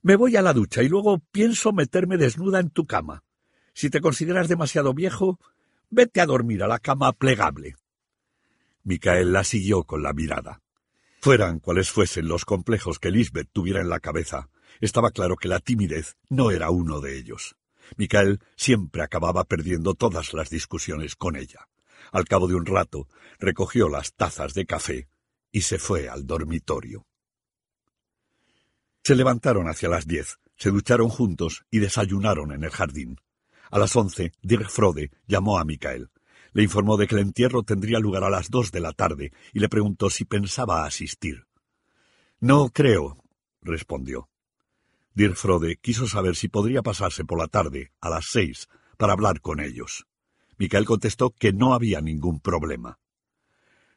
Me 0.02 0.16
voy 0.16 0.34
a 0.34 0.42
la 0.42 0.52
ducha 0.52 0.82
y 0.82 0.88
luego 0.88 1.20
pienso 1.30 1.72
meterme 1.72 2.16
desnuda 2.16 2.58
en 2.58 2.70
tu 2.70 2.88
cama. 2.88 3.22
Si 3.72 3.88
te 3.88 4.00
consideras 4.00 4.48
demasiado 4.48 4.92
viejo, 4.92 5.38
vete 5.88 6.20
a 6.20 6.26
dormir 6.26 6.64
a 6.64 6.66
la 6.66 6.80
cama 6.80 7.12
plegable. 7.12 7.76
Micael 8.82 9.32
la 9.32 9.44
siguió 9.44 9.84
con 9.84 10.02
la 10.02 10.12
mirada. 10.12 10.60
Fueran 11.20 11.60
cuales 11.60 11.92
fuesen 11.92 12.26
los 12.26 12.44
complejos 12.44 12.98
que 12.98 13.12
Lisbeth 13.12 13.50
tuviera 13.52 13.80
en 13.80 13.90
la 13.90 14.00
cabeza, 14.00 14.48
estaba 14.80 15.12
claro 15.12 15.36
que 15.36 15.46
la 15.46 15.60
timidez 15.60 16.16
no 16.28 16.50
era 16.50 16.70
uno 16.70 17.00
de 17.00 17.16
ellos. 17.16 17.54
Micael 17.96 18.40
siempre 18.56 19.02
acababa 19.02 19.44
perdiendo 19.44 19.94
todas 19.94 20.32
las 20.34 20.50
discusiones 20.50 21.16
con 21.16 21.36
ella. 21.36 21.68
Al 22.12 22.24
cabo 22.24 22.46
de 22.46 22.54
un 22.54 22.66
rato, 22.66 23.08
recogió 23.38 23.88
las 23.88 24.14
tazas 24.14 24.54
de 24.54 24.66
café 24.66 25.08
y 25.52 25.62
se 25.62 25.78
fue 25.78 26.08
al 26.08 26.26
dormitorio. 26.26 27.06
Se 29.02 29.14
levantaron 29.14 29.68
hacia 29.68 29.88
las 29.88 30.06
diez, 30.06 30.38
se 30.56 30.70
ducharon 30.70 31.08
juntos 31.08 31.64
y 31.70 31.78
desayunaron 31.78 32.52
en 32.52 32.64
el 32.64 32.70
jardín. 32.70 33.20
A 33.70 33.78
las 33.78 33.94
once, 33.96 34.32
Dirk 34.42 34.68
Frode 34.68 35.10
llamó 35.26 35.58
a 35.58 35.64
Micael. 35.64 36.10
Le 36.52 36.62
informó 36.62 36.96
de 36.96 37.06
que 37.06 37.14
el 37.14 37.20
entierro 37.20 37.62
tendría 37.62 37.98
lugar 37.98 38.24
a 38.24 38.30
las 38.30 38.50
dos 38.50 38.72
de 38.72 38.80
la 38.80 38.92
tarde 38.92 39.32
y 39.52 39.60
le 39.60 39.68
preguntó 39.68 40.10
si 40.10 40.24
pensaba 40.24 40.84
asistir. 40.84 41.46
No 42.40 42.70
creo, 42.70 43.22
respondió. 43.60 44.28
Dirk 45.16 45.34
Frode 45.34 45.78
quiso 45.78 46.06
saber 46.06 46.36
si 46.36 46.46
podría 46.46 46.82
pasarse 46.82 47.24
por 47.24 47.40
la 47.40 47.48
tarde, 47.48 47.90
a 48.00 48.08
las 48.08 48.26
seis, 48.30 48.68
para 48.96 49.14
hablar 49.14 49.40
con 49.40 49.58
ellos. 49.58 50.06
Micael 50.56 50.84
contestó 50.84 51.30
que 51.30 51.52
no 51.52 51.74
había 51.74 52.00
ningún 52.00 52.38
problema. 52.38 53.00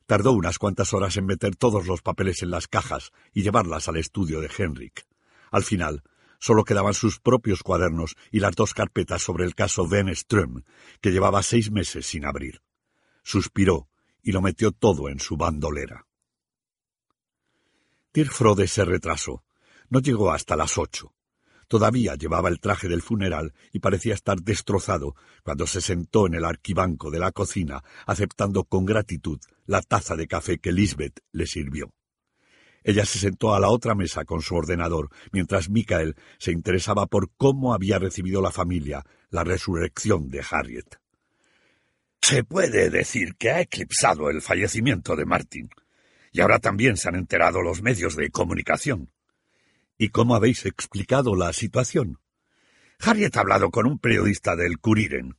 Tardó 0.08 0.32
unas 0.32 0.58
cuantas 0.58 0.94
horas 0.94 1.16
en 1.18 1.28
meter 1.28 1.56
todos 1.56 1.86
los 1.86 2.02
papeles 2.02 2.42
en 2.42 2.50
las 2.50 2.68
cajas 2.68 3.12
y 3.32 3.44
llevarlas 3.44 3.88
al 3.88 3.98
estudio 3.98 4.42
de 4.42 4.50
Henrik. 4.58 5.06
Al 5.52 5.64
final, 5.64 6.02
Solo 6.40 6.64
quedaban 6.64 6.94
sus 6.94 7.20
propios 7.20 7.64
cuadernos 7.64 8.16
y 8.32 8.40
las 8.40 8.56
dos 8.56 8.74
carpetas 8.74 9.22
sobre 9.22 9.44
el 9.44 9.56
caso 9.56 9.88
Van 9.88 10.08
Ström, 10.08 10.64
que 11.02 11.12
llevaba 11.12 11.44
seis 11.44 11.70
meses 11.70 12.06
sin 12.06 12.26
abrir. 12.26 12.62
Suspiró 13.24 13.90
y 14.24 14.32
lo 14.32 14.42
metió 14.42 14.72
todo 14.72 15.10
en 15.10 15.20
su 15.20 15.36
bandolera. 15.36 16.06
Frode 18.14 18.68
se 18.68 18.86
retrasó. 18.86 19.44
No 19.90 20.00
llegó 20.00 20.32
hasta 20.32 20.56
las 20.56 20.78
ocho. 20.78 21.14
Todavía 21.68 22.16
llevaba 22.16 22.50
el 22.50 22.60
traje 22.60 22.88
del 22.88 23.04
funeral 23.04 23.54
y 23.72 23.80
parecía 23.80 24.16
estar 24.16 24.42
destrozado 24.42 25.16
cuando 25.44 25.68
se 25.68 25.82
sentó 25.82 26.26
en 26.26 26.34
el 26.34 26.46
arquibanco 26.46 27.12
de 27.12 27.20
la 27.20 27.32
cocina, 27.32 27.84
aceptando 28.08 28.64
con 28.64 28.86
gratitud 28.86 29.40
la 29.68 29.82
taza 29.82 30.16
de 30.16 30.28
café 30.28 30.58
que 30.58 30.72
Lisbeth 30.72 31.20
le 31.32 31.46
sirvió. 31.46 31.94
Ella 32.84 33.06
se 33.06 33.20
sentó 33.20 33.54
a 33.54 33.60
la 33.60 33.70
otra 33.70 33.94
mesa 33.94 34.26
con 34.26 34.42
su 34.42 34.56
ordenador, 34.56 35.10
mientras 35.32 35.70
Michael 35.70 36.16
se 36.40 36.52
interesaba 36.52 37.06
por 37.06 37.30
cómo 37.38 37.74
había 37.74 38.00
recibido 38.00 38.42
la 38.42 38.52
familia 38.52 39.06
la 39.30 39.44
resurrección 39.44 40.30
de 40.30 40.44
Harriet. 40.50 41.00
Se 42.22 42.44
puede 42.44 42.90
decir 42.90 43.36
que 43.36 43.52
ha 43.52 43.62
eclipsado 43.62 44.30
el 44.30 44.42
fallecimiento 44.42 45.16
de 45.16 45.26
Martin, 45.26 45.70
y 46.32 46.42
ahora 46.42 46.60
también 46.60 46.98
se 46.98 47.10
han 47.10 47.16
enterado 47.16 47.62
los 47.62 47.82
medios 47.82 48.16
de 48.16 48.32
comunicación. 48.32 49.12
¿Y 50.02 50.10
cómo 50.10 50.34
habéis 50.34 50.66
explicado 50.66 51.36
la 51.36 51.52
situación? 51.52 52.20
Harriet 53.02 53.36
ha 53.36 53.42
hablado 53.42 53.70
con 53.70 53.86
un 53.86 54.00
periodista 54.00 54.56
del 54.56 54.80
Curiren. 54.80 55.36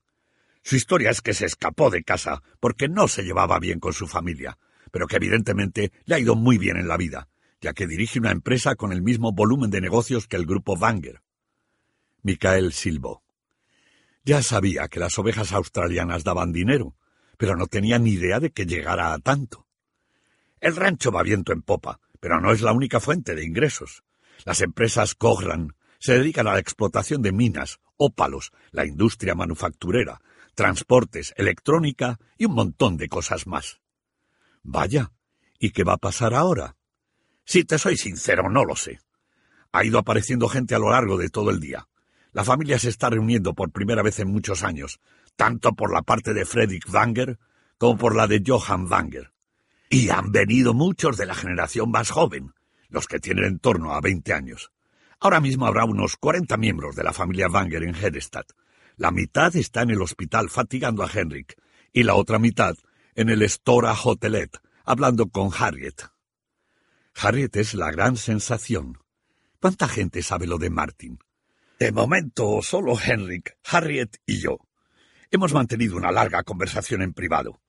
Su 0.63 0.77
historia 0.77 1.09
es 1.09 1.23
que 1.23 1.33
se 1.33 1.47
escapó 1.47 1.89
de 1.89 2.05
casa 2.05 2.43
porque 2.61 2.87
no 2.87 3.09
se 3.09 3.23
llevaba 3.23 3.59
bien 3.59 3.81
con 3.81 3.95
su 3.95 4.07
familia, 4.07 4.59
pero 4.93 5.07
que 5.07 5.17
evidentemente 5.17 5.93
le 6.05 6.15
ha 6.15 6.19
ido 6.19 6.37
muy 6.37 6.59
bien 6.59 6.77
en 6.77 6.89
la 6.89 6.99
vida, 6.99 7.31
ya 7.63 7.73
que 7.73 7.87
dirige 7.87 8.19
una 8.19 8.33
empresa 8.33 8.75
con 8.75 8.93
el 8.93 9.01
mismo 9.01 9.33
volumen 9.33 9.71
de 9.71 9.81
negocios 9.81 10.29
que 10.29 10.37
el 10.37 10.45
grupo 10.45 10.75
Wanger. 10.75 11.23
Michael 12.23 12.75
silbó. 12.75 13.23
Ya 14.27 14.43
sabía 14.43 14.89
que 14.89 15.01
las 15.01 15.19
ovejas 15.19 15.53
australianas 15.53 16.23
daban 16.23 16.53
dinero, 16.53 16.95
pero 17.39 17.57
no 17.57 17.67
tenía 17.67 17.99
ni 17.99 18.11
idea 18.11 18.41
de 18.41 18.51
que 18.51 18.67
llegara 18.67 19.15
a 19.15 19.19
tanto. 19.21 19.67
El 20.61 20.77
rancho 20.77 21.11
va 21.11 21.23
viento 21.23 21.55
en 21.55 21.63
popa, 21.63 21.99
pero 22.21 22.43
no 22.43 22.53
es 22.53 22.61
la 22.61 22.73
única 22.73 23.01
fuente 23.01 23.35
de 23.35 23.47
ingresos. 23.47 24.05
Las 24.45 24.61
empresas 24.61 25.15
Cogran 25.15 25.75
se 25.99 26.15
dedican 26.15 26.47
a 26.47 26.53
la 26.53 26.59
explotación 26.59 27.23
de 27.23 27.33
minas, 27.33 27.81
ópalos, 27.97 28.53
la 28.71 28.87
industria 28.87 29.35
manufacturera, 29.35 30.21
transportes, 30.55 31.35
electrónica 31.37 32.19
y 32.39 32.47
un 32.47 32.55
montón 32.55 32.97
de 32.97 33.09
cosas 33.09 33.47
más. 33.47 33.81
Vaya, 34.63 35.13
¿y 35.59 35.71
qué 35.71 35.85
va 35.85 35.95
a 35.95 35.99
pasar 35.99 36.35
ahora? 36.35 36.77
Si 37.45 37.65
te 37.65 37.79
soy 37.79 37.97
sincero, 37.97 38.49
no 38.49 38.65
lo 38.65 38.77
sé. 38.77 39.01
Ha 39.73 39.85
ido 39.85 39.99
apareciendo 39.99 40.49
gente 40.49 40.75
a 40.75 40.79
lo 40.79 40.91
largo 40.91 41.17
de 41.17 41.29
todo 41.29 41.51
el 41.51 41.61
día. 41.61 41.87
La 42.33 42.45
familia 42.45 42.79
se 42.79 42.89
está 42.89 43.11
reuniendo 43.11 43.55
por 43.55 43.71
primera 43.71 44.03
vez 44.03 44.19
en 44.21 44.31
muchos 44.31 44.63
años, 44.63 45.01
tanto 45.37 45.73
por 45.73 45.93
la 45.93 46.03
parte 46.03 46.33
de 46.33 46.45
Fredrik 46.45 46.89
Wanger 46.93 47.39
como 47.77 47.99
por 47.99 48.17
la 48.17 48.27
de 48.27 48.43
Johann 48.47 48.87
Wanger. 48.91 49.33
Y 49.89 50.11
han 50.11 50.31
venido 50.31 50.75
muchos 50.75 51.17
de 51.17 51.27
la 51.27 51.35
generación 51.35 51.91
más 51.91 52.11
joven, 52.11 52.53
los 52.91 53.07
que 53.07 53.21
tienen 53.21 53.45
en 53.45 53.59
torno 53.59 53.93
a 53.95 54.01
veinte 54.01 54.33
años. 54.33 54.71
Ahora 55.19 55.41
mismo 55.41 55.67
habrá 55.67 55.85
unos 55.85 56.17
cuarenta 56.17 56.57
miembros 56.57 56.97
de 56.97 57.05
la 57.05 57.13
familia 57.13 57.49
Wanger 57.49 57.83
en 57.83 57.95
Hedestad. 57.95 58.47
La 58.97 59.11
mitad 59.11 59.55
está 59.57 59.83
en 59.83 59.91
el 59.91 60.03
hospital 60.03 60.51
fatigando 60.51 61.03
a 61.03 61.11
Henrik 61.13 61.57
y 61.93 62.03
la 62.03 62.15
otra 62.15 62.39
mitad 62.39 62.77
en 63.15 63.29
el 63.29 63.49
Stora 63.49 63.95
Hotelet 63.95 64.59
hablando 64.85 65.29
con 65.29 65.51
Harriet. 65.57 66.03
Harriet 67.15 67.57
es 67.57 67.75
la 67.75 67.91
gran 67.91 68.17
sensación. 68.17 68.99
¿Cuánta 69.61 69.89
gente 69.89 70.23
sabe 70.23 70.47
lo 70.47 70.59
de 70.59 70.71
Martin? 70.71 71.19
De 71.79 71.93
momento, 71.93 72.61
solo 72.63 72.95
Henrik, 72.99 73.57
Harriet 73.65 74.17
y 74.27 74.41
yo. 74.41 74.59
Hemos 75.31 75.53
mantenido 75.53 75.97
una 75.97 76.13
larga 76.13 76.43
conversación 76.43 77.03
en 77.03 77.13
privado. 77.13 77.61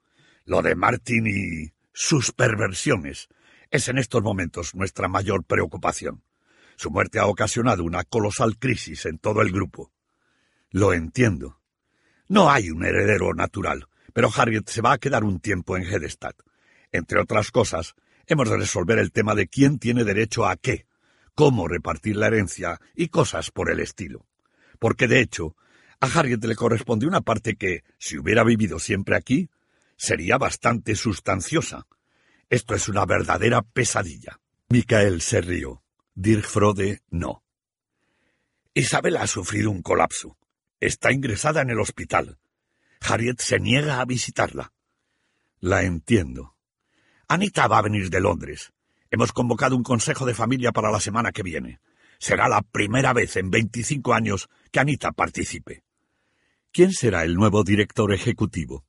Lo 0.45 0.61
de 0.61 0.75
Martin 0.75 1.27
y 1.27 1.73
sus 1.93 2.31
perversiones 2.31 3.27
es 3.71 3.87
en 3.87 3.97
estos 3.97 4.21
momentos 4.21 4.75
nuestra 4.75 5.07
mayor 5.07 5.45
preocupación. 5.45 6.23
Su 6.75 6.91
muerte 6.91 7.19
ha 7.19 7.25
ocasionado 7.25 7.83
una 7.83 8.03
colosal 8.03 8.57
crisis 8.57 9.05
en 9.05 9.17
todo 9.17 9.41
el 9.41 9.51
grupo. 9.51 9.91
Lo 10.69 10.93
entiendo. 10.93 11.59
No 12.27 12.51
hay 12.51 12.69
un 12.69 12.85
heredero 12.85 13.33
natural, 13.33 13.87
pero 14.13 14.29
Harriet 14.35 14.67
se 14.69 14.81
va 14.81 14.93
a 14.93 14.97
quedar 14.97 15.23
un 15.23 15.39
tiempo 15.39 15.77
en 15.77 15.83
Hedestad. 15.83 16.35
Entre 16.91 17.19
otras 17.19 17.51
cosas, 17.51 17.95
hemos 18.27 18.49
de 18.49 18.57
resolver 18.57 18.99
el 18.99 19.11
tema 19.11 19.35
de 19.35 19.47
quién 19.47 19.79
tiene 19.79 20.03
derecho 20.03 20.45
a 20.45 20.57
qué, 20.57 20.85
cómo 21.33 21.67
repartir 21.67 22.17
la 22.17 22.27
herencia 22.27 22.79
y 22.93 23.07
cosas 23.07 23.51
por 23.51 23.71
el 23.71 23.79
estilo. 23.79 24.27
Porque, 24.79 25.07
de 25.07 25.21
hecho, 25.21 25.55
a 25.99 26.07
Harriet 26.07 26.43
le 26.43 26.55
corresponde 26.55 27.07
una 27.07 27.21
parte 27.21 27.55
que, 27.55 27.83
si 27.97 28.17
hubiera 28.17 28.43
vivido 28.43 28.79
siempre 28.79 29.15
aquí, 29.15 29.49
sería 29.95 30.37
bastante 30.37 30.95
sustanciosa. 30.95 31.85
Esto 32.51 32.75
es 32.75 32.89
una 32.89 33.05
verdadera 33.05 33.61
pesadilla. 33.61 34.37
Michael 34.67 35.21
se 35.21 35.39
rió. 35.39 35.83
Dirk 36.13 36.43
Frode 36.43 37.01
no. 37.09 37.45
Isabel 38.73 39.15
ha 39.15 39.25
sufrido 39.25 39.71
un 39.71 39.81
colapso. 39.81 40.37
Está 40.81 41.13
ingresada 41.13 41.61
en 41.61 41.69
el 41.69 41.79
hospital. 41.79 42.39
Harriet 42.99 43.39
se 43.39 43.57
niega 43.57 44.01
a 44.01 44.05
visitarla. 44.05 44.73
La 45.61 45.83
entiendo. 45.83 46.57
Anita 47.29 47.69
va 47.69 47.77
a 47.77 47.83
venir 47.83 48.09
de 48.09 48.19
Londres. 48.19 48.73
Hemos 49.09 49.31
convocado 49.31 49.77
un 49.77 49.83
consejo 49.83 50.25
de 50.25 50.33
familia 50.33 50.73
para 50.73 50.91
la 50.91 50.99
semana 50.99 51.31
que 51.31 51.43
viene. 51.43 51.79
Será 52.19 52.49
la 52.49 52.63
primera 52.63 53.13
vez 53.13 53.37
en 53.37 53.49
veinticinco 53.49 54.13
años 54.13 54.49
que 54.73 54.81
Anita 54.81 55.13
participe. 55.13 55.85
¿Quién 56.73 56.91
será 56.91 57.23
el 57.23 57.35
nuevo 57.35 57.63
director 57.63 58.11
ejecutivo? 58.11 58.83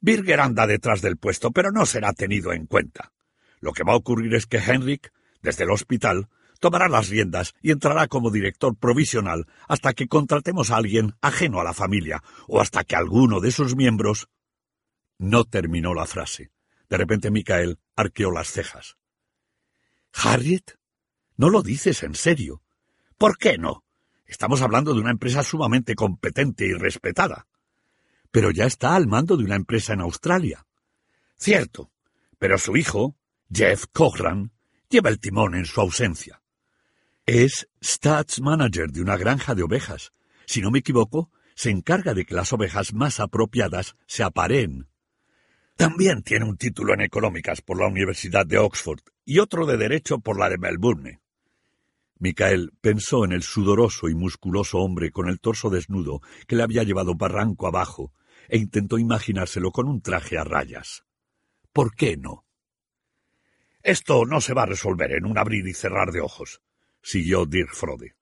Birger 0.00 0.40
anda 0.40 0.66
detrás 0.66 1.02
del 1.02 1.16
puesto, 1.16 1.50
pero 1.50 1.70
no 1.70 1.86
será 1.86 2.12
tenido 2.12 2.52
en 2.52 2.66
cuenta. 2.66 3.12
Lo 3.60 3.72
que 3.72 3.84
va 3.84 3.92
a 3.92 3.96
ocurrir 3.96 4.34
es 4.34 4.46
que 4.46 4.58
Henrik, 4.58 5.12
desde 5.42 5.64
el 5.64 5.70
hospital, 5.70 6.28
tomará 6.60 6.88
las 6.88 7.08
riendas 7.08 7.54
y 7.62 7.70
entrará 7.70 8.08
como 8.08 8.30
director 8.30 8.76
provisional 8.76 9.46
hasta 9.68 9.92
que 9.92 10.08
contratemos 10.08 10.70
a 10.70 10.76
alguien 10.76 11.14
ajeno 11.20 11.60
a 11.60 11.64
la 11.64 11.74
familia 11.74 12.22
o 12.48 12.60
hasta 12.60 12.84
que 12.84 12.96
alguno 12.96 13.40
de 13.40 13.52
sus 13.52 13.76
miembros. 13.76 14.28
No 15.18 15.44
terminó 15.44 15.94
la 15.94 16.06
frase. 16.06 16.50
De 16.88 16.96
repente 16.96 17.30
Michael 17.30 17.78
arqueó 17.96 18.30
las 18.30 18.48
cejas. 18.48 18.96
¿Harriet? 20.12 20.78
No 21.36 21.50
lo 21.50 21.62
dices 21.62 22.02
en 22.02 22.14
serio. 22.14 22.62
¿Por 23.18 23.38
qué 23.38 23.58
no? 23.58 23.84
Estamos 24.26 24.62
hablando 24.62 24.94
de 24.94 25.00
una 25.00 25.10
empresa 25.10 25.42
sumamente 25.42 25.94
competente 25.94 26.66
y 26.66 26.72
respetada. 26.72 27.46
Pero 28.36 28.50
ya 28.50 28.66
está 28.66 28.94
al 28.94 29.06
mando 29.06 29.38
de 29.38 29.44
una 29.44 29.56
empresa 29.56 29.94
en 29.94 30.02
Australia. 30.02 30.66
Cierto, 31.38 31.90
pero 32.38 32.58
su 32.58 32.76
hijo, 32.76 33.16
Jeff 33.50 33.86
Cochran, 33.94 34.52
lleva 34.90 35.08
el 35.08 35.18
timón 35.20 35.54
en 35.54 35.64
su 35.64 35.80
ausencia. 35.80 36.42
Es 37.24 37.66
Stats 37.82 38.42
Manager 38.42 38.90
de 38.90 39.00
una 39.00 39.16
granja 39.16 39.54
de 39.54 39.62
ovejas. 39.62 40.12
Si 40.44 40.60
no 40.60 40.70
me 40.70 40.80
equivoco, 40.80 41.30
se 41.54 41.70
encarga 41.70 42.12
de 42.12 42.26
que 42.26 42.34
las 42.34 42.52
ovejas 42.52 42.92
más 42.92 43.20
apropiadas 43.20 43.96
se 44.06 44.22
apareen. 44.22 44.86
También 45.76 46.22
tiene 46.22 46.44
un 46.44 46.58
título 46.58 46.92
en 46.92 47.00
económicas 47.00 47.62
por 47.62 47.80
la 47.80 47.86
Universidad 47.86 48.44
de 48.44 48.58
Oxford 48.58 49.00
y 49.24 49.38
otro 49.38 49.64
de 49.64 49.78
Derecho 49.78 50.18
por 50.18 50.38
la 50.38 50.50
de 50.50 50.58
Melbourne. 50.58 51.22
Michael 52.18 52.74
pensó 52.82 53.24
en 53.24 53.32
el 53.32 53.42
sudoroso 53.42 54.10
y 54.10 54.14
musculoso 54.14 54.76
hombre 54.80 55.10
con 55.10 55.30
el 55.30 55.40
torso 55.40 55.70
desnudo 55.70 56.20
que 56.46 56.56
le 56.56 56.64
había 56.64 56.82
llevado 56.82 57.14
barranco 57.14 57.66
abajo 57.66 58.12
e 58.48 58.58
intentó 58.58 58.98
imaginárselo 58.98 59.70
con 59.72 59.88
un 59.88 60.00
traje 60.00 60.38
a 60.38 60.44
rayas. 60.44 61.04
¿Por 61.72 61.94
qué 61.94 62.16
no? 62.16 62.44
Esto 63.82 64.24
no 64.24 64.40
se 64.40 64.54
va 64.54 64.62
a 64.62 64.66
resolver 64.66 65.12
en 65.12 65.26
un 65.26 65.38
abrir 65.38 65.66
y 65.68 65.72
cerrar 65.72 66.10
de 66.10 66.20
ojos, 66.20 66.60
siguió 67.02 67.46
Dirk 67.46 67.74
Frode. 67.74 68.16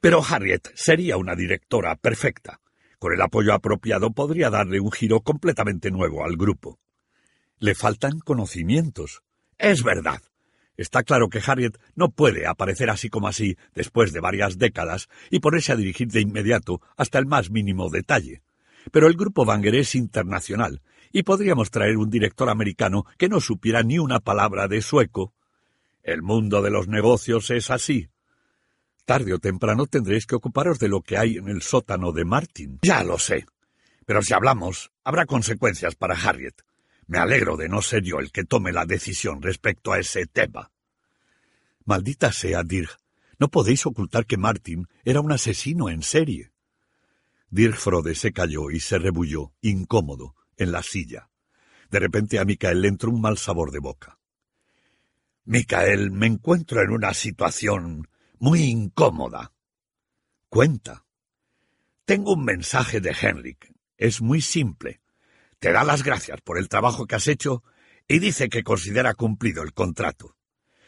Pero 0.00 0.22
Harriet 0.26 0.70
sería 0.74 1.16
una 1.18 1.34
directora 1.34 1.94
perfecta. 1.96 2.60
Con 2.98 3.12
el 3.12 3.20
apoyo 3.20 3.52
apropiado 3.52 4.12
podría 4.12 4.50
darle 4.50 4.80
un 4.80 4.90
giro 4.90 5.20
completamente 5.20 5.90
nuevo 5.90 6.24
al 6.24 6.36
grupo. 6.36 6.78
Le 7.58 7.74
faltan 7.74 8.20
conocimientos. 8.20 9.22
Es 9.58 9.82
verdad. 9.82 10.22
Está 10.76 11.02
claro 11.02 11.28
que 11.28 11.42
Harriet 11.46 11.78
no 11.94 12.10
puede 12.10 12.46
aparecer 12.46 12.88
así 12.88 13.10
como 13.10 13.28
así 13.28 13.58
después 13.74 14.14
de 14.14 14.20
varias 14.20 14.56
décadas 14.56 15.08
y 15.30 15.40
ponerse 15.40 15.72
a 15.72 15.76
dirigir 15.76 16.08
de 16.08 16.22
inmediato 16.22 16.80
hasta 16.96 17.18
el 17.18 17.26
más 17.26 17.50
mínimo 17.50 17.90
detalle. 17.90 18.42
Pero 18.92 19.06
el 19.06 19.14
grupo 19.14 19.44
Banger 19.44 19.74
es 19.74 19.94
internacional 19.94 20.82
y 21.12 21.22
podríamos 21.22 21.70
traer 21.70 21.96
un 21.96 22.10
director 22.10 22.48
americano 22.48 23.04
que 23.18 23.28
no 23.28 23.40
supiera 23.40 23.82
ni 23.82 23.98
una 23.98 24.20
palabra 24.20 24.68
de 24.68 24.82
sueco. 24.82 25.34
El 26.02 26.22
mundo 26.22 26.62
de 26.62 26.70
los 26.70 26.88
negocios 26.88 27.50
es 27.50 27.70
así. 27.70 28.08
Tarde 29.04 29.34
o 29.34 29.38
temprano 29.38 29.86
tendréis 29.86 30.26
que 30.26 30.36
ocuparos 30.36 30.78
de 30.78 30.88
lo 30.88 31.02
que 31.02 31.18
hay 31.18 31.36
en 31.36 31.48
el 31.48 31.62
sótano 31.62 32.12
de 32.12 32.24
Martin. 32.24 32.78
Ya 32.82 33.02
lo 33.02 33.18
sé. 33.18 33.46
Pero 34.06 34.22
si 34.22 34.34
hablamos, 34.34 34.92
habrá 35.04 35.26
consecuencias 35.26 35.94
para 35.94 36.14
Harriet. 36.14 36.54
Me 37.06 37.18
alegro 37.18 37.56
de 37.56 37.68
no 37.68 37.82
ser 37.82 38.02
yo 38.02 38.20
el 38.20 38.30
que 38.30 38.44
tome 38.44 38.72
la 38.72 38.86
decisión 38.86 39.42
respecto 39.42 39.92
a 39.92 39.98
ese 39.98 40.26
tema. 40.26 40.70
Maldita 41.84 42.30
sea, 42.30 42.62
Dirk. 42.62 42.98
No 43.38 43.48
podéis 43.48 43.84
ocultar 43.86 44.26
que 44.26 44.36
Martin 44.36 44.86
era 45.04 45.20
un 45.20 45.32
asesino 45.32 45.88
en 45.88 46.02
serie. 46.02 46.49
Dirk 47.50 47.76
Frode 47.76 48.14
se 48.14 48.32
calló 48.32 48.70
y 48.70 48.80
se 48.80 48.98
rebulló, 48.98 49.52
incómodo, 49.60 50.34
en 50.56 50.72
la 50.72 50.82
silla. 50.82 51.30
De 51.90 51.98
repente 51.98 52.38
a 52.38 52.44
Micael 52.44 52.80
le 52.80 52.88
entró 52.88 53.10
un 53.10 53.20
mal 53.20 53.36
sabor 53.36 53.72
de 53.72 53.80
boca. 53.80 54.18
Micael, 55.44 56.10
me 56.12 56.26
encuentro 56.26 56.82
en 56.82 56.90
una 56.90 57.12
situación 57.12 58.08
muy 58.38 58.62
incómoda. 58.62 59.52
Cuenta. 60.48 61.04
Tengo 62.04 62.34
un 62.34 62.44
mensaje 62.44 63.00
de 63.00 63.14
Henrik. 63.20 63.72
Es 63.96 64.22
muy 64.22 64.40
simple 64.40 65.00
te 65.60 65.72
da 65.72 65.84
las 65.84 66.02
gracias 66.02 66.40
por 66.40 66.58
el 66.58 66.68
trabajo 66.68 67.06
que 67.06 67.14
has 67.14 67.28
hecho 67.28 67.62
y 68.08 68.18
dice 68.18 68.48
que 68.48 68.64
considera 68.64 69.14
cumplido 69.14 69.62
el 69.62 69.74
contrato. 69.74 70.36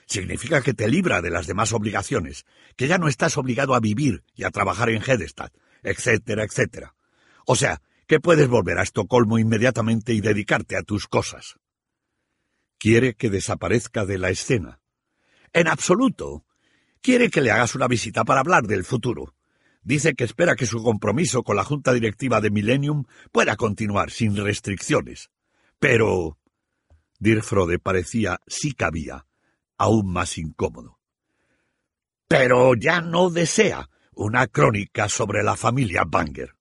Significa 0.06 0.62
que 0.62 0.74
te 0.74 0.88
libra 0.88 1.20
de 1.20 1.30
las 1.30 1.46
demás 1.46 1.72
obligaciones, 1.72 2.46
que 2.74 2.88
ya 2.88 2.98
no 2.98 3.06
estás 3.06 3.36
obligado 3.36 3.74
a 3.74 3.80
vivir 3.80 4.24
y 4.34 4.44
a 4.44 4.50
trabajar 4.50 4.88
en 4.88 5.02
Hedestad, 5.02 5.52
etcétera, 5.82 6.44
etcétera. 6.44 6.94
O 7.46 7.56
sea, 7.56 7.82
que 8.06 8.20
puedes 8.20 8.48
volver 8.48 8.78
a 8.78 8.82
Estocolmo 8.82 9.38
inmediatamente 9.38 10.12
y 10.12 10.20
dedicarte 10.20 10.76
a 10.76 10.82
tus 10.82 11.06
cosas. 11.08 11.56
Quiere 12.78 13.14
que 13.14 13.30
desaparezca 13.30 14.04
de 14.04 14.18
la 14.18 14.30
escena. 14.30 14.80
En 15.52 15.68
absoluto. 15.68 16.44
Quiere 17.00 17.30
que 17.30 17.40
le 17.40 17.50
hagas 17.50 17.74
una 17.74 17.88
visita 17.88 18.24
para 18.24 18.40
hablar 18.40 18.64
del 18.64 18.84
futuro 18.84 19.34
dice 19.82 20.14
que 20.14 20.24
espera 20.24 20.56
que 20.56 20.66
su 20.66 20.82
compromiso 20.82 21.42
con 21.42 21.56
la 21.56 21.64
Junta 21.64 21.92
Directiva 21.92 22.40
de 22.40 22.50
Millennium 22.50 23.04
pueda 23.30 23.56
continuar 23.56 24.10
sin 24.10 24.36
restricciones. 24.36 25.30
Pero... 25.78 26.38
Dirfrode 27.18 27.78
parecía, 27.78 28.40
sí 28.48 28.72
cabía, 28.72 29.26
aún 29.78 30.12
más 30.12 30.38
incómodo. 30.38 30.98
Pero 32.26 32.74
ya 32.74 33.00
no 33.00 33.30
desea 33.30 33.88
una 34.14 34.46
crónica 34.46 35.08
sobre 35.08 35.42
la 35.42 35.56
familia 35.56 36.04
Banger. 36.06 36.54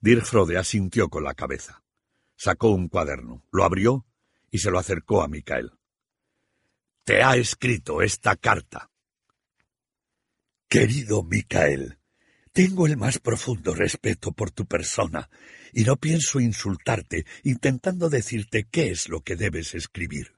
Dirfrode 0.00 0.58
asintió 0.58 1.08
con 1.08 1.24
la 1.24 1.34
cabeza. 1.34 1.82
Sacó 2.36 2.70
un 2.70 2.88
cuaderno, 2.88 3.44
lo 3.52 3.64
abrió 3.64 4.04
y 4.50 4.58
se 4.58 4.70
lo 4.70 4.78
acercó 4.78 5.22
a 5.22 5.28
Micael. 5.28 5.72
Te 7.04 7.22
ha 7.22 7.36
escrito 7.36 8.02
esta 8.02 8.36
carta. 8.36 8.90
Querido 10.68 11.22
Micael, 11.22 11.98
tengo 12.52 12.86
el 12.86 12.96
más 12.96 13.18
profundo 13.18 13.74
respeto 13.74 14.32
por 14.32 14.50
tu 14.50 14.66
persona 14.66 15.30
y 15.72 15.84
no 15.84 15.96
pienso 15.96 16.40
insultarte 16.40 17.24
intentando 17.44 18.10
decirte 18.10 18.64
qué 18.64 18.90
es 18.90 19.08
lo 19.08 19.20
que 19.20 19.36
debes 19.36 19.74
escribir. 19.74 20.36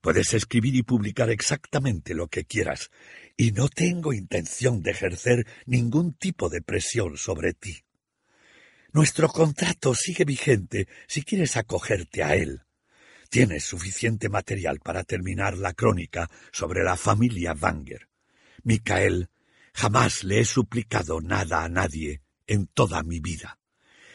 Puedes 0.00 0.34
escribir 0.34 0.74
y 0.74 0.82
publicar 0.82 1.30
exactamente 1.30 2.14
lo 2.14 2.28
que 2.28 2.44
quieras, 2.44 2.90
y 3.36 3.52
no 3.52 3.68
tengo 3.68 4.12
intención 4.12 4.82
de 4.82 4.92
ejercer 4.92 5.46
ningún 5.66 6.14
tipo 6.14 6.48
de 6.48 6.62
presión 6.62 7.16
sobre 7.16 7.52
ti. 7.52 7.82
Nuestro 8.92 9.28
contrato 9.28 9.94
sigue 9.94 10.24
vigente 10.24 10.88
si 11.06 11.22
quieres 11.22 11.56
acogerte 11.56 12.22
a 12.22 12.34
él. 12.34 12.62
Tienes 13.28 13.64
suficiente 13.64 14.28
material 14.28 14.80
para 14.80 15.04
terminar 15.04 15.58
la 15.58 15.74
crónica 15.74 16.30
sobre 16.52 16.82
la 16.82 16.96
familia 16.96 17.54
Wanger. 17.54 18.08
Micael, 18.62 19.28
jamás 19.74 20.24
le 20.24 20.40
he 20.40 20.44
suplicado 20.44 21.20
nada 21.20 21.64
a 21.64 21.68
nadie 21.68 22.22
en 22.46 22.66
toda 22.66 23.02
mi 23.02 23.20
vida. 23.20 23.58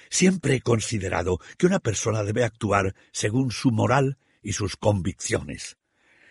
Siempre 0.10 0.56
he 0.56 0.62
considerado 0.62 1.40
que 1.58 1.68
una 1.68 1.80
persona 1.80 2.24
debe 2.24 2.44
actuar 2.44 2.96
según 3.12 3.52
su 3.52 3.72
moral 3.72 4.18
y 4.42 4.54
sus 4.54 4.78
convicciones. 4.78 5.78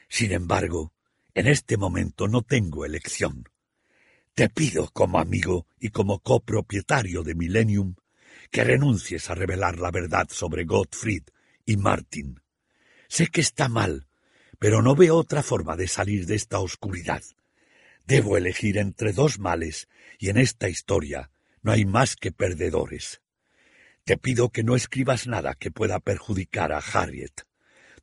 Sin 0.09 0.32
embargo, 0.32 0.93
en 1.35 1.47
este 1.47 1.77
momento 1.77 2.28
no 2.28 2.43
tengo 2.43 2.85
elección. 2.85 3.49
Te 4.35 4.49
pido 4.49 4.91
como 4.93 5.19
amigo 5.19 5.66
y 5.78 5.91
como 5.91 6.20
copropietario 6.20 7.23
de 7.23 7.35
Millennium 7.35 7.95
que 8.51 8.65
renuncies 8.65 9.31
a 9.31 9.35
revelar 9.35 9.78
la 9.78 9.91
verdad 9.91 10.28
sobre 10.31 10.65
Gottfried 10.65 11.24
y 11.65 11.77
Martin. 11.77 12.41
Sé 13.09 13.28
que 13.28 13.41
está 13.41 13.69
mal, 13.69 14.09
pero 14.59 14.82
no 14.82 14.95
veo 14.95 15.16
otra 15.16 15.43
forma 15.43 15.77
de 15.77 15.89
salir 15.89 16.27
de 16.27 16.35
esta 16.35 16.59
oscuridad. 16.59 17.23
Debo 18.07 18.37
elegir 18.37 18.78
entre 18.78 19.12
dos 19.12 19.39
males, 19.39 19.89
y 20.19 20.31
en 20.31 20.37
esta 20.37 20.69
historia 20.69 21.31
no 21.62 21.73
hay 21.73 21.85
más 21.85 22.16
que 22.16 22.32
perdedores. 22.32 23.20
Te 24.05 24.16
pido 24.16 24.51
que 24.51 24.65
no 24.65 24.74
escribas 24.74 25.27
nada 25.27 25.55
que 25.55 25.70
pueda 25.70 26.01
perjudicar 26.01 26.73
a 26.73 26.78
Harriet. 26.78 27.43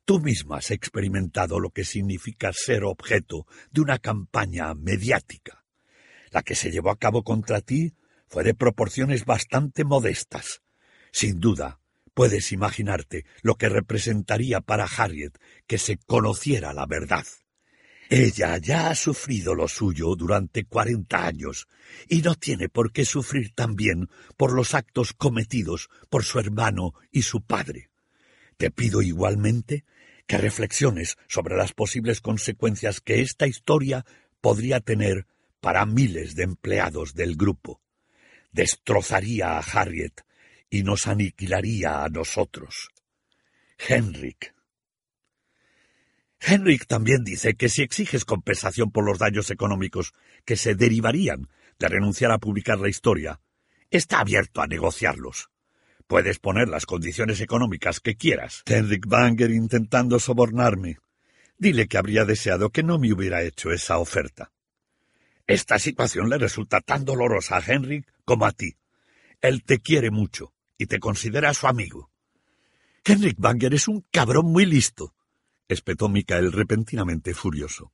Tú 0.08 0.20
misma 0.20 0.56
has 0.56 0.70
experimentado 0.70 1.60
lo 1.60 1.68
que 1.68 1.84
significa 1.84 2.50
ser 2.54 2.82
objeto 2.84 3.46
de 3.70 3.82
una 3.82 3.98
campaña 3.98 4.72
mediática. 4.72 5.66
La 6.30 6.42
que 6.42 6.54
se 6.54 6.70
llevó 6.70 6.90
a 6.90 6.98
cabo 6.98 7.22
contra 7.22 7.60
ti 7.60 7.92
fue 8.26 8.42
de 8.42 8.54
proporciones 8.54 9.26
bastante 9.26 9.84
modestas. 9.84 10.62
Sin 11.12 11.40
duda, 11.40 11.80
puedes 12.14 12.52
imaginarte 12.52 13.26
lo 13.42 13.56
que 13.56 13.68
representaría 13.68 14.62
para 14.62 14.86
Harriet 14.86 15.38
que 15.66 15.76
se 15.76 15.98
conociera 15.98 16.72
la 16.72 16.86
verdad. 16.86 17.26
Ella 18.08 18.56
ya 18.56 18.88
ha 18.88 18.94
sufrido 18.94 19.54
lo 19.54 19.68
suyo 19.68 20.16
durante 20.16 20.64
cuarenta 20.64 21.26
años 21.26 21.68
y 22.08 22.22
no 22.22 22.34
tiene 22.34 22.70
por 22.70 22.92
qué 22.92 23.04
sufrir 23.04 23.52
también 23.54 24.08
por 24.38 24.54
los 24.54 24.72
actos 24.72 25.12
cometidos 25.12 25.90
por 26.08 26.24
su 26.24 26.38
hermano 26.38 26.94
y 27.12 27.20
su 27.20 27.42
padre. 27.42 27.90
Te 28.56 28.70
pido 28.70 29.02
igualmente 29.02 29.84
que 30.28 30.38
reflexiones 30.38 31.16
sobre 31.26 31.56
las 31.56 31.72
posibles 31.72 32.20
consecuencias 32.20 33.00
que 33.00 33.22
esta 33.22 33.48
historia 33.48 34.04
podría 34.40 34.78
tener 34.78 35.26
para 35.60 35.86
miles 35.86 36.36
de 36.36 36.44
empleados 36.44 37.14
del 37.14 37.34
grupo. 37.34 37.80
Destrozaría 38.52 39.56
a 39.56 39.60
Harriet 39.60 40.20
y 40.70 40.82
nos 40.82 41.06
aniquilaría 41.06 42.04
a 42.04 42.08
nosotros. 42.10 42.90
Henrik. 43.78 44.54
Henrik 46.40 46.86
también 46.86 47.24
dice 47.24 47.54
que 47.54 47.70
si 47.70 47.82
exiges 47.82 48.24
compensación 48.24 48.92
por 48.92 49.04
los 49.04 49.18
daños 49.18 49.50
económicos 49.50 50.12
que 50.44 50.56
se 50.56 50.74
derivarían 50.74 51.48
de 51.78 51.88
renunciar 51.88 52.32
a 52.32 52.38
publicar 52.38 52.78
la 52.78 52.90
historia, 52.90 53.40
está 53.90 54.20
abierto 54.20 54.60
a 54.60 54.66
negociarlos. 54.66 55.48
Puedes 56.08 56.40
poner 56.40 56.68
las 56.68 56.86
condiciones 56.86 57.40
económicas 57.40 58.00
que 58.00 58.16
quieras. 58.16 58.64
Henrik 58.66 59.06
Banger 59.06 59.52
intentando 59.52 60.18
sobornarme. 60.18 60.98
Dile 61.56 61.86
que 61.86 61.98
habría 61.98 62.24
deseado 62.24 62.70
que 62.70 62.82
no 62.82 62.98
me 62.98 63.12
hubiera 63.12 63.44
hecho 63.44 63.70
esa 63.70 63.98
oferta. 63.98 64.50
Esta 65.46 65.78
situación 65.78 66.28
le 66.28 66.38
resulta 66.38 66.80
tan 66.80 67.04
dolorosa 67.04 67.58
a 67.58 67.62
Henrik 67.64 68.12
como 68.24 68.44
a 68.44 68.50
ti. 68.50 68.74
Él 69.40 69.62
te 69.62 69.78
quiere 69.78 70.10
mucho 70.10 70.52
y 70.76 70.86
te 70.86 70.98
considera 70.98 71.54
su 71.54 71.68
amigo. 71.68 72.10
Henrik 73.04 73.36
Banger 73.38 73.74
es 73.74 73.86
un 73.86 74.04
cabrón 74.10 74.46
muy 74.46 74.66
listo 74.66 75.14
espetó 75.68 76.08
Micael 76.08 76.50
repentinamente 76.52 77.34
furioso. 77.34 77.92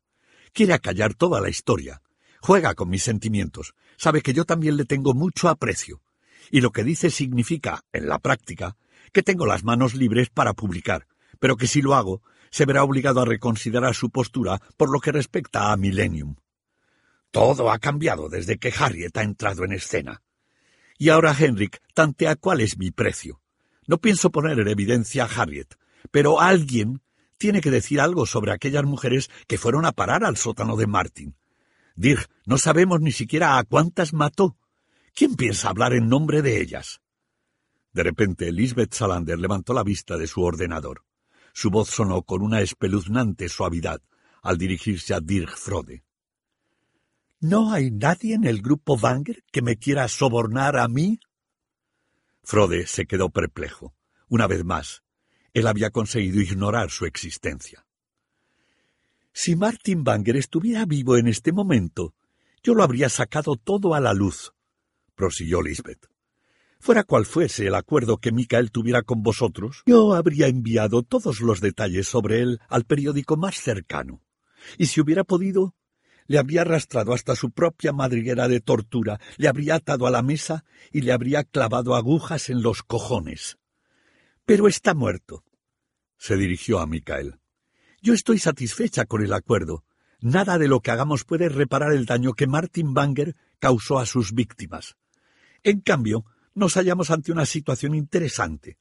Quiere 0.52 0.74
acallar 0.74 1.14
toda 1.14 1.40
la 1.40 1.48
historia. 1.48 2.00
Juega 2.40 2.74
con 2.74 2.88
mis 2.88 3.02
sentimientos. 3.02 3.74
Sabe 3.96 4.22
que 4.22 4.32
yo 4.32 4.44
también 4.44 4.76
le 4.76 4.84
tengo 4.84 5.12
mucho 5.12 5.48
aprecio. 5.48 6.02
Y 6.50 6.60
lo 6.60 6.72
que 6.72 6.84
dice 6.84 7.10
significa, 7.10 7.84
en 7.92 8.08
la 8.08 8.18
práctica, 8.18 8.76
que 9.12 9.22
tengo 9.22 9.46
las 9.46 9.64
manos 9.64 9.94
libres 9.94 10.30
para 10.30 10.54
publicar, 10.54 11.06
pero 11.38 11.56
que 11.56 11.66
si 11.66 11.82
lo 11.82 11.94
hago, 11.94 12.22
se 12.50 12.66
verá 12.66 12.84
obligado 12.84 13.20
a 13.20 13.24
reconsiderar 13.24 13.94
su 13.94 14.10
postura 14.10 14.60
por 14.76 14.90
lo 14.90 15.00
que 15.00 15.12
respecta 15.12 15.72
a 15.72 15.76
Millennium. 15.76 16.36
Todo 17.30 17.70
ha 17.70 17.78
cambiado 17.78 18.28
desde 18.28 18.58
que 18.58 18.72
Harriet 18.76 19.16
ha 19.16 19.22
entrado 19.22 19.64
en 19.64 19.72
escena. 19.72 20.22
Y 20.98 21.08
ahora 21.08 21.34
Henrik 21.36 21.80
tantea 21.92 22.36
cuál 22.36 22.60
es 22.60 22.78
mi 22.78 22.92
precio. 22.92 23.40
No 23.86 23.98
pienso 23.98 24.30
poner 24.30 24.58
en 24.60 24.68
evidencia 24.68 25.24
a 25.24 25.42
Harriet, 25.42 25.74
pero 26.10 26.40
alguien 26.40 27.02
tiene 27.38 27.60
que 27.60 27.70
decir 27.70 28.00
algo 28.00 28.26
sobre 28.26 28.52
aquellas 28.52 28.84
mujeres 28.84 29.30
que 29.46 29.58
fueron 29.58 29.84
a 29.84 29.92
parar 29.92 30.24
al 30.24 30.36
sótano 30.36 30.76
de 30.76 30.86
Martin. 30.86 31.36
Dirk, 31.96 32.30
no 32.46 32.58
sabemos 32.58 33.00
ni 33.00 33.12
siquiera 33.12 33.58
a 33.58 33.64
cuántas 33.64 34.12
mató. 34.12 34.56
¿Quién 35.14 35.36
piensa 35.36 35.68
hablar 35.68 35.92
en 35.92 36.08
nombre 36.08 36.42
de 36.42 36.60
ellas? 36.60 37.00
De 37.92 38.02
repente, 38.02 38.50
Lisbeth 38.50 38.94
Salander 38.94 39.38
levantó 39.38 39.72
la 39.72 39.84
vista 39.84 40.16
de 40.16 40.26
su 40.26 40.42
ordenador. 40.42 41.04
Su 41.52 41.70
voz 41.70 41.88
sonó 41.88 42.22
con 42.22 42.42
una 42.42 42.60
espeluznante 42.60 43.48
suavidad 43.48 44.02
al 44.42 44.58
dirigirse 44.58 45.14
a 45.14 45.20
Dirk 45.20 45.56
Frode. 45.56 46.02
¿No 47.38 47.72
hay 47.72 47.92
nadie 47.92 48.34
en 48.34 48.44
el 48.44 48.60
grupo 48.60 48.96
Wanger 48.96 49.44
que 49.52 49.62
me 49.62 49.76
quiera 49.76 50.08
sobornar 50.08 50.76
a 50.76 50.88
mí? 50.88 51.20
Frode 52.42 52.88
se 52.88 53.06
quedó 53.06 53.30
perplejo. 53.30 53.94
Una 54.28 54.48
vez 54.48 54.64
más, 54.64 55.04
él 55.52 55.68
había 55.68 55.90
conseguido 55.90 56.40
ignorar 56.40 56.90
su 56.90 57.06
existencia. 57.06 57.86
Si 59.32 59.54
Martin 59.54 60.02
Banger 60.02 60.36
estuviera 60.36 60.84
vivo 60.86 61.16
en 61.16 61.28
este 61.28 61.52
momento, 61.52 62.14
yo 62.64 62.74
lo 62.74 62.82
habría 62.82 63.08
sacado 63.08 63.56
todo 63.56 63.94
a 63.94 64.00
la 64.00 64.14
luz, 64.14 64.53
prosiguió 65.14 65.62
Lisbeth. 65.62 66.06
Fuera 66.78 67.02
cual 67.04 67.24
fuese 67.24 67.66
el 67.66 67.74
acuerdo 67.74 68.18
que 68.18 68.30
Michael 68.30 68.70
tuviera 68.70 69.02
con 69.02 69.22
vosotros, 69.22 69.82
yo 69.86 70.14
habría 70.14 70.48
enviado 70.48 71.02
todos 71.02 71.40
los 71.40 71.60
detalles 71.60 72.06
sobre 72.06 72.40
él 72.40 72.60
al 72.68 72.84
periódico 72.84 73.36
más 73.36 73.56
cercano. 73.56 74.22
Y 74.76 74.86
si 74.86 75.00
hubiera 75.00 75.24
podido, 75.24 75.74
le 76.26 76.38
habría 76.38 76.62
arrastrado 76.62 77.12
hasta 77.12 77.36
su 77.36 77.50
propia 77.50 77.92
madriguera 77.92 78.48
de 78.48 78.60
tortura, 78.60 79.20
le 79.36 79.48
habría 79.48 79.76
atado 79.76 80.06
a 80.06 80.10
la 80.10 80.22
mesa 80.22 80.64
y 80.92 81.02
le 81.02 81.12
habría 81.12 81.44
clavado 81.44 81.94
agujas 81.94 82.50
en 82.50 82.62
los 82.62 82.82
cojones. 82.82 83.58
Pero 84.44 84.68
está 84.68 84.94
muerto. 84.94 85.42
Se 86.18 86.36
dirigió 86.36 86.80
a 86.80 86.86
Micael. 86.86 87.40
Yo 88.02 88.12
estoy 88.12 88.38
satisfecha 88.38 89.06
con 89.06 89.22
el 89.22 89.32
acuerdo. 89.32 89.84
Nada 90.20 90.58
de 90.58 90.68
lo 90.68 90.80
que 90.80 90.90
hagamos 90.90 91.24
puede 91.24 91.48
reparar 91.48 91.92
el 91.92 92.04
daño 92.06 92.34
que 92.34 92.46
Martin 92.46 92.92
Banger 92.92 93.36
causó 93.58 93.98
a 93.98 94.06
sus 94.06 94.32
víctimas. 94.32 94.96
En 95.64 95.80
cambio, 95.80 96.26
nos 96.54 96.74
hallamos 96.74 97.10
ante 97.10 97.32
una 97.32 97.46
situación 97.46 97.94
interesante. 97.94 98.78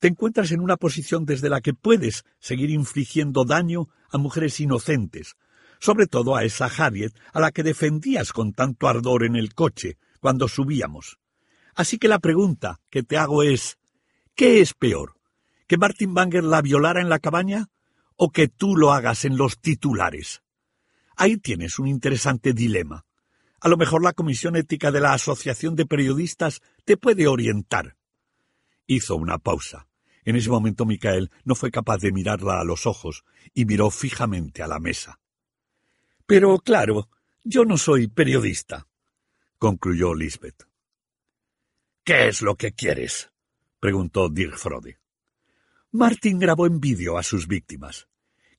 Te 0.00 0.08
encuentras 0.08 0.50
en 0.50 0.60
una 0.60 0.76
posición 0.76 1.24
desde 1.24 1.48
la 1.48 1.60
que 1.60 1.72
puedes 1.72 2.24
seguir 2.40 2.70
infligiendo 2.70 3.44
daño 3.44 3.88
a 4.10 4.18
mujeres 4.18 4.58
inocentes, 4.60 5.36
sobre 5.78 6.08
todo 6.08 6.34
a 6.34 6.42
esa 6.42 6.66
Harriet 6.66 7.14
a 7.32 7.40
la 7.40 7.52
que 7.52 7.62
defendías 7.62 8.32
con 8.32 8.52
tanto 8.52 8.88
ardor 8.88 9.24
en 9.24 9.36
el 9.36 9.54
coche 9.54 9.98
cuando 10.20 10.48
subíamos. 10.48 11.18
Así 11.76 11.96
que 11.96 12.08
la 12.08 12.18
pregunta 12.18 12.80
que 12.90 13.04
te 13.04 13.16
hago 13.16 13.44
es 13.44 13.78
¿Qué 14.34 14.60
es 14.60 14.74
peor? 14.74 15.14
¿Que 15.68 15.78
Martin 15.78 16.12
Banger 16.12 16.42
la 16.44 16.60
violara 16.60 17.00
en 17.00 17.08
la 17.08 17.20
cabaña 17.20 17.68
o 18.16 18.30
que 18.30 18.48
tú 18.48 18.76
lo 18.76 18.92
hagas 18.92 19.24
en 19.24 19.36
los 19.36 19.60
titulares? 19.60 20.42
Ahí 21.16 21.38
tienes 21.38 21.78
un 21.78 21.86
interesante 21.86 22.52
dilema. 22.52 23.05
A 23.60 23.68
lo 23.68 23.76
mejor 23.76 24.02
la 24.02 24.12
Comisión 24.12 24.56
Ética 24.56 24.90
de 24.90 25.00
la 25.00 25.12
Asociación 25.12 25.76
de 25.76 25.86
Periodistas 25.86 26.60
te 26.84 26.96
puede 26.96 27.26
orientar. 27.26 27.96
Hizo 28.86 29.16
una 29.16 29.38
pausa. 29.38 29.88
En 30.24 30.36
ese 30.36 30.50
momento 30.50 30.84
Micael 30.84 31.30
no 31.44 31.54
fue 31.54 31.70
capaz 31.70 31.98
de 31.98 32.12
mirarla 32.12 32.60
a 32.60 32.64
los 32.64 32.86
ojos 32.86 33.24
y 33.54 33.64
miró 33.64 33.90
fijamente 33.90 34.62
a 34.62 34.66
la 34.66 34.80
mesa. 34.80 35.20
Pero 36.26 36.58
claro, 36.58 37.08
yo 37.44 37.64
no 37.64 37.78
soy 37.78 38.08
periodista, 38.08 38.88
concluyó 39.58 40.14
Lisbeth. 40.14 40.68
¿Qué 42.04 42.28
es 42.28 42.42
lo 42.42 42.56
que 42.56 42.72
quieres? 42.72 43.30
preguntó 43.78 44.28
Dirk 44.28 44.56
Frode. 44.56 44.98
Martin 45.92 46.38
grabó 46.38 46.66
en 46.66 46.80
vídeo 46.80 47.18
a 47.18 47.22
sus 47.22 47.46
víctimas. 47.46 48.08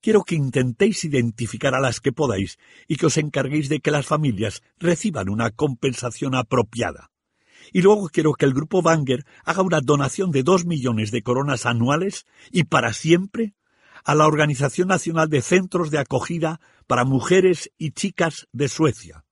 Quiero 0.08 0.24
que 0.24 0.36
intentéis 0.36 1.04
identificar 1.04 1.76
a 1.76 1.82
las 1.82 2.00
que 2.00 2.14
podáis 2.14 2.58
y 2.88 2.96
que 2.96 3.08
os 3.08 3.18
encarguéis 3.18 3.68
de 3.68 3.82
que 3.82 3.92
las 3.92 4.06
familias 4.06 4.64
reciban 4.80 5.28
una 5.28 5.52
compensación 5.52 6.34
apropiada. 6.34 7.12
Y 7.74 7.82
luego 7.82 8.08
quiero 8.08 8.32
que 8.32 8.46
el 8.46 8.54
grupo 8.54 8.82
Banger 8.82 9.26
haga 9.44 9.64
una 9.64 9.82
donación 9.82 10.32
de 10.32 10.44
dos 10.44 10.66
millones 10.66 11.12
de 11.12 11.24
coronas 11.24 11.66
anuales 11.66 12.26
y 12.54 12.64
para 12.64 12.94
siempre 12.94 13.54
a 14.06 14.16
la 14.16 14.28
Organización 14.28 14.88
Nacional 14.88 15.28
de 15.28 15.42
Centros 15.42 15.92
de 15.92 16.00
Acogida 16.00 16.62
para 16.88 17.04
Mujeres 17.04 17.70
y 17.78 17.92
Chicas 17.92 18.48
de 18.54 18.70
Suecia. 18.70 19.26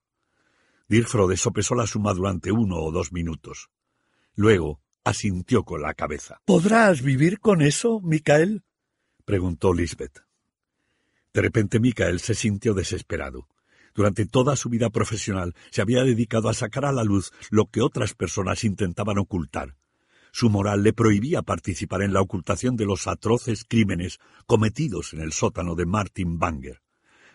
Dirk 0.90 1.08
Frode 1.08 1.38
sopesó 1.38 1.74
la 1.74 1.86
suma 1.86 2.12
durante 2.12 2.52
uno 2.52 2.76
o 2.80 2.92
dos 2.92 3.12
minutos. 3.12 3.70
Luego 4.34 4.82
asintió 5.04 5.64
con 5.64 5.80
la 5.80 5.94
cabeza. 5.94 6.42
¿Podrás 6.44 7.00
vivir 7.00 7.40
con 7.40 7.62
eso, 7.62 8.02
Micael? 8.02 8.62
preguntó 9.24 9.72
Lisbeth. 9.72 10.25
De 11.36 11.42
repente 11.42 11.80
Michael 11.80 12.20
se 12.20 12.34
sintió 12.34 12.72
desesperado. 12.72 13.46
Durante 13.94 14.24
toda 14.24 14.56
su 14.56 14.70
vida 14.70 14.88
profesional 14.88 15.54
se 15.70 15.82
había 15.82 16.02
dedicado 16.02 16.48
a 16.48 16.54
sacar 16.54 16.86
a 16.86 16.92
la 16.92 17.04
luz 17.04 17.30
lo 17.50 17.66
que 17.66 17.82
otras 17.82 18.14
personas 18.14 18.64
intentaban 18.64 19.18
ocultar. 19.18 19.76
Su 20.32 20.48
moral 20.48 20.82
le 20.82 20.94
prohibía 20.94 21.42
participar 21.42 22.00
en 22.00 22.14
la 22.14 22.22
ocultación 22.22 22.74
de 22.76 22.86
los 22.86 23.06
atroces 23.06 23.66
crímenes 23.68 24.18
cometidos 24.46 25.12
en 25.12 25.20
el 25.20 25.34
sótano 25.34 25.74
de 25.74 25.84
Martin 25.84 26.38
Banger. 26.38 26.80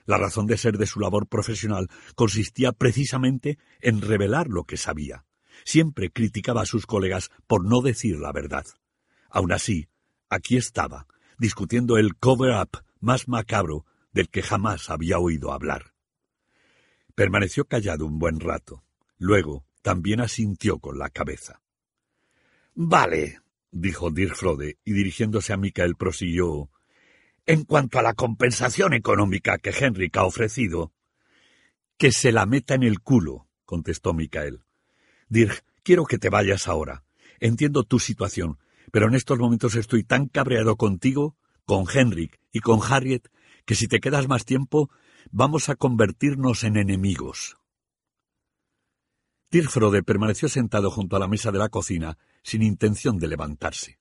La 0.08 0.18
razón 0.18 0.48
de 0.48 0.58
ser 0.58 0.80
de 0.80 0.88
su 0.88 1.00
labor 1.00 1.28
profesional 1.28 1.88
consistía 2.16 2.72
precisamente 2.72 3.60
en 3.82 4.02
revelar 4.02 4.48
lo 4.48 4.64
que 4.64 4.78
sabía. 4.78 5.26
Siempre 5.64 6.10
criticaba 6.10 6.64
a 6.64 6.66
sus 6.66 6.88
colegas 6.88 7.30
por 7.46 7.64
no 7.66 7.82
decir 7.82 8.18
la 8.18 8.32
verdad. 8.32 8.66
Aun 9.30 9.52
así, 9.52 9.90
aquí 10.28 10.58
estaba, 10.58 11.06
discutiendo 11.38 12.00
el 12.00 12.16
cover-up 12.16 12.82
más 13.00 13.28
macabro 13.28 13.86
del 14.12 14.30
que 14.30 14.42
jamás 14.42 14.90
había 14.90 15.20
oído 15.20 15.52
hablar. 15.52 15.94
Permaneció 17.16 17.66
callado 17.66 18.06
un 18.06 18.20
buen 18.20 18.40
rato. 18.40 18.84
Luego 19.18 19.66
también 19.82 20.22
asintió 20.22 20.80
con 20.80 20.98
la 20.98 21.10
cabeza. 21.10 21.62
Vale, 22.74 23.42
dijo 23.72 24.12
Dirfrode, 24.12 24.78
y 24.84 24.94
dirigiéndose 24.94 25.54
a 25.54 25.58
Micael 25.58 25.96
prosiguió. 25.96 26.70
En 27.46 27.64
cuanto 27.64 28.00
a 28.00 28.02
la 28.02 28.14
compensación 28.14 28.94
económica 28.94 29.58
que 29.58 29.72
Henrik 29.72 30.18
ha 30.18 30.26
ofrecido. 30.26 30.94
Que 31.98 32.12
se 32.12 32.32
la 32.32 32.46
meta 32.46 32.76
en 32.76 32.84
el 32.84 33.02
culo, 33.02 33.48
contestó 33.66 34.14
Micael. 34.14 34.64
Dirk, 35.30 35.64
quiero 35.84 36.06
que 36.06 36.18
te 36.18 36.30
vayas 36.30 36.68
ahora. 36.68 37.04
Entiendo 37.40 37.84
tu 37.84 38.00
situación, 38.00 38.60
pero 38.92 39.08
en 39.08 39.16
estos 39.16 39.40
momentos 39.40 39.76
estoy 39.76 40.04
tan 40.04 40.28
cabreado 40.28 40.76
contigo, 40.76 41.36
con 41.66 41.86
Henrik 41.92 42.40
y 42.52 42.60
con 42.60 42.80
Harriet, 42.84 43.30
que 43.66 43.76
si 43.76 43.88
te 43.88 44.00
quedas 44.00 44.28
más 44.28 44.46
tiempo, 44.46 44.90
vamos 45.32 45.70
a 45.70 45.76
convertirnos 45.76 46.64
en 46.64 46.78
enemigos. 46.78 47.58
Dirfrode 49.52 50.02
permaneció 50.02 50.48
sentado 50.48 50.90
junto 50.90 51.16
a 51.18 51.20
la 51.20 51.28
mesa 51.28 51.52
de 51.52 51.60
la 51.60 51.70
cocina, 51.70 52.18
sin 52.42 52.64
intención 52.64 53.18
de 53.18 53.28
levantarse. 53.28 54.00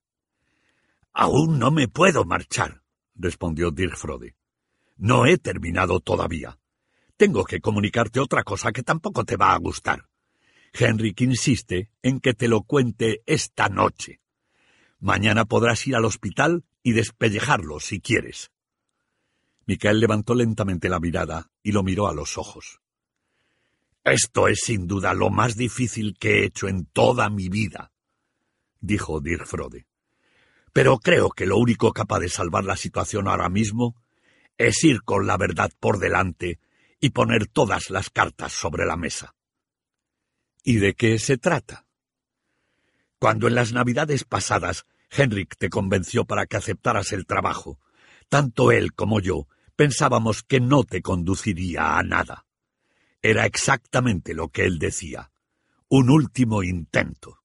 Aún 1.13 1.59
no 1.59 1.73
me 1.73 1.89
puedo 1.89 2.25
marchar, 2.25 2.83
respondió 3.17 3.73
Dirfrode. 3.73 4.37
No 4.97 5.27
he 5.27 5.39
terminado 5.39 5.99
todavía. 6.01 6.59
Tengo 7.17 7.45
que 7.45 7.61
comunicarte 7.61 8.21
otra 8.21 8.45
cosa 8.45 8.71
que 8.71 8.83
tampoco 8.83 9.25
te 9.25 9.37
va 9.37 9.53
a 9.53 9.59
gustar. 9.59 10.09
Henrik 10.73 11.21
insiste 11.23 11.91
en 12.03 12.21
que 12.21 12.33
te 12.33 12.49
lo 12.49 12.63
cuente 12.63 13.23
esta 13.27 13.69
noche. 13.69 14.21
Mañana 15.01 15.47
podrás 15.47 15.87
ir 15.87 15.97
al 15.97 16.05
hospital 16.05 16.65
y 16.83 16.93
despellejarlo 16.93 17.81
si 17.81 18.01
quieres. 18.01 18.53
Micael 19.67 20.01
levantó 20.01 20.35
lentamente 20.35 20.89
la 20.89 21.01
mirada 21.01 21.51
y 21.63 21.73
lo 21.73 21.83
miró 21.83 22.09
a 22.09 22.15
los 22.15 22.39
ojos. 22.39 22.81
Esto 24.05 24.49
es 24.49 24.61
sin 24.65 24.87
duda 24.87 25.15
lo 25.15 25.31
más 25.31 25.57
difícil 25.57 26.17
que 26.19 26.41
he 26.41 26.45
hecho 26.47 26.69
en 26.69 26.87
toda 26.87 27.29
mi 27.29 27.49
vida, 27.49 27.93
dijo 28.81 29.21
Dirfrode. 29.21 29.87
Pero 30.73 30.99
creo 30.99 31.31
que 31.31 31.47
lo 31.47 31.59
único 31.59 31.93
capaz 31.93 32.21
de 32.21 32.29
salvar 32.29 32.65
la 32.65 32.77
situación 32.77 33.29
ahora 33.29 33.49
mismo 33.49 33.97
es 34.57 34.83
ir 34.85 35.03
con 35.03 35.27
la 35.27 35.37
verdad 35.37 35.71
por 35.81 35.99
delante 35.99 36.59
y 37.01 37.11
poner 37.11 37.47
todas 37.47 37.91
las 37.91 38.11
cartas 38.11 38.53
sobre 38.53 38.87
la 38.87 38.97
mesa. 38.97 39.35
¿Y 40.63 40.77
de 40.77 40.95
qué 40.95 41.19
se 41.19 41.39
trata? 41.39 41.87
Cuando 43.19 43.49
en 43.49 43.55
las 43.55 43.73
navidades 43.73 44.25
pasadas 44.25 44.87
Henrik 45.11 45.57
te 45.57 45.71
convenció 45.71 46.25
para 46.25 46.47
que 46.47 46.57
aceptaras 46.57 47.13
el 47.13 47.27
trabajo, 47.27 47.79
tanto 48.31 48.73
él 48.73 48.95
como 48.95 49.21
yo 49.21 49.47
pensábamos 49.77 50.43
que 50.43 50.61
no 50.61 50.85
te 50.85 51.03
conduciría 51.03 51.99
a 51.99 52.03
nada. 52.03 52.47
Era 53.21 53.45
exactamente 53.45 54.33
lo 54.33 54.49
que 54.49 54.65
él 54.65 54.79
decía. 54.79 55.31
Un 55.89 56.09
último 56.09 56.63
intento 56.63 57.41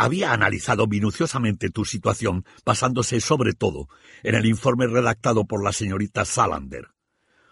había 0.00 0.32
analizado 0.32 0.86
minuciosamente 0.86 1.68
tu 1.68 1.84
situación, 1.84 2.46
basándose 2.64 3.20
sobre 3.20 3.52
todo 3.52 3.88
en 4.22 4.34
el 4.34 4.46
informe 4.46 4.86
redactado 4.86 5.44
por 5.44 5.62
la 5.62 5.74
señorita 5.74 6.24
Salander. 6.24 6.88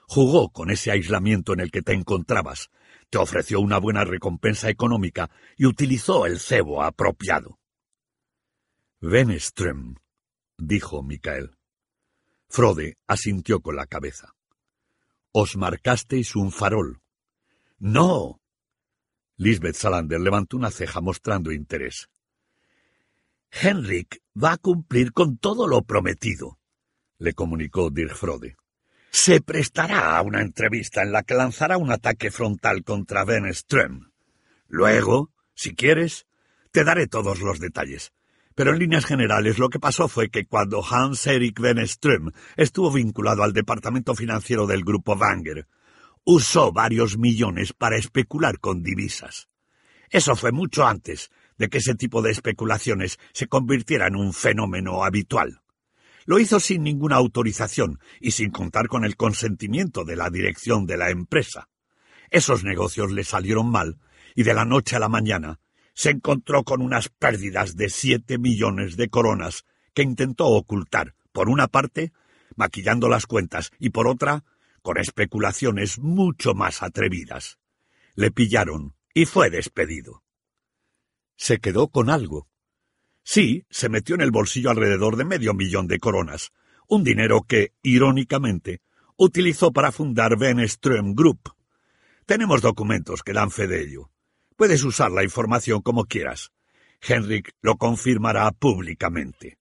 Jugó 0.07 0.49
con 0.49 0.71
ese 0.71 0.91
aislamiento 0.91 1.53
en 1.53 1.61
el 1.61 1.71
que 1.71 1.83
te 1.83 1.93
encontrabas, 1.93 2.71
te 3.11 3.19
ofreció 3.19 3.61
una 3.61 3.77
buena 3.77 4.05
recompensa 4.05 4.71
económica 4.71 5.31
y 5.59 5.67
utilizó 5.67 6.25
el 6.25 6.41
cebo 6.41 6.83
apropiado. 6.83 7.59
Venström, 9.03 9.97
dijo 10.57 11.03
Micael. 11.03 11.58
Frode 12.49 12.97
asintió 13.07 13.61
con 13.61 13.77
la 13.77 13.87
cabeza. 13.87 14.35
Os 15.33 15.57
marcasteis 15.57 16.35
un 16.35 16.51
farol. 16.51 17.01
No. 17.79 18.41
Lisbeth 19.37 19.77
Salander 19.77 20.21
levantó 20.21 20.57
una 20.57 20.71
ceja 20.71 21.01
mostrando 21.01 21.53
interés. 21.53 22.09
Henrik 23.51 24.23
va 24.35 24.53
a 24.53 24.59
cumplir 24.59 25.13
con 25.13 25.39
todo 25.39 25.67
lo 25.67 25.83
prometido, 25.83 26.59
le 27.19 27.33
comunicó 27.35 27.91
Dirk 27.91 28.15
Frode. 28.15 28.57
Se 29.11 29.41
prestará 29.41 30.17
a 30.17 30.23
una 30.23 30.43
entrevista 30.43 31.03
en 31.03 31.13
la 31.13 31.23
que 31.23 31.35
lanzará 31.35 31.79
un 31.79 31.91
ataque 31.91 32.31
frontal 32.31 32.85
contra 32.85 33.25
Ben 33.25 33.47
Ström. 33.47 34.11
Luego, 34.69 35.33
si 35.55 35.75
quieres, 35.75 36.27
te 36.73 36.85
daré 36.85 37.07
todos 37.07 37.41
los 37.41 37.59
detalles. 37.59 38.13
Pero 38.59 38.73
en 38.73 38.81
líneas 38.81 39.07
generales 39.07 39.61
lo 39.61 39.69
que 39.69 39.79
pasó 39.79 40.09
fue 40.09 40.31
que 40.31 40.45
cuando 40.45 40.85
Hans 40.85 41.29
Erik 41.29 41.61
Ström 41.61 42.33
estuvo 42.57 42.91
vinculado 42.91 43.45
al 43.45 43.53
departamento 43.53 44.17
financiero 44.17 44.67
del 44.67 44.83
grupo 44.83 45.15
Wanger, 45.15 45.69
usó 46.25 46.73
varios 46.73 47.19
millones 47.19 47.73
para 47.73 47.97
especular 47.97 48.59
con 48.59 48.83
divisas. 48.83 49.49
Eso 50.11 50.35
fue 50.35 50.51
mucho 50.51 50.89
antes 50.89 51.31
de 51.57 51.69
que 51.69 51.79
ese 51.79 51.95
tipo 51.95 52.21
de 52.21 52.33
especulaciones 52.33 53.21
se 53.33 53.47
convirtiera 53.47 54.09
en 54.09 54.17
un 54.17 54.33
fenómeno 54.33 55.05
habitual. 55.05 55.61
Lo 56.27 56.41
hizo 56.41 56.59
sin 56.59 56.83
ninguna 56.83 57.15
autorización 57.15 58.01
y 58.21 58.33
sin 58.33 58.51
contar 58.51 58.89
con 58.89 59.05
el 59.05 59.15
consentimiento 59.15 60.05
de 60.05 60.17
la 60.17 60.31
dirección 60.31 60.85
de 60.85 60.97
la 60.97 61.11
empresa. 61.11 61.69
Esos 62.29 62.65
negocios 62.65 63.13
le 63.13 63.23
salieron 63.23 63.71
mal 63.71 64.01
y 64.35 64.43
de 64.43 64.55
la 64.55 64.65
noche 64.65 64.97
a 64.97 64.99
la 64.99 65.09
mañana 65.09 65.61
se 65.99 66.11
encontró 66.11 66.63
con 66.63 66.81
unas 66.81 67.09
pérdidas 67.09 67.75
de 67.75 67.89
siete 67.89 68.39
millones 68.39 68.97
de 68.97 69.09
coronas 69.09 69.65
que 69.95 70.05
intentó 70.05 70.47
ocultar, 70.47 71.17
por 71.33 71.49
una 71.49 71.67
parte, 71.67 72.13
maquillando 72.55 73.09
las 73.09 73.27
cuentas 73.27 73.73
y 73.81 73.91
por 73.91 74.07
otra, 74.07 74.45
con 74.81 74.97
especulaciones 74.97 75.99
mucho 75.99 76.55
más 76.55 76.85
atrevidas. 76.85 77.59
Le 78.15 78.31
pillaron 78.31 78.95
y 79.13 79.27
fue 79.27 79.51
despedido. 79.51 80.23
Se 81.35 81.59
quedó 81.59 81.89
con 81.89 82.11
algo. 82.11 82.47
Sí, 83.25 83.67
se 83.69 83.89
metió 83.89 84.15
en 84.15 84.21
el 84.21 84.31
bolsillo 84.31 84.71
alrededor 84.71 85.17
de 85.17 85.25
medio 85.25 85.53
millón 85.53 85.89
de 85.89 85.99
coronas, 85.99 86.53
un 86.87 87.03
dinero 87.03 87.43
que, 87.43 87.73
irónicamente, 87.83 88.83
utilizó 89.17 89.73
para 89.73 89.91
fundar 89.91 90.37
Ström 90.39 91.17
Group. 91.17 91.41
Tenemos 92.25 92.63
documentos 92.63 93.25
que 93.25 93.33
dan 93.33 93.51
fe 93.51 93.67
de 93.67 93.83
ello. 93.83 94.13
Puedes 94.59 94.83
usar 94.83 95.13
la 95.13 95.23
información 95.23 95.83
como 95.83 96.07
quieras. 96.07 96.51
Henrik 97.01 97.53
lo 97.63 97.77
confirmará 97.77 98.51
públicamente. 98.51 99.57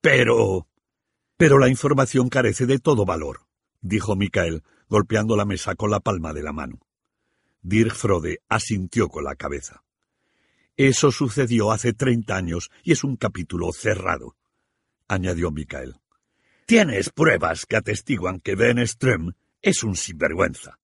Pero... 0.00 0.66
Pero 1.36 1.56
la 1.60 1.68
información 1.68 2.28
carece 2.28 2.66
de 2.66 2.80
todo 2.80 3.04
valor, 3.04 3.46
dijo 3.80 4.16
Michael, 4.16 4.64
golpeando 4.88 5.36
la 5.36 5.44
mesa 5.44 5.76
con 5.76 5.92
la 5.92 6.00
palma 6.00 6.32
de 6.32 6.42
la 6.42 6.52
mano. 6.52 6.80
Dirk 7.62 7.94
Frode 7.94 8.40
asintió 8.48 9.08
con 9.08 9.22
la 9.22 9.36
cabeza. 9.36 9.84
Eso 10.76 11.12
sucedió 11.12 11.70
hace 11.70 11.92
treinta 11.92 12.34
años 12.34 12.72
y 12.82 12.90
es 12.90 13.04
un 13.04 13.14
capítulo 13.14 13.72
cerrado, 13.72 14.34
añadió 15.06 15.52
Mikael. 15.52 15.94
Tienes 16.66 17.10
pruebas 17.10 17.66
que 17.66 17.76
atestiguan 17.76 18.40
que 18.40 18.56
Ben 18.56 18.78
Ström 18.78 19.32
es 19.62 19.84
un 19.84 19.94
sinvergüenza. 19.94 20.80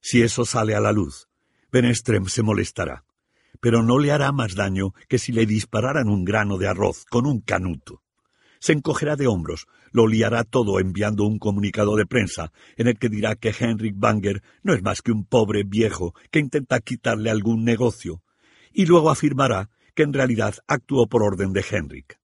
Si 0.00 0.22
eso 0.22 0.46
sale 0.46 0.74
a 0.74 0.80
la 0.80 0.92
luz, 0.92 1.29
Ben 1.72 1.84
Ström 1.94 2.28
se 2.28 2.42
molestará, 2.42 3.04
pero 3.60 3.82
no 3.82 3.98
le 3.98 4.10
hará 4.10 4.32
más 4.32 4.54
daño 4.54 4.92
que 5.08 5.18
si 5.18 5.32
le 5.32 5.46
dispararan 5.46 6.08
un 6.08 6.24
grano 6.24 6.58
de 6.58 6.66
arroz 6.66 7.04
con 7.08 7.26
un 7.26 7.40
canuto. 7.40 8.02
Se 8.58 8.72
encogerá 8.72 9.16
de 9.16 9.26
hombros, 9.26 9.66
lo 9.92 10.06
liará 10.06 10.44
todo 10.44 10.80
enviando 10.80 11.24
un 11.24 11.38
comunicado 11.38 11.96
de 11.96 12.06
prensa 12.06 12.52
en 12.76 12.88
el 12.88 12.98
que 12.98 13.08
dirá 13.08 13.36
que 13.36 13.54
Henrik 13.58 13.94
Banger 13.96 14.42
no 14.62 14.74
es 14.74 14.82
más 14.82 15.00
que 15.00 15.12
un 15.12 15.24
pobre 15.24 15.62
viejo 15.64 16.14
que 16.30 16.40
intenta 16.40 16.80
quitarle 16.80 17.30
algún 17.30 17.64
negocio 17.64 18.22
y 18.72 18.86
luego 18.86 19.10
afirmará 19.10 19.70
que 19.94 20.02
en 20.02 20.12
realidad 20.12 20.56
actuó 20.66 21.06
por 21.08 21.22
orden 21.22 21.52
de 21.52 21.64
Henrik. 21.68 22.18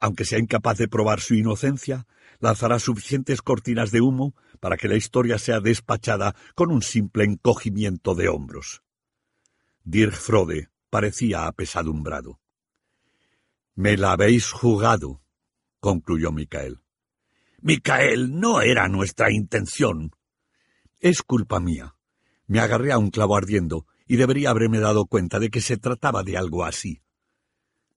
Aunque 0.00 0.24
sea 0.24 0.38
incapaz 0.38 0.78
de 0.78 0.88
probar 0.88 1.20
su 1.20 1.34
inocencia, 1.34 2.06
lanzará 2.40 2.78
suficientes 2.78 3.42
cortinas 3.42 3.90
de 3.90 4.00
humo 4.00 4.34
para 4.60 4.76
que 4.76 4.88
la 4.88 4.96
historia 4.96 5.38
sea 5.38 5.60
despachada 5.60 6.34
con 6.54 6.70
un 6.70 6.82
simple 6.82 7.24
encogimiento 7.24 8.14
de 8.14 8.28
hombros. 8.28 8.82
Dirk 9.90 10.12
Frode 10.12 10.68
parecía 10.90 11.46
apesadumbrado. 11.46 12.42
Me 13.74 13.96
la 13.96 14.12
habéis 14.12 14.50
jugado, 14.50 15.22
concluyó 15.80 16.30
Micael. 16.30 16.82
Micael, 17.62 18.38
no 18.38 18.60
era 18.60 18.86
nuestra 18.88 19.32
intención. 19.32 20.10
Es 21.00 21.22
culpa 21.22 21.58
mía. 21.58 21.94
Me 22.46 22.60
agarré 22.60 22.92
a 22.92 22.98
un 22.98 23.08
clavo 23.08 23.34
ardiendo 23.34 23.86
y 24.06 24.16
debería 24.16 24.50
haberme 24.50 24.78
dado 24.78 25.06
cuenta 25.06 25.38
de 25.38 25.48
que 25.48 25.62
se 25.62 25.78
trataba 25.78 26.22
de 26.22 26.36
algo 26.36 26.66
así. 26.66 27.00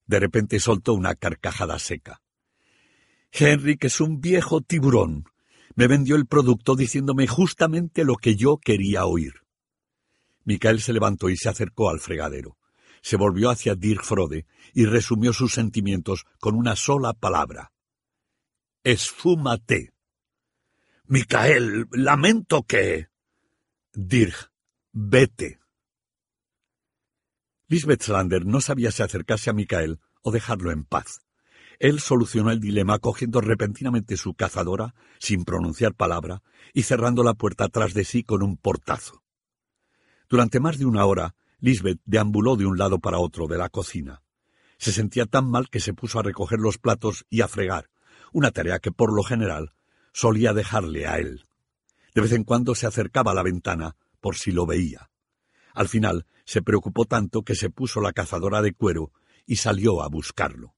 De 0.06 0.22
repente 0.22 0.62
soltó 0.62 0.94
una 0.94 1.16
carcajada 1.16 1.78
seca. 1.78 2.22
Henrik 3.34 3.84
es 3.84 4.00
un 4.00 4.22
viejo 4.22 4.62
tiburón. 4.62 5.26
Me 5.76 5.88
vendió 5.88 6.16
el 6.16 6.26
producto 6.26 6.78
diciéndome 6.78 7.28
justamente 7.28 8.06
lo 8.06 8.16
que 8.16 8.38
yo 8.38 8.60
quería 8.60 9.06
oír. 9.06 9.41
Micael 10.44 10.82
se 10.82 10.94
levantó 10.94 11.30
y 11.30 11.38
se 11.38 11.50
acercó 11.50 11.90
al 11.90 12.00
fregadero. 12.00 12.58
Se 13.02 13.18
volvió 13.18 13.50
hacia 13.50 13.76
Dirk 13.76 14.04
Frode 14.04 14.46
y 14.74 14.86
resumió 14.86 15.34
sus 15.34 15.54
sentimientos 15.54 16.26
con 16.40 16.56
una 16.56 16.76
sola 16.76 17.14
palabra. 17.14 17.72
Esfúmate. 18.84 19.94
Micael, 21.06 21.88
lamento 21.92 22.64
que. 22.64 23.08
Dirk, 23.94 24.52
vete. 24.92 25.60
Lisbeth 27.68 28.04
Slander 28.04 28.46
no 28.46 28.62
sabía 28.62 28.92
si 28.92 29.02
acercarse 29.04 29.50
a 29.50 29.54
Micael 29.54 30.00
o 30.22 30.32
dejarlo 30.32 30.72
en 30.72 30.84
paz. 30.84 31.22
Él 31.80 32.00
solucionó 32.00 32.52
el 32.52 32.60
dilema 32.60 33.00
cogiendo 33.00 33.42
repentinamente 33.42 34.16
su 34.16 34.36
cazadora, 34.36 34.94
sin 35.20 35.46
pronunciar 35.46 35.96
palabra, 35.96 36.44
y 36.74 36.84
cerrando 36.84 37.24
la 37.24 37.34
puerta 37.34 37.70
tras 37.70 37.94
de 37.94 38.04
sí 38.04 38.24
con 38.24 38.44
un 38.44 38.56
portazo. 38.58 39.21
Durante 40.32 40.62
más 40.62 40.78
de 40.78 40.86
una 40.86 41.06
hora, 41.06 41.36
Lisbeth 41.60 42.00
deambuló 42.06 42.56
de 42.56 42.66
un 42.66 42.78
lado 42.78 43.00
para 43.00 43.20
otro 43.20 43.48
de 43.48 43.58
la 43.58 43.68
cocina. 43.68 44.24
Se 44.78 44.94
sentía 44.94 45.26
tan 45.26 45.52
mal 45.52 45.70
que 45.70 45.82
se 45.82 45.94
puso 45.94 46.20
a 46.20 46.24
recoger 46.24 46.58
los 46.58 46.78
platos 46.78 47.26
y 47.30 47.42
a 47.42 47.50
fregar, 47.50 47.90
una 48.32 48.52
tarea 48.52 48.80
que 48.80 48.94
por 48.94 49.14
lo 49.14 49.24
general 49.24 49.74
solía 50.14 50.54
dejarle 50.54 51.06
a 51.06 51.18
él. 51.18 51.48
De 52.16 52.22
vez 52.22 52.32
en 52.32 52.46
cuando 52.46 52.76
se 52.76 52.88
acercaba 52.88 53.32
a 53.32 53.34
la 53.34 53.44
ventana 53.44 53.98
por 54.22 54.38
si 54.38 54.54
lo 54.54 54.66
veía. 54.66 55.10
Al 55.74 55.90
final 55.90 56.26
se 56.46 56.62
preocupó 56.62 57.04
tanto 57.04 57.44
que 57.44 57.56
se 57.56 57.70
puso 57.70 58.00
la 58.00 58.14
cazadora 58.14 58.62
de 58.62 58.72
cuero 58.72 59.12
y 59.46 59.58
salió 59.58 60.02
a 60.02 60.08
buscarlo. 60.08 60.76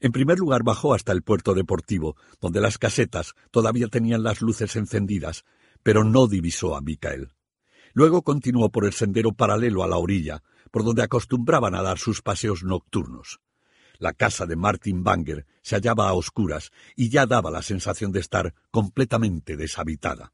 En 0.00 0.10
primer 0.10 0.40
lugar 0.40 0.64
bajó 0.64 0.94
hasta 0.94 1.12
el 1.12 1.22
puerto 1.22 1.54
deportivo, 1.54 2.16
donde 2.40 2.60
las 2.60 2.76
casetas 2.78 3.34
todavía 3.52 3.86
tenían 3.86 4.24
las 4.24 4.40
luces 4.42 4.74
encendidas, 4.74 5.44
pero 5.84 6.02
no 6.02 6.26
divisó 6.26 6.74
a 6.74 6.80
Micael. 6.80 7.30
Luego 7.92 8.22
continuó 8.22 8.70
por 8.70 8.84
el 8.84 8.92
sendero 8.92 9.32
paralelo 9.32 9.82
a 9.82 9.88
la 9.88 9.98
orilla, 9.98 10.42
por 10.70 10.84
donde 10.84 11.02
acostumbraban 11.02 11.74
a 11.74 11.82
dar 11.82 11.98
sus 11.98 12.22
paseos 12.22 12.64
nocturnos. 12.64 13.40
La 13.98 14.12
casa 14.12 14.46
de 14.46 14.56
Martin 14.56 15.04
Banger 15.04 15.46
se 15.62 15.76
hallaba 15.76 16.08
a 16.08 16.14
oscuras 16.14 16.72
y 16.96 17.10
ya 17.10 17.26
daba 17.26 17.50
la 17.50 17.62
sensación 17.62 18.10
de 18.10 18.20
estar 18.20 18.54
completamente 18.70 19.56
deshabitada. 19.56 20.32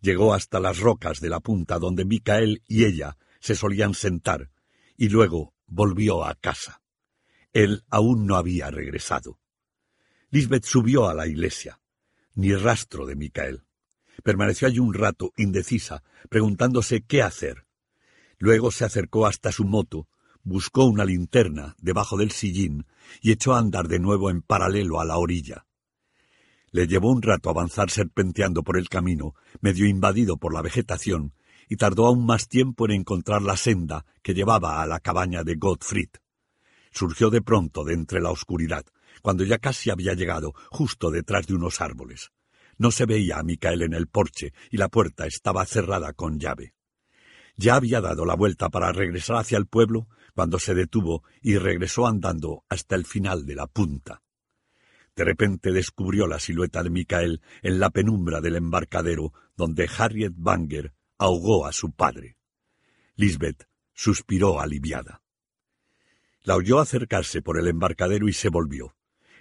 Llegó 0.00 0.34
hasta 0.34 0.60
las 0.60 0.78
rocas 0.78 1.20
de 1.20 1.28
la 1.28 1.40
punta 1.40 1.78
donde 1.78 2.04
Micael 2.04 2.62
y 2.66 2.84
ella 2.84 3.16
se 3.40 3.54
solían 3.54 3.94
sentar, 3.94 4.50
y 4.96 5.10
luego 5.10 5.54
volvió 5.66 6.24
a 6.24 6.34
casa. 6.34 6.82
Él 7.52 7.84
aún 7.88 8.26
no 8.26 8.36
había 8.36 8.70
regresado. 8.70 9.38
Lisbeth 10.30 10.64
subió 10.64 11.08
a 11.08 11.14
la 11.14 11.26
iglesia. 11.26 11.80
Ni 12.34 12.54
rastro 12.54 13.06
de 13.06 13.16
Micael. 13.16 13.64
Permaneció 14.22 14.68
allí 14.68 14.78
un 14.78 14.94
rato, 14.94 15.32
indecisa, 15.36 16.02
preguntándose 16.28 17.02
qué 17.02 17.22
hacer. 17.22 17.64
Luego 18.38 18.70
se 18.70 18.84
acercó 18.84 19.26
hasta 19.26 19.52
su 19.52 19.64
moto, 19.64 20.08
buscó 20.42 20.84
una 20.84 21.04
linterna 21.04 21.74
debajo 21.78 22.16
del 22.16 22.30
sillín 22.30 22.86
y 23.20 23.32
echó 23.32 23.54
a 23.54 23.58
andar 23.58 23.88
de 23.88 23.98
nuevo 23.98 24.30
en 24.30 24.42
paralelo 24.42 25.00
a 25.00 25.04
la 25.04 25.18
orilla. 25.18 25.66
Le 26.70 26.86
llevó 26.86 27.10
un 27.10 27.22
rato 27.22 27.50
avanzar 27.50 27.90
serpenteando 27.90 28.62
por 28.62 28.76
el 28.76 28.88
camino, 28.88 29.34
medio 29.60 29.86
invadido 29.86 30.36
por 30.36 30.52
la 30.52 30.62
vegetación, 30.62 31.34
y 31.68 31.76
tardó 31.76 32.06
aún 32.06 32.24
más 32.24 32.48
tiempo 32.48 32.84
en 32.86 32.92
encontrar 32.92 33.42
la 33.42 33.56
senda 33.56 34.04
que 34.22 34.34
llevaba 34.34 34.82
a 34.82 34.86
la 34.86 35.00
cabaña 35.00 35.44
de 35.44 35.56
Gottfried 35.56 36.10
surgió 36.90 37.30
de 37.30 37.42
pronto 37.42 37.84
de 37.84 37.94
entre 37.94 38.20
la 38.20 38.30
oscuridad, 38.30 38.84
cuando 39.22 39.44
ya 39.44 39.58
casi 39.58 39.90
había 39.90 40.14
llegado, 40.14 40.54
justo 40.70 41.10
detrás 41.10 41.46
de 41.46 41.54
unos 41.54 41.80
árboles. 41.80 42.32
No 42.78 42.90
se 42.90 43.04
veía 43.04 43.38
a 43.38 43.42
Micael 43.42 43.82
en 43.82 43.92
el 43.92 44.06
porche 44.06 44.52
y 44.70 44.76
la 44.76 44.88
puerta 44.88 45.26
estaba 45.26 45.66
cerrada 45.66 46.12
con 46.12 46.38
llave. 46.38 46.74
Ya 47.56 47.74
había 47.74 48.00
dado 48.00 48.24
la 48.24 48.36
vuelta 48.36 48.70
para 48.70 48.92
regresar 48.92 49.36
hacia 49.36 49.58
el 49.58 49.66
pueblo 49.66 50.08
cuando 50.32 50.60
se 50.60 50.74
detuvo 50.74 51.24
y 51.42 51.58
regresó 51.58 52.06
andando 52.06 52.64
hasta 52.68 52.94
el 52.94 53.04
final 53.04 53.44
de 53.44 53.56
la 53.56 53.66
punta. 53.66 54.22
De 55.16 55.24
repente 55.24 55.72
descubrió 55.72 56.28
la 56.28 56.38
silueta 56.38 56.84
de 56.84 56.90
Micael 56.90 57.42
en 57.62 57.80
la 57.80 57.90
penumbra 57.90 58.40
del 58.40 58.54
embarcadero 58.54 59.32
donde 59.56 59.90
Harriet 59.98 60.32
Banger 60.36 60.94
ahogó 61.18 61.66
a 61.66 61.72
su 61.72 61.90
padre. 61.90 62.36
Lisbeth 63.16 63.68
suspiró 63.92 64.60
aliviada. 64.60 65.20
La 66.42 66.54
oyó 66.54 66.78
acercarse 66.78 67.42
por 67.42 67.58
el 67.58 67.66
embarcadero 67.66 68.28
y 68.28 68.32
se 68.32 68.48
volvió. 68.48 68.94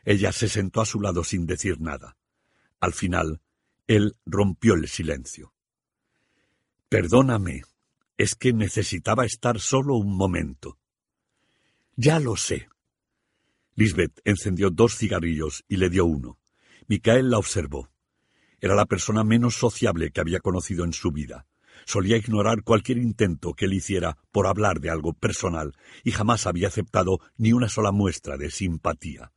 Ella 0.03 0.31
se 0.31 0.49
sentó 0.49 0.81
a 0.81 0.85
su 0.87 0.99
lado 0.99 1.23
sin 1.23 1.45
decir 1.45 1.79
nada. 1.79 2.17
Al 2.79 2.93
final, 2.93 3.41
él 3.87 4.15
rompió 4.25 4.73
el 4.73 4.87
silencio. 4.87 5.53
Perdóname, 6.89 7.63
es 8.17 8.35
que 8.35 8.53
necesitaba 8.53 9.25
estar 9.25 9.59
solo 9.59 9.95
un 9.95 10.15
momento. 10.15 10.77
Ya 11.95 12.19
lo 12.19 12.35
sé. 12.35 12.69
Lisbeth 13.75 14.21
encendió 14.25 14.69
dos 14.69 14.95
cigarrillos 14.95 15.63
y 15.67 15.77
le 15.77 15.89
dio 15.89 16.05
uno. 16.05 16.39
Micael 16.87 17.29
la 17.29 17.37
observó. 17.37 17.89
Era 18.59 18.75
la 18.75 18.85
persona 18.85 19.23
menos 19.23 19.55
sociable 19.55 20.11
que 20.11 20.21
había 20.21 20.39
conocido 20.39 20.83
en 20.83 20.93
su 20.93 21.11
vida. 21.11 21.45
Solía 21.85 22.17
ignorar 22.17 22.63
cualquier 22.63 22.97
intento 22.97 23.53
que 23.53 23.65
él 23.65 23.73
hiciera 23.73 24.17
por 24.31 24.47
hablar 24.47 24.79
de 24.79 24.89
algo 24.89 25.13
personal 25.13 25.75
y 26.03 26.11
jamás 26.11 26.47
había 26.47 26.67
aceptado 26.67 27.19
ni 27.37 27.53
una 27.53 27.69
sola 27.69 27.91
muestra 27.91 28.35
de 28.37 28.49
simpatía. 28.49 29.31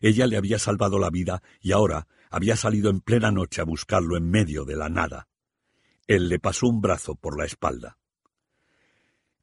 Ella 0.00 0.26
le 0.26 0.36
había 0.36 0.58
salvado 0.58 0.98
la 0.98 1.10
vida 1.10 1.42
y 1.60 1.72
ahora 1.72 2.08
había 2.34 2.56
salido 2.56 2.90
en 2.90 3.00
plena 3.00 3.30
noche 3.30 3.60
a 3.60 3.64
buscarlo 3.64 4.16
en 4.16 4.28
medio 4.28 4.64
de 4.64 4.74
la 4.74 4.88
nada. 4.88 5.28
Él 6.08 6.28
le 6.28 6.40
pasó 6.40 6.66
un 6.66 6.80
brazo 6.80 7.14
por 7.14 7.38
la 7.38 7.44
espalda. 7.44 7.96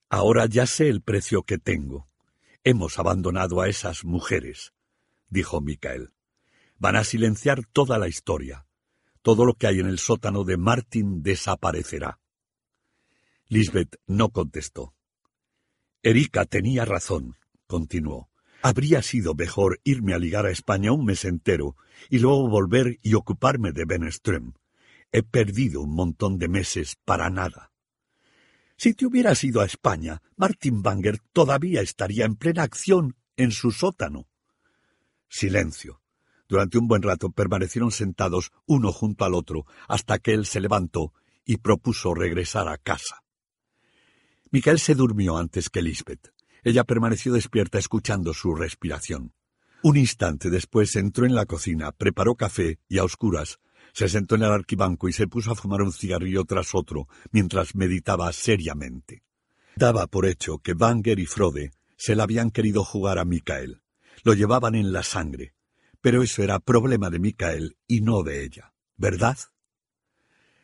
Ahora 0.09 0.45
ya 0.45 0.65
sé 0.65 0.89
el 0.89 1.01
precio 1.01 1.43
que 1.43 1.57
tengo. 1.57 2.09
Hemos 2.65 2.99
abandonado 2.99 3.61
a 3.61 3.69
esas 3.69 4.03
mujeres, 4.03 4.73
dijo 5.29 5.61
Micael. 5.61 6.11
Van 6.79 6.97
a 6.97 7.05
silenciar 7.05 7.65
toda 7.65 7.97
la 7.97 8.09
historia. 8.09 8.65
Todo 9.21 9.45
lo 9.45 9.53
que 9.53 9.67
hay 9.67 9.79
en 9.79 9.87
el 9.87 9.97
sótano 9.97 10.43
de 10.43 10.57
Martin 10.57 11.23
desaparecerá. 11.23 12.19
Lisbeth 13.47 14.01
no 14.05 14.31
contestó. 14.31 14.93
Erika 16.03 16.43
tenía 16.43 16.83
razón, 16.83 17.37
continuó. 17.67 18.30
Habría 18.61 19.01
sido 19.01 19.33
mejor 19.33 19.79
irme 19.83 20.13
a 20.13 20.19
ligar 20.19 20.45
a 20.45 20.51
España 20.51 20.91
un 20.91 21.05
mes 21.05 21.25
entero 21.25 21.75
y 22.09 22.19
luego 22.19 22.47
volver 22.47 22.99
y 23.01 23.15
ocuparme 23.15 23.71
de 23.71 23.85
Beneström. 23.85 24.53
He 25.11 25.23
perdido 25.23 25.81
un 25.81 25.95
montón 25.95 26.37
de 26.37 26.47
meses 26.47 26.95
para 27.03 27.29
nada. 27.29 27.71
Si 28.77 28.93
te 28.93 29.05
hubieras 29.05 29.43
ido 29.43 29.61
a 29.61 29.65
España, 29.65 30.21
Martin 30.35 30.81
Banger 30.81 31.19
todavía 31.33 31.81
estaría 31.81 32.25
en 32.25 32.35
plena 32.35 32.63
acción 32.63 33.15
en 33.35 33.51
su 33.51 33.71
sótano. 33.71 34.27
Silencio. 35.27 36.01
Durante 36.47 36.77
un 36.77 36.87
buen 36.87 37.01
rato 37.01 37.29
permanecieron 37.31 37.91
sentados 37.91 38.51
uno 38.65 38.91
junto 38.91 39.23
al 39.23 39.33
otro 39.33 39.65
hasta 39.87 40.19
que 40.19 40.33
él 40.33 40.45
se 40.45 40.59
levantó 40.59 41.13
y 41.45 41.57
propuso 41.57 42.13
regresar 42.13 42.67
a 42.67 42.77
casa. 42.77 43.23
Micael 44.51 44.79
se 44.79 44.95
durmió 44.95 45.37
antes 45.37 45.69
que 45.69 45.81
Lisbeth. 45.81 46.33
Ella 46.63 46.83
permaneció 46.83 47.33
despierta 47.33 47.79
escuchando 47.79 48.33
su 48.33 48.55
respiración. 48.55 49.33
Un 49.83 49.97
instante 49.97 50.49
después 50.49 50.95
entró 50.95 51.25
en 51.25 51.33
la 51.33 51.45
cocina, 51.45 51.91
preparó 51.91 52.35
café 52.35 52.79
y 52.87 52.99
a 52.99 53.03
oscuras 53.03 53.59
se 53.93 54.07
sentó 54.07 54.35
en 54.35 54.43
el 54.43 54.51
arquibanco 54.51 55.09
y 55.09 55.13
se 55.13 55.27
puso 55.27 55.51
a 55.51 55.55
fumar 55.55 55.81
un 55.81 55.91
cigarrillo 55.91 56.45
tras 56.45 56.73
otro 56.73 57.07
mientras 57.31 57.75
meditaba 57.75 58.31
seriamente. 58.31 59.23
Daba 59.75 60.07
por 60.07 60.25
hecho 60.25 60.59
que 60.59 60.73
Banger 60.73 61.19
y 61.19 61.25
Frode 61.25 61.71
se 61.97 62.15
la 62.15 62.23
habían 62.23 62.51
querido 62.51 62.83
jugar 62.83 63.19
a 63.19 63.25
Micael. 63.25 63.81
Lo 64.23 64.33
llevaban 64.33 64.75
en 64.75 64.91
la 64.91 65.03
sangre. 65.03 65.53
Pero 66.01 66.23
eso 66.23 66.41
era 66.41 66.59
problema 66.59 67.09
de 67.09 67.19
Micael 67.19 67.77
y 67.87 68.01
no 68.01 68.23
de 68.23 68.43
ella, 68.43 68.73
¿verdad? 68.97 69.37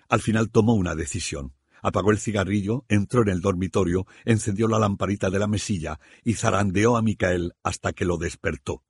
Al 0.10 0.22
final 0.22 0.50
tomó 0.50 0.74
una 0.74 0.96
decisión. 0.96 1.54
Apagó 1.82 2.12
el 2.12 2.20
cigarrillo, 2.20 2.86
entró 2.88 3.22
en 3.22 3.30
el 3.30 3.42
dormitorio, 3.42 4.06
encendió 4.26 4.68
la 4.68 4.80
lamparita 4.80 5.30
de 5.30 5.40
la 5.40 5.48
mesilla 5.48 6.00
y 6.24 6.34
zarandeó 6.34 6.98
a 6.98 7.02
Micael 7.02 7.54
hasta 7.64 7.94
que 7.94 8.06
lo 8.06 8.18
despertó. 8.18 8.84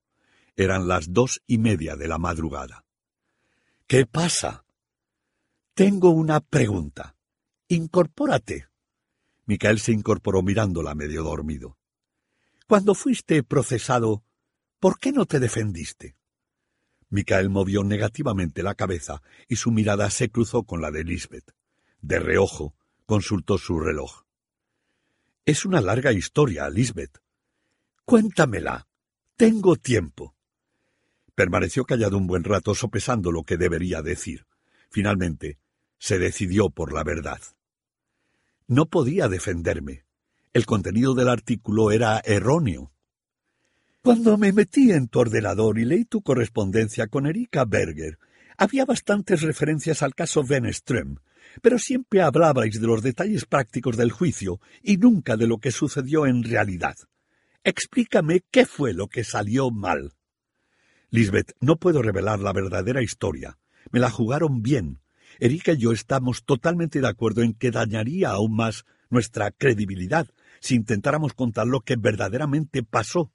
Eran 0.55 0.87
las 0.87 1.13
dos 1.13 1.41
y 1.47 1.57
media 1.57 1.95
de 1.95 2.07
la 2.07 2.17
madrugada. 2.17 2.85
¿Qué 3.85 4.05
pasa? 4.05 4.65
Tengo 5.73 6.09
una 6.09 6.39
pregunta. 6.39 7.15
Incorpórate. 7.67 8.67
Micael 9.45 9.79
se 9.79 9.91
incorporó 9.91 10.41
mirándola 10.41 10.95
medio 10.95 11.23
dormido. 11.23 11.77
Cuando 12.67 12.95
fuiste 12.95 13.43
procesado, 13.43 14.23
¿por 14.79 14.99
qué 14.99 15.11
no 15.11 15.25
te 15.25 15.39
defendiste? 15.39 16.17
Micael 17.09 17.49
movió 17.49 17.83
negativamente 17.83 18.63
la 18.63 18.75
cabeza 18.75 19.21
y 19.47 19.55
su 19.55 19.71
mirada 19.71 20.09
se 20.09 20.29
cruzó 20.29 20.63
con 20.63 20.81
la 20.81 20.91
de 20.91 21.03
Lisbeth. 21.03 21.56
De 22.01 22.19
reojo, 22.19 22.75
consultó 23.05 23.57
su 23.57 23.79
reloj. 23.79 24.23
Es 25.45 25.65
una 25.65 25.81
larga 25.81 26.11
historia, 26.11 26.69
Lisbeth. 26.69 27.19
Cuéntamela. 28.05 28.87
Tengo 29.35 29.75
tiempo. 29.75 30.35
Permaneció 31.35 31.85
callado 31.85 32.17
un 32.17 32.27
buen 32.27 32.43
rato 32.43 32.73
sopesando 32.73 33.31
lo 33.31 33.43
que 33.43 33.57
debería 33.57 34.01
decir. 34.01 34.45
Finalmente, 34.89 35.59
se 35.99 36.17
decidió 36.19 36.69
por 36.69 36.93
la 36.93 37.03
verdad. 37.03 37.39
No 38.67 38.87
podía 38.87 39.27
defenderme. 39.27 40.05
El 40.53 40.65
contenido 40.65 41.13
del 41.13 41.29
artículo 41.29 41.91
era 41.91 42.19
erróneo. 42.25 42.91
Cuando 44.01 44.37
me 44.37 44.51
metí 44.51 44.91
en 44.91 45.07
tu 45.07 45.19
ordenador 45.19 45.79
y 45.79 45.85
leí 45.85 46.05
tu 46.05 46.21
correspondencia 46.21 47.07
con 47.07 47.27
Erika 47.27 47.65
Berger, 47.65 48.17
había 48.57 48.85
bastantes 48.85 49.41
referencias 49.41 50.01
al 50.01 50.15
caso 50.15 50.43
Venström, 50.43 51.19
pero 51.61 51.79
siempre 51.79 52.21
hablabais 52.21 52.79
de 52.79 52.87
los 52.87 53.01
detalles 53.01 53.45
prácticos 53.45 53.97
del 53.97 54.11
juicio 54.11 54.59
y 54.81 54.97
nunca 54.97 55.37
de 55.37 55.47
lo 55.47 55.57
que 55.57 55.71
sucedió 55.71 56.25
en 56.25 56.43
realidad. 56.43 56.95
Explícame 57.63 58.43
qué 58.51 58.65
fue 58.65 58.93
lo 58.93 59.07
que 59.07 59.23
salió 59.23 59.71
mal. 59.71 60.13
Lisbeth, 61.09 61.53
no 61.59 61.77
puedo 61.77 62.01
revelar 62.01 62.39
la 62.39 62.53
verdadera 62.53 63.01
historia. 63.01 63.57
Me 63.91 63.99
la 63.99 64.09
jugaron 64.09 64.61
bien. 64.61 64.99
Erika 65.39 65.73
y 65.73 65.77
yo 65.77 65.91
estamos 65.91 66.43
totalmente 66.43 67.01
de 67.01 67.07
acuerdo 67.07 67.41
en 67.41 67.53
que 67.53 67.71
dañaría 67.71 68.29
aún 68.31 68.55
más 68.55 68.85
nuestra 69.09 69.51
credibilidad 69.51 70.27
si 70.59 70.75
intentáramos 70.75 71.33
contar 71.33 71.67
lo 71.67 71.81
que 71.81 71.95
verdaderamente 71.95 72.83
pasó. 72.83 73.31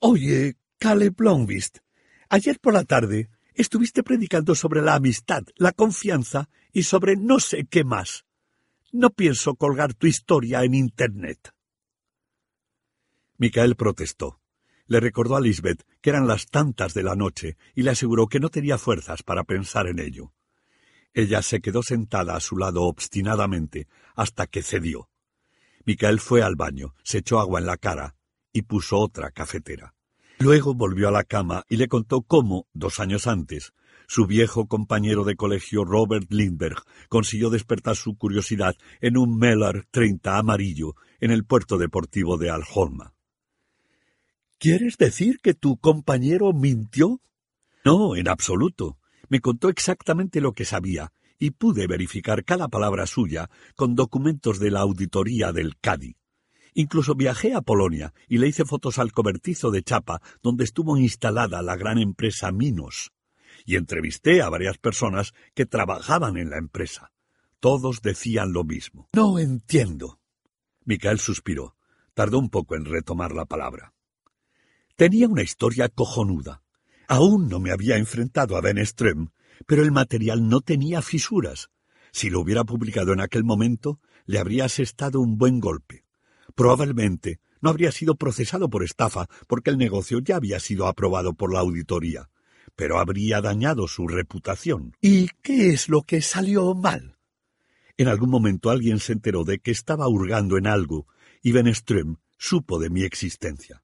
Oye, 0.00 0.56
Caleb 0.78 1.14
Blomqvist, 1.16 1.78
ayer 2.28 2.58
por 2.60 2.74
la 2.74 2.84
tarde 2.84 3.30
estuviste 3.54 4.02
predicando 4.02 4.54
sobre 4.54 4.82
la 4.82 4.94
amistad, 4.94 5.44
la 5.56 5.72
confianza 5.72 6.50
y 6.76 6.82
sobre 6.82 7.16
no 7.16 7.40
sé 7.40 7.64
qué 7.64 7.84
más. 7.84 8.26
No 8.92 9.08
pienso 9.08 9.54
colgar 9.54 9.94
tu 9.94 10.06
historia 10.06 10.62
en 10.62 10.74
Internet. 10.74 11.54
Micael 13.38 13.76
protestó. 13.76 14.42
Le 14.84 15.00
recordó 15.00 15.36
a 15.36 15.40
Lisbeth 15.40 15.86
que 16.02 16.10
eran 16.10 16.26
las 16.26 16.48
tantas 16.48 16.92
de 16.92 17.02
la 17.02 17.16
noche 17.16 17.56
y 17.74 17.82
le 17.82 17.92
aseguró 17.92 18.26
que 18.26 18.40
no 18.40 18.50
tenía 18.50 18.76
fuerzas 18.76 19.22
para 19.22 19.44
pensar 19.44 19.86
en 19.86 20.00
ello. 20.00 20.34
Ella 21.14 21.40
se 21.40 21.62
quedó 21.62 21.82
sentada 21.82 22.36
a 22.36 22.40
su 22.40 22.58
lado 22.58 22.82
obstinadamente 22.82 23.88
hasta 24.14 24.46
que 24.46 24.62
cedió. 24.62 25.08
Micael 25.86 26.20
fue 26.20 26.42
al 26.42 26.56
baño, 26.56 26.94
se 27.02 27.18
echó 27.18 27.40
agua 27.40 27.58
en 27.58 27.64
la 27.64 27.78
cara 27.78 28.16
y 28.52 28.60
puso 28.60 28.98
otra 28.98 29.30
cafetera. 29.30 29.94
Luego 30.40 30.74
volvió 30.74 31.08
a 31.08 31.12
la 31.12 31.24
cama 31.24 31.64
y 31.70 31.78
le 31.78 31.88
contó 31.88 32.20
cómo, 32.20 32.68
dos 32.74 33.00
años 33.00 33.26
antes, 33.26 33.72
su 34.06 34.26
viejo 34.26 34.66
compañero 34.66 35.24
de 35.24 35.36
colegio 35.36 35.84
Robert 35.84 36.30
Lindbergh 36.30 36.82
consiguió 37.08 37.50
despertar 37.50 37.96
su 37.96 38.16
curiosidad 38.16 38.76
en 39.00 39.16
un 39.16 39.38
Meller 39.38 39.86
30 39.90 40.38
amarillo 40.38 40.94
en 41.20 41.30
el 41.30 41.44
puerto 41.44 41.78
deportivo 41.78 42.36
de 42.36 42.50
Alholma. 42.50 43.14
¿Quieres 44.58 44.96
decir 44.96 45.38
que 45.42 45.54
tu 45.54 45.76
compañero 45.76 46.52
mintió? 46.52 47.20
No, 47.84 48.16
en 48.16 48.28
absoluto. 48.28 48.98
Me 49.28 49.40
contó 49.40 49.68
exactamente 49.68 50.40
lo 50.40 50.52
que 50.52 50.64
sabía 50.64 51.12
y 51.38 51.50
pude 51.50 51.86
verificar 51.86 52.44
cada 52.44 52.68
palabra 52.68 53.06
suya 53.06 53.50
con 53.74 53.94
documentos 53.94 54.58
de 54.58 54.70
la 54.70 54.80
auditoría 54.80 55.52
del 55.52 55.76
CADI. 55.78 56.16
Incluso 56.74 57.14
viajé 57.14 57.54
a 57.54 57.62
Polonia 57.62 58.12
y 58.28 58.38
le 58.38 58.48
hice 58.48 58.64
fotos 58.64 58.98
al 58.98 59.12
cobertizo 59.12 59.70
de 59.70 59.82
Chapa, 59.82 60.20
donde 60.42 60.64
estuvo 60.64 60.96
instalada 60.96 61.62
la 61.62 61.76
gran 61.76 61.98
empresa 61.98 62.52
Minos. 62.52 63.12
Y 63.66 63.76
entrevisté 63.76 64.40
a 64.40 64.48
varias 64.48 64.78
personas 64.78 65.34
que 65.54 65.66
trabajaban 65.66 66.38
en 66.38 66.48
la 66.48 66.56
empresa. 66.56 67.12
Todos 67.60 68.00
decían 68.00 68.52
lo 68.52 68.64
mismo. 68.64 69.08
No 69.12 69.38
entiendo. 69.38 70.20
Micael 70.84 71.18
suspiró. 71.18 71.76
Tardó 72.14 72.38
un 72.38 72.48
poco 72.48 72.76
en 72.76 72.86
retomar 72.86 73.32
la 73.32 73.44
palabra. 73.44 73.92
Tenía 74.94 75.28
una 75.28 75.42
historia 75.42 75.90
cojonuda. 75.90 76.62
Aún 77.08 77.48
no 77.48 77.60
me 77.60 77.72
había 77.72 77.98
enfrentado 77.98 78.56
a 78.56 78.62
Ben 78.62 78.78
pero 79.66 79.82
el 79.82 79.92
material 79.92 80.48
no 80.48 80.60
tenía 80.60 81.02
fisuras. 81.02 81.68
Si 82.12 82.30
lo 82.30 82.40
hubiera 82.40 82.64
publicado 82.64 83.12
en 83.12 83.20
aquel 83.20 83.44
momento, 83.44 84.00
le 84.24 84.38
habría 84.38 84.64
asestado 84.64 85.20
un 85.20 85.36
buen 85.36 85.60
golpe. 85.60 86.04
Probablemente 86.54 87.40
no 87.60 87.70
habría 87.70 87.92
sido 87.92 88.14
procesado 88.14 88.70
por 88.70 88.82
estafa 88.82 89.26
porque 89.46 89.70
el 89.70 89.78
negocio 89.78 90.20
ya 90.20 90.36
había 90.36 90.60
sido 90.60 90.86
aprobado 90.86 91.34
por 91.34 91.52
la 91.52 91.60
auditoría, 91.60 92.30
pero 92.76 92.98
habría 92.98 93.40
dañado 93.40 93.88
su 93.88 94.06
reputación. 94.06 94.94
¿Y 95.00 95.28
qué 95.42 95.70
es 95.70 95.88
lo 95.88 96.02
que 96.02 96.20
salió 96.22 96.74
mal? 96.74 97.16
En 97.96 98.08
algún 98.08 98.30
momento 98.30 98.70
alguien 98.70 99.00
se 99.00 99.14
enteró 99.14 99.44
de 99.44 99.58
que 99.58 99.70
estaba 99.70 100.06
hurgando 100.06 100.58
en 100.58 100.66
algo 100.66 101.08
y 101.42 101.52
Benström 101.52 102.18
supo 102.38 102.78
de 102.78 102.90
mi 102.90 103.02
existencia. 103.02 103.82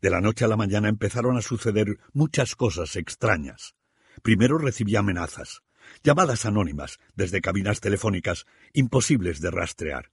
De 0.00 0.10
la 0.10 0.20
noche 0.20 0.44
a 0.44 0.48
la 0.48 0.56
mañana 0.56 0.88
empezaron 0.88 1.36
a 1.36 1.42
suceder 1.42 1.98
muchas 2.12 2.56
cosas 2.56 2.96
extrañas. 2.96 3.76
Primero 4.22 4.58
recibí 4.58 4.96
amenazas, 4.96 5.62
llamadas 6.02 6.44
anónimas 6.44 6.98
desde 7.14 7.40
cabinas 7.40 7.80
telefónicas 7.80 8.46
imposibles 8.72 9.40
de 9.40 9.52
rastrear. 9.52 10.10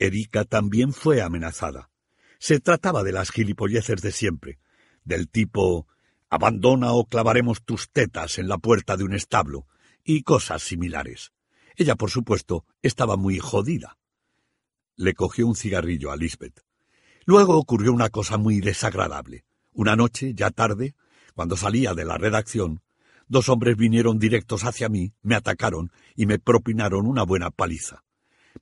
Erika 0.00 0.44
también 0.44 0.92
fue 0.92 1.22
amenazada. 1.22 1.90
Se 2.40 2.58
trataba 2.58 3.04
de 3.04 3.12
las 3.12 3.30
gilipolleces 3.30 4.02
de 4.02 4.10
siempre, 4.10 4.58
del 5.04 5.28
tipo 5.28 5.86
abandona 6.32 6.94
o 6.94 7.04
clavaremos 7.04 7.62
tus 7.62 7.90
tetas 7.90 8.38
en 8.38 8.48
la 8.48 8.56
puerta 8.56 8.96
de 8.96 9.04
un 9.04 9.12
establo, 9.12 9.66
y 10.02 10.22
cosas 10.22 10.62
similares. 10.62 11.30
Ella, 11.76 11.94
por 11.94 12.08
supuesto, 12.08 12.64
estaba 12.80 13.18
muy 13.18 13.38
jodida. 13.38 13.98
Le 14.96 15.12
cogió 15.12 15.46
un 15.46 15.54
cigarrillo 15.54 16.10
a 16.10 16.16
Lisbeth. 16.16 16.64
Luego 17.26 17.58
ocurrió 17.58 17.92
una 17.92 18.08
cosa 18.08 18.38
muy 18.38 18.60
desagradable. 18.62 19.44
Una 19.74 19.94
noche, 19.94 20.32
ya 20.32 20.50
tarde, 20.50 20.94
cuando 21.34 21.58
salía 21.58 21.92
de 21.92 22.06
la 22.06 22.16
redacción, 22.16 22.80
dos 23.28 23.50
hombres 23.50 23.76
vinieron 23.76 24.18
directos 24.18 24.64
hacia 24.64 24.88
mí, 24.88 25.12
me 25.20 25.34
atacaron 25.34 25.92
y 26.16 26.24
me 26.24 26.38
propinaron 26.38 27.06
una 27.06 27.24
buena 27.24 27.50
paliza. 27.50 28.04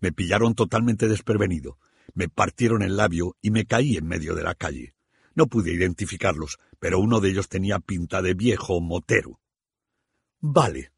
Me 0.01 0.11
pillaron 0.11 0.57
totalmente 0.57 1.07
desprevenido, 1.07 1.79
me 2.15 2.29
partieron 2.29 2.83
el 2.83 2.97
labio 2.97 3.37
y 3.41 3.53
me 3.53 3.65
caí 3.65 3.97
en 3.97 4.09
medio 4.09 4.35
de 4.35 4.43
la 4.43 4.57
calle. 4.57 4.97
No 5.35 5.47
pude 5.47 5.73
identificarlos, 5.73 6.59
pero 6.79 6.99
uno 6.99 7.21
de 7.21 7.31
ellos 7.31 7.49
tenía 7.49 7.79
pinta 7.79 8.23
de 8.23 8.35
viejo 8.35 8.81
motero. 8.81 9.41
Vale. 10.41 10.93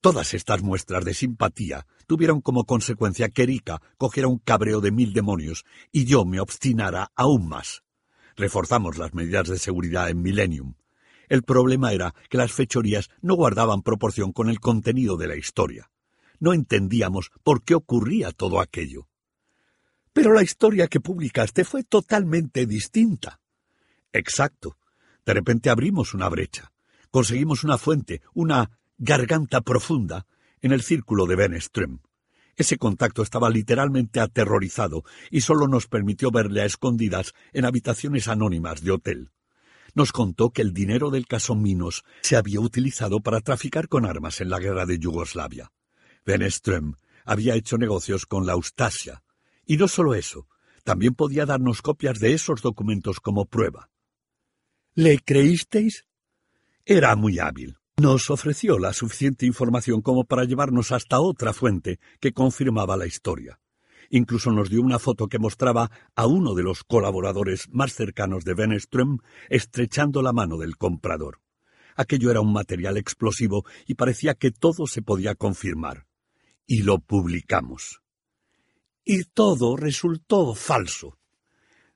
Todas 0.00 0.34
estas 0.34 0.62
muestras 0.62 1.04
de 1.04 1.14
simpatía 1.14 1.86
tuvieron 2.06 2.40
como 2.40 2.64
consecuencia 2.64 3.28
que 3.28 3.44
Erika 3.44 3.80
cogiera 3.96 4.28
un 4.28 4.38
cabreo 4.38 4.80
de 4.80 4.90
mil 4.90 5.12
demonios 5.12 5.64
y 5.92 6.04
yo 6.04 6.24
me 6.24 6.40
obstinara 6.40 7.12
aún 7.14 7.48
más. 7.48 7.82
Reforzamos 8.36 8.98
las 8.98 9.14
medidas 9.14 9.48
de 9.48 9.58
seguridad 9.58 10.08
en 10.08 10.22
Millennium. 10.22 10.74
El 11.28 11.42
problema 11.44 11.92
era 11.92 12.14
que 12.28 12.38
las 12.38 12.52
fechorías 12.52 13.10
no 13.20 13.34
guardaban 13.34 13.82
proporción 13.82 14.32
con 14.32 14.50
el 14.50 14.60
contenido 14.60 15.16
de 15.16 15.28
la 15.28 15.36
historia 15.36 15.92
no 16.42 16.52
entendíamos 16.52 17.30
por 17.44 17.62
qué 17.62 17.76
ocurría 17.76 18.32
todo 18.32 18.60
aquello. 18.60 19.06
Pero 20.12 20.32
la 20.32 20.42
historia 20.42 20.88
que 20.88 21.00
publicaste 21.00 21.64
fue 21.64 21.84
totalmente 21.84 22.66
distinta. 22.66 23.40
Exacto. 24.12 24.76
De 25.24 25.34
repente 25.34 25.70
abrimos 25.70 26.14
una 26.14 26.28
brecha. 26.28 26.72
Conseguimos 27.10 27.64
una 27.64 27.78
fuente, 27.78 28.22
una 28.34 28.78
garganta 28.98 29.60
profunda, 29.60 30.26
en 30.60 30.72
el 30.72 30.82
círculo 30.82 31.26
de 31.26 31.36
Benström. 31.36 32.00
Ese 32.56 32.76
contacto 32.76 33.22
estaba 33.22 33.48
literalmente 33.48 34.20
aterrorizado 34.20 35.04
y 35.30 35.40
solo 35.40 35.68
nos 35.68 35.86
permitió 35.86 36.30
verle 36.30 36.62
a 36.62 36.66
escondidas 36.66 37.32
en 37.52 37.64
habitaciones 37.64 38.28
anónimas 38.28 38.82
de 38.82 38.90
hotel. 38.92 39.30
Nos 39.94 40.12
contó 40.12 40.50
que 40.50 40.62
el 40.62 40.72
dinero 40.72 41.10
del 41.10 41.26
caso 41.26 41.54
Minos 41.54 42.04
se 42.22 42.36
había 42.36 42.60
utilizado 42.60 43.20
para 43.20 43.40
traficar 43.40 43.88
con 43.88 44.06
armas 44.06 44.40
en 44.40 44.50
la 44.50 44.58
guerra 44.58 44.86
de 44.86 44.98
Yugoslavia. 44.98 45.72
Benström 46.24 46.96
había 47.24 47.54
hecho 47.54 47.78
negocios 47.78 48.26
con 48.26 48.46
la 48.46 48.52
Eustasia. 48.52 49.22
Y 49.66 49.76
no 49.76 49.88
solo 49.88 50.14
eso, 50.14 50.48
también 50.84 51.14
podía 51.14 51.46
darnos 51.46 51.82
copias 51.82 52.18
de 52.18 52.32
esos 52.32 52.62
documentos 52.62 53.20
como 53.20 53.46
prueba. 53.46 53.90
¿Le 54.94 55.18
creísteis? 55.18 56.06
Era 56.84 57.14
muy 57.16 57.38
hábil. 57.38 57.78
Nos 57.96 58.30
ofreció 58.30 58.78
la 58.78 58.92
suficiente 58.92 59.46
información 59.46 60.02
como 60.02 60.24
para 60.24 60.44
llevarnos 60.44 60.92
hasta 60.92 61.20
otra 61.20 61.52
fuente 61.52 62.00
que 62.20 62.32
confirmaba 62.32 62.96
la 62.96 63.06
historia. 63.06 63.60
Incluso 64.10 64.50
nos 64.50 64.68
dio 64.68 64.82
una 64.82 64.98
foto 64.98 65.28
que 65.28 65.38
mostraba 65.38 65.90
a 66.14 66.26
uno 66.26 66.54
de 66.54 66.62
los 66.62 66.84
colaboradores 66.84 67.68
más 67.70 67.94
cercanos 67.94 68.44
de 68.44 68.54
Benström 68.54 69.18
estrechando 69.48 70.20
la 70.20 70.32
mano 70.32 70.58
del 70.58 70.76
comprador. 70.76 71.40
Aquello 71.94 72.30
era 72.30 72.40
un 72.40 72.52
material 72.52 72.96
explosivo 72.96 73.64
y 73.86 73.94
parecía 73.94 74.34
que 74.34 74.50
todo 74.50 74.86
se 74.86 75.02
podía 75.02 75.34
confirmar 75.34 76.06
y 76.66 76.82
lo 76.82 76.98
publicamos. 76.98 78.01
Y 79.04 79.24
todo 79.24 79.76
resultó 79.76 80.54
falso. 80.54 81.18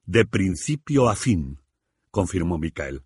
De 0.04 0.24
principio 0.24 1.08
a 1.08 1.16
fin, 1.16 1.60
confirmó 2.10 2.58
Micael. 2.58 3.04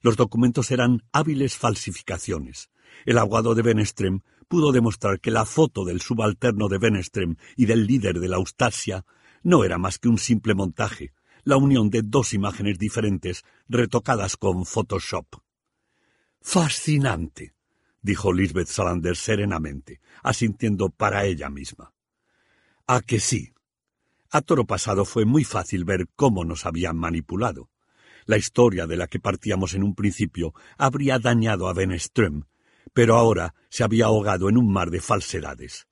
Los 0.00 0.16
documentos 0.16 0.70
eran 0.70 1.02
hábiles 1.12 1.56
falsificaciones. 1.56 2.70
El 3.04 3.18
abogado 3.18 3.54
de 3.54 3.62
Benestrem 3.62 4.20
pudo 4.48 4.72
demostrar 4.72 5.20
que 5.20 5.30
la 5.30 5.44
foto 5.44 5.84
del 5.84 6.00
subalterno 6.00 6.68
de 6.68 6.78
Benestrem 6.78 7.36
y 7.56 7.66
del 7.66 7.86
líder 7.86 8.20
de 8.20 8.28
la 8.28 8.36
Eustasia 8.36 9.04
no 9.42 9.64
era 9.64 9.78
más 9.78 9.98
que 9.98 10.08
un 10.08 10.18
simple 10.18 10.54
montaje, 10.54 11.12
la 11.44 11.56
unión 11.56 11.90
de 11.90 12.02
dos 12.02 12.34
imágenes 12.34 12.78
diferentes 12.78 13.44
retocadas 13.68 14.36
con 14.36 14.66
Photoshop. 14.66 15.26
Fascinante, 16.40 17.54
dijo 18.02 18.32
Lisbeth 18.32 18.68
Salander 18.68 19.16
serenamente, 19.16 20.00
asintiendo 20.22 20.90
para 20.90 21.24
ella 21.24 21.50
misma. 21.50 21.92
¿A 22.90 23.02
que 23.02 23.20
sí? 23.20 23.52
A 24.30 24.40
toro 24.40 24.64
pasado 24.64 25.04
fue 25.04 25.26
muy 25.26 25.44
fácil 25.44 25.84
ver 25.84 26.08
cómo 26.16 26.46
nos 26.46 26.64
habían 26.64 26.96
manipulado. 26.96 27.68
La 28.24 28.38
historia 28.38 28.86
de 28.86 28.96
la 28.96 29.08
que 29.08 29.20
partíamos 29.20 29.74
en 29.74 29.82
un 29.82 29.94
principio 29.94 30.54
habría 30.78 31.18
dañado 31.18 31.68
a 31.68 31.74
Beneström, 31.74 32.46
pero 32.94 33.16
ahora 33.16 33.54
se 33.68 33.84
había 33.84 34.06
ahogado 34.06 34.48
en 34.48 34.56
un 34.56 34.72
mar 34.72 34.90
de 34.90 35.02
falsedades. 35.02 35.86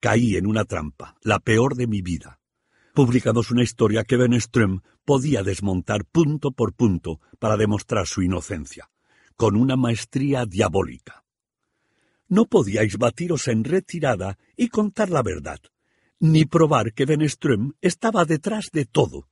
Caí 0.00 0.36
en 0.36 0.46
una 0.46 0.64
trampa, 0.64 1.16
la 1.20 1.38
peor 1.38 1.74
de 1.74 1.86
mi 1.86 2.00
vida. 2.00 2.40
Publicamos 2.94 3.50
una 3.50 3.62
historia 3.62 4.04
que 4.04 4.16
Beneström 4.16 4.80
podía 5.04 5.42
desmontar 5.42 6.06
punto 6.06 6.52
por 6.52 6.72
punto 6.72 7.20
para 7.38 7.58
demostrar 7.58 8.06
su 8.06 8.22
inocencia, 8.22 8.88
con 9.36 9.54
una 9.54 9.76
maestría 9.76 10.46
diabólica. 10.46 11.24
No 12.26 12.46
podíais 12.46 12.96
batiros 12.96 13.48
en 13.48 13.64
retirada 13.64 14.38
y 14.56 14.68
contar 14.68 15.10
la 15.10 15.22
verdad, 15.22 15.60
ni 16.20 16.44
probar 16.44 16.92
que 16.92 17.06
Beneström 17.06 17.74
estaba 17.80 18.24
detrás 18.24 18.70
de 18.72 18.84
todo. 18.84 19.28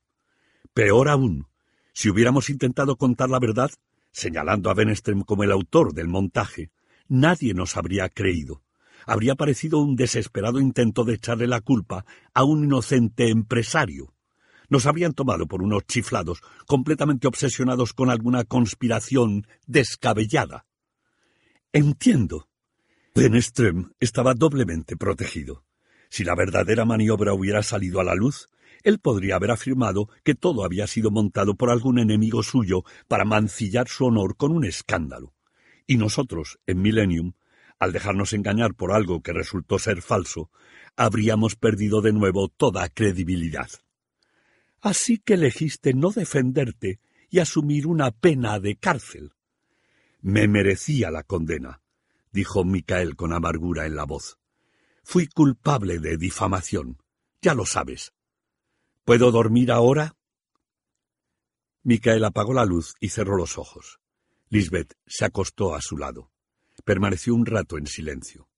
Peor 0.73 1.09
aún, 1.09 1.47
si 1.93 2.09
hubiéramos 2.09 2.49
intentado 2.49 2.95
contar 2.95 3.29
la 3.29 3.39
verdad, 3.39 3.71
señalando 4.11 4.69
a 4.69 4.75
Beneström 4.75 5.23
como 5.23 5.43
el 5.43 5.51
autor 5.51 5.93
del 5.93 6.07
montaje, 6.07 6.71
nadie 7.07 7.53
nos 7.53 7.77
habría 7.77 8.09
creído. 8.09 8.63
Habría 9.05 9.35
parecido 9.35 9.79
un 9.79 9.95
desesperado 9.95 10.59
intento 10.59 11.03
de 11.03 11.15
echarle 11.15 11.47
la 11.47 11.61
culpa 11.61 12.05
a 12.33 12.43
un 12.43 12.65
inocente 12.65 13.29
empresario. 13.29 14.13
Nos 14.69 14.85
habrían 14.85 15.13
tomado 15.13 15.47
por 15.47 15.61
unos 15.61 15.85
chiflados, 15.85 16.41
completamente 16.65 17.27
obsesionados 17.27 17.93
con 17.93 18.09
alguna 18.09 18.43
conspiración 18.43 19.47
descabellada. 19.65 20.65
Entiendo. 21.71 22.49
Beneström 23.15 23.91
estaba 23.99 24.33
doblemente 24.33 24.97
protegido. 24.97 25.66
Si 26.09 26.23
la 26.23 26.35
verdadera 26.35 26.85
maniobra 26.85 27.33
hubiera 27.33 27.63
salido 27.63 27.99
a 27.99 28.03
la 28.03 28.15
luz, 28.15 28.49
él 28.83 28.99
podría 28.99 29.35
haber 29.35 29.51
afirmado 29.51 30.09
que 30.23 30.35
todo 30.35 30.63
había 30.63 30.87
sido 30.87 31.11
montado 31.11 31.55
por 31.55 31.69
algún 31.69 31.99
enemigo 31.99 32.43
suyo 32.43 32.83
para 33.07 33.25
mancillar 33.25 33.87
su 33.87 34.05
honor 34.05 34.37
con 34.37 34.51
un 34.51 34.65
escándalo. 34.65 35.33
Y 35.85 35.97
nosotros, 35.97 36.59
en 36.67 36.81
Millennium, 36.81 37.33
al 37.79 37.91
dejarnos 37.91 38.33
engañar 38.33 38.75
por 38.75 38.91
algo 38.91 39.21
que 39.21 39.33
resultó 39.33 39.79
ser 39.79 40.01
falso, 40.01 40.49
habríamos 40.95 41.55
perdido 41.55 42.01
de 42.01 42.13
nuevo 42.13 42.49
toda 42.49 42.89
credibilidad. 42.89 43.69
Así 44.81 45.17
que 45.17 45.35
elegiste 45.35 45.93
no 45.93 46.11
defenderte 46.11 46.99
y 47.29 47.39
asumir 47.39 47.87
una 47.87 48.11
pena 48.11 48.59
de 48.59 48.75
cárcel. 48.75 49.33
Me 50.21 50.47
merecía 50.47 51.11
la 51.11 51.23
condena, 51.23 51.81
dijo 52.31 52.63
Micael 52.63 53.15
con 53.15 53.33
amargura 53.33 53.85
en 53.85 53.95
la 53.95 54.05
voz. 54.05 54.39
Fui 55.09 55.27
culpable 55.27 55.99
de 55.99 56.17
difamación. 56.17 57.01
Ya 57.41 57.53
lo 57.53 57.65
sabes. 57.65 58.11
¿Puedo 59.05 59.31
dormir 59.31 59.71
ahora? 59.71 60.17
Micael 61.83 62.25
apagó 62.25 62.53
la 62.53 62.65
luz 62.65 62.93
y 62.99 63.07
cerró 63.07 63.37
los 63.37 63.57
ojos. 63.57 64.01
Lisbeth 64.49 64.95
se 65.05 65.23
acostó 65.23 65.75
a 65.75 65.81
su 65.81 65.95
lado. 65.97 66.33
Permaneció 66.83 67.35
un 67.35 67.45
rato 67.45 67.77
en 67.77 67.87
silencio. 67.87 68.49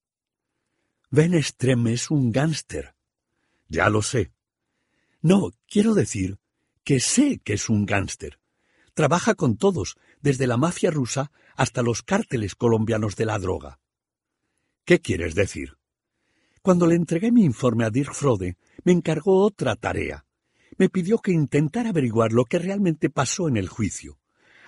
Ben 1.08 1.34
es 1.34 2.10
un 2.10 2.32
gánster. 2.32 2.96
Ya 3.68 3.88
lo 3.88 4.02
sé. 4.02 4.32
No, 5.22 5.52
quiero 5.68 5.94
decir 5.94 6.40
que 6.82 6.98
sé 6.98 7.38
que 7.44 7.52
es 7.52 7.68
un 7.68 7.86
gánster. 7.86 8.40
Trabaja 8.94 9.36
con 9.36 9.56
todos, 9.56 9.98
desde 10.20 10.48
la 10.48 10.56
mafia 10.56 10.90
rusa 10.90 11.30
hasta 11.54 11.82
los 11.82 12.02
cárteles 12.02 12.56
colombianos 12.56 13.14
de 13.14 13.26
la 13.26 13.38
droga. 13.38 13.78
¿Qué 14.84 15.00
quieres 15.00 15.36
decir? 15.36 15.79
Cuando 16.62 16.86
le 16.86 16.94
entregué 16.94 17.32
mi 17.32 17.44
informe 17.44 17.84
a 17.84 17.90
Dirk 17.90 18.14
Frode, 18.14 18.56
me 18.84 18.92
encargó 18.92 19.42
otra 19.42 19.76
tarea 19.76 20.24
me 20.80 20.88
pidió 20.88 21.18
que 21.18 21.30
intentara 21.30 21.90
averiguar 21.90 22.32
lo 22.32 22.46
que 22.46 22.58
realmente 22.58 23.10
pasó 23.10 23.48
en 23.48 23.58
el 23.58 23.68
juicio. 23.68 24.18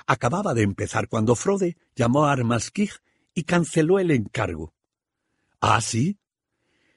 Acababa 0.06 0.52
de 0.52 0.60
empezar 0.60 1.08
cuando 1.08 1.34
Frode 1.34 1.78
llamó 1.96 2.26
a 2.26 2.32
Armaskig 2.32 2.90
y 3.32 3.44
canceló 3.44 3.98
el 3.98 4.10
encargo. 4.10 4.74
¿Ah, 5.58 5.80
sí? 5.80 6.18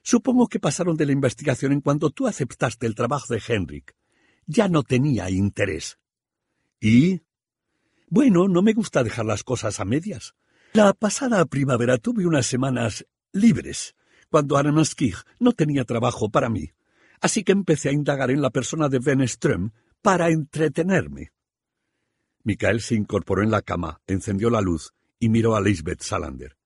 Supongo 0.01 0.49
que 0.49 0.59
pasaron 0.59 0.97
de 0.97 1.05
la 1.05 1.13
investigación 1.13 1.71
en 1.71 1.79
cuanto 1.79 2.09
tú 2.09 2.27
aceptaste 2.27 2.87
el 2.87 2.93
trabajo 2.93 3.33
de 3.33 3.41
Henrik. 3.47 3.95
Ya 4.47 4.67
no 4.67 4.83
tenía 4.83 5.29
interés. 5.29 5.97
¿Y? 6.81 7.21
Bueno, 8.09 8.49
no 8.49 8.61
me 8.61 8.73
gusta 8.73 9.01
dejar 9.01 9.25
las 9.25 9.45
cosas 9.45 9.79
a 9.79 9.85
medias. 9.85 10.35
La 10.73 10.91
pasada 10.91 11.45
primavera 11.45 11.99
tuve 11.99 12.27
unas 12.27 12.47
semanas 12.47 13.05
libres, 13.31 13.95
cuando 14.29 14.57
Armaskig 14.57 15.15
no 15.39 15.53
tenía 15.53 15.85
trabajo 15.85 16.29
para 16.29 16.49
mí 16.49 16.71
así 17.21 17.43
que 17.43 17.51
empecé 17.51 17.89
a 17.89 17.93
indagar 17.93 18.31
en 18.31 18.41
la 18.41 18.49
persona 18.49 18.89
de 18.89 18.99
Ström 19.27 19.71
para 20.01 20.29
entretenerme. 20.29 21.31
Michael 22.43 22.81
se 22.81 22.95
incorporó 22.95 23.41
en 23.41 23.51
la 23.51 23.61
cama, 23.61 24.01
encendió 24.05 24.49
la 24.49 24.61
luz 24.61 24.93
y 25.19 25.29
miró 25.29 25.55
a 25.55 25.61
Lisbeth 25.61 26.03
Salander. 26.03 26.57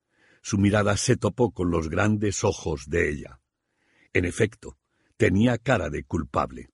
Su 0.42 0.58
mirada 0.58 0.98
se 0.98 1.16
topó 1.16 1.52
con 1.52 1.72
los 1.72 1.90
grandes 1.90 2.44
ojos 2.44 2.90
de 2.90 3.10
ella. 3.10 3.40
En 4.14 4.26
efecto, 4.26 4.78
tenía 5.16 5.58
cara 5.58 5.90
de 5.90 6.04
culpable. 6.04 6.72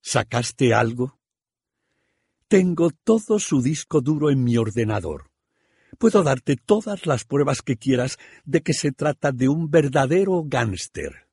¿Sacaste 0.00 0.74
algo? 0.74 1.20
Tengo 2.48 2.90
todo 2.90 3.38
su 3.38 3.62
disco 3.62 4.00
duro 4.00 4.30
en 4.30 4.42
mi 4.42 4.56
ordenador. 4.56 5.30
Puedo 5.98 6.22
darte 6.22 6.56
todas 6.56 7.06
las 7.06 7.24
pruebas 7.24 7.62
que 7.62 7.76
quieras 7.76 8.18
de 8.44 8.62
que 8.62 8.72
se 8.72 8.92
trata 8.92 9.32
de 9.32 9.48
un 9.48 9.70
verdadero 9.70 10.42
gánster. 10.46 11.31